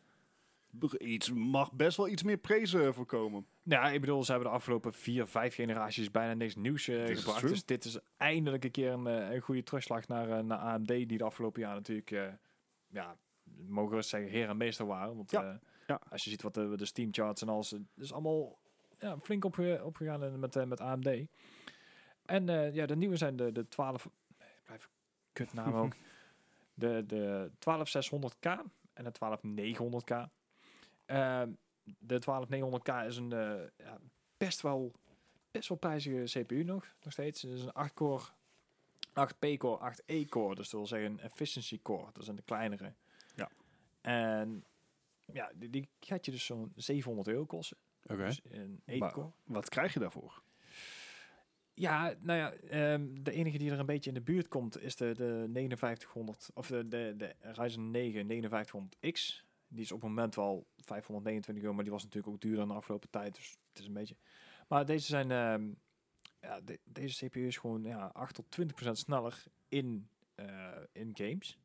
[0.98, 3.46] Iets mag best wel iets meer prezen voorkomen.
[3.62, 7.38] Nou, ik bedoel, ze hebben de afgelopen vier, vijf generaties bijna niks nieuws eh, gebracht.
[7.38, 7.50] true.
[7.50, 10.86] Dus dit is eindelijk een keer een, eh, een goede terugslag naar, eh, naar AMD,
[10.88, 12.24] die de afgelopen jaar natuurlijk, eh,
[12.88, 13.16] ja,
[13.68, 15.16] mogen we zeggen, heer en meester waren.
[15.16, 15.54] Want Ja, eh,
[15.86, 16.00] ja.
[16.10, 18.58] als je ziet wat de, de Steam charts en alles, het is allemaal
[18.98, 21.26] ja, flink opge, opgegaan met, eh, met AMD.
[22.24, 24.08] En eh, ja, de nieuwe zijn de, de 12,
[24.38, 24.88] nee, blijf
[25.32, 25.94] kutnaam ook,
[26.74, 28.60] de, de 12600K
[28.92, 30.30] en de 12900K.
[31.06, 31.50] Ehm,
[31.98, 33.30] de 12900K is een
[33.76, 33.98] ja,
[34.36, 34.92] best wel
[35.52, 37.42] best wel prijzige CPU nog, nog steeds.
[37.42, 38.24] Het is een 8-core,
[39.08, 40.54] 8P-core, 8E-core.
[40.54, 42.12] Dus dat wil zeggen een efficiency core.
[42.12, 42.94] Dat zijn de kleinere.
[44.02, 44.64] En
[45.32, 47.76] ja, die, die gaat je dus zo'n 700 euro kosten.
[48.06, 48.24] Oké.
[48.24, 49.30] Dus een Maar 8-core.
[49.44, 50.42] wat krijg je daarvoor?
[51.74, 54.96] Ja, nou ja, ehm, de enige die er een beetje in de buurt komt is
[54.96, 59.44] de, de 5900, of de, de, de Ryzen 9 5900X.
[59.68, 62.72] Die is op het moment wel 529 euro, maar die was natuurlijk ook duurder de
[62.74, 63.34] afgelopen tijd.
[63.34, 64.16] Dus het is een beetje.
[64.68, 65.68] Maar deze zijn, ehm,
[66.40, 71.10] ja, de- deze CPU is gewoon ja, 8 tot 20 procent sneller in, eh, in
[71.14, 71.58] games.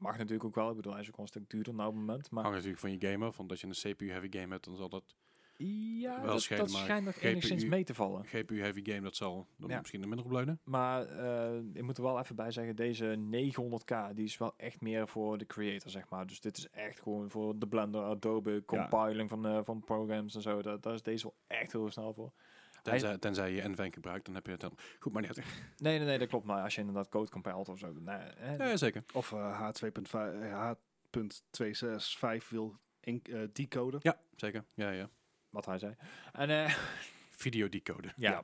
[0.00, 2.04] Mag natuurlijk ook wel, ik bedoel, hij is ook een stuk duurder nou op het
[2.04, 2.30] moment.
[2.30, 4.76] Maar Hangt natuurlijk van je game af, want als je een CPU-heavy game hebt, dan
[4.76, 5.14] zal dat
[5.56, 8.24] ja, wel dat, schelen, dat schijnt nog enigszins mee te vallen.
[8.24, 9.78] GPU-heavy game, dat zal dan Ja.
[9.78, 10.60] misschien minder opleunen.
[10.64, 14.80] Maar eh, ik moet er wel even bij zeggen, deze 900k, die is wel echt
[14.80, 16.26] meer voor de creator, zeg maar.
[16.26, 20.42] Dus dit is echt gewoon voor de Blender, Adobe, compiling van, eh, van programs en
[20.42, 20.62] zo.
[20.62, 22.32] Daar, daar is deze wel echt heel snel voor.
[22.82, 24.76] Tenzij, tenzij je NVENC gebruikt, dan heb je het dan.
[24.98, 25.46] Goed, maar niet uit.
[25.78, 26.46] Nee, nee, nee, dat klopt.
[26.46, 27.92] Maar als je inderdaad code compilt of zo.
[27.92, 29.02] Nee, hè, Ja, zeker.
[29.12, 34.00] Of eh, H2.5 eh, H.265 wil in, eh, decoden.
[34.02, 34.64] Ja, zeker.
[34.74, 35.10] Ja, ja.
[35.50, 35.94] Wat hij zei.
[36.32, 36.74] En eh,
[37.30, 38.12] Videodecode.
[38.16, 38.42] ja, Ja,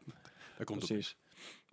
[0.56, 1.16] Daar komt precies.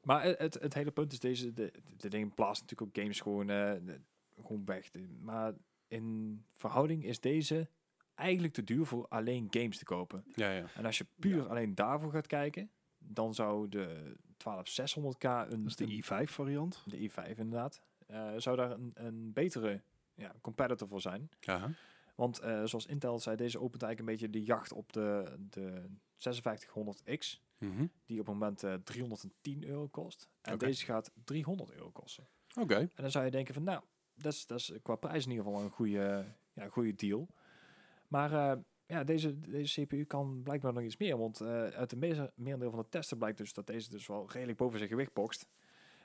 [0.04, 3.50] Maar het, het, hele punt is deze, de, de dingen plaatsen natuurlijk ook games gewoon,
[3.50, 3.96] eh,
[4.42, 4.90] gewoon weg.
[5.20, 5.54] Maar
[5.88, 7.70] in verhouding is deze
[8.16, 10.24] eigenlijk te duur voor alleen games te kopen.
[10.36, 10.66] Ja, ja.
[10.76, 15.76] En als je puur alleen daarvoor gaat kijken, dan zou de 12600K, een, Dat is
[15.76, 16.84] de een- i5 variant.
[16.86, 19.82] de i5 inderdaad, eh, zou daar een, een betere
[20.14, 21.30] ja, competitor voor zijn.
[21.46, 21.70] Aha.
[22.16, 25.86] Want eh, zoals Intel zei, deze opent eigenlijk een beetje de jacht op de, de
[26.18, 27.86] 5600X, Mhm.
[28.06, 30.30] die op het moment eh, 310 euro kost.
[30.42, 32.28] En deze gaat 300 euro kosten.
[32.60, 32.76] Oké.
[32.76, 33.82] En dan zou je denken van, nou,
[34.16, 37.28] dat is, dat is qua prijs in ieder geval een goede, ja, goede deal.
[38.14, 41.18] Maar eh, ja, deze, deze CPU kan blijkbaar nog iets meer.
[41.18, 44.32] Want eh, uit de meeste, merendeel van de testen blijkt dus dat deze dus wel
[44.32, 45.48] redelijk boven zijn gewicht bokst.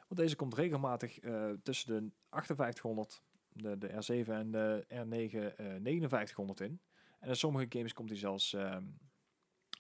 [0.09, 3.89] Want deze komt regelmatig eh, tussen de 5800, de, de
[4.25, 6.81] R7 en de R9 eh 5900 in.
[7.21, 8.85] En in sommige games komt hij zelfs ehm,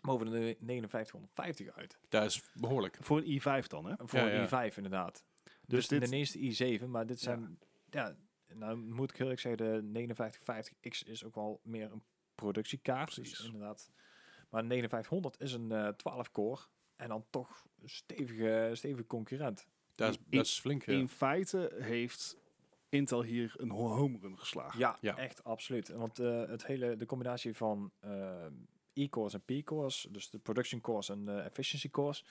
[0.00, 1.98] boven de 5950 uit.
[2.08, 2.96] Dat is behoorlijk.
[3.00, 3.94] Voor een i5 dan, hè?
[3.98, 4.52] Voor Ja, ja.
[4.52, 5.24] een i5 inderdaad.
[5.44, 7.58] Dus Dus, dit- de eerste i7, maar dit zijn,
[7.90, 8.16] ja.
[8.54, 12.02] nou moet ik heel eerlijk zeggen, de 5950X is ook wel meer een
[12.42, 13.14] productiekaart.
[13.14, 13.44] Dus Precies.
[13.46, 13.90] inderdaad.
[14.50, 16.60] Maar een 5900 is een eh 12 core
[16.96, 19.66] en dan toch een stevige, stevige concurrent.
[19.94, 20.84] Dat is, In- dat is flink.
[20.84, 20.92] Ja.
[20.92, 22.36] In feite heeft
[22.88, 24.78] Intel hier een ho- home run geslagen.
[24.78, 25.16] Ja, Ja.
[25.16, 25.88] echt absoluut.
[25.88, 28.44] Want eh, het hele, de combinatie van eh,
[28.92, 32.24] E-cores en P-cores, dus de production cores en de efficiency cores,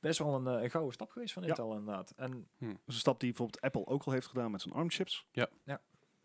[0.00, 1.48] best wel een, eh, een gouden stap geweest van Ja.
[1.48, 2.10] Intel inderdaad.
[2.16, 5.26] En Dat is een stap die bijvoorbeeld Apple ook al heeft gedaan met zijn ARM-chips.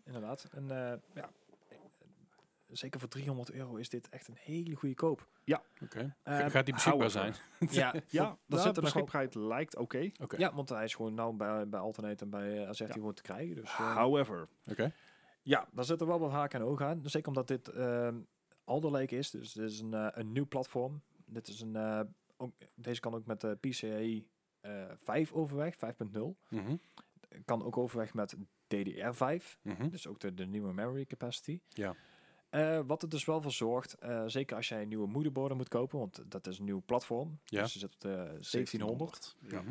[0.05, 0.47] Inderdaad.
[0.51, 0.77] En eh,
[1.13, 1.23] ja, eh,
[2.71, 5.27] zeker voor 300 euro is dit echt een hele goede koop.
[5.83, 6.15] Oké.
[6.23, 7.33] Eh, Gaat die beschikbaar zijn?
[7.69, 10.09] ja, Ja, de er zit er nog wel- beschikbaarheid lijkt oké.
[10.21, 10.37] Oké.
[10.37, 12.97] ja, want hij is gewoon nou bij, bij Alternate en bij uh, Azerty Ja.
[12.99, 13.55] gewoon te krijgen.
[13.55, 14.93] Dus, eh, However, Oké.
[15.41, 17.01] ja, daar zitten wel wat haken en ogen aan.
[17.01, 18.15] Dus zeker omdat dit ehm
[18.63, 19.29] Alder Lake is.
[19.31, 21.01] Dus dit is een, eh, een nieuw platform.
[21.25, 22.01] Dit is een, eh,
[22.37, 24.27] ook, deze kan ook met de PCIe
[24.61, 26.37] eh 5 overweg, 5.0.
[26.49, 26.75] Mhm.
[27.45, 28.35] Kan ook overweg met
[28.67, 29.57] DDR5.
[29.61, 29.89] Mhm.
[29.89, 31.59] Dus ook de, de nieuwe memory capacity.
[31.69, 31.95] Ja.
[32.49, 35.99] Eh, wat er dus wel voor zorgt, eh, zeker als jij nieuwe moederborden moet kopen,
[35.99, 37.39] want dat is een nieuw platform.
[37.45, 37.61] Ja.
[37.61, 39.35] Dus je zit op de 1700.
[39.39, 39.63] Ja.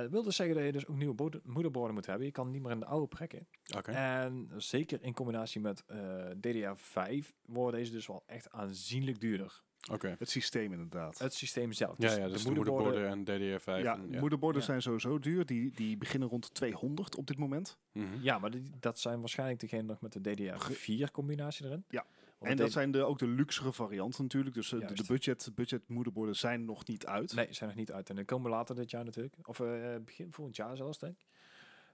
[0.00, 2.26] Dat wil dus zeggen dat je dus ook nieuwe moederborden moet hebben.
[2.26, 3.46] Je kan niet meer in de oude prikken.
[3.76, 3.90] Oké.
[3.90, 9.62] En zeker in combinatie met eh, DDR5 worden deze dus wel echt aanzienlijk duurder.
[9.92, 10.14] Oké.
[10.18, 11.18] Het systeem inderdaad.
[11.18, 11.94] Het systeem zelf.
[11.98, 13.64] Ja, ja, dus de moederborden en DDR5.
[13.64, 14.20] ja, en, ja.
[14.20, 14.66] moederborden Ja.
[14.66, 15.46] zijn sowieso duur.
[15.46, 17.78] Die, die beginnen rond de 200 op dit moment.
[17.92, 18.06] Mhm.
[18.20, 21.84] Ja, maar die, dat zijn waarschijnlijk degene nog met de DDR4 combinatie erin.
[21.88, 22.06] Ja.
[22.38, 24.54] Want en dat zijn de, ook de luxere varianten natuurlijk.
[24.54, 27.34] Dus eh, de, budget, budget moederborden zijn nog niet uit.
[27.34, 28.10] Nee, zijn nog niet uit.
[28.10, 29.48] En die komen later dit jaar natuurlijk.
[29.48, 31.26] Of eh, begin volgend jaar zelfs, denk ik.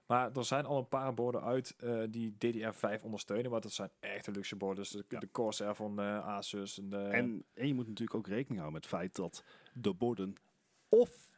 [0.07, 3.51] Maar er zijn al een paar borden uit eh, die DDR5 ondersteunen.
[3.51, 4.83] Maar dat zijn echte luxe borden.
[4.83, 5.19] Dus de, Ja.
[5.19, 6.77] de Corsair van eh, Asus.
[6.79, 9.43] En, de, En, en je moet natuurlijk ook rekening houden met het feit dat
[9.73, 10.33] de borden
[10.89, 11.29] of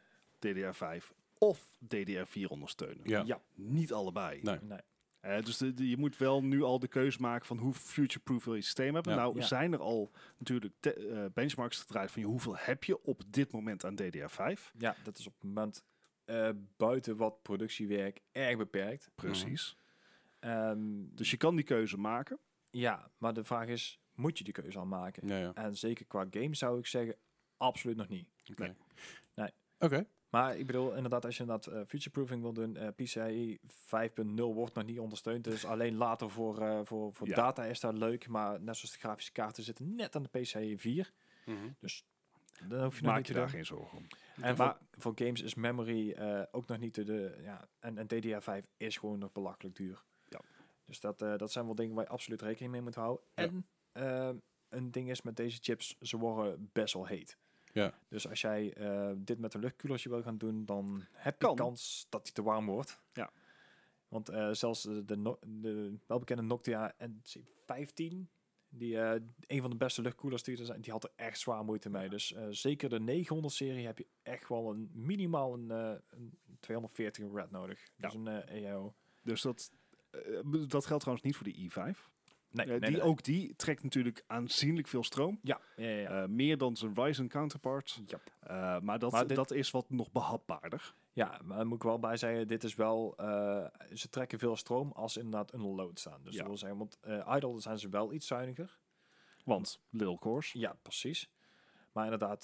[0.46, 1.04] DDR5
[1.38, 3.00] of DDR4 ondersteunen.
[3.08, 3.22] Ja.
[3.26, 3.40] ja.
[3.54, 4.40] Niet allebei.
[4.42, 4.58] Nee.
[4.62, 4.78] Nee.
[5.20, 8.44] Eh, dus de, de- je moet wel nu al de keuze maken van hoe future-proof
[8.44, 9.12] wil je systeem hebben.
[9.14, 9.18] Ja.
[9.18, 9.42] Nou Ja.
[9.44, 13.52] zijn er al natuurlijk te- eh, benchmarks gedraaid van je, hoeveel heb je op dit
[13.52, 14.72] moment aan DDR5.
[14.78, 15.84] ja, dat is op het moment
[16.30, 19.10] eh, buiten wat productiewerk erg beperkt.
[19.14, 19.76] Precies.
[20.38, 20.78] Ehm,
[21.14, 22.38] Dus je kan die keuze maken.
[22.70, 25.28] ja, maar de vraag is, moet je die keuze al maken?
[25.28, 25.54] Ja, ja.
[25.54, 27.14] En zeker qua game zou ik zeggen,
[27.56, 28.28] absoluut nog niet.
[28.50, 28.62] Oké.
[28.62, 28.74] Nee.
[29.34, 29.50] Nee.
[29.78, 30.06] Oké.
[30.28, 34.74] Maar ik bedoel, inderdaad, als je inderdaad uh, futureproofing wil doen, eh PCIe 5.0 wordt
[34.74, 35.44] nog niet ondersteund.
[35.44, 37.34] Dus alleen later voor, eh, voor, voor Ja.
[37.34, 38.28] data is dat leuk.
[38.28, 41.12] Maar net zoals de grafische kaarten zitten net aan de PCIe 4.
[41.46, 41.56] Mhm.
[41.78, 42.04] Dus
[42.68, 43.50] dan hoef je Maak je daar doen.
[43.50, 44.06] geen zorgen om.
[44.42, 47.04] En Maar- voor, voor games is memory eh, ook nog niet de...
[47.04, 50.04] de ja, en, en DDR5 is gewoon nog belachelijk duur.
[50.28, 50.40] Ja.
[50.84, 53.24] Dus dat, eh, dat zijn wel dingen waar je absoluut rekening mee moet houden.
[53.34, 53.42] Ja.
[53.42, 54.30] En eh,
[54.68, 57.38] een ding is met deze chips, ze worden best wel heet.
[57.72, 57.94] Ja.
[58.08, 61.56] Dus als jij eh, dit met een luchtkoelertje wil gaan doen, dan heb je Kan.
[61.56, 63.00] kans dat hij te warm wordt.
[63.12, 63.30] Ja.
[64.08, 68.16] Want eh, zelfs de, de, no- de welbekende Noctia NC15,
[68.70, 71.64] die eh, een van de beste luchtkoelers die er zijn, die had er echt zwaar
[71.64, 72.08] moeite mee.
[72.08, 76.38] Dus eh, zeker de 900 serie heb je echt wel een minimaal een, eh, een
[76.60, 77.80] 240 red nodig.
[77.96, 78.08] Ja.
[78.08, 78.94] Dus een eh, EAO.
[79.22, 79.72] Dus dat,
[80.68, 82.08] dat geldt trouwens niet voor de i5.
[82.52, 83.02] Nee, Eh, nee, die, nee.
[83.02, 85.38] Ook die trekt natuurlijk aanzienlijk veel stroom.
[85.42, 85.96] Ja, ja, ja.
[86.00, 86.22] ja.
[86.22, 88.00] Eh, meer dan zijn Ryzen counterparts.
[88.06, 88.20] Ja.
[88.40, 90.94] Eh, maar dat, Maar dit- dat is wat nog behapbaarder.
[91.12, 93.14] Ja, maar moet ik wel bij zeggen, dit is wel,
[93.94, 96.22] ze trekken veel stroom als ze inderdaad een load staan.
[96.22, 96.98] Dus dat wil zeggen, want
[97.36, 98.78] idle zijn ze wel iets zuiniger.
[99.44, 100.52] Want little cores.
[100.52, 101.30] Ja, precies.
[101.92, 102.42] Maar inderdaad,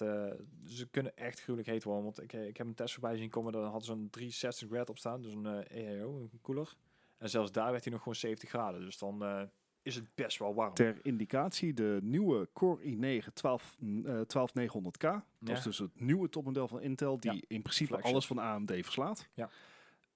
[0.66, 2.05] ze kunnen echt gruwelijk heet worden.
[2.05, 4.89] Want ik, ik heb een test voorbij zien komen, daar hadden ze een 360 grad
[4.89, 5.23] op staan.
[5.23, 6.74] Dus een EAO, een koeler.
[7.19, 8.81] En zelfs daar werd hij nog gewoon 70 graden.
[8.81, 9.49] Dus dan
[9.86, 10.74] is het best wel warm.
[10.74, 15.00] Ter indicatie, de nieuwe Core i9 12, eh, 12900K.
[15.02, 15.56] Dat Ja.
[15.56, 17.40] is dus het nieuwe topmodel van Intel, die Ja.
[17.46, 18.12] in principe Flagship.
[18.12, 19.28] alles van AMD verslaat.
[19.34, 19.50] Ja.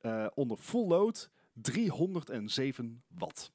[0.00, 3.52] Eh, onder full load 307 watt.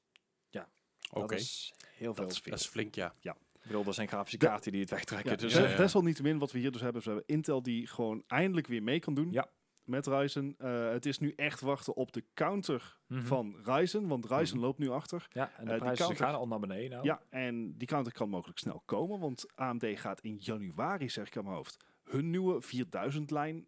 [1.10, 1.20] Oké.
[1.20, 2.22] Dat is heel veel.
[2.24, 2.50] Dat is veel.
[2.52, 3.14] Dat is flink, ja.
[3.22, 3.32] Ik
[3.62, 5.30] bedoel, er zijn grafische De- kaarten die het wegtrekken.
[5.30, 5.76] Ja, dus, ja, ja.
[5.76, 8.98] Desalniettemin, wat we hier dus hebben, is we hebben Intel die gewoon eindelijk weer mee
[9.00, 9.48] kan doen Ja.
[9.86, 10.54] Met Ryzen.
[10.58, 13.22] Eh, het is nu echt wachten op de counter Mhm.
[13.22, 14.64] van Ryzen, want Ryzen Mhm.
[14.66, 15.26] loopt nu achter.
[15.32, 17.04] Ja, en de eh, prijzen counter- gaan al naar beneden nou.
[17.04, 21.36] Ja, en die counter kan mogelijk snel komen, want AMD gaat in januari, zeg ik
[21.36, 23.66] aan mijn hoofd, hun nieuwe 4000-lijn,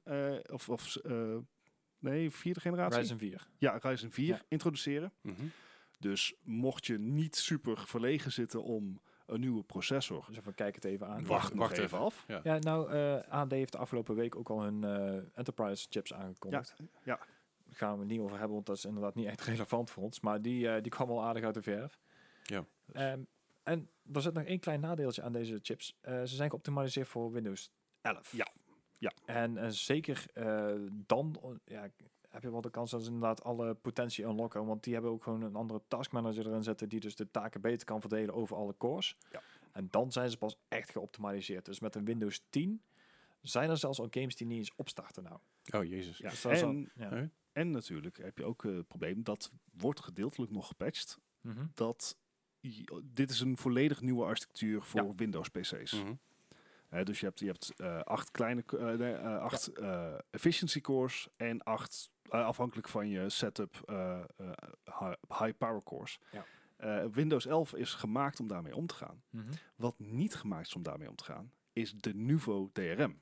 [0.50, 1.36] of, of eh,
[1.98, 2.98] nee, vierde generatie.
[2.98, 3.48] Ryzen 4.
[3.58, 4.42] Ja, Ryzen 4 Ja.
[4.48, 5.12] introduceren.
[5.20, 5.42] Mhm.
[5.98, 10.84] Dus mocht je niet super verlegen zitten om een nieuwe processor, Dus even kijk het
[10.84, 11.26] even aan.
[11.26, 11.98] wacht, Wacht- even, even.
[11.98, 12.24] af.
[12.26, 12.40] Ja.
[12.42, 16.74] Ja, nou, eh AMD heeft de afgelopen week ook al hun eh, enterprise chips aangekondigd.
[17.04, 17.16] ja.
[17.64, 20.02] Daar gaan we het niet over hebben, want dat is inderdaad niet echt relevant voor
[20.02, 20.20] ons.
[20.20, 21.98] Maar die, eh, die kwam al aardig uit de verf.
[22.42, 22.64] Ja.
[22.92, 23.20] Ehm,
[23.62, 25.96] en er zit nog één klein nadeeltje aan deze chips.
[26.00, 28.32] Eh, ze zijn geoptimaliseerd voor Windows 11.
[28.32, 28.46] Ja.
[28.98, 29.12] Ja.
[29.26, 31.88] En, eh, zeker eh, dan ja,
[32.28, 34.66] heb je wel de kans dat ze inderdaad alle potentie unlocken.
[34.66, 37.86] Want die hebben ook gewoon een andere taskmanager erin zitten die dus de taken beter
[37.86, 39.16] kan verdelen over alle cores.
[39.32, 39.42] Ja.
[39.72, 41.64] En dan zijn ze pas echt geoptimaliseerd.
[41.64, 42.82] Dus met een Windows 10
[43.40, 45.38] zijn er zelfs al games die niet eens opstarten nou.
[45.74, 46.18] Oh, jezus.
[46.18, 46.30] Ja.
[46.30, 47.08] Dus al- En, ja.
[47.10, 47.28] Nee?
[47.52, 51.66] en natuurlijk heb je ook eh, het probleem, dat wordt gedeeltelijk nog gepatcht, Mhm.
[51.74, 52.16] dat
[53.04, 55.14] dit is een volledig nieuwe architectuur voor Ja.
[55.14, 55.92] Windows PC's.
[55.92, 56.14] Mhm.
[57.04, 58.64] Dus je hebt, je hebt eh, acht kleine,
[58.98, 59.72] nee, eh, acht
[60.30, 63.76] efficiency cores en acht, afhankelijk van je setup,
[64.84, 66.18] hi- high power cores.
[66.30, 66.44] Ja.
[67.10, 69.22] Windows 11 is gemaakt om daarmee om te gaan.
[69.30, 69.52] Mhm.
[69.76, 73.20] Wat niet gemaakt is om daarmee om te gaan, is de Nuvo DRM.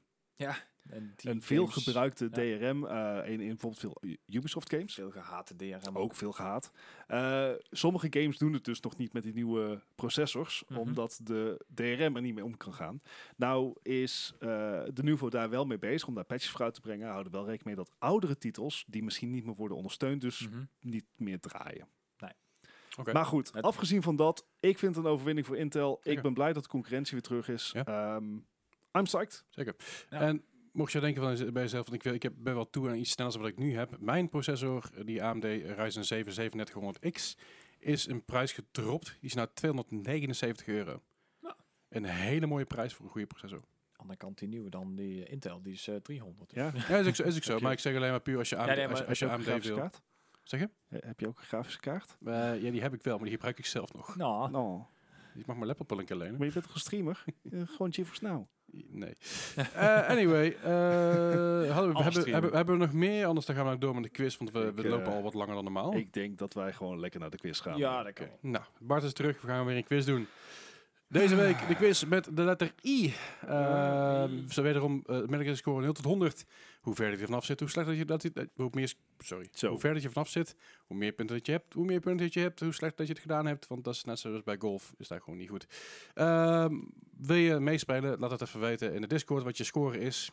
[0.89, 2.31] En die een veel games- gebruikte ja.
[2.59, 4.95] DRM eh, in, in bijvoorbeeld veel Ubisoft games.
[4.95, 6.71] Veel gehate DRM Ook veel gehaat.
[7.07, 10.79] Eh, sommige games doen het dus nog niet met die nieuwe processors, Mhm.
[10.81, 13.01] omdat de DRM er niet mee om kan gaan.
[13.37, 14.49] Nou is eh,
[14.93, 17.09] de Nuvo daar wel mee bezig om daar patches voor uit te brengen.
[17.09, 20.65] Houden wel rekening mee dat oudere titels, die misschien niet meer worden ondersteund, dus Mhm.
[20.81, 21.89] niet meer draaien.
[22.99, 23.13] Oké.
[23.13, 26.01] Maar goed, afgezien van dat, ik vind het een overwinning voor Intel.
[26.03, 27.71] Ik ben blij dat de concurrentie weer terug is.
[27.75, 27.85] Ja.
[27.85, 28.25] Ehm,
[28.97, 29.45] I'm psyched.
[29.51, 29.77] Zeker.
[30.11, 30.21] Ja.
[30.21, 32.89] En mocht je denken van, bij jezelf, van, ik, wil, ik heb, ben wel toe
[32.89, 33.97] aan iets sneller dan wat ik nu heb.
[34.01, 37.41] Mijn processor, die AMD Ryzen 7 3700X,
[37.79, 39.07] is een prijs gedropt.
[39.07, 41.03] Die is nou 279 euro.
[41.41, 41.57] Ja.
[41.89, 43.61] Een hele mooie prijs voor een goede processor.
[43.97, 46.53] andere kant die nieuwe dan die eh, Intel, die is eh, 300.
[46.55, 46.73] Ja.
[46.89, 47.23] Ja, is ook zo.
[47.23, 47.59] Is ook zo.
[47.59, 49.77] Maar ik zeg alleen maar puur als je AMD, nee, als, je- als AMD wil.
[49.77, 50.03] kaart?
[50.43, 50.71] Zeg je?
[50.89, 52.17] Eh, Heb je ook een grafische kaart?
[52.25, 54.17] Eh, ja, die heb ik wel, maar die gebruik ik zelf nog.
[54.17, 54.83] Nou, Nou,
[55.35, 56.37] Ik mag mijn laptop wel een keer lenen.
[56.39, 57.25] maar je bent toch een streamer?
[57.53, 58.47] Eh, Gewoon GeForce Now.
[58.91, 59.13] Nee.
[59.75, 63.27] Eh, anyway, eh, hadden we, hebben, hebben, hebben we nog meer?
[63.27, 65.13] Anders dan gaan we ook door met de quiz, want we, Ik, we eh, lopen
[65.13, 65.97] al wat langer dan normaal.
[65.97, 67.79] Ik denk dat wij gewoon lekker naar de quiz gaan.
[67.79, 68.27] ja, dat kan.
[68.41, 69.41] Nou, Bart is terug.
[69.41, 70.27] We gaan weer een quiz doen.
[71.09, 73.15] Deze week de quiz met de letter I.
[73.45, 76.45] Uh, zo wederom uh, Medical score 0 tot 100.
[76.81, 79.69] Hoe verder je vanaf zit, hoe slechter je dat je, hoe meer, sorry, Zo.
[79.69, 82.35] hoe verder je vanaf zit, hoe meer punten dat je hebt, hoe meer punten dat
[82.35, 83.67] je hebt, hoe slecht dat je het gedaan hebt.
[83.67, 85.67] Want dat is net zoals bij golf, is daar gewoon niet goed.
[86.15, 86.75] Ehm,
[87.17, 88.19] wil je meespelen?
[88.19, 90.31] Laat het even weten in de Discord wat je score is.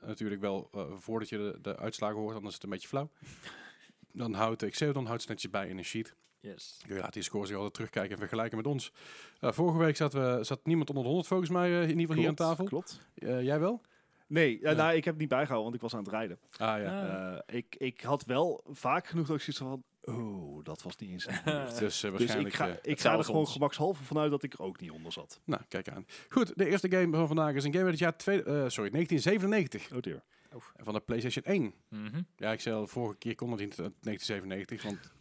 [0.00, 3.10] Natuurlijk wel eh, voordat je de, de uitslagen hoort, anders is het een beetje flauw.
[4.12, 6.14] Dan houdt ik dan houdt het netjes bij in een sheet.
[6.40, 6.78] Yes.
[6.86, 8.92] Kun je laat die scores zich altijd terugkijken en vergelijken met ons.
[9.40, 12.00] Eh, vorige week zat, we, zat niemand onder de 100 volgens mij, eh, in ieder
[12.00, 12.64] geval hier aan tafel.
[12.64, 13.00] Klopt.
[13.14, 13.80] Eh, jij wel?
[14.26, 14.72] Nee, Ja.
[14.72, 16.38] nou, ik heb het niet bijgehouden, want ik was aan het rijden.
[16.56, 17.42] Ah ja.
[17.46, 19.84] Ik, ik had wel vaak genoeg dat ik zoiets van...
[20.04, 22.46] Oh, dat was niet eens dus eh, Dus waarschijnlijk...
[22.48, 23.52] ik ga, eh, ik ga er gewoon ons.
[23.52, 25.40] gemakshalve vanuit dat ik er ook niet onder zat.
[25.44, 26.06] nou, kijk aan.
[26.28, 28.90] Goed, de eerste game van vandaag is een game uit het jaar twee, eh, sorry,
[28.90, 29.92] 1997.
[29.92, 30.22] Oh dear.
[30.76, 31.74] Van de PlayStation 1.
[31.88, 32.22] Mhm.
[32.36, 35.12] Ja, ik zei al, vorige keer kon het niet uit 1997, want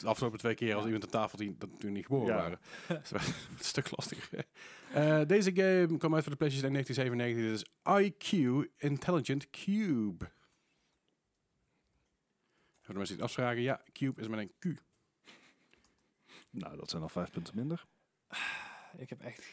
[0.00, 2.34] de afgelopen twee keer als iemand aan tafel die dat toen niet geboren Ja.
[2.36, 2.58] waren.
[2.88, 3.20] Dat is wel
[3.58, 4.44] een stuk lastiger.
[4.92, 7.42] Eh, deze game kwam uit voor de PlayStation 1 1997.
[7.44, 10.30] Dit is IQ Intelligent Cube.
[12.84, 14.80] Voor de mensen die het afvragen, ja, Cube is met een Q.
[16.50, 17.84] Nou, dat zijn al vijf punten minder.
[18.96, 19.44] Ik heb echt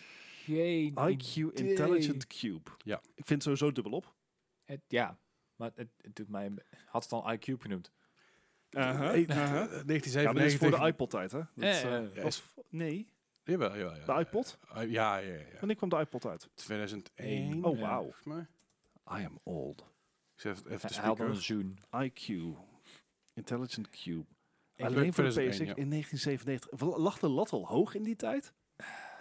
[0.43, 1.51] geen IQ idee.
[1.69, 2.69] Intelligent Cube.
[2.77, 2.97] Ja.
[3.15, 4.13] Ik vind het sowieso dubbelop.
[4.65, 5.17] Het, ja,
[5.55, 6.45] maar het, het doet mij...
[6.45, 7.91] een be- Had het al IQ genoemd?
[8.71, 8.89] Uh-huh.
[9.13, 9.27] Eh, uh-huh.
[9.27, 10.21] 1997.
[10.21, 11.37] Ja, maar dit is voor de iPod-tijd, hè?
[11.37, 13.07] Dat, Eh, eh, eh, of- nee,
[13.43, 14.05] Jawel, jawel, ja.
[14.05, 14.57] de iPod?
[14.67, 15.45] Ah, ja, ja, ja.
[15.59, 16.49] Wanneer kwam de iPod uit?
[16.53, 17.63] 2001.
[17.65, 17.81] Oh, Ja.
[17.81, 18.01] wauw.
[18.01, 18.47] Volgens mij.
[19.21, 19.79] I am old.
[20.35, 21.25] Ik zet even de Hij speaker.
[21.29, 21.79] een zoen.
[22.05, 22.27] IQ.
[23.33, 24.25] Intelligent Cube.
[24.77, 25.75] Alleen voor de PC 2001, ja.
[25.75, 26.69] in 1997.
[26.79, 28.53] Wa- Lag de lat al hoog in die tijd?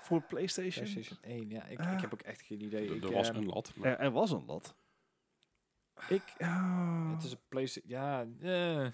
[0.00, 0.84] Voor PlayStation?
[0.84, 1.64] PlayStation 1, ja.
[1.64, 1.92] Ik, Ah.
[1.92, 2.88] ik heb ook echt geen idee.
[2.88, 3.72] Er- Ik, Er was eh, een lat.
[3.76, 4.74] maar- Er, er was een lat.
[6.08, 7.92] Ik, ah, Het is een PlayStation...
[7.92, 8.86] Ja, eh,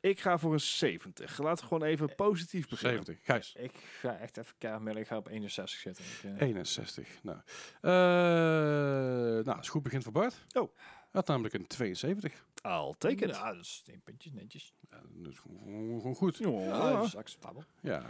[0.00, 1.38] ik ga voor een 70.
[1.38, 3.04] Laten we gewoon even positief beginnen.
[3.04, 3.24] 70.
[3.24, 3.54] Gijs.
[3.54, 4.96] ik ga echt even kamer.
[4.98, 6.04] Ik ga op 61 zitten.
[6.04, 7.22] Ik, eh, 61.
[7.22, 7.38] Nou,
[7.80, 10.44] Eh nou is goed begint voor Bart.
[10.52, 10.76] Oh.
[11.10, 12.44] Had namelijk een 72.
[12.62, 13.30] I'll take it.
[13.36, 14.74] Ja, dat is 10 puntjes netjes.
[14.90, 16.36] Ja, dat is gewoon, gewoon goed.
[16.36, 16.92] Ja, Ja.
[16.92, 17.64] dat is acceptabel.
[17.82, 18.02] Ja,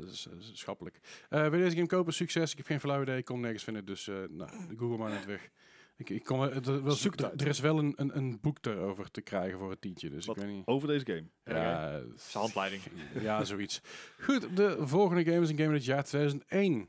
[0.00, 1.00] dat is, dat is schappelijk.
[1.28, 2.12] Eh wil je deze game kopen?
[2.12, 2.50] Succes.
[2.50, 3.16] Ik heb geen flauw idee.
[3.18, 3.84] Ik kon nergens vinden.
[3.84, 5.50] Dus eh nou, Google maar net weg.
[5.96, 7.40] Ik, ik kom, er, er, was- Zoek het er, uit.
[7.40, 10.10] er is wel een, een, een boek daarover te krijgen voor het tientje.
[10.10, 10.36] Dus Wat?
[10.36, 10.66] ik weet niet.
[10.66, 11.24] Over deze game.
[11.58, 12.82] Ja, is een handleiding.
[13.20, 13.80] Ja, zoiets.
[14.20, 16.88] Goed, de volgende game is een game uit het jaar 2001.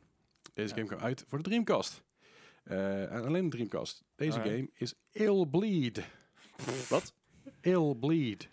[0.53, 0.75] Deze Ja.
[0.75, 2.03] game kwam uit voor de Dreamcast.
[2.63, 4.03] Eh, en alleen de Dreamcast.
[4.17, 6.07] Deze Ah, game is Ill Bleed.
[6.89, 7.13] Wat?
[7.61, 8.49] Ill Bleed.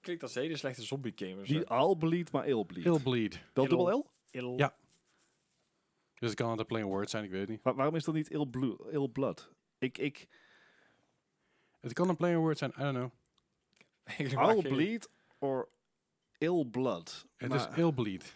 [0.00, 1.50] Klinkt als een hele slechte zombie gamer.
[1.50, 2.84] Niet Albleed, maar Illbleed.
[2.84, 3.40] Ill Bleed.
[3.52, 3.70] Wel Ill.
[3.70, 4.06] dubbel L?
[4.30, 4.56] Il.
[4.56, 4.76] Ja.
[6.14, 7.62] Dus het kan altijd plain word zijn, ik weet het niet.
[7.62, 9.50] Wa- waarom is dat niet Ill, Blue, Ill Blood?
[9.78, 10.26] Ik, ik,
[11.80, 13.10] Het kan een plain word zijn, I don't know.
[14.30, 15.08] Je- Albleed
[15.38, 15.68] or
[16.38, 17.26] Ill Blood?
[17.36, 18.34] Het Maar is Ill Bleed.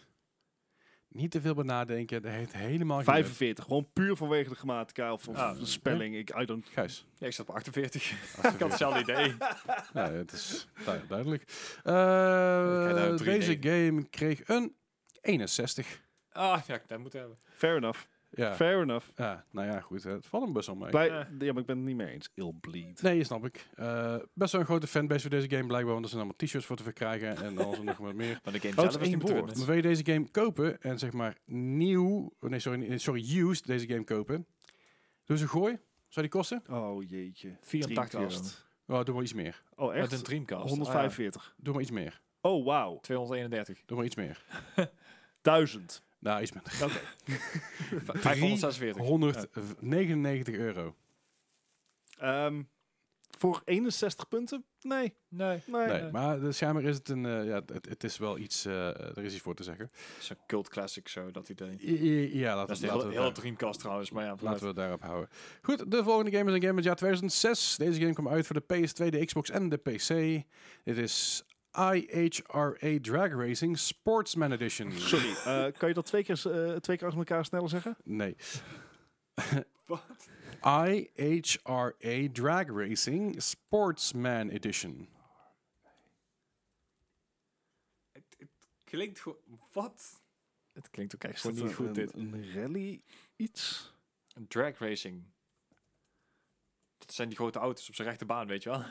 [1.13, 3.05] Niet te veel bij nadenken, dat heeft helemaal geen...
[3.05, 6.17] 45, gewoon puur vanwege de grammatica of, of Ah, de spelling.
[6.17, 6.69] Ik, I don't...
[6.69, 7.07] Gijs.
[7.19, 8.11] Ja, ik zat op 48.
[8.11, 8.69] ik had 48.
[8.69, 9.35] hetzelfde idee.
[9.95, 11.45] Ja, het is du- duidelijk.
[11.83, 14.75] daar Eh een deze game kreeg een
[15.21, 16.01] 61.
[16.33, 17.37] Ah, ja, dat moet hebben.
[17.57, 18.01] Fair enough.
[18.33, 19.07] Ja, Fair enough.
[19.17, 20.03] ja nou ja, goed.
[20.03, 20.91] Het valt hem best wel mee.
[20.91, 21.07] Bij.
[21.07, 22.31] Ja, maar ik ben het niet mee eens.
[22.35, 23.03] Ill Bleed.
[23.03, 23.69] Nee, snap ik.
[23.75, 26.67] Eh, best wel een grote fanbase voor deze game blijkbaar, want er zijn allemaal t-shirts
[26.67, 28.41] voor te verkrijgen en alles en nog wat meer.
[28.45, 29.57] Maar de game Oh, het zelf is is één niet woord.
[29.57, 33.39] Maar wil je deze game kopen en zeg maar nieuw, oh nee sorry, nee, sorry,
[33.49, 34.47] used deze game kopen,
[35.25, 35.79] doe ze gooi.
[36.09, 36.63] Zou die kosten?
[36.71, 37.57] Oh jeetje.
[37.61, 38.29] 84 euro.
[38.29, 38.69] Dreamcast.
[38.87, 39.63] Oh, doe maar iets meer.
[39.75, 40.13] Oh Met echt?
[40.13, 40.69] een Dreamcast.
[40.69, 41.55] 145.
[41.57, 42.21] Doe maar iets meer.
[42.41, 42.99] Oh wauw.
[43.01, 43.83] 231.
[43.87, 44.45] Doe maar iets meer.
[45.43, 46.03] 1000.
[46.21, 46.73] Nou, iets minder.
[46.83, 47.01] Oké.
[48.21, 49.03] 546.
[49.07, 50.95] 199 euro.
[52.19, 52.63] Ehm,
[53.39, 54.65] voor 61 punten?
[54.81, 55.15] Nee.
[55.29, 55.61] Nee.
[55.67, 55.87] Nee.
[55.87, 58.87] Nee, maar de schijnbaar is het een, eh, ja, het, het is wel iets, eh,
[59.17, 59.91] er is iets voor te zeggen.
[60.19, 61.77] Is een cult classic zo, dat idee.
[61.81, 62.03] I-
[62.35, 64.25] I- Ja, laten, Dat is we- de laten, hele, we hele daar- Dreamcast trouwens, maar
[64.25, 65.29] ja, laten we het daarop houden.
[65.63, 67.77] Goed, de volgende game is een game uit het jaar 2006.
[67.77, 70.09] Deze game kwam uit voor de PS2, de Xbox en de PC.
[70.85, 74.93] Dit is IHRA Drag Racing Sportsman Edition.
[74.93, 77.97] Sorry, eh, kan je dat twee keer, eh, twee keer achter elkaar sneller zeggen?
[78.05, 78.37] Nee.
[79.87, 80.29] Wat?
[80.63, 85.09] IHRA Drag Racing Sportsman Edition.
[88.13, 88.49] Het, het
[88.85, 89.39] klinkt gewoon...
[89.73, 90.21] Wat?
[90.73, 92.15] Het klinkt ook echt niet goed een, dit.
[92.15, 93.03] een rally
[93.37, 93.95] iets?
[94.35, 95.25] Een drag racing.
[96.99, 98.85] Dat zijn die grote auto's op zijn rechte baan, weet je wel?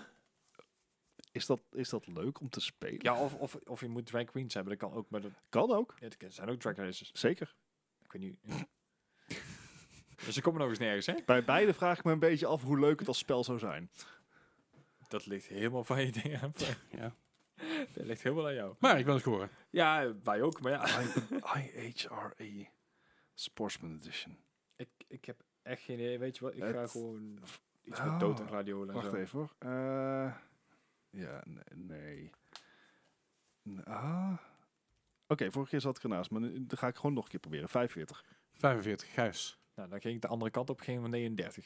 [1.31, 2.99] Is dat, is dat leuk om te spelen?
[3.01, 5.10] Ja, of, of, of je moet drag queens hebben, dat kan ook.
[5.10, 7.11] Maar dat, Kan ook, ja, er zijn ook drag racers.
[7.14, 7.56] zeker.
[8.03, 8.38] Ik weet niet...
[10.26, 11.14] dus ze komen nog eens nergens, hè?
[11.26, 13.91] Bij beide vraag ik me een beetje af hoe leuk het als spel zou zijn.
[15.07, 16.77] Dat ligt helemaal van je dingen af.
[16.91, 17.15] Ja.
[17.93, 18.76] Dat ligt helemaal aan jou.
[18.80, 19.49] Maar ik wil het horen.
[19.69, 21.01] Ja, wij ook, maar ja.
[21.61, 22.69] IHRA
[23.34, 24.38] Sportsman Edition.
[24.76, 26.56] ik, ik heb echt geen idee, weet je wat?
[26.56, 27.39] Ik ga gewoon
[27.84, 29.15] iets Oh, met dood en gladiolen en Wacht zo.
[29.15, 29.56] even hoor.
[29.60, 30.35] Eh,
[31.10, 31.44] ja,
[31.76, 32.31] nee.
[33.84, 34.38] Ah.
[35.27, 37.40] Oké, vorige keer zat ik ernaast, maar nu dan ga ik gewoon nog een keer
[37.40, 37.69] proberen.
[37.69, 38.23] 45.
[38.52, 39.60] 45, Gijs.
[39.76, 41.65] Nou, dan ging ik de andere kant op, ging we 39.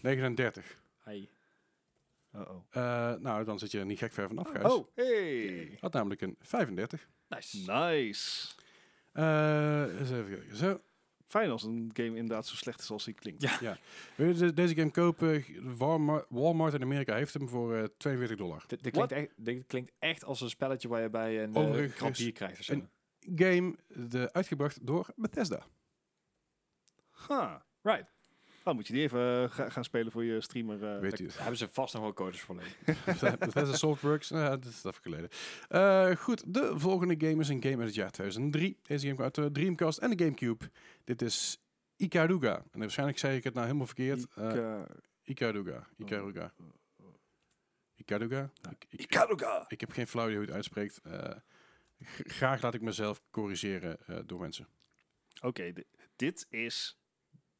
[0.00, 0.82] 39.
[1.04, 1.28] Ai.
[2.34, 2.64] Uh-oh.
[2.70, 4.72] Eh, nou, dan zit je er niet gek ver vanaf, Gijs.
[4.72, 5.76] Oh, hey.
[5.80, 7.08] Had namelijk een 35.
[7.28, 7.72] Nice.
[7.72, 8.54] Nice.
[9.12, 10.56] Eh, eens even kijken.
[10.56, 10.80] Zo.
[11.32, 13.42] Fijn als een game inderdaad zo slecht is als hij klinkt.
[13.60, 13.78] Ja.
[14.14, 15.44] Wil je de- deze game kopen?
[15.76, 18.64] Walmart, Walmart in Amerika heeft hem voor eh 42 dollar.
[18.66, 22.32] Dit, dit, klinkt echt, dit klinkt echt als een spelletje waar je bij een uh,
[22.32, 22.58] krijgt.
[22.58, 22.72] of zo.
[22.72, 22.90] een-
[23.36, 23.76] Game
[24.08, 25.62] de, uitgebracht door Bethesda.
[27.10, 27.64] Ha.
[27.82, 28.04] Right.
[28.64, 30.94] Dan moet je die even eh, ga- gaan spelen voor je streamer.
[30.94, 31.00] eh.
[31.00, 31.38] Weet het?
[31.38, 33.38] hebben ze vast nog wel codes voor liggen.
[33.38, 34.30] Bethesda Softworks.
[34.30, 35.28] Nou, ja, dat is even geleden.
[35.68, 38.78] Eh, goed, de volgende game is een game uit het jaar 2003.
[38.82, 40.70] Deze game kwam uit de Dreamcast en de Gamecube.
[41.04, 41.62] Dit is
[41.96, 42.62] Ikaruga.
[42.70, 44.26] En waarschijnlijk zei ik het nou helemaal verkeerd.
[44.34, 44.82] Eh, eh,
[45.22, 45.86] Ikaruga.
[45.96, 46.52] Ikaruga.
[47.96, 48.50] Ikaruga?
[48.70, 49.64] Ik, ik, Ikaruga.
[49.68, 51.00] ik heb geen flauw idee hoe het uitspreekt.
[51.00, 51.30] Eh,
[52.26, 54.68] graag laat ik mezelf corrigeren eh, door mensen.
[55.40, 55.84] Oké, di-
[56.16, 56.98] dit is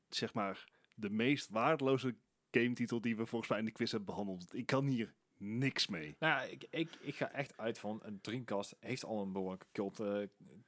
[0.08, 0.64] zeg maar
[1.02, 2.14] de meest waardeloze
[2.50, 4.54] gametitel die we volgens mij in de quiz hebben behandeld.
[4.54, 6.16] Ik kan hier niks mee.
[6.18, 10.00] Nou, ik, ik, ik ga echt uit van een Dreamcast heeft al een behoorlijke cult,
[10.00, 10.22] eh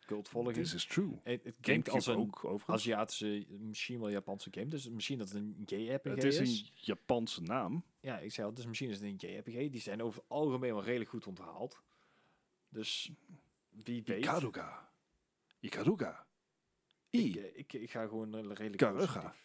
[0.06, 0.56] cultvolging.
[0.56, 1.20] This is true.
[1.22, 2.76] Het, klinkt als een ook overigens.
[2.76, 4.68] Aziatische, misschien wel Japanse game.
[4.68, 6.38] Dus misschien dat het een JRPG Het is.
[6.38, 7.84] is een Japanse naam.
[8.00, 9.70] Ja, ik zei al, dus misschien is het een JRPG.
[9.70, 11.82] Die zijn over het algemeen wel redelijk goed onthaald.
[12.68, 13.12] Dus
[13.70, 14.18] wie weet.
[14.18, 14.90] Ikaruga.
[15.60, 16.26] Ikaruga.
[17.10, 17.38] Ik, I.
[17.38, 19.42] eh, ik, ik ga gewoon eh, redelijk positief.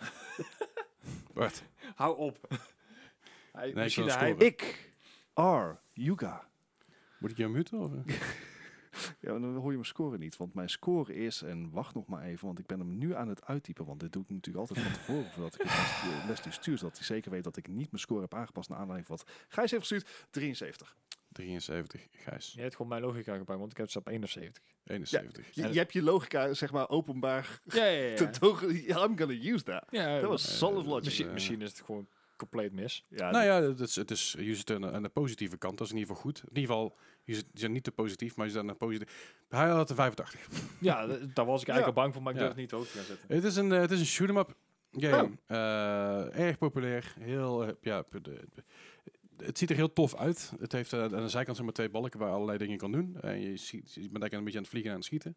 [1.34, 1.62] Bart,
[1.94, 2.38] Hou op.
[3.52, 4.34] hij, ik misschien dat hij.
[4.34, 4.92] Ik.
[5.34, 5.80] R.
[5.92, 6.48] Yuga.
[7.18, 7.78] moet ik je muten?
[7.78, 7.90] Of?
[9.20, 10.36] Ja, dan hoor je mijn score niet.
[10.36, 13.28] Want mijn score is, en wacht nog maar even, want ik ben hem nu aan
[13.28, 13.84] het uittypen.
[13.84, 16.78] Want dit doe ik natuurlijk altijd van tevoren, voordat ik het les stuur.
[16.78, 19.34] Zodat hij zeker weet dat ik niet mijn score heb aangepast naar aanleiding van wat
[19.48, 20.26] Gijs heeft gestuurd.
[20.30, 20.96] 73.
[21.32, 22.52] 73, Gijs.
[22.52, 24.62] Jij hebt gewoon mijn logica gebruikt, want ik heb ze op 71.
[24.84, 25.46] 71.
[25.54, 28.16] Je, Ja, je hebt je logica, zeg maar, openbaar Ja, ja, ja.
[29.04, 29.84] I'm gonna use that.
[29.90, 31.04] ja Dat was solid logic.
[31.04, 33.04] misschien, misschien is het gewoon compleet mis.
[33.08, 35.78] Ja, Nou ja, het is, het is, je zit aan de, aan de positieve kant.
[35.78, 36.40] Dat is in ieder geval goed.
[36.42, 38.74] In ieder geval, je zit, je zit niet te positief, maar je zit aan de
[38.74, 39.12] positieve...
[39.48, 40.40] Hij had een 85.
[40.80, 41.84] Ja, daar was ik eigenlijk Ja.
[41.86, 42.44] al bang voor, maar ik Ja.
[42.44, 43.34] durf het niet hoog te gaan zetten.
[43.34, 44.54] Het is een, eh, het is een shoot 'em up
[44.90, 45.30] game.
[45.48, 45.56] Oh.
[45.56, 47.14] Eh, erg populair.
[47.20, 48.44] Heel, eh, ja, de-
[49.44, 50.52] het ziet er heel tof uit.
[50.60, 52.92] Het heeft eh, aan de zijkant zeg maar twee balken waar je allerlei dingen kan
[52.92, 53.16] doen.
[53.20, 55.36] En je, ziet, je bent eigenlijk een beetje aan het vliegen en aan het schieten.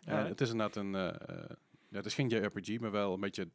[0.00, 0.26] Ja.
[0.26, 0.94] het is inderdaad een...
[0.94, 1.50] eh, eh,
[1.88, 3.48] ja, het is geen JRPG, maar wel een beetje...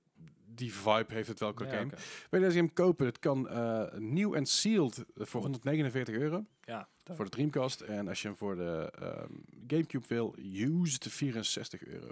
[0.46, 1.92] Die vibe heeft het wel qua Ja, game.
[2.30, 3.06] Wil je game kopen?
[3.06, 3.50] Het kan
[3.98, 7.82] nieuw en sealed voor 149 euro Ja, voor de Dreamcast.
[7.82, 9.32] En als je hem voor de ehm,
[9.68, 12.12] Gamecube wil, used 64 euro.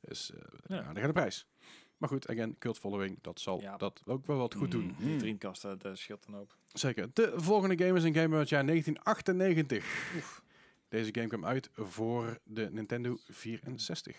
[0.00, 0.76] Dus eh Ja.
[0.76, 0.82] ja.
[0.82, 1.46] aardige prijs.
[2.02, 3.76] Maar goed, again, cult following, dat zal Ja.
[3.76, 4.84] dat ook wel wat goed doen.
[4.86, 5.04] Mhm.
[5.04, 6.56] die Dreamcast, eh, dat scheelt dan ook.
[6.72, 7.10] Zeker.
[7.12, 10.42] De volgende game is een game uit het jaar 1998.
[10.88, 14.16] Deze game kwam uit voor de Nintendo 64.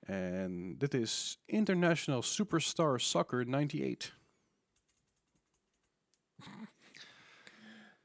[0.00, 4.18] En dit is International Superstar Soccer 98.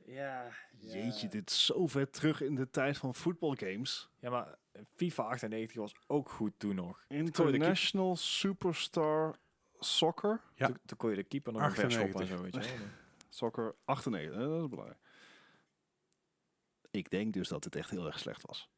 [0.05, 4.09] Ja, Jeetje, dit is zo ver terug in de tijd van voetbalgames.
[4.19, 4.55] Ja, maar
[4.95, 7.05] FIFA 98 was ook goed toen nog.
[7.07, 9.35] International Superstar
[9.79, 10.41] Soccer.
[10.55, 10.67] Ja.
[10.67, 11.99] Toen, toen kon je de keeper nog een 98.
[11.99, 12.85] verschoppen en zo, weet je.
[13.29, 14.99] Soccer 98, hè, dat is belangrijk.
[16.91, 18.69] Ik denk dus dat het echt heel erg slecht was.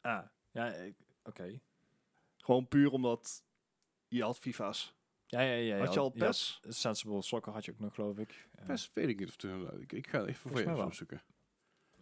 [0.00, 0.74] Ah, ja,
[1.22, 1.60] oké.
[2.36, 3.44] Gewoon puur omdat
[4.08, 4.94] je had FIFA's.
[5.26, 5.78] Ja, ja, ja.
[5.78, 6.60] had je al ja, PES?
[6.68, 8.48] Sensible Soccer had je ook nog, geloof ik.
[8.66, 11.22] Best weet ik niet of toen, ik, ik ga even voor je opzoeken.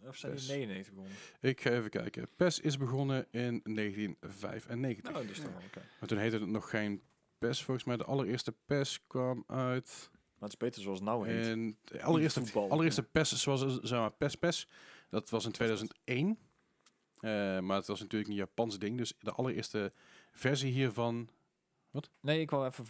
[0.07, 0.47] Of zijn die PES.
[0.47, 1.17] 99 begonnen?
[1.39, 2.27] Ik ga even kijken.
[2.35, 5.13] PES is begonnen in 1995.
[5.13, 5.81] Nou, dus toch wel oké.
[5.99, 7.01] Maar toen heette het nog geen
[7.37, 7.63] PES.
[7.63, 10.09] Volgens mij de allereerste PES kwam uit...
[10.13, 11.45] Maar het is beter zoals het nou heet.
[11.45, 14.67] En de allereerste, voetbal, allereerste PES, zoals zeg maar, PES PES,
[15.09, 16.37] dat was in 2001.
[17.19, 18.97] Eh, maar het was natuurlijk een Japans ding.
[18.97, 19.91] Dus de allereerste
[20.31, 21.29] versie hiervan...
[22.19, 22.85] Nee, ik wou even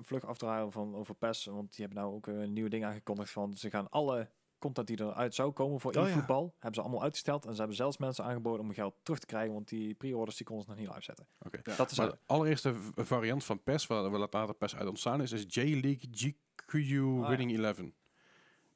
[0.00, 3.56] vlug afdraaien van over PES, want die hebben nou ook een nieuwe ding aangekondigd van
[3.56, 6.08] ze gaan alle content die eruit zou komen voor Oh, ja.
[6.10, 9.26] e-voetbal, hebben ze allemaal uitgesteld en ze hebben zelfs mensen aangeboden om geld terug te
[9.26, 11.26] krijgen, want die pre-orders die konden ze nog niet uitzetten.
[11.38, 11.60] Oké.
[11.62, 11.76] Ja.
[11.76, 15.32] Dat is Maar de allereerste variant van PES, waar waar later PES uit ontstaan is,
[15.32, 17.28] is J-League GQ ja.
[17.28, 17.78] Winning 11.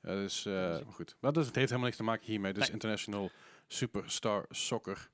[0.02, 1.16] Ja, dus, eh, Dat is- maar goed.
[1.20, 2.52] Maar dus, het heeft helemaal niks te maken hiermee.
[2.52, 2.72] Dus Nee.
[2.72, 3.30] International
[3.66, 5.10] Superstar Soccer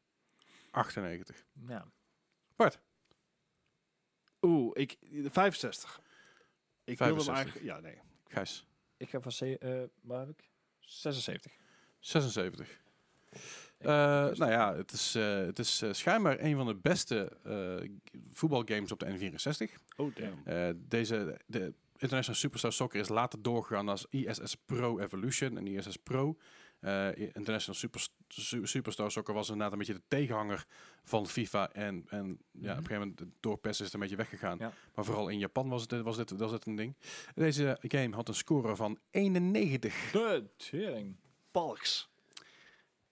[0.70, 1.44] 98.
[1.68, 1.86] Ja.
[2.56, 2.80] Bart,
[4.42, 6.00] Oeh, ik, 65.
[6.84, 7.34] Ik wilde hem 65.
[7.34, 7.64] eigenlijk...
[7.64, 7.98] Ja, nee.
[8.28, 8.66] Gijs,
[8.96, 10.50] Ik ga van C, eh waar heb ik?
[10.86, 11.52] 76.
[12.00, 12.68] 76.
[12.68, 12.84] Ik-
[13.78, 13.88] Eh,
[14.34, 17.90] nou ja, het is, eh, het is eh, schijnbaar een van de beste eh,
[18.32, 19.72] voetbalgames op de N64.
[19.96, 20.40] Oh, damn.
[20.44, 25.96] Eh, deze, de International Superstar Soccer is later doorgegaan als ISS Pro Evolution en ISS
[25.96, 26.36] Pro.
[26.86, 30.66] Eh, International Super, Su- Superstar Soccer was inderdaad een beetje de tegenhanger
[31.04, 31.72] van FIFA.
[31.72, 34.58] En, en ja, op een gegeven moment door PES is het een beetje weggegaan.
[34.58, 34.72] Ja.
[34.94, 36.94] Maar vooral in Japan was, het, was, dit, was dit een ding.
[37.34, 40.10] Deze game had een score van 91.
[40.10, 41.16] De tering.
[41.50, 42.08] Palks.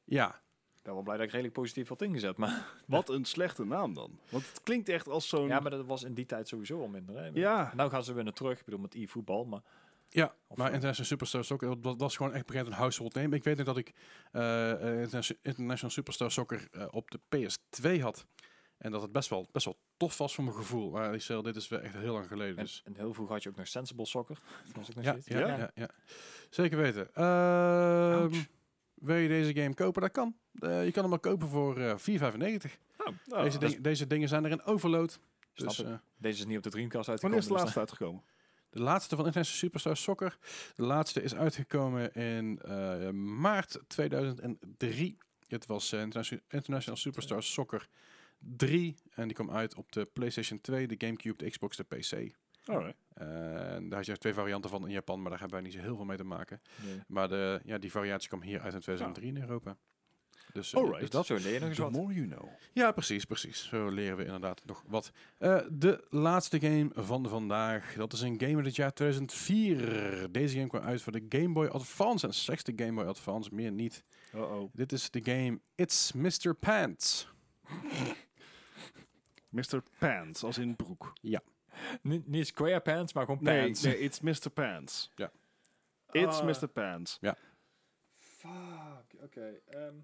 [0.04, 0.28] Ja,
[0.76, 2.66] Ik ben wel blij dat ik redelijk positief had ingezet, maar...
[2.86, 4.18] Wat een slechte naam dan.
[4.30, 5.46] Want het klinkt echt als zo'n...
[5.48, 7.16] Ja, maar dat was in die tijd sowieso al minder.
[7.16, 7.30] Hè?
[7.32, 7.72] Ja.
[7.76, 9.62] Nou gaan ze weer naar terug, ik bedoel met e-voetbal, maar...
[10.16, 13.36] Ja, Of, maar eh, International Superstar Soccer, dat was gewoon echt begint een household name.
[13.36, 13.88] Ik weet nog dat ik
[14.32, 18.26] Interna- International Superstar Soccer eh, op de PS2 had.
[18.78, 20.90] En dat het best wel, best wel tof was voor mijn gevoel.
[20.90, 22.56] Maar ik zeg, dit is wel echt heel lang geleden.
[22.56, 22.82] En, Dus.
[22.84, 24.38] en heel vroeg had je ook nog Sensible Soccer.
[24.76, 25.56] Was nog Ja, ja, Ja?
[25.56, 25.70] ja.
[25.74, 25.88] ja,
[26.50, 27.14] Zeker weten.
[27.14, 28.32] Ehm,
[28.94, 30.02] wil je deze game kopen?
[30.02, 30.36] Dat kan.
[30.58, 32.78] Eh, je kan hem al kopen voor eh 4,95.
[32.98, 33.14] Nou,
[33.44, 35.20] deze, is- ding- deze dingen zijn er in overload.
[35.54, 35.86] Dus, ik.
[35.86, 37.38] eh, Deze is niet op de Dreamcast Wanneer uitgekomen.
[37.38, 38.22] is de dus laatste uitgekomen?
[38.74, 40.38] De laatste van International Superstar Soccer.
[40.74, 45.18] De laatste is uitgekomen in eh, maart 2003.
[45.48, 46.00] Het was eh,
[46.48, 47.88] International, Superstar Soccer
[48.38, 48.94] 3.
[49.14, 52.34] En die kwam uit op de PlayStation 2, de Gamecube, de Xbox, de PC.
[52.64, 52.96] Alright.
[53.14, 55.84] En daar had je twee varianten van in Japan, maar daar hebben wij niet zo
[55.84, 56.60] heel veel mee te maken.
[56.84, 57.00] Nee.
[57.06, 59.76] Maar de, ja, die variatie kwam hier uit in 2003 in Europa.
[60.54, 61.26] Dus, eh, dus dat.
[61.26, 61.92] Zo leer je nog eens The wat.
[61.92, 62.48] more you know.
[62.72, 63.68] Ja, precies, precies.
[63.68, 65.12] Zo leren we inderdaad nog wat.
[65.38, 67.94] Eh, de laatste game van vandaag.
[67.94, 70.32] Dat is een game uit het jaar 2004.
[70.32, 72.26] Deze game kwam uit voor de Game Boy Advance.
[72.26, 74.04] En slechts de Game Boy Advance, meer niet.
[74.34, 74.70] Uh-oh.
[74.72, 76.54] Dit is de game It's Mr.
[76.60, 77.28] Pants.
[79.48, 79.82] Mr.
[79.98, 81.12] Pants, als in broek.
[82.02, 83.82] Niet, niet square pants, maar gewoon Nee, pants.
[83.82, 84.50] nee, it's Mr.
[84.54, 85.10] Pants.
[85.14, 85.30] Ja.
[86.10, 86.46] It's Ah.
[86.46, 86.68] Mr.
[86.68, 87.18] Pants.
[88.12, 89.60] Fuck, oké.
[89.68, 89.94] ehm.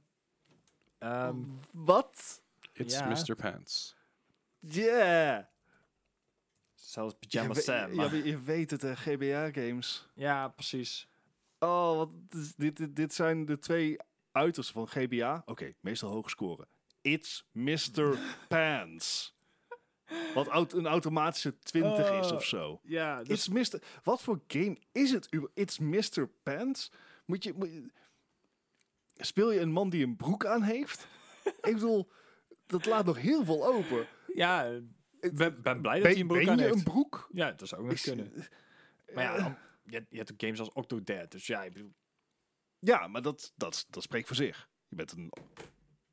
[1.01, 1.37] Ehm,
[1.73, 2.43] Wat?
[2.73, 3.07] It's Ja.
[3.09, 3.35] Mr.
[3.35, 3.97] Pants.
[4.59, 5.45] Yeah!
[6.75, 7.91] zelfs Pyjama je, we- Sam.
[7.91, 10.09] ja, maar je weet het, hè, GBA-games.
[10.15, 11.09] Ja, precies.
[11.59, 13.97] Oh, wat, is- dit, dit, dit zijn de twee
[14.33, 15.43] uitersten van GBA.
[15.47, 16.67] Oké, meestal hoog scoren.
[17.01, 18.19] It's Mr.
[18.49, 19.35] Pants.
[20.35, 22.37] Wat aut- een automatische 20 is Oh.
[22.37, 22.81] of zo.
[22.83, 23.83] Ja, It's Mr.
[24.03, 25.27] Wat voor game is het?
[25.31, 26.29] uber- It's Mr.
[26.43, 26.93] Pants?
[27.25, 27.91] Moet je, moet je-
[29.21, 31.07] Speel je een man die een broek aan heeft?
[31.45, 32.11] Ik bedoel,
[32.67, 34.07] dat laat nog heel veel open.
[34.35, 34.65] ja,
[35.21, 36.75] ik ben, ben blij dat hij een broek ben aan je heeft.
[36.77, 37.29] een broek?
[37.33, 38.33] Ja, dat zou ook nog kunnen.
[39.15, 41.95] Maar ja, dan- je, hebt- je hebt ook games als Octodad, dus ja, ik bedoel...
[42.79, 44.69] Ja, maar dat, dat, dat spreekt voor zich.
[44.89, 45.33] Je bent een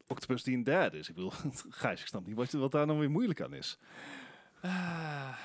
[0.07, 1.09] octopus die een dad is.
[1.09, 1.31] Ik bedoel,
[1.69, 3.77] Gijs, ik snap niet wat, wat daar nou weer moeilijk aan is.
[4.61, 5.37] Ah,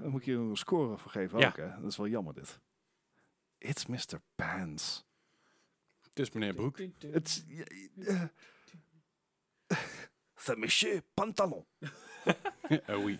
[0.00, 1.46] Dan moet je een score voor geven Ja.
[1.48, 1.80] ook, hè?
[1.80, 2.60] Dat is wel jammer, dit.
[3.58, 4.20] It's Mr.
[4.34, 5.04] Pants.
[6.14, 6.78] Het is meneer Broek.
[7.10, 7.44] Het
[10.36, 11.64] C'est Monsieur Pantalon.
[12.88, 13.18] oh, oui.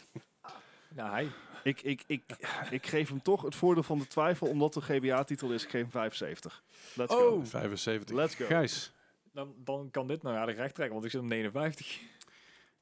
[0.89, 1.29] nou, hij.
[1.63, 2.23] Ik, ik, ik,
[2.71, 5.63] ik geef hem toch het voordeel van de twijfel, omdat het een GBA-titel is.
[5.65, 6.63] Ik geef hem 75.
[6.95, 7.29] Let's go.
[7.29, 7.45] Oh.
[7.47, 8.17] 75.
[8.17, 8.47] Let's go.
[8.47, 8.93] Gijs.
[9.33, 12.01] Dan, dan kan dit nou aardig recht trekken, want ik zit op 59.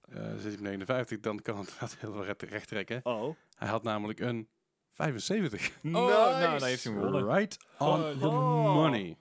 [0.09, 3.01] eh zit hij op 59, dan kan het heel veel recht, trekken.
[3.03, 3.37] Oh.
[3.57, 4.49] Hij had namelijk een
[4.91, 5.69] 75.
[5.69, 7.35] Oh, nou, dan heeft hij hem gewonnen.
[7.35, 8.75] Right on the Oh.
[8.75, 9.17] money.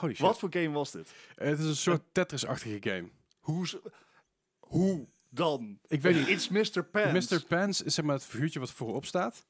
[0.00, 0.26] Holy shit.
[0.26, 1.12] Wat voor game was dit?
[1.34, 3.08] Het is een soort Tetris-achtige game.
[3.40, 3.82] Hoe, ze-
[4.58, 5.78] hoe dan?
[5.86, 6.28] Ik weet niet.
[6.28, 6.82] It's Mr.
[6.84, 7.30] Pants.
[7.30, 7.44] Mr.
[7.44, 9.46] Pants is zeg maar het figuurtje wat voorop staat.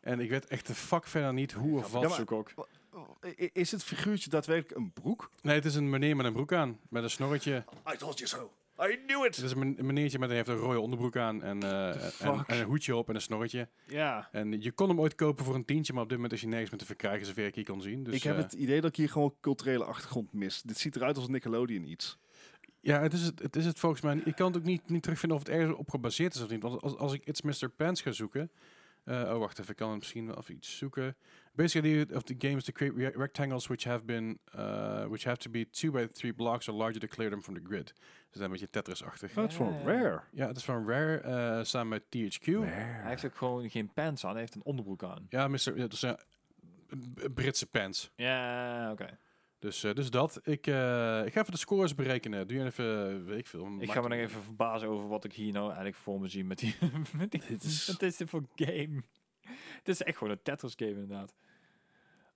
[0.00, 2.02] En ik weet echt de fuck verder niet hoe of Ja, wat.
[2.08, 2.50] maar- zoek ook.
[3.38, 5.30] I- Is het figuurtje daadwerkelijk een broek?
[5.42, 6.78] Nee, het is een meneer met een broek aan.
[6.88, 7.64] Met een snorretje.
[7.92, 8.52] I told you so.
[8.80, 9.44] I knew Het it.
[9.44, 11.42] is een men- een meneertje met een, heeft een rode onderbroek aan.
[11.42, 13.68] En, eh, en, een hoedje op en een snorretje.
[13.86, 14.28] Ja.
[14.32, 15.92] En je kon hem ooit kopen voor een tientje.
[15.92, 18.04] Maar op dit moment is hij nergens meer te verkrijgen, zover ik hier kon zien.
[18.04, 20.62] Dus, ik heb eh, het idee dat ik hier gewoon culturele achtergrond mis.
[20.62, 22.18] Dit ziet eruit als Nickelodeon iets.
[22.80, 24.20] Ja, het is het, het is het volgens mij.
[24.24, 26.62] Ik kan het ook niet, niet terugvinden of het ergens op gebaseerd is of niet.
[26.62, 27.68] Want als, als ik It's Mr.
[27.68, 28.50] Pants ga zoeken.
[29.04, 29.70] Eh, oh, wacht even.
[29.70, 31.16] Ik kan het misschien wel even iets zoeken.
[31.52, 35.36] Basically, of the game is to create re- rectangles which have been, uh, which have
[35.38, 37.86] to be 2 by 3 blocks or larger to clear them from the grid.
[37.86, 37.94] Dus
[38.30, 39.34] dat is een beetje Tetris-achtig.
[39.34, 39.40] Ja.
[39.40, 40.20] Dat is van Rare.
[40.32, 42.44] Ja, het is van Rare, eh, samen met THQ.
[42.46, 45.26] Hij heeft ook gewoon geen pants aan, hij heeft een onderbroek aan.
[45.28, 45.76] Ja, Mr.
[45.76, 46.18] Ja, dus, ja,
[47.14, 48.10] B- Britse pants.
[48.16, 49.18] Ja, oké.
[49.64, 50.40] Dus, eh, dus dat.
[50.42, 52.48] Ik, eh, ik ga even de scores berekenen.
[52.48, 53.68] Doe je even, weet ik veel.
[53.78, 56.44] Ik ga me nog even verbazen over wat ik hier nou eigenlijk voor me zie
[56.44, 56.74] met die...
[57.18, 59.02] met die Dit is- Wat is dit voor game?
[59.78, 61.34] Het is echt gewoon een Tetris game inderdaad.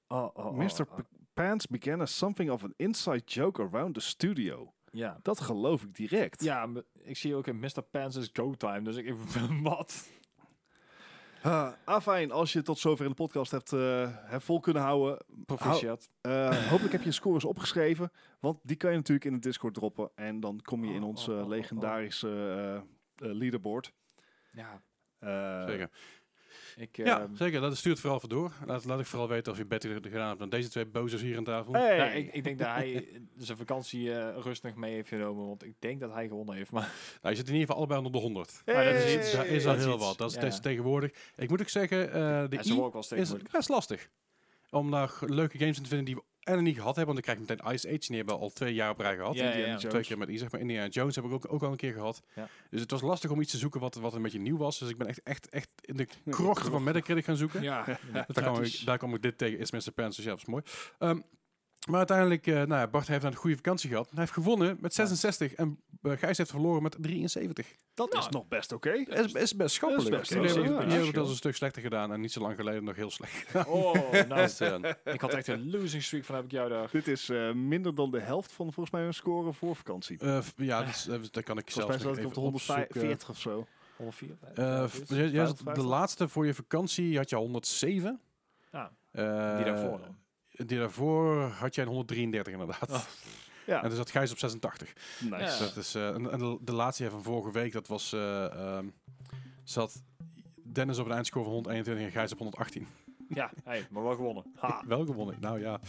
[0.07, 0.87] Oh, oh, oh, Mr.
[0.91, 0.97] oh.
[0.97, 4.73] P- Pants began as something of an inside joke around the studio.
[4.91, 5.19] Ja.
[5.23, 6.43] Dat geloof ik direct.
[6.45, 7.83] Ja, ik zie ook in Mr.
[7.91, 9.15] Pants is Go Time, dus ik...
[9.63, 10.11] wat?
[11.47, 15.25] Uh, afijn, als je tot zover in de podcast hebt, eh, hebt vol kunnen houden.
[15.47, 16.11] Proficiat.
[16.21, 18.11] eh, hopelijk heb je je scores opgeschreven.
[18.41, 20.11] Want die kan je natuurlijk in de Discord droppen.
[20.15, 22.75] En dan kom je in Oh, ons oh, eh, oh, legendarische eh,
[23.29, 23.93] eh, leaderboard.
[24.53, 24.83] Ja.
[25.19, 25.91] Eh, Zeker.
[26.79, 27.61] Ik, Ja, ehm, zeker.
[27.61, 28.53] Dat stuurt vooral voor door.
[28.67, 31.37] Laat, laat ik vooral weten of je beter gedaan hebt dan deze twee bozers hier
[31.37, 31.73] aan tafel.
[31.73, 31.97] Hey.
[31.97, 35.75] nou, ik, ik denk dat hij zijn vakantie eh, rustig mee heeft genomen, want ik
[35.79, 36.71] denk dat hij gewonnen heeft.
[36.71, 36.83] Maar
[37.23, 38.63] Nou, je zit in ieder geval allebei onder de 100.
[38.65, 39.19] Ja, dat is Hey.
[39.19, 39.33] iets.
[39.33, 40.05] Daar is al dat heel iets.
[40.05, 40.19] wat.
[40.19, 40.61] Dat is Ja.
[40.61, 41.11] tegenwoordig.
[41.37, 42.71] Ik moet ook zeggen, eh, de hij is
[43.13, 44.09] I is best lastig.
[44.71, 46.23] Om daar leuke games in te vinden die we
[46.57, 47.15] en niet gehad hebben.
[47.15, 48.07] Want dan krijg je meteen Ice Age.
[48.07, 49.35] Die hebben we al twee jaar op rij gehad.
[49.35, 49.77] Ja.
[49.77, 50.61] Twee keer met I, zeg maar.
[50.61, 52.23] Indiana Jones heb ik ook, ook al een keer gehad.
[52.71, 54.79] Dus het was lastig om iets te zoeken wat, wat een beetje nieuw was.
[54.79, 57.63] Dus ik ben echt, echt, echt in de krochten van Metacritic gaan zoeken.
[57.63, 58.81] Ja, daar, kwam praktisch.
[58.81, 59.93] ik, daar kwam ik dit tegen, is Mr.
[59.95, 60.63] Pants, dus ja, dat is mooi.
[60.99, 61.21] Ehm,
[61.89, 64.09] maar uiteindelijk, eh, nou ja, Bart heeft een goede vakantie gehad.
[64.11, 67.75] Hij heeft gewonnen met 66 en uh, Gijs heeft verloren met 73.
[67.95, 68.91] Dat Nou, is nog best oké.
[68.93, 70.17] Is, is best schappelijk.
[70.17, 70.61] best Jullie oké.
[70.61, 73.55] hebben- Ja, dat een stuk slechter gedaan en niet zo lang geleden nog heel slecht.
[73.67, 74.75] Oh, nou, Dus, eh,
[75.05, 76.89] ik had echt een losing streak van heb ik jou daar.
[76.93, 80.19] Dit is eh, minder dan de helft van volgens mij een score voor vakantie.
[80.19, 82.41] eh, ja, dat, is- dat kan ik ik op even de opzoeken.
[82.41, 83.67] 140 of zo.
[83.97, 84.37] 104.
[84.55, 85.85] Eh, f- jij- jij zat de 55?
[85.85, 88.21] laatste voor je vakantie had je 107.
[88.73, 90.17] Ja, Eh, die daarvoor dan.
[90.67, 92.91] Die daarvoor had jij een 133 inderdaad.
[92.91, 93.01] Oh.
[93.67, 94.93] Ja, En dan zat Gijs op 86.
[95.21, 95.37] nice.
[95.37, 95.39] Ja.
[95.39, 98.45] Dus dat is, eh, en, en de, de laatste van vorige week, dat was, eh,
[98.45, 98.87] ehm,
[99.65, 100.03] zat
[100.63, 102.87] Dennis op een eindscore van 121 en Gijs op 118.
[103.35, 104.45] Ja, hey, maar wel gewonnen.
[104.57, 104.83] Ha.
[104.87, 105.81] Wel gewonnen, nou ja.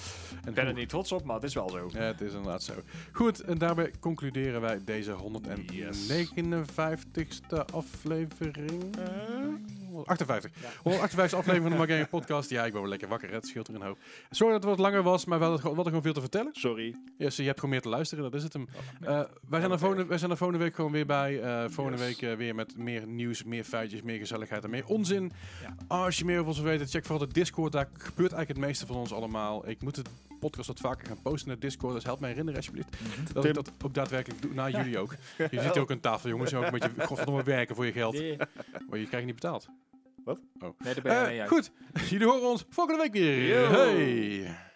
[0.43, 1.89] En Ik ben er niet trots op, maar het is wel zo.
[1.93, 2.73] Ja, het is inderdaad zo.
[3.11, 8.95] Goed, en daarbij concluderen wij deze 159ste aflevering.
[9.89, 10.51] 158.
[10.61, 10.67] Ja.
[10.83, 12.49] 158 aflevering van de Mark Gaming Podcast.
[12.49, 13.35] Ja, ik ben wel lekker wakker, hè.
[13.35, 13.97] het scheelt er een hoop.
[14.29, 16.49] Sorry dat het wat langer was, maar we hadden, we hadden gewoon veel te vertellen.
[16.53, 16.95] Sorry.
[17.17, 18.67] Ja, je hebt gewoon meer te luisteren, dat is het hem.
[19.01, 21.41] Eh, wij, zijn er volgende, wij zijn er volgende week gewoon weer bij.
[21.41, 22.07] Eh, volgende Yes.
[22.07, 25.31] week eh, weer met meer nieuws, meer feitjes, meer gezelligheid en meer onzin.
[25.61, 25.75] Ja.
[25.87, 27.71] Als je meer over ons wil weten, check vooral de Discord.
[27.71, 29.69] Daar gebeurt eigenlijk het meeste van ons allemaal.
[29.69, 30.01] Ik moet de
[30.39, 32.97] podcast wat vaker gaan posten naar Discord, dus help mij herinneren alsjeblieft.
[33.33, 34.53] Dat ik dat ook daadwerkelijk doe.
[34.53, 35.11] Nou, jullie ook.
[35.37, 36.51] Je zit hier ook aan tafel, jongens.
[36.51, 38.13] Je ook een beetje godverdomme werken voor je geld.
[38.13, 38.37] Nee,
[38.89, 39.67] Maar je krijgt niet betaald.
[40.25, 40.35] nee
[40.93, 41.49] daar ben je mee uit.
[41.49, 41.71] goed,
[42.09, 43.47] jullie horen ons volgende week weer.
[43.47, 43.71] Yo.
[43.71, 44.68] Hey!